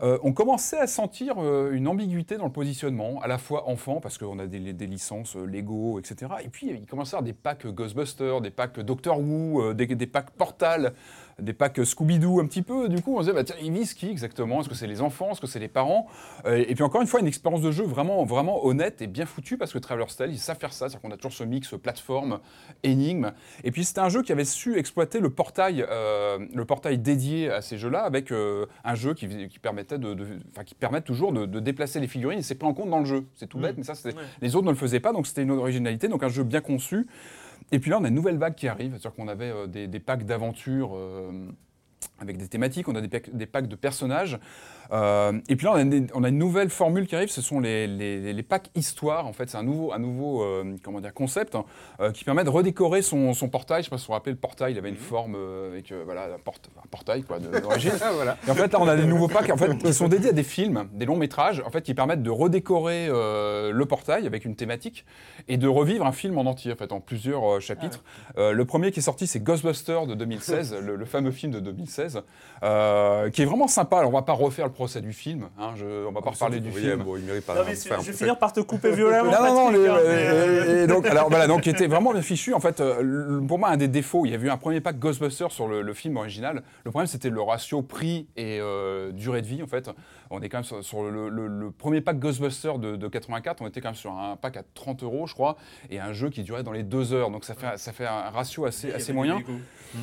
Euh, 0.00 0.18
on 0.22 0.32
commençait 0.32 0.78
à 0.78 0.86
sentir 0.86 1.34
euh, 1.38 1.72
une 1.72 1.88
ambiguïté 1.88 2.36
dans 2.36 2.44
le 2.44 2.52
positionnement, 2.52 3.20
à 3.20 3.26
la 3.26 3.36
fois 3.36 3.68
enfant, 3.68 4.00
parce 4.00 4.16
qu'on 4.16 4.38
a 4.38 4.46
des, 4.46 4.72
des 4.72 4.86
licences 4.86 5.34
euh, 5.36 5.44
Lego, 5.44 5.98
etc. 5.98 6.30
Et 6.44 6.48
puis, 6.48 6.68
il 6.68 6.86
commençait 6.86 7.16
à 7.16 7.18
y 7.18 7.18
avoir 7.18 7.24
des 7.24 7.32
packs 7.32 7.66
Ghostbusters, 7.66 8.40
des 8.40 8.50
packs 8.50 8.78
Doctor 8.78 9.18
Who, 9.18 9.74
des, 9.74 9.86
des 9.86 10.06
packs 10.06 10.30
Portal, 10.30 10.94
des 11.40 11.52
packs 11.52 11.78
Scooby-Doo 11.84 12.40
un 12.40 12.46
petit 12.46 12.62
peu. 12.62 12.88
Du 12.88 13.00
coup, 13.02 13.14
on 13.16 13.18
se 13.20 13.26
disait, 13.26 13.32
bah, 13.34 13.44
tiens, 13.44 13.56
ils 13.62 13.72
visent 13.72 13.94
qui 13.94 14.08
exactement? 14.10 14.60
Est-ce 14.60 14.68
que 14.68 14.74
c'est 14.74 14.86
les 14.86 15.00
enfants? 15.00 15.30
Est-ce 15.30 15.40
que 15.40 15.46
c'est 15.46 15.58
les 15.58 15.68
parents? 15.68 16.06
Euh, 16.46 16.64
Et 16.68 16.74
puis, 16.74 16.82
encore 16.84 17.00
une 17.00 17.06
fois, 17.06 17.20
une 17.20 17.26
expérience 17.26 17.60
de 17.62 17.70
jeu 17.70 17.84
vraiment, 17.84 18.24
vraiment 18.24 18.64
honnête 18.66 19.00
et 19.02 19.06
bien 19.06 19.24
foutue, 19.26 19.56
parce 19.56 19.72
que 19.72 19.78
Traveler's 19.78 20.16
Tales, 20.16 20.30
ils 20.32 20.38
savent 20.38 20.58
faire 20.58 20.72
ça. 20.72 20.88
C'est-à-dire 20.88 21.00
qu'on 21.00 21.10
a 21.10 21.16
toujours 21.16 21.32
ce 21.32 21.44
mix 21.44 21.74
plateforme, 21.82 22.40
énigme. 22.82 23.32
Et 23.64 23.70
puis, 23.70 23.84
c'était 23.84 24.00
un 24.00 24.08
jeu 24.08 24.22
qui 24.22 24.32
avait 24.32 24.44
su 24.44 24.76
exploiter 24.78 25.20
le 25.20 25.30
portail, 25.30 25.84
euh, 25.88 26.38
le 26.54 26.64
portail 26.64 26.98
dédié 26.98 27.50
à 27.50 27.60
ces 27.62 27.78
jeux-là, 27.78 28.02
avec 28.02 28.32
euh, 28.32 28.66
un 28.84 28.94
jeu 28.94 29.14
qui, 29.14 29.48
qui 29.48 29.58
permettait 29.58 29.98
de, 29.98 30.16
qui 30.66 30.74
permet 30.74 31.00
toujours 31.00 31.32
de, 31.32 31.46
de 31.46 31.60
déplacer 31.60 32.00
les 32.00 32.08
figurines. 32.08 32.40
Et 32.40 32.42
c'est 32.42 32.54
pris 32.56 32.68
en 32.68 32.74
compte 32.74 32.90
dans 32.90 32.98
le 33.00 33.04
jeu. 33.06 33.24
C'est 33.34 33.46
tout 33.46 33.58
Mm. 33.58 33.62
bête, 33.62 33.74
mais 33.78 33.84
ça, 33.84 33.94
Ouais. 34.04 34.12
les 34.40 34.56
autres 34.56 34.66
ne 34.66 34.70
le 34.72 34.76
faisaient 34.76 35.00
pas, 35.00 35.12
donc 35.12 35.26
c'était 35.26 35.42
une 35.42 35.50
originalité, 35.50 36.08
donc 36.08 36.22
un 36.22 36.28
jeu 36.28 36.42
bien 36.44 36.60
conçu. 36.60 37.06
Et 37.72 37.78
puis 37.78 37.90
là, 37.90 37.98
on 37.98 38.04
a 38.04 38.08
une 38.08 38.14
nouvelle 38.14 38.38
vague 38.38 38.54
qui 38.54 38.68
arrive, 38.68 38.92
c'est-à-dire 38.92 39.14
qu'on 39.14 39.28
avait 39.28 39.50
euh, 39.50 39.66
des, 39.66 40.00
packs 40.00 40.24
d'aventure 40.24 40.92
euh, 40.94 41.48
avec 42.18 42.38
des 42.38 42.48
thématiques, 42.48 42.88
on 42.88 42.94
a 42.94 43.00
des 43.00 43.46
packs 43.46 43.68
de 43.68 43.76
personnages. 43.76 44.38
Euh, 44.92 45.32
et 45.48 45.56
puis 45.56 45.66
là, 45.66 45.72
on 45.72 45.76
a, 45.76 45.82
une, 45.82 46.06
on 46.14 46.24
a 46.24 46.28
une 46.28 46.38
nouvelle 46.38 46.70
formule 46.70 47.06
qui 47.06 47.14
arrive, 47.16 47.28
ce 47.30 47.42
sont 47.42 47.60
les, 47.60 47.86
les- 47.86 48.32
les 48.32 48.42
packs 48.42 48.70
histoire. 48.74 49.26
En 49.26 49.32
fait, 49.32 49.48
c'est 49.50 49.56
un 49.58 49.62
nouveau, 49.62 49.92
un 49.92 49.98
nouveau 49.98 50.42
euh, 50.42 50.76
comment 50.82 51.00
dire, 51.00 51.12
concept 51.14 51.54
hein, 51.54 51.64
euh, 52.00 52.10
qui 52.12 52.24
permet 52.24 52.44
de 52.44 52.50
redécorer 52.50 53.02
son, 53.02 53.34
son 53.34 53.48
portail. 53.48 53.82
Je 53.82 53.86
ne 53.86 53.90
sais 53.90 53.90
pas 53.90 53.98
si 53.98 54.04
vous 54.04 54.06
vous 54.08 54.12
rappelez, 54.14 54.32
le 54.32 54.38
portail, 54.38 54.72
il 54.72 54.78
avait 54.78 54.88
une 54.88 54.96
forme 54.96 55.34
euh, 55.36 55.70
avec 55.70 55.92
voilà, 56.04 56.24
un, 56.34 56.38
porte- 56.38 56.70
un 56.82 56.88
portail 56.90 57.22
quoi, 57.22 57.38
d'origine. 57.38 57.92
Ah, 58.02 58.12
voilà. 58.14 58.36
Et 58.46 58.50
en 58.50 58.54
fait, 58.54 58.72
là, 58.72 58.78
on 58.80 58.88
a 58.88 58.96
des 58.96 59.04
nouveaux 59.04 59.28
packs 59.28 59.50
en 59.50 59.56
fait, 59.56 59.76
qui 59.78 59.92
sont 59.92 60.08
dédiés 60.08 60.30
à 60.30 60.32
des 60.32 60.42
films, 60.42 60.88
des 60.92 61.04
longs 61.06 61.16
métrages, 61.16 61.62
en 61.66 61.70
fait, 61.70 61.82
qui 61.82 61.94
permettent 61.94 62.22
de 62.22 62.30
redécorer 62.30 63.08
le 63.08 63.84
portail 63.86 64.26
avec 64.26 64.44
une 64.44 64.56
thématique 64.56 65.04
et 65.48 65.56
de 65.56 65.68
revivre 65.68 66.06
un 66.06 66.12
film 66.12 66.38
en 66.38 66.42
entier, 66.46 66.72
en 66.72 66.76
fait, 66.76 66.92
en 66.92 67.00
plusieurs 67.00 67.60
chapitres. 67.60 68.02
Euh, 68.38 68.52
le 68.52 68.64
premier 68.64 68.90
qui 68.92 69.00
est 69.00 69.02
sorti, 69.02 69.26
c'est 69.26 69.40
Ghostbusters 69.40 70.06
de 70.06 70.14
2016, 70.14 70.76
le, 70.82 70.96
le 70.96 71.04
fameux 71.04 71.30
film 71.30 71.52
de 71.52 71.60
2016, 71.60 72.22
euh, 72.62 73.30
qui 73.30 73.42
est 73.42 73.44
vraiment 73.44 73.68
sympa. 73.68 73.98
Alors, 73.98 74.10
on 74.10 74.14
va 74.14 74.22
pas 74.22 74.32
refaire 74.32 74.66
le 74.66 74.72
procès 74.78 75.00
du 75.00 75.12
film, 75.12 75.48
hein, 75.58 75.72
je, 75.76 76.06
on 76.06 76.12
va 76.12 76.22
pas 76.22 76.30
reparler 76.30 76.60
du 76.60 76.70
film. 76.70 77.02
bon, 77.02 77.16
il 77.16 77.24
mérite 77.24 77.44
pas. 77.44 77.56
Non, 77.56 77.62
mais 77.66 77.76
enfin, 77.76 77.96
je 78.00 78.12
vais 78.12 78.16
finir 78.16 78.38
par 78.38 78.52
te 78.52 78.60
couper 78.60 78.92
violemment. 78.92 79.32
Non, 79.32 79.42
non, 79.42 79.54
non, 79.54 79.70
les- 79.70 79.88
hein, 79.88 79.96
euh, 79.98 80.37
et, 80.84 80.86
donc, 80.86 81.06
alors, 81.06 81.28
voilà, 81.28 81.46
donc, 81.46 81.62
qui 81.62 81.70
était 81.70 81.86
vraiment 81.86 82.12
bien 82.12 82.22
fichu. 82.22 82.54
En 82.54 82.60
fait, 82.60 82.80
euh, 82.80 83.40
pour 83.46 83.58
moi, 83.58 83.68
un 83.68 83.76
des 83.76 83.88
défauts, 83.88 84.24
il 84.26 84.32
y 84.32 84.34
avait 84.34 84.46
eu 84.46 84.50
un 84.50 84.56
premier 84.56 84.80
pack 84.80 84.98
Ghostbusters 84.98 85.50
sur 85.52 85.68
le, 85.68 85.82
le 85.82 85.94
film 85.94 86.16
original. 86.16 86.62
Le 86.84 86.90
problème, 86.90 87.06
c'était 87.06 87.30
le 87.30 87.40
ratio 87.42 87.82
prix 87.82 88.26
et 88.36 88.58
euh, 88.60 89.12
durée 89.12 89.42
de 89.42 89.46
vie, 89.46 89.62
en 89.62 89.66
fait. 89.66 89.90
On 90.30 90.40
est 90.42 90.48
quand 90.48 90.58
même 90.58 90.64
sur, 90.64 90.84
sur 90.84 91.02
le, 91.04 91.28
le- 91.28 91.46
le 91.46 91.70
premier 91.70 92.00
pack 92.00 92.18
Ghostbusters 92.18 92.78
de, 92.78 92.96
de 92.96 93.08
84, 93.08 93.62
on 93.62 93.66
était 93.66 93.80
quand 93.80 93.88
même 93.88 93.94
sur 93.94 94.12
un 94.12 94.36
pack 94.36 94.56
à 94.58 94.62
30 94.74 95.02
euros, 95.02 95.26
je 95.26 95.34
crois, 95.34 95.56
et 95.90 95.98
un 96.00 96.12
jeu 96.12 96.28
qui 96.28 96.42
durait 96.42 96.62
dans 96.62 96.72
les 96.72 96.82
deux 96.82 97.12
heures. 97.12 97.30
Donc, 97.30 97.44
ça 97.44 97.54
fait, 97.54 97.76
ça 97.78 97.92
fait 97.92 98.06
un 98.06 98.30
ratio 98.30 98.64
assez, 98.66 98.92
assez 98.92 99.12
moyen. 99.12 99.38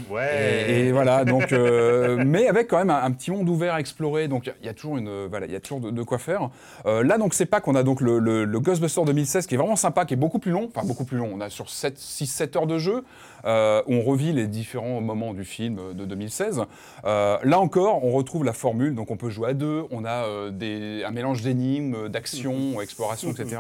Ouais. 0.10 0.66
Et, 0.68 0.88
et 0.88 0.92
voilà, 0.92 1.26
donc, 1.26 1.52
euh, 1.54 2.24
mais 2.26 2.48
avec 2.48 2.68
quand 2.68 2.78
même 2.78 2.90
un, 2.90 3.04
un 3.04 3.12
petit 3.12 3.30
monde 3.30 3.48
ouvert 3.48 3.76
à 3.76 3.80
explorer, 3.80 4.28
donc 4.28 4.50
il 4.62 4.66
y, 4.66 4.70
a 4.70 4.74
toujours 4.74 4.98
une, 4.98 5.28
voilà, 5.28 5.46
il 5.46 5.52
y 5.52 5.56
a 5.56 5.60
toujours 5.60 5.80
de, 5.80 5.92
de 5.92 6.04
quoi 6.04 6.18
faire. 6.18 6.50
Euh, 6.88 7.04
là, 7.04 7.20
donc 7.20 7.34
c'est 7.36 7.46
pas 7.46 7.62
qu'on 7.62 7.76
a 7.76 7.84
donc 7.84 8.02
le, 8.02 8.18
le, 8.18 8.46
le 8.46 8.60
Ghostbuster 8.60 9.02
2016 9.06 9.46
qui 9.46 9.54
est 9.54 9.58
vraiment 9.60 9.76
sympa, 9.76 10.06
qui 10.06 10.16
est 10.16 10.18
beaucoup 10.18 10.40
plus 10.40 10.52
long, 10.52 10.65
enfin 10.76 10.86
beaucoup 10.86 11.06
plus 11.06 11.18
long. 11.18 11.32
On 11.34 11.42
a 11.42 11.50
sur 11.50 11.66
6-7 11.66 12.58
heures 12.58 12.68
de 12.68 12.78
jeu, 12.78 13.04
euh, 13.46 13.82
on 13.88 14.02
revit 14.02 14.34
les 14.34 14.48
différents 14.48 15.02
moments 15.02 15.34
du 15.34 15.44
film 15.44 15.94
de 15.94 16.06
2016. 16.06 16.64
Euh, 17.06 17.38
là 17.44 17.60
encore, 17.60 18.04
on 18.04 18.12
retrouve 18.12 18.44
la 18.44 18.54
formule, 18.54 18.96
donc 18.96 19.12
on 19.12 19.18
peut 19.18 19.30
jouer 19.30 19.50
à 19.50 19.54
deux, 19.54 19.84
on 19.92 20.06
a 20.06 20.26
euh, 20.26 21.06
un 21.06 21.12
mélange 21.12 21.42
d'énigmes, 21.42 22.10
d'action, 22.10 22.82
exploration, 22.82 23.32
etc. 23.32 23.58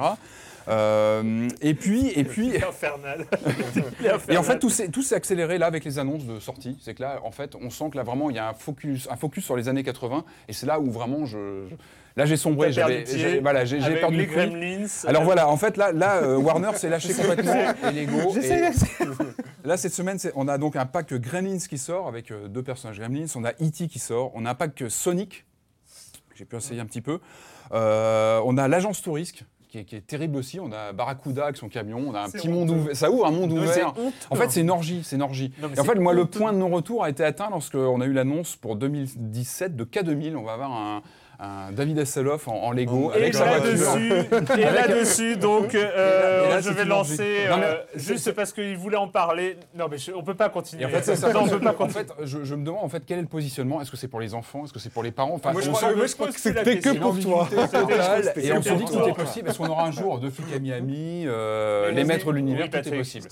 Euh, 0.67 1.47
et 1.61 1.73
puis, 1.73 2.09
et 2.15 2.23
puis, 2.23 2.55
infernal. 2.63 3.25
et 4.29 4.37
en 4.37 4.43
fait, 4.43 4.59
tout 4.59 4.69
s'est 4.69 4.89
tout 4.89 5.01
s'est 5.03 5.15
accéléré 5.15 5.57
là 5.57 5.67
avec 5.67 5.83
les 5.85 5.99
annonces 5.99 6.25
de 6.25 6.39
sortie. 6.39 6.77
C'est 6.81 6.93
que 6.95 7.01
là, 7.01 7.19
en 7.23 7.31
fait, 7.31 7.55
on 7.55 7.69
sent 7.69 7.89
que 7.91 7.97
là 7.97 8.03
vraiment 8.03 8.29
il 8.29 8.35
y 8.35 8.39
a 8.39 8.49
un 8.49 8.53
focus, 8.53 9.07
un 9.11 9.15
focus 9.15 9.45
sur 9.45 9.55
les 9.55 9.69
années 9.69 9.83
80. 9.83 10.23
Et 10.47 10.53
c'est 10.53 10.65
là 10.65 10.79
où 10.79 10.89
vraiment 10.91 11.25
je, 11.25 11.65
je- 11.69 11.75
là 12.15 12.25
j'ai 12.25 12.37
sombré. 12.37 12.71
J'avais- 12.71 13.05
j'ai- 13.05 13.39
Voilà, 13.41 13.65
j'ai 13.65 13.79
perdu 13.79 14.17
les. 14.17 14.25
Gremlins. 14.25 14.87
Alors 15.07 15.23
voilà, 15.23 15.47
en 15.49 15.57
fait 15.57 15.77
là, 15.77 15.91
là 15.91 16.15
euh, 16.23 16.37
Warner 16.37 16.71
s'est 16.75 16.89
lâché 16.89 17.13
complètement 17.13 17.53
et 17.53 17.91
Lego. 17.91 18.35
et- 18.41 18.69
Là 19.67 19.77
cette 19.77 19.93
semaine, 19.93 20.19
c'est- 20.19 20.31
on 20.35 20.47
a 20.47 20.57
donc 20.57 20.75
un 20.75 20.85
pack 20.85 21.13
Gremlins 21.13 21.57
qui 21.57 21.77
sort 21.77 22.07
avec 22.07 22.31
euh, 22.31 22.47
deux 22.47 22.61
personnages 22.63 22.99
Gremlins. 22.99 23.25
On 23.35 23.43
a 23.43 23.51
E.T. 23.53 23.87
qui 23.87 23.99
sort. 23.99 24.31
On 24.35 24.45
a 24.45 24.51
un 24.51 24.55
pack 24.55 24.83
Sonic. 24.89 25.45
que 26.29 26.37
J'ai 26.37 26.45
pu 26.45 26.55
essayer 26.55 26.79
un 26.81 26.85
petit 26.85 27.01
peu. 27.01 27.19
Euh, 27.71 28.39
on 28.45 28.57
a 28.57 28.67
l'agence 28.67 29.01
Tourisque. 29.01 29.43
Qui 29.75 29.81
est, 29.81 29.83
qui 29.83 29.95
est 29.97 30.07
terrible 30.07 30.37
aussi. 30.37 30.57
On 30.57 30.71
a 30.71 30.93
Barracuda 30.93 31.43
avec 31.43 31.57
son 31.57 31.67
camion. 31.67 32.01
On 32.07 32.13
a 32.13 32.21
un 32.21 32.29
petit 32.29 32.47
monde 32.47 32.69
ouvert. 32.69 32.95
Ça 32.95 33.11
ouvre 33.11 33.25
un 33.25 33.31
monde 33.31 33.51
ouvert. 33.51 33.93
En 34.29 34.35
fait, 34.35 34.49
c'est 34.49 34.61
une 34.61 34.69
orgie, 34.69 35.01
c'est 35.03 35.17
une 35.17 35.21
orgie. 35.21 35.51
Non, 35.61 35.67
mais 35.67 35.75
Et 35.75 35.79
en 35.81 35.83
fait, 35.83 35.95
moi, 35.95 36.13
le 36.13 36.25
point 36.25 36.53
de 36.53 36.57
non-retour 36.57 37.03
a 37.03 37.09
été 37.09 37.25
atteint 37.25 37.49
lorsqu'on 37.49 37.99
a 37.99 38.05
eu 38.05 38.13
l'annonce 38.13 38.55
pour 38.55 38.77
2017 38.77 39.75
de 39.75 39.83
K2000. 39.83 40.37
On 40.37 40.43
va 40.43 40.53
avoir 40.53 40.71
un, 40.71 41.01
un 41.39 41.71
David 41.71 41.99
Hasselhoff 41.99 42.47
en, 42.47 42.55
en 42.63 42.71
Lego 42.71 43.11
Et 43.13 43.17
avec 43.17 43.33
sa 43.33 43.45
voiture. 43.45 43.65
là-dessus, 43.65 44.13
et 44.59 44.63
là-dessus, 44.63 45.37
donc, 45.37 45.75
euh, 45.75 46.45
Et 46.45 46.49
là, 46.49 46.61
je 46.61 46.69
vais 46.69 46.85
lancer, 46.85 47.47
orgie. 47.47 47.49
Non, 47.49 47.57
mais 47.57 47.65
euh, 47.65 47.75
juste 47.95 48.31
parce 48.33 48.51
qu'il 48.53 48.77
voulait 48.77 48.97
en 48.97 49.07
parler. 49.07 49.57
Non, 49.75 49.87
mais 49.89 49.97
je- 49.97 50.11
on 50.11 50.23
peut 50.23 50.33
pas 50.35 50.49
continuer. 50.49 50.85
En 50.85 50.89
fait, 50.89 51.03
c'est 51.03 51.15
ça. 51.15 51.31
Non, 51.33 51.41
on 51.43 51.47
peut 51.47 51.59
pas 51.59 51.71
en 51.71 51.73
continuer. 51.73 52.05
fait, 52.05 52.13
je, 52.23 52.43
je 52.43 52.55
me 52.55 52.63
demande 52.65 52.83
en 52.83 52.89
fait 52.89 53.03
quel 53.05 53.19
est 53.19 53.21
le 53.23 53.27
positionnement? 53.27 53.81
Est-ce 53.81 53.91
que 53.91 53.97
c'est 53.97 54.07
pour 54.07 54.19
les 54.19 54.33
enfants? 54.33 54.63
Est-ce 54.65 54.73
que 54.73 54.79
c'est 54.79 54.91
pour 54.91 55.03
les 55.03 55.11
parents? 55.11 55.33
Enfin, 55.35 55.51
Moi, 55.51 55.61
je 55.61 55.69
crois- 55.69 56.27
que 56.31 56.39
c'était 56.39 56.79
que 56.79 56.97
pour 56.97 57.19
toi. 57.19 57.47
et 58.37 58.51
on 58.53 58.61
se 58.61 58.73
dit 58.73 58.85
que 58.85 58.91
tout 58.91 59.07
est 59.07 59.13
possible. 59.13 59.49
Est-ce 59.49 59.57
qu'on 59.57 59.69
aura 59.69 59.85
un 59.85 59.91
jour 59.91 60.19
de 60.19 60.29
flics 60.29 60.53
à 60.55 60.59
Miami, 60.59 61.23
euh, 61.25 61.91
les 61.91 62.03
maîtres 62.03 62.27
de 62.27 62.31
l'univers, 62.37 62.69
tout 62.69 62.77
est 62.77 62.97
possible. 62.97 63.27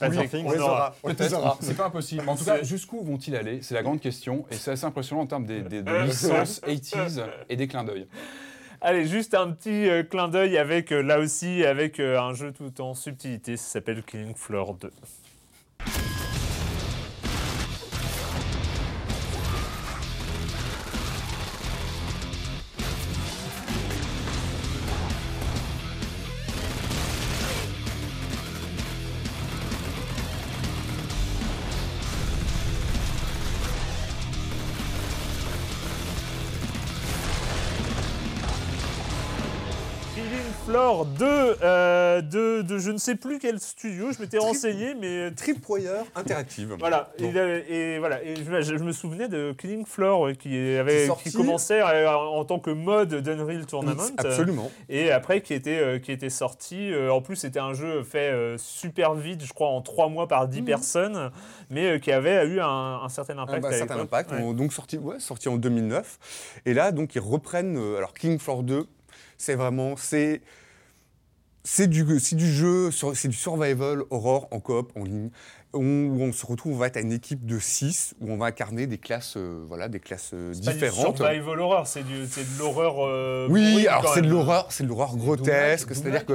On 0.45 0.51
les 0.51 0.59
aura. 0.59 0.95
Peut-être, 1.03 1.57
c'est 1.61 1.77
pas 1.77 1.85
impossible. 1.85 2.23
En 2.27 2.35
tout 2.35 2.45
cas, 2.45 2.61
jusqu'où 2.63 3.03
vont-ils 3.03 3.35
aller? 3.35 3.59
C'est 3.61 3.75
la 3.75 3.83
grande 3.83 3.99
question. 3.99 4.45
Et 4.51 4.55
c'est 4.55 4.71
assez 4.71 4.85
impressionnant 4.85 5.21
en 5.21 5.25
termes 5.27 5.45
des, 5.45 5.61
de 5.61 6.03
licences 6.05 6.61
80s 6.67 7.21
et 7.49 7.55
des 7.55 7.67
clins 7.67 7.83
d'œil. 7.83 7.92
Allez, 8.85 9.07
juste 9.07 9.33
un 9.33 9.49
petit 9.51 9.87
euh, 9.87 10.03
clin 10.03 10.27
d'œil 10.27 10.57
avec, 10.57 10.91
euh, 10.91 11.01
là 11.01 11.19
aussi, 11.19 11.63
avec 11.65 12.01
euh, 12.01 12.19
un 12.19 12.33
jeu 12.33 12.51
tout 12.51 12.81
en 12.81 12.93
subtilité. 12.93 13.55
Ça 13.55 13.63
s'appelle 13.63 14.03
Killing 14.03 14.35
Floor 14.35 14.73
2. 14.73 14.91
Killing 40.73 40.81
Floor 40.81 41.05
de, 41.05 41.63
euh, 41.63 42.21
de, 42.21 42.61
de 42.63 42.77
je 42.79 42.89
ne 42.89 42.97
sais 42.97 43.13
plus 43.15 43.37
quel 43.37 43.59
studio, 43.59 44.11
je 44.11 44.19
m'étais 44.19 44.39
renseigné, 44.39 44.95
mais 44.99 45.29
Tripwire 45.31 46.03
Interactive. 46.15 46.75
voilà. 46.79 47.11
Et 47.19 47.99
voilà. 47.99 48.23
Et 48.23 48.35
je, 48.35 48.73
me 48.83 48.91
souvenais 48.91 49.27
de 49.27 49.53
Killing 49.55 49.85
Floor 49.85 50.27
euh, 50.29 50.33
qui, 50.33 50.57
avait, 50.75 51.07
qui 51.23 51.31
commençait 51.31 51.79
euh, 51.81 52.09
en 52.11 52.43
tant 52.43 52.57
que 52.59 52.71
mode 52.71 53.13
d'Unreal 53.21 53.67
Tournament. 53.67 54.01
euh, 54.01 54.29
Absolument. 54.29 54.71
Et 54.89 55.11
après, 55.11 55.41
qui 55.41 55.53
était, 55.53 55.77
euh, 55.79 55.99
qui 55.99 56.11
était 56.11 56.31
sorti. 56.31 56.91
euh, 56.91 57.11
en 57.13 57.21
plus, 57.21 57.35
c'était 57.35 57.59
un 57.59 57.73
jeu 57.75 58.01
fait 58.01 58.31
euh, 58.31 58.57
super 58.57 59.13
vite, 59.13 59.45
je 59.45 59.53
crois, 59.53 59.67
en 59.69 59.81
trois 59.83 60.09
mois 60.09 60.27
par 60.27 60.47
10 60.47 60.63
personnes, 60.63 61.29
mais 61.69 61.85
euh, 61.91 61.99
qui 61.99 62.11
avait 62.11 62.47
eu 62.47 62.59
un, 62.59 62.67
un 63.03 63.09
certain 63.09 63.37
Un 63.37 63.43
impact. 63.43 63.61
bah, 63.61 63.69
à 63.69 63.73
certain 63.73 63.99
impact, 63.99 64.31
Ouais. 64.31 64.39
ont 64.41 64.53
donc 64.53 64.73
sorti, 64.73 64.97
ouais, 64.97 65.19
sorti 65.19 65.49
en 65.49 65.57
2009. 65.57 66.61
Et 66.65 66.73
là, 66.73 66.91
donc, 66.91 67.13
ils 67.13 67.19
reprennent. 67.21 67.77
euh, 67.77 67.97
alors, 67.97 68.15
King 68.15 68.39
Floor 68.39 68.63
2, 68.63 68.87
c'est 69.37 69.53
vraiment. 69.55 69.95
C'est. 69.97 70.41
C'est 71.65 71.87
du, 71.87 72.05
jeu, 72.05 72.91
c'est 72.91 73.27
du 73.29 73.35
survival 73.35 74.03
horror 74.09 74.49
en 74.51 74.59
coop, 74.59 74.91
en 74.97 75.05
ligne, 75.05 75.29
où 75.73 75.79
où 75.81 76.21
on 76.21 76.31
se 76.33 76.45
retrouve, 76.45 76.73
on 76.75 76.77
va 76.77 76.87
être 76.87 76.97
à 76.97 77.01
une 77.01 77.11
équipe 77.11 77.45
de 77.45 77.57
6, 77.59 78.13
où 78.21 78.31
on 78.31 78.37
va 78.37 78.45
incarner 78.47 78.85
des 78.87 78.97
classes, 78.97 79.35
euh, 79.37 79.63
voilà, 79.67 79.87
des 79.87 79.99
classes 79.99 80.31
euh, 80.33 80.51
C'est 80.53 80.63
pas 80.65 80.71
du 80.71 80.77
différentes. 80.79 81.17
survival 81.17 81.59
horror, 81.59 81.87
c'est 81.87 82.03
du- 82.03 82.25
c'est 82.29 82.41
de 82.53 82.59
l'horreur. 82.59 82.95
euh, 82.99 83.47
Oui, 83.49 83.87
alors 83.87 84.13
c'est 84.13 84.21
de 84.21 84.29
l'horreur, 84.29 84.67
c'est 84.69 84.83
de 84.83 84.89
l'horreur 84.89 85.15
grotesque, 85.17 85.93
c'est-à-dire 85.95 86.25
que 86.25 86.33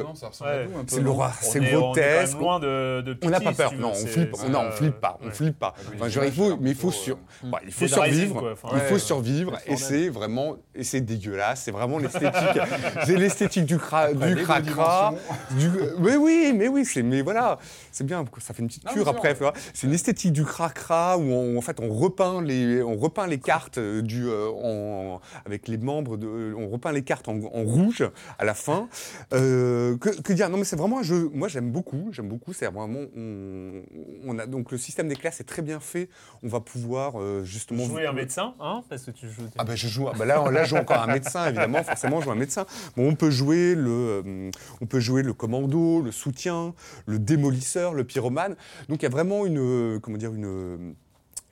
c'est 0.86 1.00
l'horreur, 1.00 1.34
c'est 1.40 1.58
est- 1.58 1.60
on 1.60 1.64
est 1.64 1.72
grotesque. 1.72 2.38
loin 2.38 2.58
de, 2.60 3.02
de 3.02 3.16
On 3.22 3.30
n'a 3.30 3.40
pas 3.40 3.52
peur, 3.52 3.72
non, 3.74 3.90
on 3.90 3.94
c'est- 3.94 4.06
flippe, 4.08 4.34
c'est 4.36 4.48
non, 4.48 4.60
on 4.60 4.64
pas- 4.64 4.70
flippe 4.72 5.00
pas, 5.00 5.18
on 5.24 5.30
flippe 5.30 5.58
pas. 5.58 5.74
Les 5.92 6.02
Enfin, 6.02 6.24
il 6.24 6.32
faut, 6.32 6.56
mais 6.60 6.70
il 6.70 6.76
faut 6.76 6.90
sur, 6.90 7.16
euh, 7.44 7.48
bah, 7.50 7.60
il 7.64 7.72
faut 7.72 7.86
survivre, 7.86 8.56
il 8.64 8.74
ouais. 8.74 8.80
faut 8.88 8.98
survivre, 8.98 9.58
et 9.66 9.76
c'est 9.76 10.08
vraiment, 10.08 10.56
et 10.74 10.84
c'est 10.84 11.00
dégueulasse, 11.00 11.62
c'est 11.62 11.70
vraiment 11.70 11.98
l'esthétique, 11.98 12.32
c'est 13.06 13.16
l'esthétique 13.16 13.64
du 13.66 13.78
cra, 13.78 14.02
Après, 14.04 14.34
du 14.34 14.42
cracra, 14.42 15.14
du, 15.52 15.68
mais 16.00 16.16
oui, 16.16 16.52
mais 16.54 16.68
oui, 16.68 16.84
c'est, 16.84 17.02
mais 17.02 17.22
voilà, 17.22 17.58
c'est 17.92 18.04
bien, 18.04 18.24
ça 18.38 18.54
fait 18.54 18.62
une 18.62 18.68
petite 18.68 18.84
cure 18.84 19.04
mais 19.04 19.27
après, 19.30 19.52
c'est 19.74 19.86
une 19.86 19.92
esthétique 19.94 20.32
du 20.32 20.44
cracra 20.44 21.18
où 21.18 21.22
on, 21.22 21.56
en 21.56 21.60
fait 21.60 21.78
on 21.80 21.88
repeint 21.92 22.42
les, 22.42 22.82
on 22.82 22.96
repeint 22.96 23.26
les 23.26 23.38
cartes 23.38 23.78
euh, 23.78 24.02
du, 24.02 24.26
euh, 24.26 24.48
en- 24.50 25.20
avec 25.46 25.68
les 25.68 25.78
membres 25.78 26.16
de, 26.16 26.54
on 26.56 26.68
repeint 26.68 26.92
les 26.92 27.02
cartes 27.02 27.28
en, 27.28 27.36
en 27.38 27.62
rouge 27.64 28.04
à 28.38 28.44
la 28.44 28.54
fin. 28.54 28.88
Euh, 29.32 29.96
que, 29.98 30.20
que 30.20 30.32
dire? 30.32 30.48
Non, 30.48 30.58
mais 30.58 30.64
c'est 30.64 30.76
vraiment 30.76 31.00
un 31.00 31.02
jeu. 31.02 31.30
Moi, 31.32 31.48
j'aime 31.48 31.70
beaucoup. 31.70 32.08
J'aime 32.12 32.28
beaucoup. 32.28 32.52
C'est 32.52 32.66
vraiment. 32.66 33.00
On, 33.16 33.82
on 34.26 34.38
a 34.38 34.46
donc 34.46 34.70
le 34.72 34.78
système 34.78 35.08
des 35.08 35.16
classes 35.16 35.40
est 35.40 35.44
très 35.44 35.62
bien 35.62 35.80
fait. 35.80 36.08
On 36.42 36.48
va 36.48 36.60
pouvoir 36.60 37.20
euh, 37.20 37.42
justement 37.44 37.84
Jouer 37.84 38.06
un 38.06 38.12
médecin, 38.12 38.54
hein, 38.60 38.82
parce 38.88 39.04
que 39.04 39.10
tu 39.10 39.28
joues. 39.28 39.42
Ah 39.58 39.64
ben 39.64 39.74
je 39.76 39.88
joue. 39.88 40.08
ah 40.08 40.12
ben 40.18 40.24
là, 40.24 40.50
là, 40.50 40.64
je 40.64 40.70
joue 40.70 40.76
encore 40.76 41.02
un 41.02 41.12
médecin 41.12 41.46
évidemment. 41.48 41.82
Forcément, 41.82 42.20
je 42.20 42.24
joue 42.26 42.30
un 42.32 42.36
médecin. 42.36 42.66
Bon, 42.96 43.08
on 43.08 43.14
peut 43.14 43.30
jouer 43.30 43.74
le, 43.74 43.90
euh, 43.90 44.50
on 44.80 44.86
peut 44.86 45.00
jouer 45.00 45.22
le 45.22 45.32
commando, 45.32 46.00
le 46.00 46.12
soutien, 46.12 46.74
le 47.06 47.18
démolisseur, 47.18 47.94
le 47.94 48.04
pyromane. 48.04 48.56
Donc 48.88 49.00
il 49.00 49.04
y 49.04 49.06
a 49.06 49.10
vraiment 49.18 49.44
euh, 49.44 49.98
comment 49.98 50.16
dire, 50.16 50.32
une, 50.32 50.94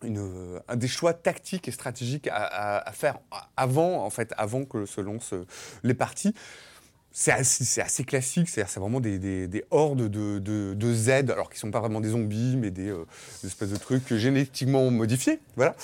euh, 0.05 0.61
un 0.69 0.77
des 0.77 0.87
choix 0.87 1.15
tactiques 1.15 1.67
et 1.67 1.73
stratégiques 1.73 2.29
à, 2.31 2.93
faire 2.93 3.19
avant, 3.57 4.09
avant 4.37 4.65
que 4.65 4.87
se 4.87 5.01
lancent 5.01 5.33
euh, 5.33 5.47
les 5.83 5.95
parties. 5.95 6.33
C'est 7.19 7.33
assez, 7.33 8.05
classique, 8.05 8.47
c'est-à-dire 8.51 8.71
c'est 8.71 8.79
vraiment 8.79 9.01
des, 9.01 9.19
des- 9.19 9.49
des 9.49 9.65
hordes 9.71 10.03
de, 10.11 10.39
de- 10.39 10.75
de 10.75 10.95
Z, 10.95 11.09
alors 11.31 11.49
qui 11.49 11.57
ne 11.57 11.61
sont 11.61 11.71
pas 11.71 11.81
vraiment 11.81 12.03
des 12.03 12.11
zombies, 12.11 12.59
mais 12.59 12.71
des, 12.71 12.91
euh, 12.91 13.07
des 13.43 13.49
espèces 13.49 13.71
de 13.71 13.77
trucs 13.79 14.13
génétiquement 14.15 14.91
modifiés. 14.91 15.41
Voilà. 15.57 15.75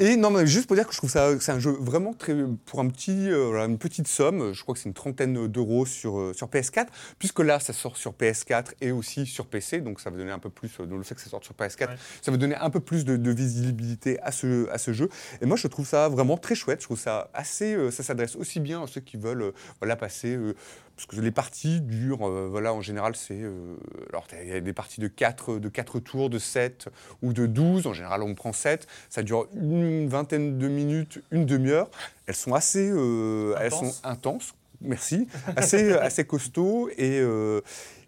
Et 0.00 0.16
non, 0.16 0.30
mais 0.30 0.46
juste 0.46 0.66
pour 0.66 0.76
dire 0.76 0.86
que 0.86 0.92
je 0.92 0.98
trouve 0.98 1.08
ça, 1.08 1.30
c'est 1.40 1.50
un 1.50 1.58
jeu 1.58 1.70
vraiment 1.80 2.12
très, 2.12 2.36
pour 2.66 2.80
un 2.80 2.88
petit, 2.88 3.30
euh, 3.30 3.64
une 3.66 3.78
petite 3.78 4.06
somme, 4.06 4.52
je 4.52 4.60
crois 4.62 4.74
que 4.74 4.80
c'est 4.82 4.88
une 4.90 4.94
trentaine 4.94 5.46
d'euros 5.46 5.86
sur, 5.86 6.18
euh, 6.20 6.34
sur 6.34 6.48
PS4, 6.48 6.88
puisque 7.18 7.38
là, 7.40 7.58
ça 7.58 7.72
sort 7.72 7.96
sur 7.96 8.12
PS4 8.12 8.72
et 8.82 8.92
aussi 8.92 9.24
sur 9.24 9.46
PC, 9.46 9.80
donc 9.80 9.98
ça 9.98 10.10
va 10.10 10.18
donner 10.18 10.30
un 10.30 10.38
peu 10.38 10.50
plus, 10.50 10.76
donc 10.76 10.98
le 10.98 11.02
fait 11.04 11.14
que 11.14 11.22
ça 11.22 11.30
sorte 11.30 11.44
sur 11.44 11.54
PS4, 11.54 11.88
Ouais. 11.88 11.96
ça 12.20 12.30
va 12.30 12.36
donner 12.36 12.56
un 12.56 12.68
peu 12.68 12.80
plus 12.80 13.06
de, 13.06 13.16
de 13.16 13.30
visibilité 13.30 14.20
à 14.20 14.30
ce, 14.30 14.68
à 14.68 14.76
ce 14.76 14.92
jeu. 14.92 15.08
Et 15.40 15.46
moi, 15.46 15.56
je 15.56 15.68
trouve 15.68 15.86
ça 15.86 16.10
vraiment 16.10 16.36
très 16.36 16.54
chouette. 16.54 16.80
Je 16.82 16.84
trouve 16.86 17.00
ça 17.00 17.30
assez. 17.32 17.74
ça 17.90 18.02
s'adresse 18.02 18.36
aussi 18.36 18.60
bien 18.60 18.82
à 18.82 18.86
ceux 18.86 19.00
qui 19.00 19.16
veulent 19.16 19.54
voilà, 19.80 19.96
passer. 19.96 20.38
Parce 20.96 21.06
que 21.06 21.20
les 21.20 21.30
parties 21.30 21.80
durent, 21.80 22.28
euh, 22.28 22.48
voilà, 22.50 22.72
en 22.74 22.80
général, 22.80 23.16
c'est. 23.16 23.40
euh, 23.40 23.74
alors, 24.10 24.26
il 24.42 24.48
y 24.48 24.52
a 24.52 24.60
des 24.60 24.72
parties 24.72 25.00
de 25.00 25.08
4, 25.08 25.58
de 25.58 25.68
4 25.68 25.98
tours, 26.00 26.30
de 26.30 26.38
7 26.38 26.88
ou 27.22 27.32
de 27.32 27.46
12. 27.46 27.86
En 27.86 27.92
général, 27.92 28.22
on 28.22 28.34
prend 28.34 28.52
7. 28.52 28.86
Ça 29.08 29.22
dure 29.22 29.48
une 29.54 30.08
vingtaine 30.08 30.58
de 30.58 30.68
minutes, 30.68 31.20
une 31.30 31.46
demi-heure. 31.46 31.90
Elles 32.26 32.34
sont 32.36 32.54
assez. 32.54 32.88
euh, 32.90 33.54
elles 33.58 33.66
Intenses. 33.74 33.96
sont 33.96 34.06
intenses. 34.06 34.54
Merci, 34.84 35.28
assez, 35.56 35.92
assez 35.94 36.24
costaud 36.24 36.90
et, 36.98 37.20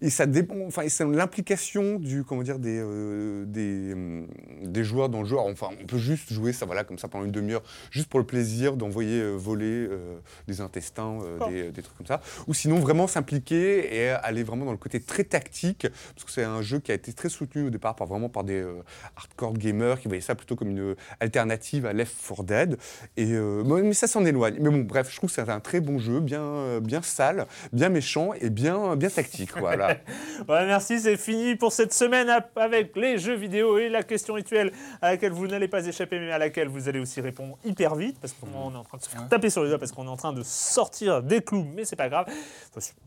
et 0.00 0.10
ça 0.10 0.26
dépend, 0.26 0.56
enfin, 0.66 0.82
c'est 0.88 1.04
l'implication 1.04 1.98
du, 1.98 2.24
comment 2.24 2.42
dire, 2.42 2.58
des, 2.58 2.78
euh, 2.78 3.44
des, 3.46 3.92
hum, 3.92 4.26
des 4.62 4.84
joueurs 4.84 5.08
dans 5.08 5.20
le 5.20 5.26
jeu. 5.26 5.36
Alors, 5.36 5.48
Enfin, 5.54 5.68
on 5.80 5.86
peut 5.86 5.98
juste 5.98 6.32
jouer 6.32 6.52
ça, 6.52 6.66
voilà, 6.66 6.84
comme 6.84 6.98
ça 6.98 7.06
pendant 7.08 7.24
une 7.24 7.30
demi-heure, 7.30 7.62
juste 7.90 8.08
pour 8.08 8.18
le 8.18 8.26
plaisir 8.26 8.76
d'envoyer 8.76 9.20
euh, 9.20 9.34
voler 9.34 9.86
euh, 9.88 10.18
des 10.48 10.60
intestins, 10.60 11.18
des, 11.48 11.70
des 11.70 11.82
trucs 11.82 11.96
comme 11.96 12.06
ça. 12.06 12.20
Ou 12.46 12.54
sinon 12.54 12.78
vraiment 12.78 13.06
s'impliquer 13.06 13.94
et 13.96 14.08
aller 14.10 14.42
vraiment 14.42 14.64
dans 14.64 14.72
le 14.72 14.78
côté 14.78 15.00
très 15.00 15.24
tactique, 15.24 15.86
parce 16.14 16.24
que 16.24 16.30
c'est 16.30 16.44
un 16.44 16.62
jeu 16.62 16.80
qui 16.80 16.90
a 16.92 16.94
été 16.94 17.12
très 17.12 17.28
soutenu 17.28 17.66
au 17.66 17.70
départ 17.70 17.94
par 17.94 18.06
vraiment 18.06 18.28
par 18.28 18.44
des 18.44 18.64
hardcore 19.16 19.54
gamers 19.54 20.00
qui 20.00 20.08
voyaient 20.08 20.20
ça 20.20 20.34
plutôt 20.34 20.56
comme 20.56 20.70
une 20.70 20.96
alternative 21.20 21.86
à 21.86 21.92
Left 21.92 22.16
4 22.26 22.44
Dead. 22.44 22.76
Et 23.16 23.26
mais 23.26 23.92
ça 23.92 24.06
s'en 24.06 24.24
éloigne. 24.24 24.56
Mais 24.60 24.70
bon, 24.70 24.80
bref, 24.80 25.10
je 25.10 25.16
trouve 25.16 25.30
que 25.30 25.34
c'est 25.34 25.48
un 25.48 25.60
très 25.60 25.80
bon 25.80 25.98
jeu, 25.98 26.20
bien, 26.20 26.80
bien 26.80 27.02
sale, 27.02 27.46
bien 27.72 27.88
méchant 27.88 28.32
et 28.40 28.50
bien, 28.50 28.96
bien 28.96 29.10
tactique. 29.10 29.50
Voilà. 29.64 29.83
Merci, 30.48 31.00
c'est 31.00 31.16
fini 31.16 31.56
pour 31.56 31.72
cette 31.72 31.92
semaine 31.92 32.28
avec 32.56 32.96
les 32.96 33.18
jeux 33.18 33.34
vidéo 33.34 33.78
et 33.78 33.88
la 33.88 34.02
question 34.02 34.34
rituelle 34.34 34.72
à 35.00 35.10
laquelle 35.10 35.32
vous 35.32 35.46
n'allez 35.46 35.68
pas 35.68 35.86
échapper, 35.86 36.18
mais 36.18 36.30
à 36.32 36.38
laquelle 36.38 36.68
vous 36.68 36.88
allez 36.88 37.00
aussi 37.00 37.20
répondre 37.20 37.58
hyper 37.64 37.94
vite, 37.94 38.18
parce 38.20 38.32
qu'on 38.32 38.72
est 38.72 38.76
en 38.76 38.84
train 38.84 38.98
de 38.98 39.02
se 39.02 39.08
faire 39.08 39.28
taper 39.28 39.50
sur 39.50 39.62
les 39.62 39.68
doigts, 39.68 39.78
parce 39.78 39.92
qu'on 39.92 40.06
est 40.06 40.10
en 40.10 40.16
train 40.16 40.32
de 40.32 40.42
sortir 40.42 41.22
des 41.22 41.42
clous, 41.42 41.66
mais 41.74 41.84
c'est 41.84 41.96
pas 41.96 42.08
grave. 42.08 42.26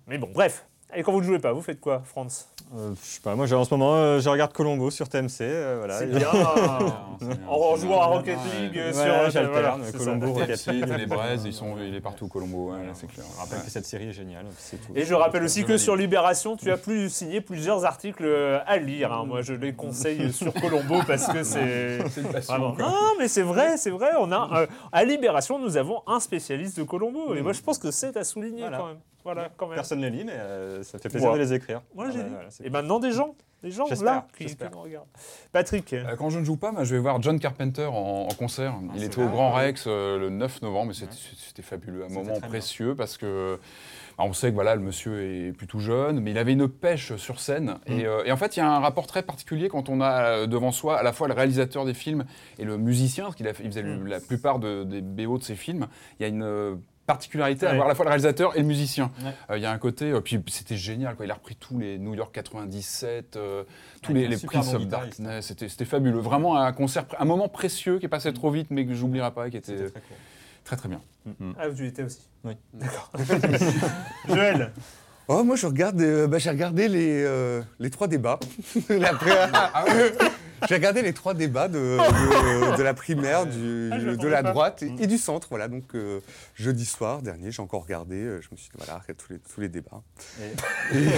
Mais 0.07 0.17
bon, 0.17 0.30
bref. 0.34 0.65
Et 0.96 1.04
quand 1.04 1.12
vous 1.12 1.20
ne 1.20 1.26
jouez 1.26 1.40
pas, 1.40 1.52
vous 1.52 1.62
faites 1.62 1.82
quoi, 1.82 2.02
Franz? 2.06 2.46
Euh, 2.76 2.92
je 3.02 3.06
sais 3.16 3.22
pas, 3.22 3.36
moi 3.36 3.46
j'ai- 3.46 3.56
en 3.56 3.64
ce 3.66 3.74
moment, 3.74 3.96
euh, 3.96 4.20
je 4.20 4.30
regarde 4.30 4.52
Colombo 4.54 4.90
sur 4.90 5.08
TMC. 5.10 5.42
euh, 5.42 5.76
voilà. 5.80 6.00
C'est 6.00 6.06
bien. 6.08 6.28
en, 7.48 7.76
jouant 7.76 8.02
à 8.02 8.06
Rocket 8.06 8.38
League 8.60 8.76
Ouais, 8.76 8.94
sur. 8.94 9.04
j'alterne, 9.32 9.48
voilà. 9.52 9.78
Colombo, 9.98 10.34
Rocket 10.34 10.66
League, 10.68 10.86
les 10.98 11.06
braises, 11.06 11.44
ils 11.46 11.54
sont, 11.54 11.76
il 11.86 11.94
est 11.96 12.00
partout, 12.02 12.28
Colombo, 12.28 12.72
ouais, 12.72 12.78
c'est 12.94 13.08
clair. 13.08 13.26
Je 13.36 13.40
rappelle 13.40 13.62
que 13.64 13.70
cette 13.70 13.86
série 13.86 14.10
est 14.10 14.14
géniale, 14.14 14.46
c'est 14.58 14.78
tout. 14.78 14.92
Et 14.96 15.04
je 15.06 15.14
rappelle 15.14 15.44
aussi 15.44 15.66
que 15.66 15.78
sur 15.78 15.96
Libération, 15.96 16.56
tu 16.56 16.72
as 16.72 16.78
plus 16.78 17.10
signé 17.10 17.42
plusieurs 17.42 17.86
articles 17.86 18.28
à 18.66 18.78
lire. 18.78 19.12
hein. 19.12 19.26
Moi, 19.26 19.42
je 19.42 19.54
les 19.54 19.74
conseille 19.74 20.32
sur 20.34 20.54
Colombo 20.54 21.02
parce 21.06 21.28
que 21.28 21.44
c'est 21.44 22.00
C'est 22.10 22.22
une 22.22 22.28
passion. 22.32 22.58
vraiment. 22.72 22.76
Non, 22.92 22.98
mais 23.20 23.28
c'est 23.28 23.42
vrai, 23.44 23.78
c'est 23.78 23.92
vrai. 23.92 24.12
On 24.20 24.32
a 24.32 24.50
euh, 24.62 24.68
à 24.92 25.04
Libération, 25.04 25.60
nous 25.60 25.78
avons 25.78 26.02
un 26.08 26.20
spécialiste 26.20 26.78
de 26.80 26.84
Colombo. 26.84 27.34
Et 27.36 27.42
moi, 27.42 27.54
je 27.54 27.62
pense 27.62 27.78
que 27.78 27.92
c'est 27.92 28.16
à 28.18 28.24
souligner 28.24 28.62
Voilà. 28.62 28.78
quand 28.78 28.88
même. 28.88 28.98
Voilà, 29.34 29.49
quand 29.57 29.67
même. 29.67 29.75
Personne 29.75 29.99
ne 29.99 30.07
lit, 30.07 30.23
mais 30.23 30.32
euh, 30.34 30.84
ça 30.84 30.99
fait 30.99 31.09
plaisir 31.09 31.28
Moi. 31.28 31.38
de 31.38 31.43
les 31.43 31.53
écrire. 31.53 31.82
Moi, 31.93 32.05
j'ai 32.05 32.11
Voilà, 32.13 32.28
dit. 32.30 32.34
voilà, 32.36 32.49
c'est- 32.49 32.65
Et 32.65 32.69
maintenant, 32.69 32.99
des 32.99 33.11
gens, 33.11 33.36
des 33.61 33.71
gens 33.71 33.86
là 34.01 34.25
qui, 34.38 34.45
nous 34.71 34.80
regardent. 34.82 35.07
Patrick. 35.51 35.91
Euh, 35.91 36.15
Quand 36.17 36.30
je 36.30 36.39
ne 36.39 36.45
joue 36.45 36.55
pas, 36.55 36.71
moi, 36.71 36.86
je 36.86 36.95
vais 36.95 37.01
voir 37.01 37.21
John 37.21 37.38
Carpenter 37.38 37.86
en, 37.86 38.28
en 38.30 38.34
concert. 38.36 38.73
Il 38.95 39.03
était 39.03 39.21
au 39.21 39.28
Grand 39.28 39.51
Rex 39.51 39.84
euh, 39.88 40.17
le 40.17 40.30
9 40.30 40.61
novembre, 40.61 40.91
et 40.91 40.93
c'était 40.93 41.61
fabuleux, 41.61 42.05
un 42.05 42.09
moment 42.13 42.39
précieux 42.39 42.95
parce 42.95 43.17
que 43.17 43.59
bah, 44.17 44.23
on 44.25 44.32
sait 44.34 44.49
que 44.49 44.53
voilà, 44.55 44.75
le 44.75 44.82
monsieur 44.82 45.21
est 45.21 45.51
plutôt 45.51 45.80
jeune, 45.80 46.21
mais 46.21 46.32
il 46.32 46.38
avait 46.38 46.53
une 46.53 46.69
pêche 46.69 47.15
sur 47.17 47.39
scène. 47.41 47.80
Et, 47.86 48.05
euh, 48.05 48.23
et 48.25 48.32
en 48.32 48.38
fait, 48.38 48.55
il 48.55 48.59
y 48.59 48.63
a 48.63 48.71
un 48.71 48.80
rapport 48.80 49.07
très 49.07 49.23
particulier 49.23 49.67
quand 49.67 49.89
on 49.89 49.99
a 50.01 50.47
devant 50.47 50.71
soi 50.71 50.97
à 50.97 51.03
la 51.03 51.11
fois 51.11 51.28
le 51.28 51.34
réalisateur 51.34 51.84
des 51.84 51.93
films 51.93 52.23
et 52.59 52.63
le 52.63 52.78
musicien, 52.78 53.25
parce 53.25 53.36
qu'il 53.36 53.47
a 53.47 53.53
fait- 53.53 53.63
il 53.63 53.69
faisait 53.71 53.82
le- 53.82 54.03
la 54.05 54.19
plupart 54.21 54.59
de- 54.59 54.84
des 54.86 55.01
BO 55.01 55.38
de 55.38 55.43
ses 55.43 55.55
films. 55.55 55.88
Il 56.19 56.23
y 56.23 56.25
a 56.25 56.30
une 56.30 56.43
euh, 56.43 56.75
particularité 57.08 57.66
à 57.66 57.70
Ouais. 57.70 57.74
avoir 57.74 57.88
à 57.88 57.89
la 57.89 57.95
fois 57.95 58.05
le 58.05 58.10
réalisateur 58.10 58.55
et 58.55 58.60
le 58.60 58.66
musicien. 58.68 59.12
Ouais. 59.24 59.32
Euh, 59.49 59.58
Il 59.58 59.64
y 59.64 59.66
a 59.66 59.72
un 59.72 59.78
côté, 59.80 60.12
euh, 60.12 60.22
puis 60.22 60.39
c'était 60.49 60.78
génial, 60.78 61.16
quoi. 61.16 61.26
il 61.26 61.32
a 61.32 61.34
repris 61.34 61.55
tous 61.55 61.80
les 61.80 61.97
New 61.97 62.14
York 62.14 62.32
97, 62.36 63.36
euh, 63.38 63.64
tous 64.03 64.12
il 64.12 64.18
les, 64.18 64.28
les 64.28 64.38
Prince 64.38 64.70
bon 64.72 64.76
of. 64.78 64.88
Darkness, 64.88 65.47
c'était 65.47 65.70
c'était 65.70 65.86
fabuleux. 65.86 66.20
Vraiment 66.20 66.58
un 66.58 66.72
concert, 66.74 67.05
un 67.18 67.26
moment 67.26 67.47
précieux 67.49 67.97
qui 67.97 68.05
est 68.05 68.10
passé 68.10 68.32
trop 68.34 68.51
vite, 68.51 68.68
mais 68.70 68.86
que 68.86 68.93
j'oublierai 68.93 69.32
pas, 69.32 69.47
et 69.47 69.49
qui 69.49 69.58
était 69.58 69.76
très 69.76 69.89
cool. 70.01 70.01
très 70.66 70.76
très 70.76 70.89
bien. 70.89 71.01
Ah, 71.58 71.66
tu 71.76 71.84
y 71.86 71.88
étais 71.88 72.03
aussi. 72.03 72.22
Oui. 72.43 72.53
D'accord. 72.74 73.12
Joël. 74.28 74.72
Oh, 75.30 75.43
moi, 75.43 75.58
je 75.58 75.66
regarde, 75.68 75.99
euh, 75.99 76.26
bah, 76.28 76.38
j'ai 76.38 76.49
regardé 76.49 76.88
les, 76.88 77.22
euh, 77.26 77.62
les 77.80 77.89
trois 77.89 78.08
débats. 78.08 78.39
La 78.89 79.14
pré- 79.14 79.49
j'ai 80.68 80.76
regardé 80.76 81.01
les 81.01 81.14
trois 81.14 81.34
débats 81.34 81.68
de, 81.68 81.78
de- 81.78 82.78
de 82.78 82.84
la 82.84 82.93
primaire 82.93 83.45
du- 83.45 83.89
Ah, 83.91 83.97
de 83.99 84.28
la 84.28 84.43
pas. 84.43 84.51
droite 84.51 84.84
et, 84.84 84.91
et 84.99 85.08
du 85.08 85.18
centre. 85.18 85.47
Voilà, 85.49 85.68
donc 85.68 85.84
euh, 85.95 86.20
jeudi 86.55 86.86
soir 86.86 87.22
dernier, 87.22 87.51
j'ai 87.51 87.62
encore 87.62 87.84
regardé. 87.84 88.16
euh, 88.18 88.41
je 88.41 88.47
me 88.51 88.58
suis 88.58 88.70
dit, 88.70 88.78
voilà, 88.78 88.93
regarde 88.99 89.18
tous 89.18 89.34
les, 89.34 89.39
tous 89.39 89.62
les 89.62 89.70
débats. 89.70 90.01
Et- 90.41 90.97
Et- 90.97 91.10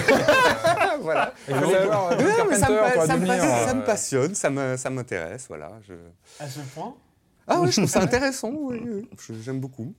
voilà. 1.00 1.32
Mais 1.48 1.54
ça, 1.54 2.44
me, 2.44 2.54
ça 2.54 2.66
ça 3.06 3.74
passionne, 3.84 4.34
ça 4.34 4.90
m'intéresse. 4.90 5.46
Voilà, 5.48 5.72
je... 5.88 5.94
À 6.38 6.48
ce 6.48 6.60
point? 6.74 6.94
Ah 7.46 7.60
oui, 7.60 7.70
je 7.72 7.76
trouve 7.78 7.90
ça 7.90 8.02
intéressant. 8.02 8.52
oui, 8.54 9.08
J'aime 9.42 9.60
beaucoup. 9.60 9.94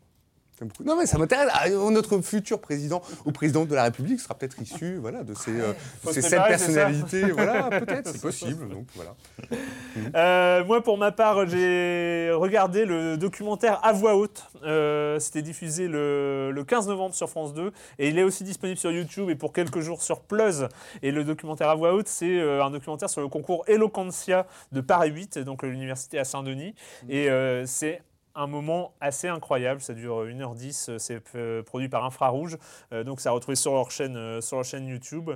Beaucoup 0.66 0.84
Non, 0.84 0.95
mais 0.97 1.05
ça 1.05 1.18
m'intéresse. 1.18 1.49
Ah, 1.53 1.70
notre 1.70 2.20
futur 2.22 2.59
président 2.59 3.01
ou 3.26 3.32
présidente 3.32 3.68
de 3.68 3.76
la 3.76 3.84
République 3.84 4.20
sera 4.20 4.36
peut-être 4.36 4.62
issu 4.62 4.97
voilà, 4.97 5.24
de 5.24 5.34
ces, 5.34 5.51
euh, 5.51 5.74
de 6.05 6.12
ces 6.12 6.22
se 6.22 6.30
sept 6.30 6.43
personnalités. 6.47 7.32
voilà, 7.32 7.70
peut-être, 7.80 8.09
c'est 8.12 8.22
possible. 8.22 8.70
Donc, 8.70 8.86
voilà. 8.95 9.16
Euh, 10.16 10.64
moi, 10.66 10.82
pour 10.84 10.97
ma 10.97 11.12
part, 11.12 11.47
j'ai 11.47 12.32
regardé 12.34 12.86
le 12.86 13.18
documentaire 13.18 13.80
à 13.84 13.93
voix 13.93 14.16
haute. 14.16 14.43
Euh, 14.64 15.20
C'était 15.20 15.41
diffusé 15.41 15.88
le, 15.88 16.51
le 16.51 16.64
15 16.64 16.88
novembre 16.88 17.16
sur 17.16 17.30
France 17.30 17.54
2 17.54 17.71
et 18.00 18.09
il 18.09 18.17
est 18.20 18.24
aussi 18.24 18.43
disponible 18.43 18.78
sur 18.78 18.92
YouTube 18.92 19.29
et 19.29 19.36
pour 19.36 19.54
quelques 19.54 19.79
jours 19.79 20.01
sur 20.01 20.21
Plus. 20.21 20.63
Et 21.01 21.12
le 21.12 21.24
documentaire 21.24 21.70
à 21.70 21.75
voix 21.75 21.93
haute, 21.93 22.08
c'est 22.08 22.39
euh, 22.39 22.63
un 22.63 22.71
documentaire 22.71 23.09
sur 23.09 23.21
le 23.21 23.28
concours 23.28 23.63
Eloquentia 23.67 24.46
de 24.71 24.82
Paris 24.82 25.09
8, 25.12 25.39
donc 25.39 25.63
l'université 25.63 26.20
à 26.20 26.24
Saint-Denis. 26.24 26.75
Et 27.09 27.29
euh, 27.29 27.66
c'est 27.66 28.01
un 28.36 28.47
moment 28.47 28.93
assez 29.01 29.28
incroyable, 29.28 29.82
ça 29.82 29.93
dure 29.93 30.25
1h10, 30.25 30.97
c'est 30.97 31.21
euh, 31.36 31.63
produit 31.63 31.89
par 31.89 32.05
Infrarouge, 32.05 32.58
euh, 32.93 33.03
donc 33.03 33.20
ça 33.20 33.32
retrouvé 33.32 33.55
sur 33.55 33.74
leur 33.74 33.91
chaîne, 33.91 34.16
euh, 34.16 34.41
sur 34.41 34.58
leur 34.58 34.66
chaîne 34.66 34.87
YouTube, 34.87 35.32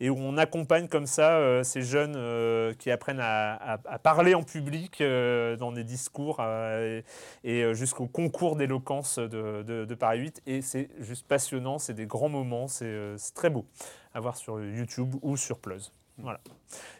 et 0.00 0.10
où 0.10 0.16
on 0.18 0.36
accompagne 0.36 0.88
comme 0.88 1.06
ça 1.06 1.32
euh, 1.38 1.62
ces 1.62 1.82
jeunes 1.82 2.14
euh, 2.16 2.74
qui 2.74 2.90
apprennent 2.90 3.20
à, 3.20 3.78
parler 4.02 4.34
en 4.34 4.42
public 4.42 5.00
euh, 5.00 5.56
dans 5.56 5.72
des 5.72 5.84
discours 5.84 6.38
euh, 6.40 7.02
et, 7.44 7.62
euh, 7.62 7.74
jusqu'au 7.74 8.06
concours 8.06 8.56
d'éloquence 8.56 9.18
de, 9.18 9.94
Paris 9.94 10.20
8, 10.20 10.42
et 10.46 10.62
c'est 10.62 10.88
juste 10.98 11.26
passionnant, 11.26 11.78
c'est 11.78 11.94
des 11.94 12.06
grands 12.06 12.28
moments, 12.28 12.68
c'est 12.68 12.86
euh, 12.86 13.16
très 13.34 13.50
beau 13.50 13.66
à 14.14 14.20
voir 14.20 14.36
sur 14.36 14.60
YouTube 14.60 15.14
ou 15.22 15.36
sur 15.36 15.58
Plus. 15.58 15.92
Voilà. 16.18 16.40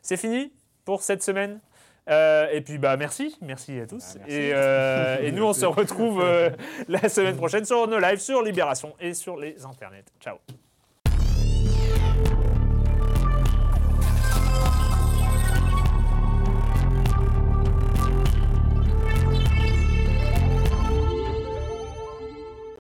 C'est 0.02 0.16
fini 0.16 0.52
pour 0.84 1.02
cette 1.02 1.22
semaine. 1.22 1.60
Euh, 2.08 2.48
et 2.50 2.60
puis 2.60 2.78
bah 2.78 2.96
merci, 2.96 3.36
merci 3.42 3.78
à 3.78 3.86
tous. 3.86 4.16
Et, 4.26 4.52
euh, 4.54 5.18
et 5.22 5.32
nous 5.32 5.44
on 5.44 5.52
se 5.52 5.66
retrouve 5.80 6.22
euh, 6.22 6.50
la 6.88 7.08
semaine 7.08 7.36
prochaine 7.36 7.64
sur 7.64 7.86
nos 7.86 7.98
lives 7.98 8.20
sur 8.20 8.42
Libération 8.42 8.94
et 9.00 9.14
sur 9.14 9.36
les 9.36 9.64
internets. 9.64 10.04
Ciao. 10.20 10.38